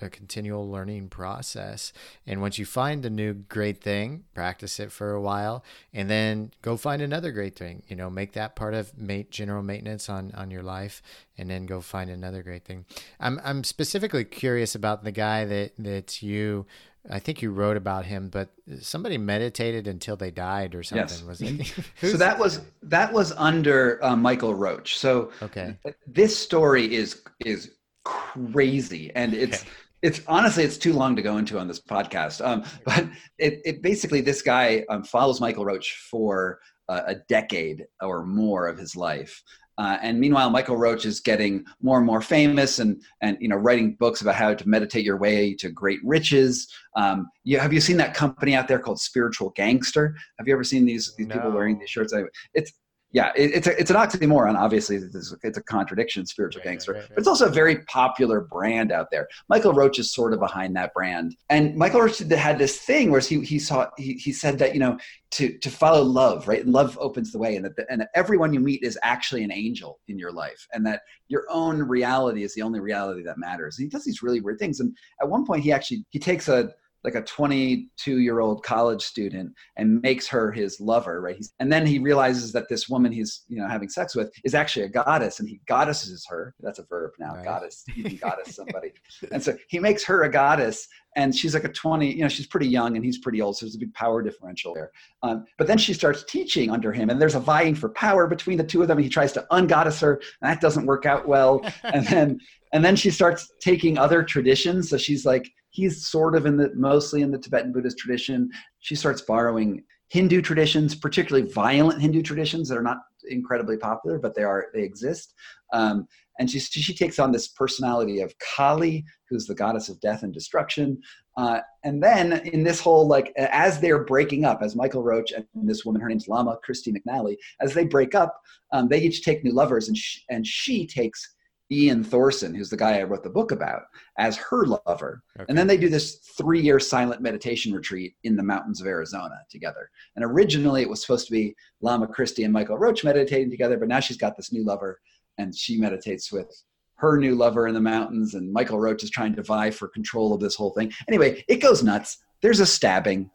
a 0.00 0.10
continual 0.10 0.70
learning 0.70 1.08
process. 1.08 1.92
And 2.26 2.40
once 2.40 2.58
you 2.58 2.66
find 2.66 3.04
a 3.04 3.10
new 3.10 3.32
great 3.32 3.82
thing, 3.82 4.24
practice 4.34 4.78
it 4.78 4.92
for 4.92 5.12
a 5.12 5.20
while, 5.20 5.64
and 5.92 6.10
then 6.10 6.23
go 6.62 6.76
find 6.76 7.02
another 7.02 7.32
great 7.32 7.56
thing. 7.56 7.82
You 7.88 7.96
know, 7.96 8.10
make 8.10 8.32
that 8.32 8.56
part 8.56 8.74
of 8.74 8.96
mate 8.98 9.30
general 9.30 9.62
maintenance 9.62 10.08
on 10.08 10.32
on 10.34 10.50
your 10.50 10.62
life, 10.62 11.02
and 11.38 11.50
then 11.50 11.66
go 11.66 11.80
find 11.80 12.10
another 12.10 12.42
great 12.42 12.64
thing. 12.64 12.84
I'm 13.20 13.40
I'm 13.44 13.64
specifically 13.64 14.24
curious 14.24 14.74
about 14.74 15.04
the 15.04 15.12
guy 15.12 15.44
that 15.44 15.72
that 15.78 16.22
you 16.22 16.66
I 17.10 17.18
think 17.18 17.42
you 17.42 17.50
wrote 17.50 17.76
about 17.76 18.06
him, 18.06 18.28
but 18.30 18.48
somebody 18.80 19.18
meditated 19.18 19.86
until 19.86 20.16
they 20.16 20.30
died 20.30 20.74
or 20.74 20.82
something. 20.82 21.18
Yes. 21.18 21.22
Was 21.22 21.42
it? 21.42 21.74
so 22.00 22.16
that 22.16 22.38
was 22.38 22.60
that 22.82 23.12
was 23.12 23.32
under 23.32 24.02
uh, 24.02 24.16
Michael 24.16 24.54
Roach. 24.54 24.98
So 24.98 25.30
okay, 25.42 25.76
this 26.06 26.38
story 26.38 26.94
is 26.94 27.22
is 27.44 27.72
crazy, 28.04 29.12
and 29.14 29.34
it's 29.34 29.62
okay. 29.62 29.70
It's 30.04 30.20
honestly 30.28 30.62
it's 30.62 30.76
too 30.76 30.92
long 30.92 31.16
to 31.16 31.22
go 31.22 31.38
into 31.38 31.58
on 31.58 31.66
this 31.66 31.80
podcast. 31.80 32.44
Um, 32.44 32.62
but 32.84 33.06
it, 33.38 33.60
it 33.64 33.82
basically 33.82 34.20
this 34.20 34.42
guy 34.42 34.84
um, 34.90 35.02
follows 35.02 35.40
Michael 35.40 35.64
Roach 35.64 36.06
for 36.10 36.60
uh, 36.88 37.02
a 37.06 37.14
decade 37.28 37.86
or 38.02 38.24
more 38.24 38.68
of 38.68 38.78
his 38.78 38.94
life. 38.94 39.42
Uh, 39.76 39.98
and 40.02 40.20
meanwhile, 40.20 40.50
Michael 40.50 40.76
Roach 40.76 41.04
is 41.04 41.18
getting 41.18 41.64
more 41.82 41.96
and 41.96 42.06
more 42.06 42.20
famous, 42.20 42.78
and 42.78 43.02
and 43.22 43.36
you 43.40 43.48
know 43.48 43.56
writing 43.56 43.96
books 43.98 44.20
about 44.20 44.36
how 44.36 44.54
to 44.54 44.68
meditate 44.68 45.04
your 45.04 45.16
way 45.16 45.52
to 45.54 45.68
great 45.68 45.98
riches. 46.04 46.72
Um, 46.94 47.26
you, 47.42 47.58
have 47.58 47.72
you 47.72 47.80
seen 47.80 47.96
that 47.96 48.14
company 48.14 48.54
out 48.54 48.68
there 48.68 48.78
called 48.78 49.00
Spiritual 49.00 49.50
Gangster? 49.56 50.14
Have 50.38 50.46
you 50.46 50.54
ever 50.54 50.62
seen 50.62 50.84
these 50.84 51.12
these 51.18 51.26
no. 51.26 51.34
people 51.34 51.50
wearing 51.50 51.80
these 51.80 51.90
shirts? 51.90 52.14
It's 52.52 52.72
yeah, 53.14 53.30
it, 53.36 53.52
it's 53.54 53.66
a, 53.68 53.80
it's 53.80 53.90
an 53.90 53.96
oxymoron. 53.96 54.56
Obviously, 54.56 54.96
it's, 54.96 55.32
it's 55.44 55.56
a 55.56 55.62
contradiction, 55.62 56.26
spiritual 56.26 56.60
right, 56.60 56.72
gangster, 56.72 56.94
right, 56.94 56.98
right, 56.98 57.08
but 57.10 57.18
it's 57.18 57.28
also 57.28 57.46
a 57.46 57.50
very 57.50 57.78
popular 57.84 58.40
brand 58.40 58.90
out 58.90 59.06
there. 59.12 59.28
Michael 59.48 59.72
Roach 59.72 60.00
is 60.00 60.12
sort 60.12 60.32
of 60.32 60.40
behind 60.40 60.74
that 60.74 60.92
brand, 60.92 61.36
and 61.48 61.76
Michael 61.76 62.00
Roach 62.00 62.18
had 62.18 62.58
this 62.58 62.80
thing 62.80 63.12
where 63.12 63.20
he 63.20 63.40
he 63.44 63.60
saw 63.60 63.86
he, 63.96 64.14
he 64.14 64.32
said 64.32 64.58
that 64.58 64.74
you 64.74 64.80
know 64.80 64.98
to 65.30 65.56
to 65.58 65.70
follow 65.70 66.02
love, 66.02 66.48
right? 66.48 66.64
And 66.64 66.72
love 66.72 66.98
opens 67.00 67.30
the 67.30 67.38
way, 67.38 67.54
and 67.54 67.64
that 67.64 67.76
the, 67.76 67.86
and 67.88 68.04
everyone 68.16 68.52
you 68.52 68.58
meet 68.58 68.82
is 68.82 68.98
actually 69.04 69.44
an 69.44 69.52
angel 69.52 70.00
in 70.08 70.18
your 70.18 70.32
life, 70.32 70.66
and 70.72 70.84
that 70.84 71.02
your 71.28 71.46
own 71.48 71.80
reality 71.84 72.42
is 72.42 72.52
the 72.54 72.62
only 72.62 72.80
reality 72.80 73.22
that 73.22 73.38
matters. 73.38 73.78
And 73.78 73.84
he 73.84 73.90
does 73.90 74.04
these 74.04 74.24
really 74.24 74.40
weird 74.40 74.58
things, 74.58 74.80
and 74.80 74.92
at 75.22 75.28
one 75.28 75.46
point 75.46 75.62
he 75.62 75.70
actually 75.70 76.04
he 76.10 76.18
takes 76.18 76.48
a 76.48 76.74
like 77.04 77.14
a 77.14 77.22
22 77.22 78.18
year 78.18 78.40
old 78.40 78.62
college 78.64 79.02
student 79.02 79.52
and 79.76 80.00
makes 80.02 80.26
her 80.26 80.50
his 80.50 80.80
lover 80.80 81.20
right? 81.20 81.36
He's, 81.36 81.52
and 81.60 81.72
then 81.72 81.86
he 81.86 81.98
realizes 81.98 82.52
that 82.52 82.68
this 82.68 82.88
woman 82.88 83.12
he's 83.12 83.42
you 83.48 83.58
know 83.58 83.68
having 83.68 83.88
sex 83.88 84.14
with 84.14 84.32
is 84.44 84.54
actually 84.54 84.86
a 84.86 84.88
goddess 84.88 85.40
and 85.40 85.48
he 85.48 85.60
goddesses 85.66 86.24
her. 86.28 86.54
That's 86.60 86.78
a 86.78 86.84
verb 86.84 87.12
now 87.18 87.34
Nice. 87.34 87.44
goddess. 87.44 87.84
You 87.94 88.04
can 88.04 88.16
goddess 88.16 88.56
somebody. 88.56 88.92
And 89.30 89.42
so 89.42 89.56
he 89.68 89.78
makes 89.78 90.04
her 90.04 90.22
a 90.24 90.30
goddess 90.30 90.86
and 91.16 91.34
she's 91.34 91.54
like 91.54 91.64
a 91.64 91.68
20 91.68 92.12
you 92.12 92.22
know 92.22 92.28
she's 92.28 92.46
pretty 92.46 92.68
young 92.68 92.96
and 92.96 93.04
he's 93.04 93.18
pretty 93.18 93.40
old 93.40 93.56
so 93.56 93.64
there's 93.66 93.76
a 93.76 93.78
big 93.78 93.94
power 93.94 94.22
differential 94.22 94.74
there. 94.74 94.90
Um, 95.22 95.44
but 95.58 95.66
then 95.66 95.78
she 95.78 95.94
starts 95.94 96.24
teaching 96.24 96.70
under 96.70 96.92
him 96.92 97.10
and 97.10 97.20
there's 97.20 97.34
a 97.34 97.40
vying 97.40 97.74
for 97.74 97.88
power 97.90 98.26
between 98.26 98.58
the 98.58 98.64
two 98.64 98.82
of 98.82 98.88
them 98.88 98.98
and 98.98 99.04
he 99.04 99.10
tries 99.10 99.32
to 99.32 99.46
ungoddess 99.50 100.00
her 100.00 100.14
and 100.42 100.50
that 100.50 100.60
doesn't 100.60 100.86
work 100.86 101.06
out 101.06 101.26
well. 101.26 101.64
And 101.84 102.06
then 102.06 102.40
and 102.72 102.84
then 102.84 102.96
she 102.96 103.10
starts 103.10 103.52
taking 103.60 103.98
other 103.98 104.22
traditions. 104.22 104.90
So 104.90 104.96
she's 104.96 105.24
like 105.24 105.48
he's 105.70 106.06
sort 106.06 106.34
of 106.34 106.46
in 106.46 106.56
the 106.56 106.72
mostly 106.74 107.22
in 107.22 107.30
the 107.30 107.38
tibetan 107.38 107.72
buddhist 107.72 107.98
tradition. 107.98 108.50
She 108.80 108.94
starts 108.94 109.20
borrowing 109.22 109.84
hindu 110.08 110.42
traditions 110.42 110.94
particularly 110.94 111.50
violent 111.50 112.00
hindu 112.00 112.22
traditions 112.22 112.68
that 112.68 112.76
are 112.76 112.82
not 112.82 112.98
incredibly 113.30 113.76
popular 113.76 114.18
but 114.18 114.34
they 114.34 114.42
are 114.42 114.66
they 114.74 114.82
exist. 114.82 115.34
Um, 115.72 116.06
and 116.38 116.50
she, 116.50 116.58
she 116.58 116.94
takes 116.94 117.18
on 117.18 117.32
this 117.32 117.48
personality 117.48 118.20
of 118.20 118.34
kali 118.38 119.04
who's 119.28 119.46
the 119.46 119.54
goddess 119.54 119.88
of 119.88 120.00
death 120.00 120.22
and 120.22 120.32
destruction 120.32 121.00
uh, 121.36 121.60
and 121.82 122.02
then 122.02 122.32
in 122.48 122.62
this 122.62 122.80
whole 122.80 123.06
like 123.06 123.32
as 123.36 123.80
they're 123.80 124.04
breaking 124.04 124.44
up 124.44 124.60
as 124.62 124.76
michael 124.76 125.02
roach 125.02 125.32
and 125.32 125.46
this 125.62 125.84
woman 125.84 126.00
her 126.00 126.08
name's 126.08 126.28
lama 126.28 126.56
christie 126.62 126.92
mcnally 126.92 127.36
as 127.60 127.74
they 127.74 127.84
break 127.84 128.14
up 128.14 128.40
um, 128.72 128.88
they 128.88 129.00
each 129.00 129.22
take 129.22 129.44
new 129.44 129.52
lovers 129.52 129.88
and, 129.88 129.96
sh- 129.96 130.20
and 130.30 130.46
she 130.46 130.86
takes 130.86 131.34
Ian 131.72 132.04
Thorson, 132.04 132.54
who's 132.54 132.70
the 132.70 132.76
guy 132.76 132.98
I 132.98 133.04
wrote 133.04 133.22
the 133.22 133.30
book 133.30 133.50
about, 133.50 133.82
as 134.18 134.36
her 134.36 134.66
lover. 134.66 135.22
Okay. 135.36 135.46
And 135.48 135.56
then 135.56 135.66
they 135.66 135.76
do 135.76 135.88
this 135.88 136.16
three 136.36 136.60
year 136.60 136.78
silent 136.78 137.22
meditation 137.22 137.72
retreat 137.72 138.14
in 138.24 138.36
the 138.36 138.42
mountains 138.42 138.80
of 138.80 138.86
Arizona 138.86 139.36
together. 139.50 139.90
And 140.14 140.24
originally 140.24 140.82
it 140.82 140.88
was 140.88 141.00
supposed 141.00 141.26
to 141.26 141.32
be 141.32 141.56
Lama 141.80 142.06
Christie 142.06 142.44
and 142.44 142.52
Michael 142.52 142.78
Roach 142.78 143.02
meditating 143.02 143.50
together, 143.50 143.78
but 143.78 143.88
now 143.88 144.00
she's 144.00 144.18
got 144.18 144.36
this 144.36 144.52
new 144.52 144.64
lover 144.64 145.00
and 145.38 145.54
she 145.54 145.78
meditates 145.78 146.32
with 146.32 146.62
her 146.96 147.16
new 147.18 147.34
lover 147.34 147.66
in 147.66 147.74
the 147.74 147.80
mountains. 147.80 148.34
And 148.34 148.52
Michael 148.52 148.80
Roach 148.80 149.02
is 149.02 149.10
trying 149.10 149.34
to 149.36 149.42
vie 149.42 149.70
for 149.70 149.88
control 149.88 150.32
of 150.32 150.40
this 150.40 150.54
whole 150.54 150.70
thing. 150.70 150.92
Anyway, 151.08 151.44
it 151.48 151.56
goes 151.56 151.82
nuts. 151.82 152.18
There's 152.40 152.60
a 152.60 152.66
stabbing. 152.66 153.30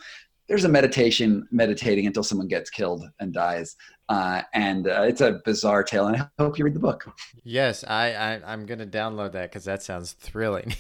There's 0.48 0.64
a 0.64 0.70
meditation, 0.70 1.48
meditating 1.52 2.08
until 2.08 2.24
someone 2.24 2.48
gets 2.48 2.72
killed 2.72 3.04
and 3.20 3.32
dies. 3.34 3.76
Uh, 4.08 4.42
and 4.54 4.88
uh, 4.88 5.04
it's 5.04 5.22
a 5.22 5.40
bizarre 5.46 5.84
tale. 5.84 6.08
And 6.08 6.18
I 6.18 6.28
hope 6.40 6.58
you 6.58 6.66
read 6.66 6.74
the 6.74 6.80
book. 6.80 7.06
Yes, 7.44 7.84
I, 7.88 8.14
I 8.14 8.42
I'm 8.52 8.66
gonna 8.66 8.88
download 8.88 9.34
that 9.34 9.52
because 9.52 9.66
that 9.66 9.84
sounds 9.84 10.14
thrilling. 10.14 10.74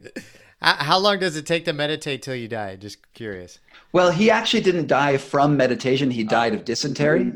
how, 0.60 0.74
how 0.74 0.98
long 0.98 1.18
does 1.18 1.36
it 1.36 1.46
take 1.46 1.64
to 1.64 1.72
meditate 1.72 2.20
till 2.20 2.34
you 2.34 2.48
die? 2.48 2.76
Just 2.76 2.98
curious. 3.14 3.58
Well, 3.92 4.10
he 4.10 4.30
actually 4.30 4.60
didn't 4.60 4.88
die 4.88 5.16
from 5.16 5.56
meditation. 5.56 6.10
He 6.10 6.24
died 6.24 6.52
of 6.52 6.66
dysentery. 6.66 7.32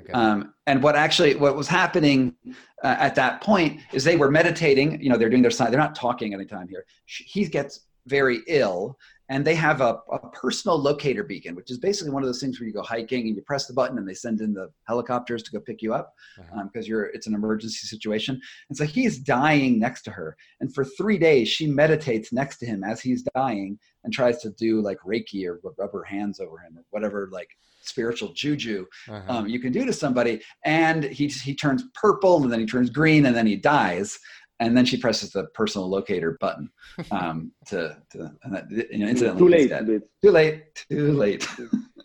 Okay. 0.00 0.12
Um, 0.12 0.54
and 0.66 0.82
what 0.82 0.96
actually 0.96 1.34
what 1.36 1.56
was 1.56 1.68
happening 1.68 2.34
uh, 2.82 2.96
at 2.98 3.14
that 3.16 3.40
point 3.42 3.80
is 3.92 4.04
they 4.04 4.16
were 4.16 4.30
meditating. 4.30 5.00
You 5.02 5.10
know, 5.10 5.16
they're 5.18 5.30
doing 5.30 5.42
their 5.42 5.50
sign. 5.50 5.70
They're 5.70 5.80
not 5.80 5.94
talking 5.94 6.34
anytime 6.34 6.68
here. 6.68 6.84
He 7.06 7.46
gets 7.46 7.86
very 8.06 8.40
ill, 8.48 8.96
and 9.28 9.44
they 9.44 9.54
have 9.54 9.80
a, 9.82 9.98
a 10.10 10.18
personal 10.30 10.78
locator 10.78 11.22
beacon, 11.22 11.54
which 11.54 11.70
is 11.70 11.78
basically 11.78 12.10
one 12.12 12.22
of 12.22 12.28
those 12.28 12.40
things 12.40 12.58
where 12.58 12.66
you 12.66 12.72
go 12.72 12.82
hiking 12.82 13.26
and 13.26 13.36
you 13.36 13.42
press 13.42 13.66
the 13.66 13.74
button 13.74 13.98
and 13.98 14.08
they 14.08 14.14
send 14.14 14.40
in 14.40 14.54
the 14.54 14.70
helicopters 14.88 15.42
to 15.44 15.50
go 15.52 15.60
pick 15.60 15.82
you 15.82 15.92
up 15.92 16.14
Uh-huh. 16.40 16.64
because 16.64 16.88
you're 16.88 17.04
it's 17.16 17.26
an 17.26 17.34
emergency 17.34 17.86
situation. 17.86 18.40
And 18.68 18.76
so 18.78 18.84
he's 18.86 19.18
dying 19.18 19.78
next 19.78 20.02
to 20.02 20.10
her, 20.12 20.36
and 20.60 20.74
for 20.74 20.84
three 20.84 21.18
days 21.18 21.48
she 21.48 21.66
meditates 21.66 22.32
next 22.32 22.56
to 22.58 22.66
him 22.66 22.82
as 22.82 23.00
he's 23.02 23.22
dying 23.34 23.78
and 24.02 24.12
tries 24.12 24.38
to 24.42 24.50
do 24.50 24.80
like 24.80 24.98
Reiki 25.06 25.44
or 25.46 25.60
rub 25.78 25.92
her 25.92 26.04
hands 26.04 26.40
over 26.40 26.56
him 26.58 26.78
or 26.78 26.84
whatever 26.90 27.28
like 27.30 27.50
spiritual 27.82 28.32
juju 28.32 28.86
Uh-huh. 29.08 29.32
um, 29.32 29.46
you 29.48 29.58
can 29.60 29.72
do 29.72 29.84
to 29.84 29.92
somebody. 29.92 30.40
And 30.64 31.04
he 31.04 31.26
he 31.28 31.54
turns 31.54 31.84
purple, 31.94 32.42
and 32.42 32.52
then 32.52 32.60
he 32.60 32.66
turns 32.66 32.90
green, 32.90 33.26
and 33.26 33.34
then 33.36 33.46
he 33.46 33.56
dies. 33.56 34.18
And 34.60 34.76
then 34.76 34.84
she 34.84 34.98
presses 34.98 35.30
the 35.30 35.44
personal 35.54 35.88
locator 35.88 36.36
button 36.38 36.68
um, 37.10 37.50
to, 37.66 37.96
to 38.12 38.30
and 38.44 38.54
that, 38.54 38.70
you 38.70 38.98
know, 38.98 39.08
incidentally, 39.08 39.68
Too 39.68 39.80
late. 39.80 40.02
Too 40.22 40.30
late. 40.30 40.64
Too 40.90 41.12
late. 41.12 41.48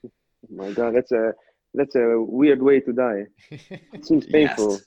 oh 0.06 0.10
my 0.50 0.72
God, 0.72 0.96
that's 0.96 1.12
a 1.12 1.34
that's 1.74 1.96
a 1.96 2.22
weird 2.22 2.62
way 2.62 2.80
to 2.80 2.94
die. 2.94 3.26
It 3.94 4.06
seems 4.06 4.26
painful. 4.26 4.72
Yes. 4.72 4.86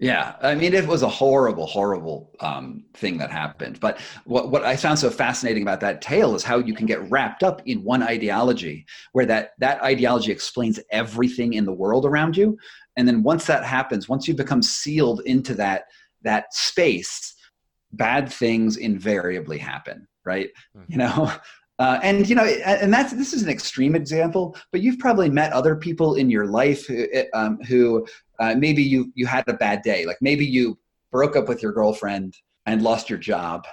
Yeah, 0.00 0.34
I 0.42 0.54
mean, 0.56 0.74
it 0.74 0.86
was 0.86 1.02
a 1.02 1.08
horrible, 1.08 1.66
horrible 1.66 2.32
um, 2.40 2.84
thing 2.94 3.16
that 3.18 3.30
happened. 3.30 3.78
But 3.78 4.00
what, 4.24 4.50
what 4.50 4.64
I 4.64 4.74
found 4.74 4.98
so 4.98 5.08
fascinating 5.08 5.62
about 5.62 5.80
that 5.80 6.02
tale 6.02 6.34
is 6.34 6.42
how 6.42 6.58
you 6.58 6.74
can 6.74 6.86
get 6.86 7.08
wrapped 7.10 7.44
up 7.44 7.62
in 7.64 7.84
one 7.84 8.02
ideology, 8.02 8.86
where 9.12 9.26
that 9.26 9.52
that 9.58 9.82
ideology 9.82 10.32
explains 10.32 10.80
everything 10.90 11.54
in 11.54 11.64
the 11.64 11.72
world 11.72 12.04
around 12.04 12.36
you, 12.36 12.58
and 12.96 13.06
then 13.06 13.22
once 13.22 13.46
that 13.46 13.64
happens, 13.64 14.08
once 14.08 14.26
you 14.26 14.34
become 14.34 14.62
sealed 14.62 15.20
into 15.26 15.54
that 15.54 15.84
that 16.22 16.52
space, 16.52 17.34
bad 17.92 18.32
things 18.32 18.76
invariably 18.76 19.58
happen, 19.58 20.08
right? 20.24 20.50
Mhm. 20.76 20.84
You 20.88 20.98
know. 20.98 21.32
Uh, 21.78 21.98
and 22.02 22.28
you 22.28 22.36
know, 22.36 22.44
and 22.44 22.92
that's 22.92 23.12
this 23.12 23.32
is 23.32 23.42
an 23.42 23.48
extreme 23.48 23.96
example, 23.96 24.56
but 24.70 24.80
you've 24.80 24.98
probably 24.98 25.28
met 25.28 25.52
other 25.52 25.74
people 25.74 26.14
in 26.14 26.30
your 26.30 26.46
life 26.46 26.86
who, 26.86 27.06
um, 27.32 27.58
who 27.62 28.06
uh, 28.38 28.54
maybe 28.56 28.82
you 28.82 29.10
you 29.14 29.26
had 29.26 29.44
a 29.48 29.54
bad 29.54 29.82
day. 29.82 30.06
Like 30.06 30.18
maybe 30.20 30.46
you 30.46 30.78
broke 31.10 31.36
up 31.36 31.48
with 31.48 31.62
your 31.62 31.72
girlfriend 31.72 32.36
and 32.66 32.82
lost 32.82 33.10
your 33.10 33.18
job 33.18 33.66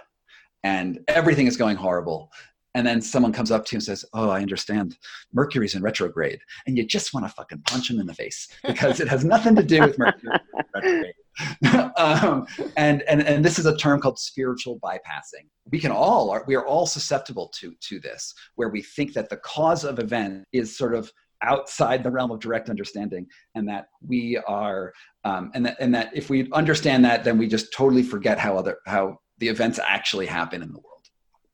and 0.64 1.00
everything 1.08 1.48
is 1.48 1.58
going 1.58 1.76
horrible 1.76 2.32
and 2.76 2.86
then 2.86 3.02
someone 3.02 3.34
comes 3.34 3.52
up 3.52 3.66
to 3.66 3.76
you 3.76 3.78
and 3.78 3.84
says 3.84 4.06
oh 4.14 4.30
i 4.30 4.42
understand. 4.42 4.98
Mercury's 5.34 5.76
in 5.76 5.82
retrograde. 5.82 6.40
And 6.68 6.78
you 6.78 6.86
just 6.86 7.14
want 7.14 7.26
to 7.26 7.34
fucking 7.34 7.62
punch 7.68 7.90
him 7.90 8.00
in 8.00 8.08
the 8.08 8.14
face 8.14 8.48
because 8.66 9.00
it 9.00 9.08
has 9.08 9.24
nothing 9.24 9.56
to 9.56 9.64
do 9.64 9.82
with 9.82 9.98
mercury 9.98 10.32
retrograde. 10.76 11.14
Um, 11.98 12.46
and, 12.76 13.04
and 13.04 13.22
and 13.22 13.44
this 13.44 13.58
is 13.58 13.66
a 13.66 13.78
term 13.78 14.02
called 14.02 14.20
spiritual 14.20 14.80
bypassing. 14.80 15.48
We 15.72 15.80
can 15.80 15.92
all 15.92 16.30
are 16.30 16.44
we 16.46 16.56
are 16.56 16.66
all 16.66 16.86
susceptible 16.86 17.52
to 17.60 17.74
to 17.80 18.00
this 18.00 18.34
where 18.56 18.70
we 18.70 18.82
think 18.82 19.14
that 19.14 19.30
the 19.30 19.38
cause 19.38 19.86
of 19.86 20.00
event 20.00 20.44
is 20.52 20.78
sort 20.78 20.94
of 20.94 21.10
outside 21.42 22.04
the 22.04 22.12
realm 22.12 22.32
of 22.32 22.40
direct 22.40 22.70
understanding 22.70 23.26
and 23.56 23.68
that 23.68 23.88
we 24.06 24.38
are 24.48 24.94
um, 25.24 25.52
and 25.54 25.66
that 25.66 25.78
and 25.80 25.96
that 25.96 26.10
if 26.14 26.30
we 26.30 26.52
understand 26.52 27.04
that 27.06 27.24
then 27.24 27.38
we 27.38 27.48
just 27.48 27.74
totally 27.74 28.04
forget 28.04 28.38
how 28.38 28.58
other 28.58 28.78
how 28.86 29.18
the 29.40 29.48
events 29.48 29.80
actually 29.80 30.26
happen 30.26 30.62
in 30.62 30.72
the 30.72 30.80
world 30.80 30.91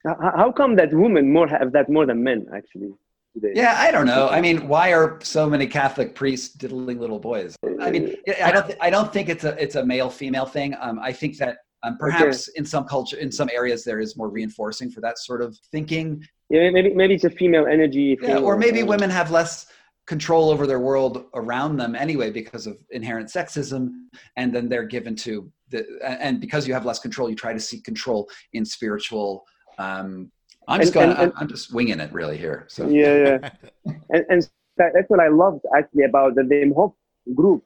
How, 0.05 0.51
come 0.51 0.75
that 0.75 0.93
women 0.93 1.31
more 1.31 1.47
have 1.47 1.71
that 1.73 1.89
more 1.89 2.05
than 2.05 2.23
men 2.23 2.45
actually 2.55 2.91
today? 3.33 3.51
yeah 3.55 3.75
i 3.79 3.91
don't 3.91 4.05
know. 4.05 4.29
I 4.29 4.41
mean 4.41 4.67
why 4.67 4.93
are 4.93 5.19
so 5.21 5.49
many 5.49 5.67
catholic 5.67 6.15
priests 6.15 6.55
diddling 6.55 6.99
little 6.99 7.19
boys? 7.19 7.55
I 7.81 7.91
mean 7.91 8.15
i 8.43 8.51
don't 8.51 8.67
th- 8.67 8.79
i 8.81 8.89
don't 8.89 9.11
think 9.11 9.29
it's 9.29 9.43
a 9.43 9.61
it's 9.61 9.75
a 9.75 9.85
male 9.85 10.09
female 10.09 10.45
thing. 10.45 10.75
Um, 10.79 10.99
i 10.99 11.11
think 11.11 11.37
that 11.37 11.57
um, 11.83 11.97
perhaps 11.97 12.47
in 12.49 12.65
some 12.65 12.85
culture 12.85 13.17
in 13.17 13.31
some 13.31 13.49
areas 13.53 13.83
there 13.83 13.99
is 13.99 14.17
more 14.17 14.29
reinforcing 14.29 14.89
for 14.89 15.01
that 15.01 15.19
sort 15.19 15.41
of 15.41 15.57
thinking. 15.71 16.23
Yeah, 16.49 16.69
maybe 16.69 16.93
maybe 16.93 17.13
it's 17.15 17.25
a 17.25 17.29
female 17.29 17.67
energy. 17.67 18.17
yeah, 18.21 18.37
or 18.37 18.57
maybe 18.57 18.81
uh, 18.81 18.85
women 18.85 19.09
have 19.09 19.31
less 19.31 19.67
control 20.07 20.49
over 20.49 20.65
their 20.65 20.79
world 20.79 21.25
around 21.35 21.75
them 21.75 21.93
anyway 21.93 22.31
because 22.31 22.65
of 22.65 22.77
inherent 22.91 23.27
sexism 23.27 23.89
and 24.37 24.55
then 24.55 24.69
they're 24.69 24.85
given 24.85 25.15
to 25.15 25.51
the 25.69 25.85
and 26.01 26.39
because 26.39 26.65
you 26.65 26.73
have 26.73 26.85
less 26.85 26.97
control 26.97 27.29
you 27.29 27.35
try 27.35 27.51
to 27.51 27.59
seek 27.59 27.83
control 27.83 28.29
in 28.53 28.63
spiritual 28.63 29.45
um 29.77 30.31
i'm 30.67 30.79
just 30.81 30.89
And- 30.89 30.93
going 30.93 31.09
and- 31.11 31.19
and- 31.19 31.33
i'm 31.37 31.47
just 31.47 31.73
winging 31.73 31.99
it 31.99 32.11
really 32.13 32.37
here 32.37 32.65
so 32.67 32.87
Yeah, 32.87 33.15
yeah. 33.25 33.49
and, 34.13 34.25
and 34.29 34.49
that's 34.77 35.09
what 35.09 35.19
I 35.19 35.29
loved 35.29 35.65
actually 35.75 36.03
about 36.03 36.35
the 36.35 36.43
Wim 36.43 36.71
Hof 36.75 36.93
group 37.33 37.63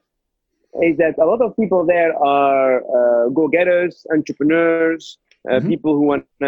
is 0.81 0.95
that 0.97 1.15
a 1.19 1.25
lot 1.25 1.41
of 1.41 1.53
people 1.57 1.85
there 1.85 2.13
are 2.17 2.71
uh, 2.97 3.27
go-getters, 3.39 4.05
entrepreneurs, 4.17 5.17
uh, 5.49 5.59
Mhm. 5.59 5.67
people 5.67 5.91
who 5.97 6.03
want 6.11 6.23
to 6.39 6.45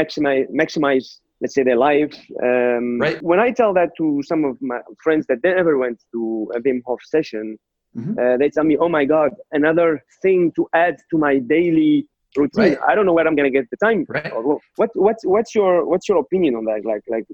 maximize 0.00 0.46
maximize 0.62 1.06
let's 1.40 1.54
say 1.54 1.62
their 1.70 1.80
life. 1.90 2.14
Um, 2.48 3.00
Right. 3.00 3.18
When 3.30 3.40
I 3.40 3.50
tell 3.60 3.72
that 3.80 3.90
to 3.98 4.22
some 4.30 4.44
of 4.44 4.54
my 4.60 4.80
friends 5.04 5.24
that 5.30 5.38
they 5.42 5.52
never 5.54 5.74
went 5.84 5.98
to 6.12 6.52
a 6.56 6.60
Wim 6.64 6.78
Hof 6.86 7.00
session, 7.14 7.58
Mhm. 7.98 8.12
uh, 8.22 8.36
they 8.40 8.48
tell 8.54 8.64
me, 8.70 8.76
"Oh 8.84 8.90
my 8.98 9.04
God, 9.16 9.30
another 9.60 9.90
thing 10.22 10.52
to 10.56 10.62
add 10.84 10.94
to 11.10 11.16
my 11.26 11.34
daily 11.56 12.06
routine. 12.36 12.74
Right. 12.74 12.78
I 12.88 12.94
don't 12.94 13.06
know 13.06 13.12
where 13.12 13.26
I'm 13.26 13.36
gonna 13.36 13.50
get 13.50 13.68
the 13.70 13.76
time." 13.76 14.04
Right. 14.08 14.32
What 14.76 14.90
what's 14.94 15.24
what's 15.24 15.54
your 15.54 15.86
what's 15.86 16.08
your 16.08 16.18
opinion 16.18 16.54
on 16.54 16.64
that? 16.66 16.84
Like 16.84 17.02
like 17.08 17.26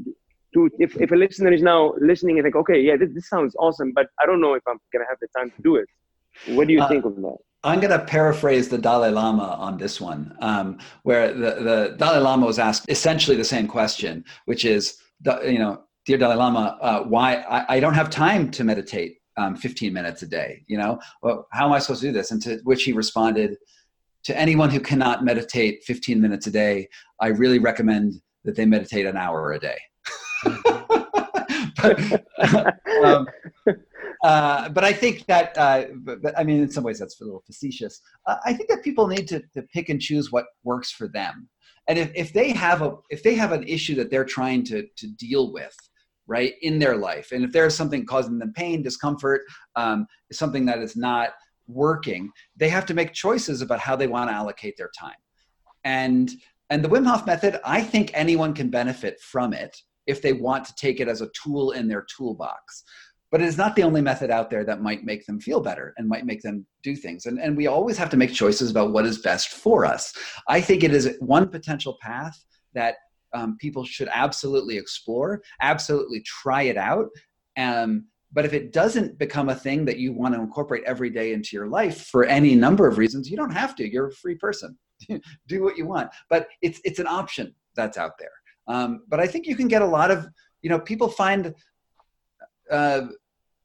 to 0.54 0.70
if, 0.78 0.96
if 1.00 1.10
a 1.12 1.16
listener 1.16 1.52
is 1.52 1.62
now 1.62 1.94
listening 2.00 2.38
and 2.38 2.44
think, 2.44 2.56
okay, 2.56 2.80
yeah, 2.80 2.96
this, 2.96 3.10
this 3.12 3.28
sounds 3.28 3.54
awesome, 3.58 3.92
but 3.94 4.06
I 4.18 4.24
don't 4.24 4.40
know 4.40 4.54
if 4.54 4.62
I'm 4.66 4.78
gonna 4.92 5.04
have 5.08 5.18
the 5.20 5.28
time 5.36 5.50
to 5.50 5.62
do 5.62 5.76
it. 5.76 5.88
What 6.46 6.68
do 6.68 6.72
you 6.72 6.80
Uh, 6.80 6.88
think 6.88 7.04
of 7.04 7.16
that? 7.16 7.36
I'm 7.64 7.80
going 7.80 7.90
to 7.90 8.04
paraphrase 8.04 8.68
the 8.68 8.78
Dalai 8.78 9.10
Lama 9.10 9.56
on 9.58 9.78
this 9.78 10.00
one, 10.00 10.36
um, 10.40 10.78
where 11.02 11.32
the, 11.34 11.50
the 11.62 11.94
Dalai 11.98 12.20
Lama 12.20 12.46
was 12.46 12.58
asked 12.58 12.88
essentially 12.88 13.36
the 13.36 13.44
same 13.44 13.66
question, 13.66 14.24
which 14.44 14.64
is, 14.64 14.98
you 15.44 15.58
know, 15.58 15.82
dear 16.06 16.18
Dalai 16.18 16.36
Lama, 16.36 16.78
uh, 16.80 17.02
why 17.02 17.36
I, 17.36 17.76
I 17.76 17.80
don't 17.80 17.94
have 17.94 18.10
time 18.10 18.50
to 18.52 18.62
meditate 18.62 19.16
um, 19.36 19.56
15 19.56 19.92
minutes 19.92 20.22
a 20.22 20.26
day. 20.26 20.62
You 20.68 20.78
know, 20.78 21.00
well, 21.22 21.48
how 21.52 21.66
am 21.66 21.72
I 21.72 21.80
supposed 21.80 22.00
to 22.02 22.08
do 22.08 22.12
this? 22.12 22.30
And 22.30 22.40
to 22.42 22.60
which 22.62 22.84
he 22.84 22.92
responded, 22.92 23.56
to 24.28 24.38
anyone 24.38 24.68
who 24.68 24.78
cannot 24.78 25.24
meditate 25.24 25.82
15 25.84 26.20
minutes 26.20 26.46
a 26.46 26.50
day, 26.50 26.86
I 27.18 27.28
really 27.28 27.58
recommend 27.58 28.20
that 28.44 28.56
they 28.56 28.66
meditate 28.66 29.06
an 29.06 29.16
hour 29.16 29.52
a 29.52 29.58
day. 29.58 29.78
but, 31.80 32.24
um, 33.02 33.26
uh, 34.22 34.68
but 34.68 34.84
I 34.84 34.92
think 34.92 35.24
that, 35.28 35.56
uh, 35.56 35.84
but, 36.00 36.20
but, 36.20 36.38
I 36.38 36.44
mean, 36.44 36.60
in 36.60 36.70
some 36.70 36.84
ways 36.84 36.98
that's 36.98 37.18
a 37.22 37.24
little 37.24 37.42
facetious. 37.46 38.02
Uh, 38.26 38.36
I 38.44 38.52
think 38.52 38.68
that 38.68 38.84
people 38.84 39.06
need 39.06 39.26
to, 39.28 39.42
to 39.54 39.62
pick 39.72 39.88
and 39.88 39.98
choose 39.98 40.30
what 40.30 40.44
works 40.62 40.90
for 40.90 41.08
them. 41.08 41.48
And 41.88 41.98
if, 41.98 42.12
if 42.14 42.34
they 42.34 42.50
have 42.50 42.82
a, 42.82 42.96
if 43.08 43.22
they 43.22 43.34
have 43.34 43.52
an 43.52 43.66
issue 43.66 43.94
that 43.94 44.10
they're 44.10 44.26
trying 44.26 44.62
to, 44.64 44.86
to 44.94 45.06
deal 45.12 45.54
with, 45.54 45.74
right, 46.26 46.52
in 46.60 46.78
their 46.78 46.98
life, 46.98 47.32
and 47.32 47.44
if 47.44 47.52
there's 47.52 47.74
something 47.74 48.04
causing 48.04 48.38
them 48.38 48.52
pain, 48.52 48.82
discomfort, 48.82 49.40
um, 49.74 50.06
something 50.30 50.66
that 50.66 50.80
is 50.80 50.96
not 50.96 51.30
working, 51.68 52.30
they 52.56 52.68
have 52.68 52.86
to 52.86 52.94
make 52.94 53.12
choices 53.12 53.62
about 53.62 53.78
how 53.78 53.94
they 53.94 54.06
want 54.06 54.30
to 54.30 54.34
allocate 54.34 54.76
their 54.76 54.90
time. 54.98 55.16
And, 55.84 56.30
and 56.70 56.84
the 56.84 56.88
Wim 56.88 57.06
Hof 57.06 57.26
method, 57.26 57.60
I 57.64 57.82
think 57.82 58.10
anyone 58.14 58.54
can 58.54 58.70
benefit 58.70 59.20
from 59.20 59.52
it 59.52 59.76
if 60.06 60.22
they 60.22 60.32
want 60.32 60.64
to 60.64 60.74
take 60.74 61.00
it 61.00 61.08
as 61.08 61.20
a 61.20 61.30
tool 61.30 61.72
in 61.72 61.86
their 61.86 62.06
toolbox. 62.16 62.82
But 63.30 63.42
it 63.42 63.46
is 63.46 63.58
not 63.58 63.76
the 63.76 63.82
only 63.82 64.00
method 64.00 64.30
out 64.30 64.48
there 64.48 64.64
that 64.64 64.80
might 64.80 65.04
make 65.04 65.26
them 65.26 65.38
feel 65.38 65.60
better 65.60 65.92
and 65.98 66.08
might 66.08 66.24
make 66.24 66.40
them 66.40 66.66
do 66.82 66.96
things. 66.96 67.26
And, 67.26 67.38
and 67.38 67.54
we 67.54 67.66
always 67.66 67.98
have 67.98 68.08
to 68.10 68.16
make 68.16 68.32
choices 68.32 68.70
about 68.70 68.92
what 68.92 69.04
is 69.04 69.18
best 69.18 69.48
for 69.48 69.84
us. 69.84 70.14
I 70.48 70.62
think 70.62 70.82
it 70.82 70.94
is 70.94 71.16
one 71.20 71.48
potential 71.48 71.98
path 72.00 72.42
that 72.72 72.96
um, 73.34 73.56
people 73.60 73.84
should 73.84 74.08
absolutely 74.12 74.78
explore 74.78 75.42
absolutely 75.60 76.22
try 76.22 76.62
it 76.62 76.76
out 76.76 77.08
um, 77.58 78.06
but 78.32 78.44
if 78.44 78.52
it 78.52 78.72
doesn't 78.72 79.18
become 79.18 79.48
a 79.48 79.54
thing 79.54 79.84
that 79.84 79.98
you 79.98 80.12
want 80.12 80.34
to 80.34 80.40
incorporate 80.40 80.84
every 80.84 81.10
day 81.10 81.32
into 81.32 81.56
your 81.56 81.66
life 81.66 82.06
for 82.06 82.24
any 82.24 82.54
number 82.54 82.86
of 82.86 82.98
reasons 82.98 83.30
you 83.30 83.36
don't 83.36 83.52
have 83.52 83.74
to 83.74 83.90
you're 83.90 84.08
a 84.08 84.12
free 84.12 84.34
person 84.34 84.76
do 85.46 85.62
what 85.62 85.76
you 85.76 85.86
want 85.86 86.10
but 86.28 86.48
it's 86.62 86.80
it's 86.84 86.98
an 86.98 87.06
option 87.06 87.54
that's 87.74 87.96
out 87.96 88.12
there 88.18 88.32
um, 88.66 89.02
but 89.08 89.20
i 89.20 89.26
think 89.26 89.46
you 89.46 89.56
can 89.56 89.68
get 89.68 89.82
a 89.82 89.86
lot 89.86 90.10
of 90.10 90.26
you 90.62 90.70
know 90.70 90.78
people 90.78 91.08
find 91.08 91.54
uh, 92.70 93.06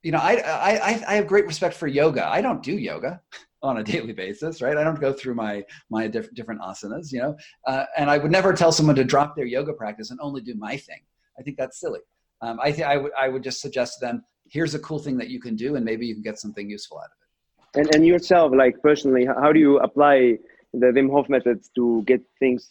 you 0.03 0.11
know, 0.11 0.19
I, 0.19 0.34
I, 0.35 1.03
I 1.07 1.15
have 1.15 1.27
great 1.27 1.48
respect 1.48 1.76
for 1.76 1.88
yoga. 1.88 2.27
I 2.27 2.41
don't 2.41 2.61
do 2.61 2.77
yoga 2.77 3.22
on 3.64 3.77
a 3.77 3.84
daily 3.84 4.11
basis, 4.11 4.61
right? 4.61 4.77
I 4.77 4.84
don't 4.84 4.99
go 4.99 5.14
through 5.14 5.35
my, 5.35 5.64
my 5.90 6.07
diff- 6.07 6.34
different 6.34 6.61
asanas, 6.61 7.11
you 7.11 7.19
know, 7.19 7.38
uh, 7.65 7.85
and 7.98 8.10
I 8.10 8.18
would 8.18 8.31
never 8.31 8.53
tell 8.53 8.73
someone 8.73 8.98
to 8.98 9.06
drop 9.06 9.35
their 9.35 9.45
yoga 9.45 9.73
practice 9.73 10.11
and 10.11 10.19
only 10.22 10.41
do 10.41 10.56
my 10.56 10.76
thing. 10.76 10.99
I 11.40 11.41
think 11.41 11.57
that's 11.57 11.80
silly. 11.80 12.02
Um, 12.41 12.60
I 12.61 12.73
think 12.73 12.85
I 12.85 12.98
would, 12.98 13.14
I 13.18 13.30
would 13.30 13.44
just 13.44 13.61
suggest 13.61 13.99
to 13.99 14.06
them, 14.06 14.23
here's 14.54 14.76
a 14.76 14.80
cool 14.80 15.00
thing 15.00 15.18
that 15.18 15.30
you 15.30 15.40
can 15.42 15.56
do, 15.56 15.76
and 15.76 15.84
maybe 15.84 16.06
you 16.06 16.14
can 16.14 16.24
get 16.24 16.40
something 16.40 16.70
useful 16.70 17.00
out 17.00 17.06
of 17.06 17.18
it. 17.22 17.80
And, 17.80 17.96
and 17.96 18.06
yourself, 18.06 18.54
like 18.56 18.82
personally, 18.82 19.26
how 19.26 19.52
do 19.52 19.60
you 19.60 19.80
apply 19.80 20.38
the 20.74 20.88
Wim 20.88 21.10
Hof 21.12 21.28
methods 21.28 21.70
to 21.76 22.04
get 22.06 22.22
things 22.40 22.70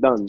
done? 0.00 0.26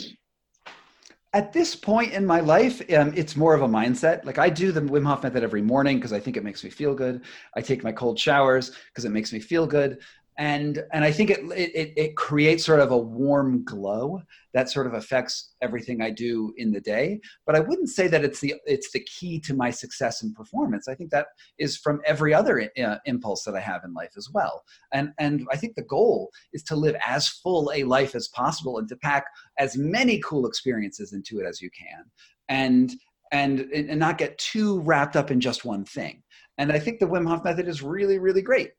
at 1.34 1.54
this 1.54 1.76
point 1.76 2.14
in 2.14 2.26
my 2.26 2.40
life, 2.40 2.82
um, 2.98 3.14
it's 3.16 3.36
more 3.36 3.54
of 3.54 3.62
a 3.62 3.68
mindset. 3.68 4.26
Like 4.26 4.40
I 4.40 4.50
do 4.50 4.72
the 4.72 4.82
Wim 4.82 5.06
Hof 5.06 5.22
method 5.22 5.44
every 5.44 5.62
morning 5.62 5.98
because 5.98 6.14
I 6.14 6.20
think 6.20 6.36
it 6.36 6.44
makes 6.44 6.64
me 6.64 6.72
feel 6.72 6.96
good. 6.96 7.22
I 7.56 7.62
take 7.62 7.84
my 7.84 7.92
cold 7.92 8.18
showers 8.18 8.72
because 8.88 9.06
it 9.06 9.12
makes 9.12 9.32
me 9.32 9.40
feel 9.40 9.68
good 9.68 10.00
and 10.38 10.84
and 10.94 11.04
I 11.04 11.12
think 11.12 11.32
it, 11.32 11.40
it 11.52 11.94
it 11.98 12.16
creates 12.16 12.64
sort 12.64 12.80
of 12.80 12.92
a 12.92 12.98
warm 12.98 13.64
glow 13.64 14.22
that 14.54 14.70
sort 14.70 14.86
of 14.86 14.94
affects 14.94 15.54
everything 15.62 16.02
I 16.02 16.12
do 16.12 16.54
in 16.58 16.72
the 16.72 16.80
day. 16.80 17.20
But 17.46 17.56
I 17.56 17.60
wouldn't 17.60 17.90
say 17.90 18.08
that 18.08 18.24
it's 18.24 18.40
the 18.40 18.54
it's 18.66 18.92
the 18.92 19.00
key 19.00 19.40
to 19.42 19.56
my 19.56 19.72
success 19.72 20.22
and 20.22 20.36
performance. 20.36 20.88
I 20.88 20.94
think 20.94 21.10
that 21.10 21.28
is 21.58 21.78
from 21.78 22.02
every 22.06 22.36
other 22.36 22.70
uh, 22.84 22.98
impulse 23.06 23.44
that 23.44 23.56
I 23.56 23.60
have 23.60 23.84
in 23.84 23.94
life 23.94 24.14
as 24.16 24.30
well. 24.32 24.64
And 24.94 25.12
and 25.18 25.48
I 25.52 25.58
think 25.58 25.76
the 25.76 25.82
goal 25.82 26.30
is 26.54 26.62
to 26.64 26.76
live 26.76 26.96
as 27.06 27.28
full 27.28 27.72
a 27.74 27.84
life 27.84 28.14
as 28.14 28.28
possible 28.28 28.78
and 28.78 28.88
to 28.90 28.96
pack 28.98 29.26
as 29.58 29.76
many 29.76 30.20
cool 30.20 30.46
experiences 30.46 31.14
into 31.14 31.40
it 31.40 31.48
as 31.48 31.62
you 31.62 31.72
can, 31.72 32.06
and 32.48 32.94
and 33.32 33.62
and 33.72 34.00
not 34.00 34.20
get 34.20 34.38
too 34.38 34.82
wrapped 34.82 35.16
up 35.16 35.32
in 35.32 35.40
just 35.40 35.66
one 35.66 35.84
thing. 35.84 36.22
And 36.60 36.72
I 36.72 36.78
think 36.78 37.00
the 37.00 37.08
Wim 37.08 37.28
Hof 37.28 37.44
method 37.44 37.68
is 37.68 37.82
really 37.82 38.20
really 38.20 38.44
great. 38.44 38.74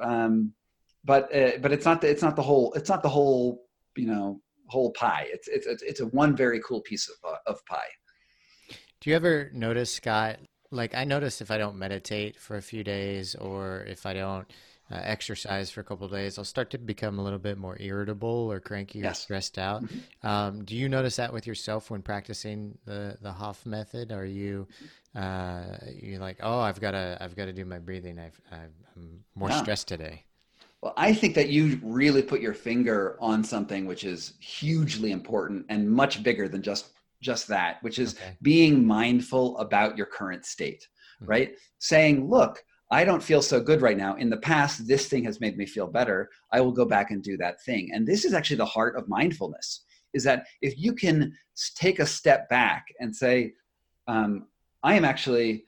Um, 0.00 0.54
but 1.04 1.34
uh, 1.34 1.52
but 1.60 1.72
it's 1.72 1.84
not 1.84 2.00
the, 2.00 2.10
it's 2.10 2.22
not 2.22 2.36
the 2.36 2.42
whole 2.42 2.72
it's 2.74 2.88
not 2.88 3.02
the 3.02 3.08
whole 3.08 3.64
you 3.96 4.06
know 4.06 4.40
whole 4.66 4.92
pie. 4.92 5.26
It's 5.28 5.48
it's 5.48 5.82
it's 5.82 6.00
a 6.00 6.06
one 6.06 6.36
very 6.36 6.60
cool 6.60 6.80
piece 6.80 7.08
of 7.08 7.16
uh, 7.28 7.36
of 7.46 7.64
pie. 7.66 7.78
Do 9.00 9.10
you 9.10 9.16
ever 9.16 9.50
notice, 9.54 9.92
Scott? 9.92 10.38
Like 10.70 10.94
I 10.94 11.04
notice 11.04 11.40
if 11.40 11.50
I 11.50 11.58
don't 11.58 11.76
meditate 11.76 12.38
for 12.38 12.56
a 12.56 12.62
few 12.62 12.84
days, 12.84 13.34
or 13.34 13.84
if 13.88 14.06
I 14.06 14.12
don't 14.14 14.48
uh, 14.90 15.00
exercise 15.02 15.70
for 15.70 15.80
a 15.80 15.84
couple 15.84 16.06
days, 16.08 16.38
I'll 16.38 16.44
start 16.44 16.70
to 16.70 16.78
become 16.78 17.18
a 17.18 17.22
little 17.22 17.38
bit 17.38 17.58
more 17.58 17.76
irritable 17.80 18.50
or 18.50 18.60
cranky 18.60 19.00
yes. 19.00 19.12
or 19.12 19.22
stressed 19.22 19.58
out. 19.58 19.82
Mm-hmm. 19.82 20.26
Um, 20.26 20.64
do 20.64 20.76
you 20.76 20.88
notice 20.88 21.16
that 21.16 21.32
with 21.32 21.46
yourself 21.46 21.90
when 21.90 22.02
practicing 22.02 22.78
the 22.84 23.16
the 23.20 23.32
Hof 23.32 23.66
method? 23.66 24.12
Are 24.12 24.26
you 24.26 24.68
uh, 25.16 25.76
you 25.92 26.18
like, 26.18 26.38
oh, 26.42 26.60
I've 26.60 26.80
got 26.80 26.92
to 26.92 27.18
I've 27.20 27.34
got 27.34 27.46
to 27.46 27.52
do 27.52 27.64
my 27.64 27.78
breathing. 27.78 28.18
I've, 28.18 28.40
i 28.52 28.56
am 28.96 29.24
more 29.34 29.48
yeah. 29.48 29.62
stressed 29.62 29.88
today. 29.88 30.24
Well, 30.82 30.94
I 30.96 31.12
think 31.12 31.34
that 31.34 31.50
you 31.50 31.78
really 31.82 32.22
put 32.22 32.40
your 32.40 32.54
finger 32.54 33.16
on 33.20 33.44
something 33.44 33.86
which 33.86 34.04
is 34.04 34.34
hugely 34.40 35.12
important 35.12 35.66
and 35.68 35.90
much 35.90 36.22
bigger 36.22 36.48
than 36.48 36.62
just 36.62 36.92
just 37.22 37.46
that, 37.48 37.82
which 37.82 37.98
is 37.98 38.14
okay. 38.14 38.34
being 38.40 38.86
mindful 38.86 39.58
about 39.58 39.94
your 39.94 40.06
current 40.06 40.46
state, 40.46 40.88
mm-hmm. 41.16 41.30
right? 41.30 41.52
Saying, 41.78 42.30
look, 42.30 42.64
I 42.90 43.04
don't 43.04 43.22
feel 43.22 43.42
so 43.42 43.60
good 43.60 43.82
right 43.82 43.96
now. 43.96 44.16
In 44.16 44.30
the 44.30 44.38
past, 44.38 44.88
this 44.88 45.06
thing 45.06 45.22
has 45.24 45.38
made 45.38 45.56
me 45.56 45.66
feel 45.66 45.86
better. 45.86 46.30
I 46.50 46.62
will 46.62 46.72
go 46.72 46.86
back 46.86 47.10
and 47.10 47.22
do 47.22 47.36
that 47.36 47.62
thing. 47.62 47.90
And 47.92 48.06
this 48.06 48.24
is 48.24 48.32
actually 48.32 48.56
the 48.56 48.64
heart 48.64 48.96
of 48.96 49.06
mindfulness 49.08 49.84
is 50.12 50.24
that 50.24 50.46
if 50.60 50.76
you 50.76 50.92
can 50.92 51.36
take 51.76 52.00
a 52.00 52.06
step 52.06 52.48
back 52.48 52.86
and 52.98 53.14
say, 53.14 53.52
um, 54.08 54.46
I 54.82 54.94
am 54.94 55.04
actually 55.04 55.64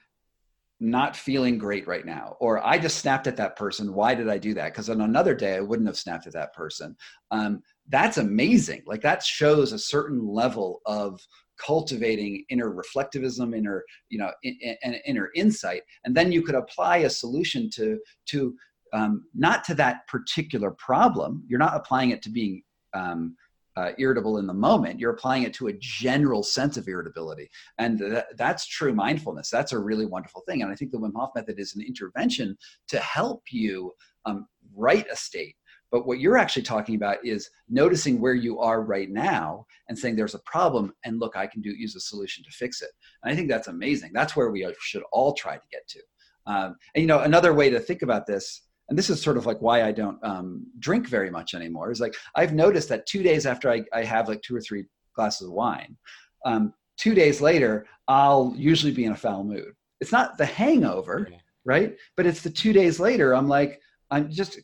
not 0.82 1.16
feeling 1.16 1.56
great 1.56 1.86
right 1.86 2.04
now 2.04 2.36
or 2.40 2.64
i 2.66 2.76
just 2.76 2.98
snapped 2.98 3.26
at 3.26 3.36
that 3.36 3.56
person 3.56 3.94
why 3.94 4.14
did 4.14 4.28
i 4.28 4.36
do 4.36 4.52
that? 4.52 4.72
Because 4.72 4.90
on 4.90 5.00
another 5.00 5.34
day 5.34 5.56
i 5.56 5.60
wouldn't 5.60 5.88
have 5.88 5.96
snapped 5.96 6.26
at 6.26 6.32
that 6.32 6.52
person. 6.52 6.96
Um, 7.30 7.62
that's 7.88 8.18
amazing. 8.18 8.82
Like 8.86 9.00
that 9.02 9.22
shows 9.22 9.72
a 9.72 9.78
certain 9.78 10.26
level 10.26 10.80
of 10.86 11.20
cultivating 11.58 12.44
inner 12.48 12.70
reflectivism 12.70 13.56
inner 13.56 13.84
you 14.08 14.18
know 14.18 14.30
in, 14.42 14.76
in, 14.82 14.94
inner 15.06 15.30
insight 15.36 15.82
and 16.04 16.16
then 16.16 16.32
you 16.32 16.42
could 16.42 16.54
apply 16.56 16.98
a 16.98 17.10
solution 17.10 17.70
to 17.70 17.98
to 18.26 18.54
um, 18.92 19.24
not 19.34 19.64
to 19.64 19.74
that 19.76 20.06
particular 20.06 20.70
problem. 20.72 21.44
You're 21.48 21.58
not 21.58 21.76
applying 21.76 22.10
it 22.10 22.22
to 22.22 22.30
being 22.30 22.62
um, 22.94 23.36
uh, 23.76 23.92
irritable 23.98 24.38
in 24.38 24.46
the 24.46 24.54
moment 24.54 25.00
you're 25.00 25.12
applying 25.12 25.44
it 25.44 25.54
to 25.54 25.68
a 25.68 25.72
general 25.78 26.42
sense 26.42 26.76
of 26.76 26.88
irritability. 26.88 27.50
And 27.78 27.98
th- 27.98 28.24
that's 28.36 28.66
true 28.66 28.94
mindfulness. 28.94 29.50
That's 29.50 29.72
a 29.72 29.78
really 29.78 30.06
wonderful 30.06 30.42
thing. 30.46 30.62
And 30.62 30.70
i 30.70 30.74
think 30.74 30.90
the 30.90 30.98
wim 30.98 31.12
hof 31.14 31.30
method 31.34 31.58
is 31.58 31.74
an 31.74 31.82
intervention 31.82 32.56
to 32.88 32.98
help 32.98 33.42
you 33.50 33.92
um, 34.24 34.46
a 34.78 35.16
state. 35.16 35.56
But 35.90 36.06
what 36.06 36.20
you're 36.20 36.38
actually 36.38 36.62
talking 36.62 36.94
about 36.94 37.18
is 37.24 37.50
noticing 37.68 38.18
where 38.18 38.34
you 38.34 38.58
are 38.60 38.82
right 38.82 39.10
now 39.10 39.66
and 39.88 39.98
saying 39.98 40.16
there's 40.16 40.34
a 40.34 40.40
problem 40.40 40.92
and 41.04 41.20
look 41.20 41.36
i 41.36 41.46
can 41.46 41.60
do 41.60 41.70
use 41.70 41.96
a 41.96 42.00
solution 42.00 42.42
to 42.44 42.50
fix 42.50 42.82
it. 42.82 42.90
And 43.22 43.32
i 43.32 43.36
think 43.36 43.48
that's 43.48 43.68
amazing. 43.68 44.10
That's 44.12 44.36
where 44.36 44.50
we 44.50 44.66
should 44.80 45.02
all 45.12 45.32
try 45.34 45.56
to 45.56 45.68
get 45.70 45.86
to. 45.88 46.00
Um, 46.46 46.76
and 46.94 47.02
you 47.02 47.06
know 47.06 47.20
another 47.20 47.54
way 47.54 47.70
to 47.70 47.80
think 47.80 48.02
about 48.02 48.26
this 48.26 48.62
and 48.92 48.98
this 48.98 49.08
is 49.08 49.22
sort 49.22 49.38
of 49.38 49.46
like 49.46 49.62
why 49.62 49.84
I 49.84 49.90
don't 49.90 50.22
um, 50.22 50.66
drink 50.78 51.08
very 51.08 51.30
much 51.30 51.54
anymore. 51.54 51.90
Is 51.90 51.98
like 51.98 52.14
I've 52.34 52.52
noticed 52.52 52.90
that 52.90 53.06
two 53.06 53.22
days 53.22 53.46
after 53.46 53.70
I, 53.70 53.84
I 53.94 54.04
have 54.04 54.28
like 54.28 54.42
two 54.42 54.54
or 54.54 54.60
three 54.60 54.84
glasses 55.16 55.48
of 55.48 55.54
wine, 55.54 55.96
um, 56.44 56.74
two 56.98 57.14
days 57.14 57.40
later 57.40 57.86
I'll 58.06 58.52
usually 58.54 58.92
be 58.92 59.06
in 59.06 59.12
a 59.12 59.16
foul 59.16 59.44
mood. 59.44 59.72
It's 60.02 60.12
not 60.12 60.36
the 60.36 60.44
hangover, 60.44 61.26
right? 61.64 61.96
But 62.18 62.26
it's 62.26 62.42
the 62.42 62.50
two 62.50 62.74
days 62.74 63.00
later 63.00 63.34
I'm 63.34 63.48
like 63.48 63.80
I'm 64.10 64.30
just 64.30 64.60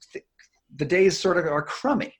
the 0.76 0.84
days 0.84 1.18
sort 1.18 1.38
of 1.38 1.46
are 1.46 1.62
crummy. 1.62 2.12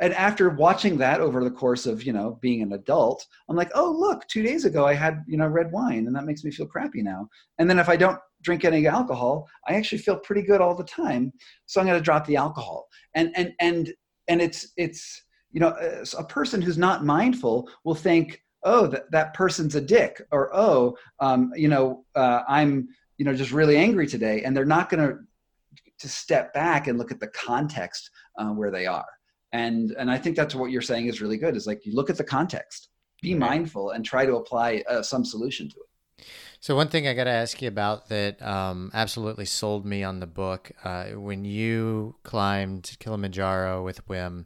And 0.00 0.14
after 0.14 0.50
watching 0.50 0.96
that 0.98 1.20
over 1.20 1.42
the 1.42 1.50
course 1.50 1.86
of 1.86 2.04
you 2.04 2.12
know 2.12 2.38
being 2.40 2.62
an 2.62 2.72
adult, 2.72 3.26
I'm 3.48 3.56
like, 3.56 3.70
oh 3.74 3.90
look, 3.90 4.26
two 4.28 4.42
days 4.42 4.64
ago 4.64 4.86
I 4.86 4.94
had 4.94 5.24
you 5.26 5.36
know 5.36 5.46
red 5.46 5.72
wine, 5.72 6.06
and 6.06 6.14
that 6.14 6.24
makes 6.24 6.44
me 6.44 6.50
feel 6.50 6.66
crappy 6.66 7.02
now. 7.02 7.28
And 7.58 7.68
then 7.68 7.78
if 7.78 7.88
I 7.88 7.96
don't 7.96 8.18
drink 8.42 8.64
any 8.64 8.86
alcohol, 8.86 9.48
I 9.66 9.74
actually 9.74 9.98
feel 9.98 10.18
pretty 10.18 10.42
good 10.42 10.60
all 10.60 10.74
the 10.74 10.84
time. 10.84 11.32
So 11.66 11.80
I'm 11.80 11.86
going 11.86 11.98
to 11.98 12.04
drop 12.04 12.26
the 12.26 12.36
alcohol. 12.36 12.86
And 13.14 13.32
and 13.34 13.52
and 13.60 13.92
and 14.28 14.40
it's 14.40 14.72
it's 14.76 15.22
you 15.50 15.60
know 15.60 15.74
a 16.16 16.24
person 16.24 16.62
who's 16.62 16.78
not 16.78 17.04
mindful 17.04 17.68
will 17.84 17.94
think, 17.94 18.42
oh, 18.64 18.86
that 18.86 19.10
that 19.10 19.34
person's 19.34 19.74
a 19.74 19.80
dick, 19.80 20.22
or 20.30 20.54
oh, 20.54 20.96
um, 21.20 21.50
you 21.56 21.68
know, 21.68 22.04
uh, 22.14 22.42
I'm 22.48 22.88
you 23.16 23.24
know 23.24 23.34
just 23.34 23.52
really 23.52 23.76
angry 23.76 24.06
today, 24.06 24.42
and 24.44 24.56
they're 24.56 24.64
not 24.64 24.88
going 24.90 25.08
to 25.08 25.18
to 25.98 26.08
step 26.08 26.54
back 26.54 26.86
and 26.86 26.96
look 26.98 27.10
at 27.10 27.18
the 27.18 27.28
context 27.28 28.10
uh, 28.38 28.50
where 28.50 28.70
they 28.70 28.86
are. 28.86 29.06
And 29.52 29.92
and 29.92 30.10
I 30.10 30.18
think 30.18 30.36
that's 30.36 30.54
what 30.54 30.70
you're 30.70 30.82
saying 30.82 31.06
is 31.06 31.20
really 31.20 31.38
good. 31.38 31.56
Is 31.56 31.66
like 31.66 31.86
you 31.86 31.94
look 31.94 32.10
at 32.10 32.16
the 32.16 32.24
context, 32.24 32.88
be 33.22 33.34
mindful, 33.34 33.90
and 33.90 34.04
try 34.04 34.26
to 34.26 34.36
apply 34.36 34.84
uh, 34.88 35.02
some 35.02 35.24
solution 35.24 35.68
to 35.70 35.76
it. 35.76 36.26
So 36.60 36.74
one 36.74 36.88
thing 36.88 37.06
I 37.06 37.14
got 37.14 37.24
to 37.24 37.30
ask 37.30 37.62
you 37.62 37.68
about 37.68 38.08
that 38.08 38.42
um, 38.42 38.90
absolutely 38.92 39.44
sold 39.44 39.86
me 39.86 40.02
on 40.02 40.18
the 40.18 40.26
book 40.26 40.72
uh, 40.82 41.10
when 41.10 41.44
you 41.44 42.16
climbed 42.24 42.96
Kilimanjaro 42.98 43.84
with 43.84 44.06
Wim, 44.08 44.44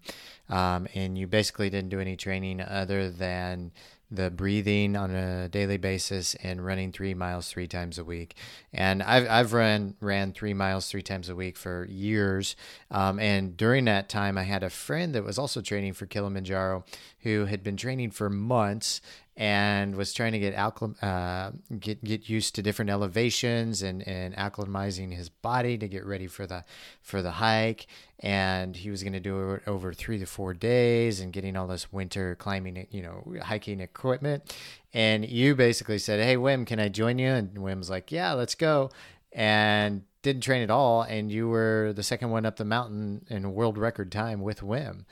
um, 0.51 0.87
and 0.95 1.17
you 1.17 1.27
basically 1.27 1.71
didn't 1.71 1.89
do 1.89 2.01
any 2.01 2.17
training 2.17 2.61
other 2.61 3.11
than 3.11 3.73
the 4.13 4.31
breathing 4.31 4.95
on 4.95 5.15
a 5.15 5.49
daily 5.49 5.79
basis 5.79 6.35
and 6.43 6.65
running 6.65 6.93
three 6.93 7.15
miles 7.15 7.49
three 7.49 7.67
times 7.67 7.99
a 7.99 8.05
week. 8.05 8.37
And 8.73 9.03
I've, 9.03 9.27
I've 9.29 9.53
run 9.55 9.97
ran 10.01 10.33
three 10.33 10.53
miles 10.53 10.91
three 10.91 11.03
times 11.03 11.31
a 11.31 11.35
week 11.35 11.57
for 11.57 11.87
years. 11.87 12.55
Um, 12.91 13.19
and 13.19 13.57
during 13.57 13.87
that 13.87 14.09
time, 14.11 14.37
I 14.37 14.43
had 14.43 14.63
a 14.63 14.71
friend 14.71 15.15
that 15.15 15.25
was 15.25 15.39
also 15.39 15.63
training 15.63 15.95
for 15.95 16.07
Kilimanjaro 16.07 16.85
who 17.21 17.47
had 17.47 17.63
been 17.63 17.77
training 17.77 18.11
for 18.11 18.29
months 18.29 19.01
and 19.37 19.97
was 19.97 20.13
trying 20.13 20.33
to 20.33 20.39
get 20.39 20.55
uh, 21.03 21.51
get 21.81 22.05
get 22.05 22.29
used 22.29 22.55
to 22.55 22.63
different 22.63 22.91
elevations 22.91 23.83
and 23.83 24.07
and 24.07 24.37
acclimatizing 24.37 25.15
his 25.15 25.31
body 25.31 25.79
to 25.79 25.89
get 25.89 26.05
ready 26.05 26.27
for 26.27 26.47
the 26.47 26.65
for 27.01 27.23
the 27.23 27.33
hike. 27.33 27.87
And 28.19 28.77
he 28.77 28.91
was 28.91 29.03
going 29.03 29.15
to 29.15 29.21
do 29.21 29.53
it 29.53 29.63
over 29.67 29.93
three 29.93 30.19
to 30.19 30.27
four 30.27 30.55
days 30.55 31.19
and 31.19 31.33
getting 31.33 31.57
all 31.57 31.67
this 31.67 31.93
winter 31.93 32.37
climbing, 32.37 32.87
you 32.91 33.03
know, 33.03 33.35
hiking 33.43 33.81
equipment. 33.81 34.55
And 34.93 35.29
you 35.29 35.55
basically 35.55 35.99
said, 35.99 36.21
"Hey, 36.23 36.37
Wim, 36.37 36.67
can 36.67 36.79
I 36.79 36.89
join 36.89 37.19
you?" 37.19 37.31
And 37.31 37.57
Wim's 37.57 37.89
like, 37.89 38.13
"Yeah, 38.13 38.33
let's 38.33 38.55
go." 38.55 38.91
And 39.33 40.03
didn't 40.23 40.43
train 40.43 40.63
at 40.63 40.71
all, 40.71 41.03
and 41.03 41.33
you 41.33 41.49
were 41.49 41.93
the 41.97 42.03
second 42.03 42.31
one 42.31 42.47
up 42.47 42.57
the 42.57 42.65
mountain 42.65 43.25
in 43.29 43.55
world 43.55 43.77
record 43.77 44.13
time 44.13 44.41
with 44.41 44.61
Wim. 44.61 45.05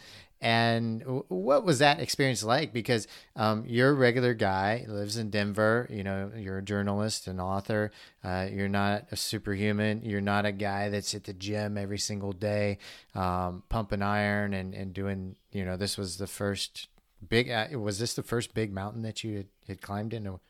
And 0.43 1.03
what 1.29 1.65
was 1.65 1.81
that 1.81 2.01
experience 2.01 2.43
like? 2.43 2.73
Because 2.73 3.07
um, 3.37 3.65
you're 3.67 3.91
a 3.91 3.95
regular 3.95 4.33
guy, 4.33 4.87
lives 4.89 5.19
in 5.19 5.29
Denver. 5.29 5.87
You 5.91 6.03
know, 6.03 6.33
you're 6.35 6.59
a 6.59 6.63
journalist, 6.63 7.27
an 7.27 7.41
author. 7.41 7.93
Uh, 8.25 8.47
you're 8.51 8.69
not 8.69 9.07
a 9.13 9.17
superhuman. 9.17 10.03
You're 10.03 10.23
not 10.23 10.47
a 10.47 10.53
guy 10.53 10.89
that's 10.89 11.15
at 11.15 11.25
the 11.25 11.35
gym 11.35 11.77
every 11.77 11.99
single 11.99 12.33
day, 12.33 12.79
um, 13.15 13.65
pumping 13.69 14.03
iron 14.03 14.55
and, 14.55 14.75
and 14.75 14.95
doing. 14.95 15.37
You 15.53 15.67
know, 15.67 15.77
this 15.77 15.99
was 15.99 16.17
the 16.17 16.27
first 16.27 16.89
big. 17.29 17.51
Uh, 17.51 17.79
was 17.79 17.99
this 17.99 18.15
the 18.15 18.23
first 18.23 18.55
big 18.55 18.73
mountain 18.73 19.03
that 19.03 19.23
you 19.23 19.37
had, 19.37 19.49
had 19.69 19.83
climbed 19.83 20.15
into? 20.15 20.41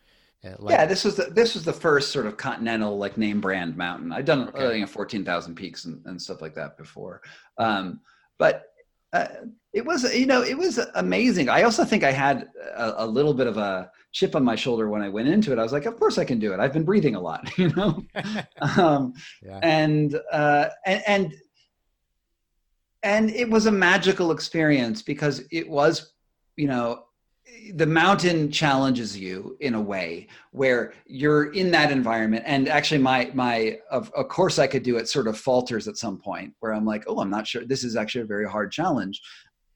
Uh, 0.45 0.51
like, 0.59 0.73
yeah, 0.73 0.87
this 0.87 1.05
was 1.05 1.17
the 1.17 1.25
this 1.25 1.55
was 1.55 1.65
the 1.65 1.73
first 1.73 2.12
sort 2.12 2.27
of 2.27 2.37
continental 2.37 2.97
like 2.97 3.19
name 3.19 3.41
brand 3.41 3.77
mountain. 3.77 4.12
I'd 4.12 4.25
done 4.25 4.49
okay. 4.49 4.67
uh, 4.67 4.71
you 4.71 4.81
know 4.81 4.87
fourteen 4.87 5.25
thousand 5.25 5.57
peaks 5.57 5.85
and, 5.85 6.01
and 6.07 6.23
stuff 6.23 6.41
like 6.41 6.55
that 6.55 6.79
before, 6.79 7.21
um, 7.59 8.01
but 8.39 8.73
uh, 9.12 9.27
it 9.73 9.85
was 9.85 10.15
you 10.15 10.27
know 10.27 10.43
it 10.43 10.57
was 10.57 10.79
amazing. 10.95 11.49
I 11.49 11.63
also 11.63 11.85
think 11.85 12.05
i 12.05 12.11
had 12.11 12.49
a, 12.77 13.05
a, 13.05 13.07
little 13.07 13.35
bit 13.35 13.47
of 13.47 13.57
a 13.57 13.91
chip 14.13 14.35
on 14.35 14.45
my 14.45 14.57
shoulder 14.57 14.89
when 14.89 15.03
i 15.03 15.09
went 15.09 15.29
into 15.29 15.53
it. 15.53 15.59
I 15.59 15.63
was 15.63 15.73
like 15.73 15.87
of 15.87 15.99
course 15.99 16.19
i 16.19 16.25
can 16.25 16.39
do 16.39 16.53
it. 16.53 16.61
I've 16.61 16.73
been 16.73 16.85
breathing 16.85 17.15
a 17.15 17.21
lot 17.21 17.51
you 17.59 17.69
know? 17.71 18.05
Um, 18.77 19.15
yeah. 19.43 19.61
and, 19.63 20.21
uh, 20.33 20.69
and 20.87 21.03
and 21.07 21.35
and 23.03 23.31
it 23.31 23.49
was 23.49 23.67
a 23.67 23.73
magical 23.73 24.31
experience 24.33 25.03
because 25.03 25.43
it 25.51 25.69
was 25.69 26.13
you 26.57 26.69
know 26.69 27.05
the 27.75 27.87
mountain 27.87 28.51
challenges 28.51 29.19
you 29.19 29.57
in 29.61 29.75
a 29.75 29.81
way 29.81 30.29
where 30.53 30.93
you're 31.07 31.53
in 31.53 31.71
that 31.71 31.91
environment. 31.91 32.43
And 32.47 32.69
actually 32.69 33.01
my 33.01 33.31
my 33.35 33.79
of, 33.91 34.11
of 34.13 34.29
course 34.29 34.59
i 34.59 34.67
could 34.67 34.83
do 34.83 34.97
it 34.97 35.09
sort 35.09 35.29
of 35.29 35.39
falters 35.39 35.89
at 35.89 35.97
some 35.97 36.19
point 36.19 36.55
where 36.61 36.73
i'm 36.73 36.85
like 36.85 37.05
oh 37.07 37.21
i'm 37.21 37.31
not 37.31 37.47
sure. 37.47 37.65
This 37.65 37.85
is 37.85 37.97
actually 37.97 38.23
a 38.23 38.27
very 38.27 38.49
hard 38.49 38.73
challenge 38.73 39.21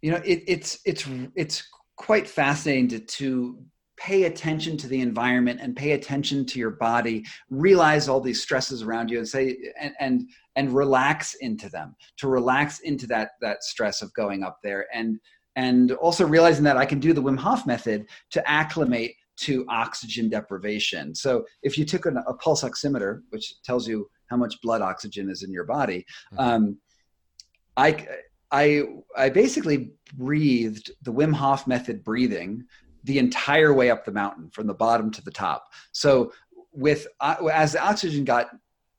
you 0.04 0.10
know 0.10 0.20
it, 0.22 0.42
it's 0.46 0.80
it's 0.84 1.08
it's 1.34 1.66
quite 1.96 2.28
fascinating 2.28 2.88
to, 2.88 2.98
to 2.98 3.58
pay 3.96 4.24
attention 4.24 4.76
to 4.76 4.86
the 4.86 5.00
environment 5.00 5.60
and 5.62 5.74
pay 5.74 5.92
attention 5.92 6.44
to 6.44 6.58
your 6.58 6.72
body 6.72 7.24
realize 7.48 8.06
all 8.06 8.20
these 8.20 8.42
stresses 8.42 8.82
around 8.82 9.10
you 9.10 9.16
and 9.16 9.26
say 9.26 9.56
and 9.80 9.94
and 10.00 10.28
and 10.56 10.74
relax 10.74 11.34
into 11.40 11.70
them 11.70 11.96
to 12.18 12.28
relax 12.28 12.80
into 12.80 13.06
that 13.06 13.30
that 13.40 13.64
stress 13.64 14.02
of 14.02 14.12
going 14.12 14.42
up 14.42 14.58
there 14.62 14.86
and 14.92 15.18
and 15.56 15.92
also 15.92 16.26
realizing 16.26 16.64
that 16.64 16.76
I 16.76 16.84
can 16.84 17.00
do 17.00 17.14
the 17.14 17.22
Wim 17.22 17.38
Hof 17.38 17.66
method 17.66 18.06
to 18.32 18.46
acclimate 18.50 19.14
to 19.36 19.64
oxygen 19.70 20.28
deprivation. 20.28 21.14
So 21.14 21.46
if 21.62 21.78
you 21.78 21.86
took 21.86 22.04
an, 22.04 22.18
a 22.26 22.34
pulse 22.34 22.62
oximeter, 22.62 23.22
which 23.30 23.62
tells 23.62 23.88
you 23.88 24.10
how 24.26 24.36
much 24.36 24.60
blood 24.60 24.82
oxygen 24.82 25.30
is 25.30 25.44
in 25.44 25.50
your 25.50 25.64
body, 25.64 26.04
mm-hmm. 26.32 26.38
um, 26.38 26.78
I, 27.76 28.06
I, 28.54 28.84
I 29.16 29.30
basically 29.30 29.90
breathed 30.14 30.92
the 31.02 31.12
Wim 31.12 31.34
Hof 31.34 31.66
method 31.66 32.04
breathing 32.04 32.64
the 33.02 33.18
entire 33.18 33.74
way 33.74 33.90
up 33.90 34.04
the 34.04 34.12
mountain 34.12 34.48
from 34.50 34.68
the 34.68 34.74
bottom 34.74 35.10
to 35.10 35.24
the 35.24 35.32
top. 35.32 35.72
So 35.90 36.32
with 36.72 37.08
uh, 37.20 37.34
as 37.52 37.72
the 37.72 37.84
oxygen 37.84 38.24
got 38.24 38.50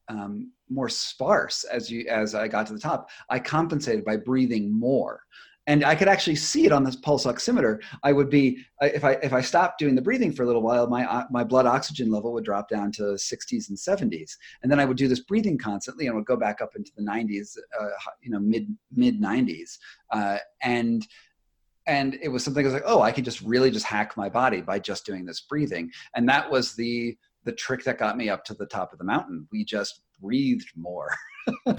um, 0.10 0.52
more 0.70 0.90
sparse 0.90 1.64
as 1.64 1.90
you 1.90 2.06
as 2.10 2.36
I 2.36 2.50
got 2.50 2.68
to 2.68 2.74
the 2.74 2.80
top, 2.80 3.10
I 3.30 3.40
compensated 3.40 4.04
by 4.04 4.18
breathing 4.18 4.78
more 4.78 5.22
and 5.68 5.84
I 5.84 5.96
could 5.96 6.08
actually 6.08 6.36
see 6.36 6.66
it 6.66 6.72
on 6.72 6.84
this 6.84 6.96
pulse 6.96 7.26
oximeter. 7.26 7.82
I 8.04 8.14
would 8.14 8.30
be 8.30 8.60
if 8.82 9.04
I 9.04 9.14
if 9.24 9.34
I 9.34 9.42
stopped 9.42 9.80
doing 9.80 9.96
the 9.96 10.02
breathing 10.02 10.32
for 10.32 10.44
a 10.44 10.46
little 10.46 10.62
while, 10.62 10.88
my 10.88 11.06
uh, 11.06 11.26
my 11.32 11.44
blood 11.44 11.66
oxygen 11.66 12.12
level 12.12 12.34
would 12.34 12.46
drop 12.46 12.70
down 12.70 12.92
to 12.94 13.02
60s 13.04 13.70
and 13.70 13.78
70s, 13.78 14.32
and 14.62 14.72
then 14.72 14.80
I 14.80 14.86
would 14.86 14.98
do 14.98 15.08
this 15.08 15.22
breathing 15.22 15.58
constantly, 15.58 16.08
and 16.08 16.16
would 16.16 16.26
go 16.26 16.38
back 16.38 16.62
up 16.62 16.76
into 16.76 16.92
the 16.96 17.04
90s, 17.04 17.58
uh, 17.80 17.88
you 18.22 18.30
know, 18.30 18.40
mid 18.40 18.68
mid 18.92 19.22
90s, 19.22 19.78
uh, 20.12 20.38
and 20.62 21.08
and 21.88 22.18
it 22.22 22.30
was 22.30 22.44
something 22.44 22.66
I 22.66 22.68
was 22.68 22.74
like, 22.74 22.84
oh, 22.86 23.02
I 23.02 23.12
can 23.12 23.24
just 23.24 23.42
really 23.42 23.70
just 23.70 23.86
hack 23.86 24.18
my 24.18 24.30
body 24.30 24.62
by 24.62 24.80
just 24.80 25.06
doing 25.06 25.26
this 25.26 25.42
breathing, 25.42 25.92
and 26.16 26.28
that 26.30 26.50
was 26.50 26.76
the 26.76 27.18
the 27.44 27.52
trick 27.52 27.84
that 27.84 28.00
got 28.00 28.18
me 28.18 28.30
up 28.30 28.44
to 28.46 28.54
the 28.56 28.66
top 28.66 28.92
of 28.92 29.00
the 29.00 29.06
mountain. 29.06 29.48
We 29.52 29.64
just 29.64 30.02
breathed 30.22 30.72
more. 30.76 31.10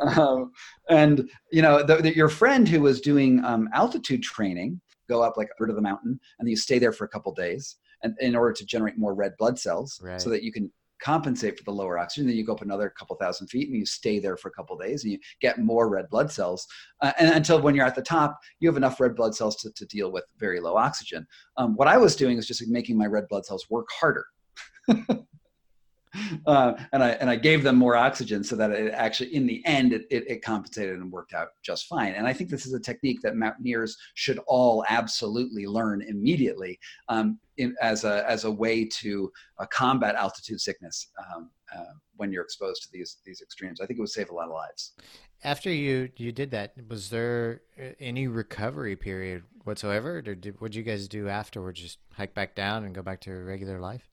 um, 0.00 0.52
and 0.88 1.28
you 1.50 1.62
know, 1.62 1.82
the, 1.82 1.96
the, 1.96 2.16
your 2.16 2.28
friend 2.28 2.68
who 2.68 2.80
was 2.80 3.00
doing 3.00 3.44
um, 3.44 3.68
altitude 3.72 4.22
training, 4.22 4.80
go 5.08 5.22
up 5.22 5.36
like 5.36 5.48
a 5.48 5.54
third 5.58 5.70
of 5.70 5.76
the 5.76 5.82
mountain, 5.82 6.18
and 6.38 6.48
you 6.48 6.56
stay 6.56 6.78
there 6.78 6.92
for 6.92 7.04
a 7.04 7.08
couple 7.08 7.32
days, 7.34 7.76
and 8.02 8.14
in 8.20 8.36
order 8.36 8.52
to 8.52 8.64
generate 8.64 8.98
more 8.98 9.14
red 9.14 9.32
blood 9.38 9.58
cells, 9.58 10.00
right. 10.02 10.20
so 10.20 10.30
that 10.30 10.42
you 10.42 10.52
can 10.52 10.70
compensate 11.02 11.58
for 11.58 11.64
the 11.64 11.72
lower 11.72 11.98
oxygen. 11.98 12.26
Then 12.26 12.36
you 12.36 12.46
go 12.46 12.52
up 12.52 12.62
another 12.62 12.88
couple 12.88 13.16
thousand 13.16 13.48
feet 13.48 13.68
and 13.68 13.76
you 13.76 13.84
stay 13.84 14.18
there 14.20 14.36
for 14.36 14.48
a 14.48 14.52
couple 14.52 14.76
days 14.78 15.02
and 15.02 15.12
you 15.12 15.18
get 15.40 15.58
more 15.58 15.88
red 15.88 16.08
blood 16.08 16.30
cells. 16.30 16.66
Uh, 17.00 17.12
and 17.18 17.34
until 17.34 17.60
when 17.60 17.74
you're 17.74 17.86
at 17.86 17.96
the 17.96 18.02
top, 18.02 18.38
you 18.60 18.68
have 18.68 18.76
enough 18.76 19.00
red 19.00 19.16
blood 19.16 19.34
cells 19.34 19.56
to, 19.56 19.72
to 19.72 19.84
deal 19.86 20.12
with 20.12 20.24
very 20.38 20.60
low 20.60 20.76
oxygen. 20.76 21.26
Um, 21.56 21.74
what 21.74 21.88
I 21.88 21.98
was 21.98 22.16
doing 22.16 22.38
is 22.38 22.46
just 22.46 22.66
making 22.68 22.96
my 22.96 23.06
red 23.06 23.26
blood 23.28 23.44
cells 23.44 23.66
work 23.68 23.88
harder. 23.90 24.26
uh, 26.46 26.74
and 26.92 27.02
I 27.02 27.10
and 27.10 27.30
I 27.30 27.36
gave 27.36 27.62
them 27.62 27.76
more 27.76 27.96
oxygen 27.96 28.44
so 28.44 28.56
that 28.56 28.70
it 28.70 28.92
actually 28.92 29.34
in 29.34 29.46
the 29.46 29.64
end 29.64 29.92
it, 29.92 30.06
it, 30.10 30.24
it, 30.28 30.42
compensated 30.42 30.96
and 30.96 31.10
worked 31.10 31.32
out 31.32 31.48
just 31.62 31.86
fine. 31.86 32.12
And 32.14 32.26
I 32.26 32.32
think 32.32 32.50
this 32.50 32.66
is 32.66 32.74
a 32.74 32.80
technique 32.80 33.20
that 33.22 33.36
mountaineers 33.36 33.96
should 34.14 34.38
all 34.46 34.84
absolutely 34.88 35.66
learn 35.66 36.02
immediately 36.02 36.78
um, 37.08 37.38
in, 37.56 37.74
as 37.80 38.04
a 38.04 38.28
as 38.28 38.44
a 38.44 38.50
way 38.50 38.84
to 38.84 39.32
uh, 39.58 39.66
combat 39.66 40.14
altitude 40.14 40.60
sickness 40.60 41.08
um, 41.18 41.50
uh, 41.74 41.84
when 42.16 42.30
you're 42.30 42.44
exposed 42.44 42.82
to 42.82 42.88
these 42.92 43.18
these 43.24 43.40
extremes. 43.40 43.80
I 43.80 43.86
think 43.86 43.98
it 43.98 44.02
would 44.02 44.10
save 44.10 44.30
a 44.30 44.34
lot 44.34 44.46
of 44.46 44.52
lives. 44.52 44.92
After 45.44 45.70
you 45.70 46.10
you 46.16 46.32
did 46.32 46.50
that, 46.50 46.74
was 46.88 47.10
there 47.10 47.62
uh, 47.80 47.90
any 47.98 48.28
recovery 48.28 48.96
period 48.96 49.44
whatsoever? 49.64 50.18
Or 50.18 50.34
did, 50.34 50.60
what 50.60 50.72
did 50.72 50.78
you 50.78 50.84
guys 50.84 51.08
do 51.08 51.28
afterwards? 51.28 51.80
Just 51.80 51.98
hike 52.12 52.34
back 52.34 52.54
down 52.54 52.84
and 52.84 52.94
go 52.94 53.02
back 53.02 53.20
to 53.22 53.32
regular 53.32 53.80
life? 53.80 54.11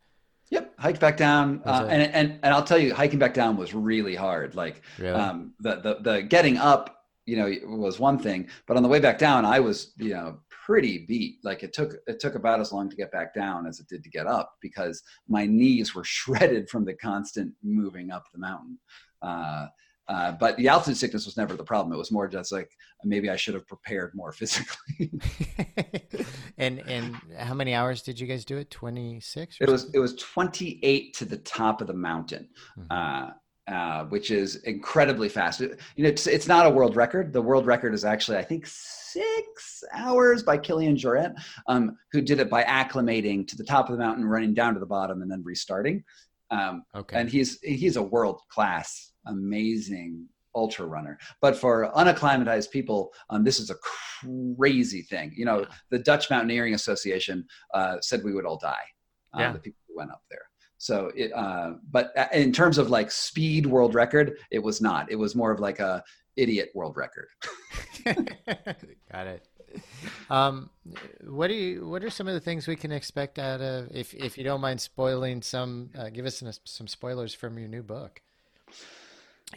Yep, 0.52 0.74
hiked 0.80 1.00
back 1.00 1.16
down, 1.16 1.62
uh, 1.66 1.86
and, 1.90 2.02
and 2.14 2.40
and 2.42 2.54
I'll 2.54 2.64
tell 2.64 2.80
you, 2.80 2.94
hiking 2.94 3.20
back 3.20 3.34
down 3.34 3.56
was 3.56 3.74
really 3.74 4.16
hard. 4.16 4.56
Like 4.56 4.82
really? 4.98 5.14
um, 5.14 5.54
the 5.60 5.76
the 5.76 5.98
the 6.02 6.22
getting 6.24 6.58
up, 6.58 7.04
you 7.26 7.38
know, 7.38 7.78
was 7.78 8.00
one 8.00 8.18
thing, 8.18 8.48
but 8.66 8.76
on 8.76 8.82
the 8.82 8.90
way 8.90 9.00
back 9.00 9.20
down, 9.20 9.46
I 9.46 9.60
was 9.60 9.94
you 9.98 10.14
know 10.14 10.40
pretty 10.70 11.06
beat. 11.08 11.40
Like 11.44 11.64
it 11.64 11.74
took 11.74 11.96
it 12.06 12.20
took 12.20 12.36
about 12.36 12.60
as 12.60 12.72
long 12.72 12.90
to 12.90 12.96
get 12.96 13.12
back 13.12 13.34
down 13.34 13.66
as 13.66 13.80
it 13.80 13.88
did 13.88 14.04
to 14.04 14.10
get 14.10 14.28
up 14.28 14.54
because 14.62 15.02
my 15.28 15.46
knees 15.46 15.96
were 15.96 16.04
shredded 16.18 16.70
from 16.70 16.86
the 16.86 16.94
constant 16.94 17.54
moving 17.64 18.12
up 18.12 18.26
the 18.32 18.40
mountain. 18.40 18.78
Uh, 19.22 19.66
uh, 20.10 20.32
but 20.32 20.58
the 20.58 20.68
altitude 20.68 20.98
sickness 20.98 21.26
was 21.26 21.38
never 21.38 21.56
the 21.56 21.64
problem. 21.64 21.94
It 21.94 21.98
was 21.98 22.12
more 22.12 22.28
just 22.28 22.52
like 22.52 22.72
maybe 23.04 23.30
I 23.30 23.36
should 23.36 23.54
have 23.54 23.68
prepared 23.68 24.12
more 24.16 24.32
physically. 24.40 25.12
and 26.58 26.80
and 26.80 27.16
how 27.38 27.54
many 27.54 27.76
hours 27.76 28.02
did 28.02 28.20
you 28.20 28.26
guys 28.26 28.44
do 28.44 28.58
it? 28.58 28.72
Twenty 28.72 29.20
six. 29.20 29.58
It 29.62 29.70
was 29.70 29.92
it 29.94 30.00
was 30.00 30.16
twenty 30.16 30.80
eight 30.84 31.14
to 31.18 31.26
the 31.26 31.38
top 31.38 31.80
of 31.80 31.88
the 31.88 31.94
mountain. 31.94 32.50
Mm-hmm. 32.78 32.92
Uh, 32.92 33.32
uh, 33.70 34.06
which 34.06 34.32
is 34.32 34.56
incredibly 34.64 35.30
fast. 35.30 35.60
You 35.60 35.70
know, 36.00 36.10
it's, 36.10 36.26
it's, 36.26 36.48
not 36.48 36.66
a 36.66 36.70
world 36.72 36.96
record. 36.96 37.32
The 37.32 37.42
world 37.42 37.68
record 37.68 37.94
is 37.94 38.04
actually, 38.04 38.38
I 38.38 38.44
think, 38.44 38.66
six 38.66 39.84
hours 39.94 40.42
by 40.42 40.58
Kilian 40.58 40.98
Jornet, 40.98 41.36
um, 41.68 41.96
who 42.12 42.20
did 42.20 42.40
it 42.40 42.50
by 42.50 42.64
acclimating 42.64 43.48
to 43.48 43.56
the 43.56 43.64
top 43.64 43.88
of 43.88 43.92
the 43.92 44.04
mountain, 44.04 44.26
running 44.26 44.56
down 44.56 44.74
to 44.74 44.80
the 44.80 44.88
bottom, 44.88 45.22
and 45.22 45.30
then 45.30 45.44
restarting. 45.44 46.04
Um, 46.52 46.84
okay. 46.96 47.20
And 47.20 47.30
he's 47.30 47.60
he's 47.62 47.96
a 47.96 48.04
world 48.04 48.42
class 48.50 49.10
amazing 49.28 50.28
ultra 50.56 50.86
runner. 50.86 51.18
But 51.42 51.56
for 51.56 51.92
unacclimatized 51.96 52.72
people, 52.72 53.12
um, 53.30 53.44
this 53.44 53.60
is 53.60 53.70
a 53.70 53.76
crazy 54.56 55.04
thing. 55.04 55.32
You 55.36 55.46
know, 55.46 55.66
the 55.92 56.00
Dutch 56.00 56.30
Mountaineering 56.30 56.74
Association 56.74 57.46
uh, 57.74 57.98
said 58.02 58.24
we 58.24 58.34
would 58.34 58.46
all 58.46 58.58
die. 58.58 58.84
Uh, 59.36 59.40
yeah. 59.40 59.54
The 59.54 59.60
people 59.60 59.80
who 59.88 59.98
went 59.98 60.12
up 60.12 60.24
there. 60.30 60.42
So, 60.78 61.12
it, 61.14 61.32
uh, 61.34 61.74
but 61.92 62.14
in 62.34 62.54
terms 62.54 62.78
of 62.78 62.90
like 62.90 63.12
speed 63.12 63.66
world 63.66 63.96
record, 63.96 64.38
it 64.50 64.60
was 64.60 64.82
not. 64.82 65.12
It 65.12 65.18
was 65.18 65.36
more 65.36 65.52
of 65.52 65.60
like 65.60 65.80
a 65.80 66.04
idiot 66.38 66.70
world 66.74 66.96
record. 66.96 67.28
Got 68.06 69.28
it. 69.28 69.49
Um, 70.32 70.70
what 71.28 71.48
do 71.48 71.56
you? 71.56 71.88
What 71.88 72.04
are 72.04 72.10
some 72.12 72.28
of 72.28 72.36
the 72.36 72.40
things 72.40 72.68
we 72.68 72.76
can 72.76 72.92
expect 72.92 73.40
out 73.40 73.62
of? 73.62 73.90
If 73.92 74.14
if 74.14 74.38
you 74.38 74.44
don't 74.44 74.62
mind 74.62 74.80
spoiling 74.80 75.42
some, 75.42 75.90
uh, 75.98 76.10
give 76.10 76.28
us 76.28 76.38
some, 76.38 76.52
some 76.66 76.88
spoilers 76.88 77.34
from 77.34 77.58
your 77.58 77.68
new 77.68 77.82
book. 77.82 78.22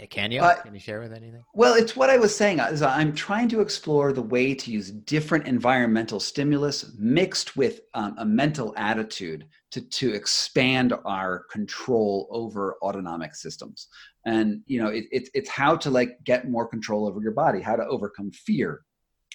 Can 0.09 0.33
you? 0.33 0.41
Uh, 0.41 0.55
Can 0.63 0.73
you 0.73 0.81
share 0.81 1.01
with 1.01 1.13
anything? 1.13 1.45
Well, 1.53 1.75
it's 1.75 1.95
what 1.95 2.09
I 2.09 2.17
was 2.17 2.35
saying. 2.35 2.61
Is 2.61 2.81
I'm 2.81 3.15
trying 3.15 3.49
to 3.51 3.61
explore 3.61 4.15
the 4.15 4.23
way 4.23 4.55
to 4.55 4.71
use 4.71 4.91
different 4.91 5.47
environmental 5.47 6.19
stimulus 6.19 6.91
mixed 6.99 7.57
with 7.57 7.81
um, 7.93 8.15
a 8.17 8.25
mental 8.25 8.73
attitude 8.79 9.47
to 9.73 9.83
to 9.83 10.15
expand 10.15 10.95
our 11.05 11.45
control 11.51 12.27
over 12.31 12.79
autonomic 12.83 13.35
systems. 13.35 13.89
And 14.25 14.63
you 14.67 14.83
know, 14.83 14.89
it, 14.89 15.05
it, 15.13 15.29
it's 15.35 15.51
how 15.51 15.77
to 15.77 15.91
like 15.91 16.25
get 16.25 16.49
more 16.49 16.67
control 16.67 17.07
over 17.07 17.21
your 17.21 17.33
body, 17.33 17.61
how 17.61 17.77
to 17.77 17.85
overcome 17.85 18.31
fear, 18.31 18.85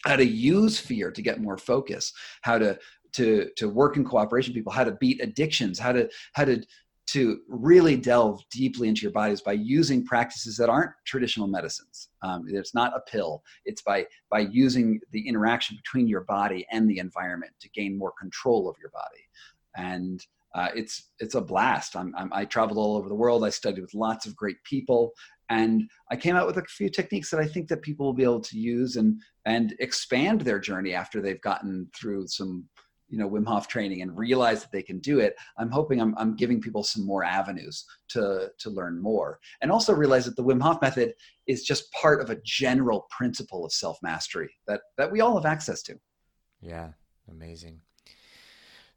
how 0.07 0.15
to 0.15 0.25
use 0.25 0.79
fear 0.79 1.11
to 1.11 1.21
get 1.21 1.41
more 1.41 1.57
focus, 1.57 2.13
how 2.41 2.57
to 2.57 2.77
to 3.13 3.49
to 3.55 3.69
work 3.69 3.97
in 3.97 4.05
cooperation 4.05 4.53
people, 4.53 4.71
how 4.71 4.83
to 4.83 4.91
beat 4.93 5.21
addictions, 5.21 5.79
how 5.79 5.91
to 5.91 6.09
how 6.33 6.45
to 6.45 6.63
to 7.07 7.39
really 7.47 7.95
delve 7.95 8.43
deeply 8.51 8.89
into 8.89 9.01
your 9.01 9.11
bodies 9.11 9.39
by 9.39 9.53
using 9.53 10.05
practices 10.05 10.57
that 10.57 10.69
aren't 10.69 10.91
traditional 11.05 11.47
medicines. 11.47 12.09
Um, 12.21 12.45
it's 12.49 12.75
not 12.75 12.95
a 12.95 13.01
pill. 13.09 13.43
It's 13.65 13.81
by 13.81 14.07
by 14.29 14.39
using 14.39 14.99
the 15.11 15.27
interaction 15.27 15.77
between 15.77 16.07
your 16.07 16.21
body 16.21 16.65
and 16.71 16.89
the 16.89 16.99
environment 16.99 17.53
to 17.61 17.69
gain 17.69 17.97
more 17.97 18.13
control 18.19 18.69
of 18.69 18.75
your 18.79 18.91
body. 18.91 19.23
And 19.75 20.25
uh, 20.55 20.69
it's 20.75 21.11
it's 21.19 21.35
a 21.35 21.41
blast. 21.41 21.95
I'm, 21.95 22.13
I'm, 22.17 22.31
i 22.33 22.43
traveled 22.43 22.77
all 22.77 22.97
over 22.97 23.09
the 23.09 23.15
world. 23.15 23.45
I 23.45 23.49
studied 23.49 23.81
with 23.81 23.93
lots 23.93 24.25
of 24.25 24.35
great 24.35 24.61
people, 24.63 25.13
and 25.49 25.89
I 26.11 26.15
came 26.15 26.35
out 26.35 26.47
with 26.47 26.57
a 26.57 26.63
few 26.63 26.89
techniques 26.89 27.29
that 27.31 27.39
I 27.39 27.47
think 27.47 27.67
that 27.69 27.81
people 27.81 28.05
will 28.05 28.13
be 28.13 28.23
able 28.23 28.41
to 28.41 28.57
use 28.57 28.95
and 28.97 29.21
and 29.45 29.75
expand 29.79 30.41
their 30.41 30.59
journey 30.59 30.93
after 30.93 31.21
they've 31.21 31.41
gotten 31.41 31.89
through 31.95 32.27
some 32.27 32.65
you 33.09 33.17
know 33.17 33.29
Wim 33.29 33.47
Hof 33.47 33.67
training 33.67 34.01
and 34.01 34.17
realize 34.17 34.61
that 34.61 34.71
they 34.71 34.83
can 34.83 34.99
do 34.99 35.19
it, 35.19 35.35
I'm 35.57 35.71
hoping 35.71 36.01
I'm, 36.01 36.13
I'm 36.17 36.35
giving 36.35 36.61
people 36.61 36.83
some 36.83 37.05
more 37.05 37.23
avenues 37.23 37.85
to 38.09 38.49
to 38.57 38.69
learn 38.69 39.01
more, 39.01 39.39
and 39.61 39.71
also 39.71 39.93
realize 39.93 40.25
that 40.25 40.35
the 40.35 40.43
Wim 40.43 40.61
Hof 40.61 40.81
method 40.81 41.13
is 41.47 41.63
just 41.63 41.91
part 41.93 42.21
of 42.21 42.29
a 42.29 42.41
general 42.43 43.07
principle 43.09 43.65
of 43.65 43.71
self 43.71 43.97
mastery 44.01 44.49
that 44.67 44.81
that 44.97 45.11
we 45.11 45.21
all 45.21 45.35
have 45.35 45.45
access 45.45 45.81
to. 45.83 45.95
Yeah, 46.61 46.89
amazing. 47.29 47.81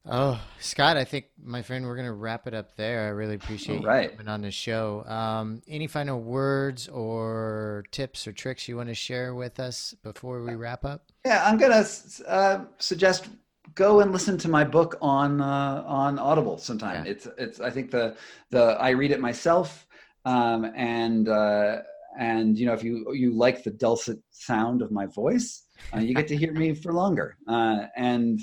Oh, 0.07 0.41
Scott, 0.61 0.97
I 0.97 1.05
think 1.05 1.27
my 1.43 1.63
friend, 1.63 1.85
we're 1.85 1.97
gonna 1.97 2.13
wrap 2.13 2.47
it 2.47 2.55
up 2.55 2.75
there. 2.77 3.07
I 3.07 3.09
really 3.09 3.35
appreciate 3.35 3.85
right. 3.85 4.05
you 4.05 4.17
coming 4.17 4.29
on 4.29 4.41
the 4.41 4.51
show. 4.51 5.05
Um, 5.07 5.63
any 5.69 5.87
final 5.87 6.21
words 6.21 6.89
or 6.89 7.85
tips 7.91 8.27
or 8.27 8.33
tricks 8.33 8.67
you 8.67 8.77
want 8.77 8.89
to 8.89 8.95
share 8.95 9.35
with 9.35 9.61
us 9.61 9.95
before 10.03 10.43
we 10.43 10.55
wrap 10.55 10.85
up? 10.85 11.13
Yeah, 11.25 11.45
I'm 11.47 11.59
gonna 11.59 11.85
uh, 12.27 12.65
suggest 12.79 13.29
go 13.75 14.01
and 14.01 14.13
listen 14.13 14.39
to 14.39 14.49
my 14.49 14.65
book 14.65 14.97
on 15.03 15.41
uh, 15.41 15.85
on 15.87 16.19
Audible 16.19 16.59
sometime. 16.59 17.05
Yeah. 17.05 17.13
It's 17.13 17.29
it's 17.37 17.61
I 17.61 17.71
think 17.71 17.91
the 17.91 18.17
the 18.51 18.77
I 18.81 18.91
read 18.91 19.11
it 19.11 19.21
myself, 19.21 19.87
um, 20.25 20.65
and 20.75 21.29
uh, 21.29 21.79
and 22.19 22.59
you 22.59 22.67
know 22.67 22.73
if 22.73 22.83
you 22.83 23.13
you 23.13 23.33
like 23.33 23.65
the 23.65 23.71
dulcet 23.71 24.19
sound 24.31 24.81
of 24.81 24.91
my 24.91 25.07
voice, 25.07 25.65
uh, 25.95 25.99
you 25.99 26.15
get 26.15 26.29
to 26.29 26.37
hear 26.37 26.53
me 26.53 26.75
for 26.75 26.93
longer. 26.93 27.37
Uh, 27.47 27.87
and 27.97 28.41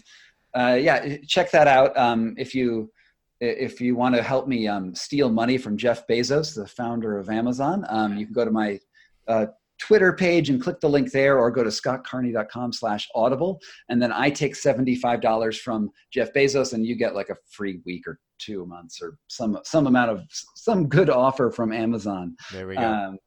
uh, 0.56 0.78
yeah, 0.80 1.18
check 1.28 1.52
that 1.52 1.68
out. 1.68 1.98
Um, 1.98 2.36
if 2.38 2.56
you 2.56 2.92
if 3.40 3.80
you 3.80 3.96
want 3.96 4.16
to 4.16 4.24
help 4.24 4.48
me 4.48 4.68
um, 4.68 4.96
steal 4.96 5.30
money 5.30 5.58
from 5.58 5.78
Jeff 5.78 6.08
Bezos, 6.08 6.56
the 6.56 6.66
founder 6.66 7.20
of 7.20 7.30
Amazon, 7.30 7.86
um, 7.90 8.18
you 8.18 8.26
can 8.26 8.34
go 8.34 8.44
to 8.44 8.50
my 8.50 8.80
uh, 9.28 9.46
Twitter 9.80 10.14
page 10.14 10.50
and 10.50 10.62
click 10.62 10.80
the 10.80 10.90
link 10.90 11.12
there 11.12 11.38
or 11.38 11.52
go 11.52 11.64
to 11.64 11.70
scottcarney.com 11.70 12.74
slash 12.74 13.08
audible. 13.14 13.62
And 13.90 14.02
then 14.02 14.12
I 14.12 14.30
take 14.30 14.56
$75 14.56 15.60
from 15.60 15.92
Jeff 16.12 16.34
Bezos 16.34 16.74
and 16.74 16.86
you 16.86 16.96
get 16.96 17.16
like 17.16 17.30
a 17.30 17.38
free 17.50 17.80
week 17.86 18.08
or 18.08 18.20
two 18.40 18.66
months 18.66 19.02
or 19.02 19.18
some, 19.28 19.60
some 19.64 19.88
amount 19.88 20.12
of 20.12 20.24
some 20.56 20.88
good 20.88 21.10
offer 21.10 21.52
from 21.52 21.72
Amazon. 21.72 22.36
There 22.52 22.68
we 22.68 22.76
go. 22.76 22.82
Um, 22.82 23.18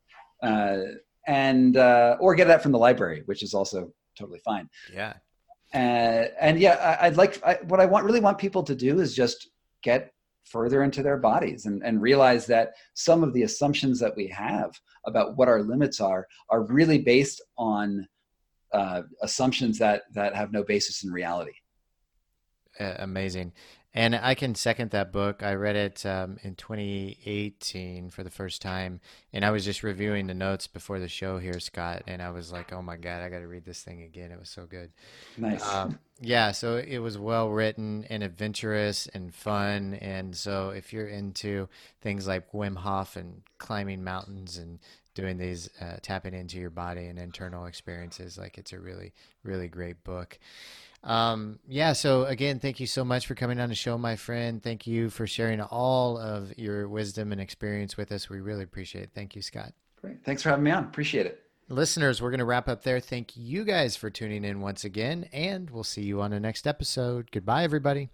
uh, 0.43 0.79
and, 1.27 1.77
uh, 1.77 2.17
or 2.19 2.35
get 2.35 2.49
that 2.49 2.63
from 2.63 2.73
the 2.73 2.79
library, 2.79 3.23
which 3.27 3.43
is 3.43 3.55
also 3.55 3.93
totally 4.19 4.41
fine. 4.45 4.69
Yeah. 4.93 5.15
Uh, 5.73 6.27
and 6.41 6.59
yeah, 6.59 6.99
I, 7.01 7.09
would 7.09 7.17
like, 7.17 7.43
I, 7.45 7.59
what 7.69 7.81
I 7.81 7.87
want 7.87 8.05
really 8.05 8.21
want 8.21 8.39
people 8.39 8.63
to 8.65 8.75
do 8.75 9.01
is 9.01 9.15
just 9.15 9.51
get 9.83 10.13
further 10.45 10.83
into 10.83 11.03
their 11.03 11.17
bodies 11.17 11.67
and, 11.67 11.83
and 11.85 12.03
realize 12.03 12.47
that 12.47 12.73
some 12.95 13.23
of 13.23 13.33
the 13.33 13.43
assumptions 13.45 14.01
that 14.01 14.17
we 14.17 14.27
have 14.27 14.73
about 15.07 15.37
what 15.37 15.49
our 15.49 15.63
limits 15.63 16.01
are 16.01 16.27
are 16.49 16.63
really 16.65 16.99
based 16.99 17.41
on 17.57 18.07
uh, 18.73 19.03
assumptions 19.23 19.79
that 19.79 20.03
that 20.13 20.35
have 20.35 20.53
no 20.53 20.63
basis 20.63 21.05
in 21.05 21.11
reality. 21.11 21.53
Amazing 22.79 23.53
and 23.93 24.15
I 24.15 24.35
can 24.35 24.55
second 24.55 24.93
that 24.93 25.13
book. 25.13 25.43
I 25.43 25.55
read 25.55 25.75
it 25.75 26.07
um, 26.07 26.39
in 26.43 26.55
2018 26.55 28.11
for 28.11 28.23
the 28.23 28.31
first 28.31 28.63
time, 28.63 29.01
and 29.33 29.45
I 29.45 29.51
was 29.51 29.65
just 29.65 29.83
reviewing 29.83 30.29
the 30.29 30.35
notes 30.35 30.69
before 30.69 31.01
the 31.01 31.09
show 31.09 31.39
here, 31.39 31.59
Scott, 31.59 32.05
and 32.07 32.23
I 32.23 32.31
was 32.31 32.53
like, 32.53 32.73
"Oh 32.73 32.83
my 32.83 32.97
god, 32.97 33.23
I 33.23 33.29
got 33.29 33.41
to 33.41 33.49
read 33.49 33.65
this 33.65 33.83
thing 33.83 34.03
again." 34.03 34.31
It 34.31 34.39
was 34.39 34.49
so 34.49 34.65
good. 34.65 34.93
Nice. 35.37 35.67
Um, 35.69 35.99
yeah, 36.21 36.53
so 36.53 36.77
it 36.77 36.99
was 36.99 37.19
well 37.19 37.49
written 37.51 38.07
and 38.09 38.23
adventurous 38.23 39.09
and 39.09 39.35
fun, 39.35 39.95
and 39.95 40.37
so 40.37 40.71
if 40.71 40.93
you're 40.93 41.09
into 41.09 41.69
things 42.01 42.29
like 42.29 42.53
Wim 42.53 42.77
Hof 42.77 43.17
and 43.17 43.43
climbing 43.59 44.05
mountains 44.05 44.57
and 44.57 44.79
doing 45.15 45.37
these 45.39 45.69
uh, 45.81 45.97
tapping 46.01 46.35
into 46.35 46.59
your 46.59 46.71
body 46.71 47.07
and 47.07 47.19
internal 47.19 47.67
experiences, 47.67 48.39
like 48.39 48.57
it's 48.57 48.73
a 48.73 48.79
really, 48.79 49.13
really 49.43 49.67
great 49.67 50.05
book. 50.05 50.39
Um, 51.03 51.59
yeah. 51.69 51.93
So 51.93 52.25
again, 52.25 52.59
thank 52.59 52.81
you 52.81 52.87
so 52.87 53.05
much 53.05 53.27
for 53.27 53.35
coming 53.35 53.59
on 53.59 53.69
the 53.69 53.75
show, 53.75 53.97
my 53.97 54.17
friend. 54.17 54.63
Thank 54.63 54.87
you 54.87 55.11
for 55.11 55.27
sharing 55.27 55.61
all 55.61 56.19
of 56.19 56.57
your 56.59 56.89
wisdom 56.89 57.33
and 57.33 57.41
experience 57.41 57.97
with 57.97 58.13
us. 58.13 58.29
We 58.29 58.41
really 58.41 58.65
appreciate 58.65 59.05
it. 59.05 59.11
Thank 59.15 59.35
you, 59.35 59.43
Scott. 59.43 59.73
Great. 60.01 60.25
Thanks 60.25 60.43
for 60.43 60.51
having 60.51 60.65
me 60.65 60.71
on. 60.71 60.85
Appreciate 60.85 61.27
it. 61.27 61.43
Listeners, 61.69 62.21
we're 62.21 62.31
going 62.31 62.41
to 62.41 62.45
wrap 62.45 62.69
up 62.69 62.83
there. 62.83 62.99
Thank 62.99 63.37
you 63.37 63.65
guys 63.65 63.95
for 63.97 64.11
tuning 64.11 64.45
in 64.45 64.61
once 64.61 64.85
again, 64.85 65.29
and 65.33 65.71
we'll 65.71 65.85
see 65.85 66.03
you 66.03 66.21
on 66.21 66.33
the 66.33 66.41
next 66.41 66.67
episode. 66.67 67.31
Goodbye, 67.31 67.63
everybody. 67.63 68.11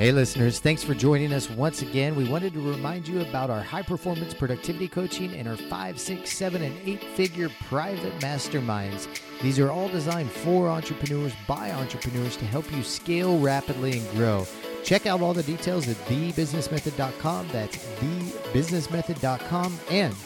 Hey, 0.00 0.12
listeners, 0.12 0.60
thanks 0.60 0.82
for 0.82 0.94
joining 0.94 1.34
us 1.34 1.50
once 1.50 1.82
again. 1.82 2.16
We 2.16 2.26
wanted 2.26 2.54
to 2.54 2.66
remind 2.66 3.06
you 3.06 3.20
about 3.20 3.50
our 3.50 3.60
high 3.60 3.82
performance 3.82 4.32
productivity 4.32 4.88
coaching 4.88 5.34
and 5.34 5.46
our 5.46 5.58
five, 5.58 6.00
six, 6.00 6.32
seven, 6.32 6.62
and 6.62 6.74
eight 6.86 7.04
figure 7.04 7.50
private 7.68 8.18
masterminds. 8.20 9.08
These 9.42 9.58
are 9.58 9.70
all 9.70 9.90
designed 9.90 10.30
for 10.30 10.68
entrepreneurs 10.68 11.34
by 11.46 11.72
entrepreneurs 11.72 12.38
to 12.38 12.46
help 12.46 12.72
you 12.72 12.82
scale 12.82 13.38
rapidly 13.40 13.98
and 13.98 14.10
grow. 14.12 14.46
Check 14.84 15.04
out 15.04 15.20
all 15.20 15.34
the 15.34 15.42
details 15.42 15.86
at 15.86 15.96
thebusinessmethod.com. 16.06 17.48
That's 17.52 17.76
thebusinessmethod.com. 17.76 19.78
And 19.90 20.16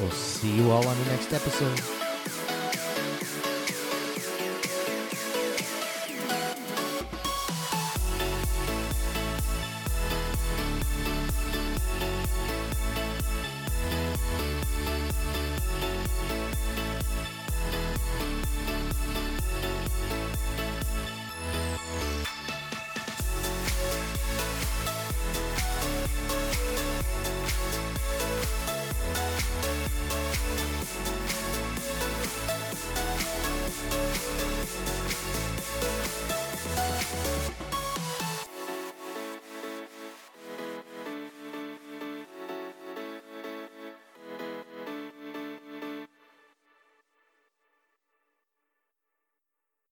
we'll 0.00 0.10
see 0.10 0.56
you 0.56 0.70
all 0.70 0.88
on 0.88 0.98
the 1.00 1.10
next 1.10 1.34
episode. 1.34 2.07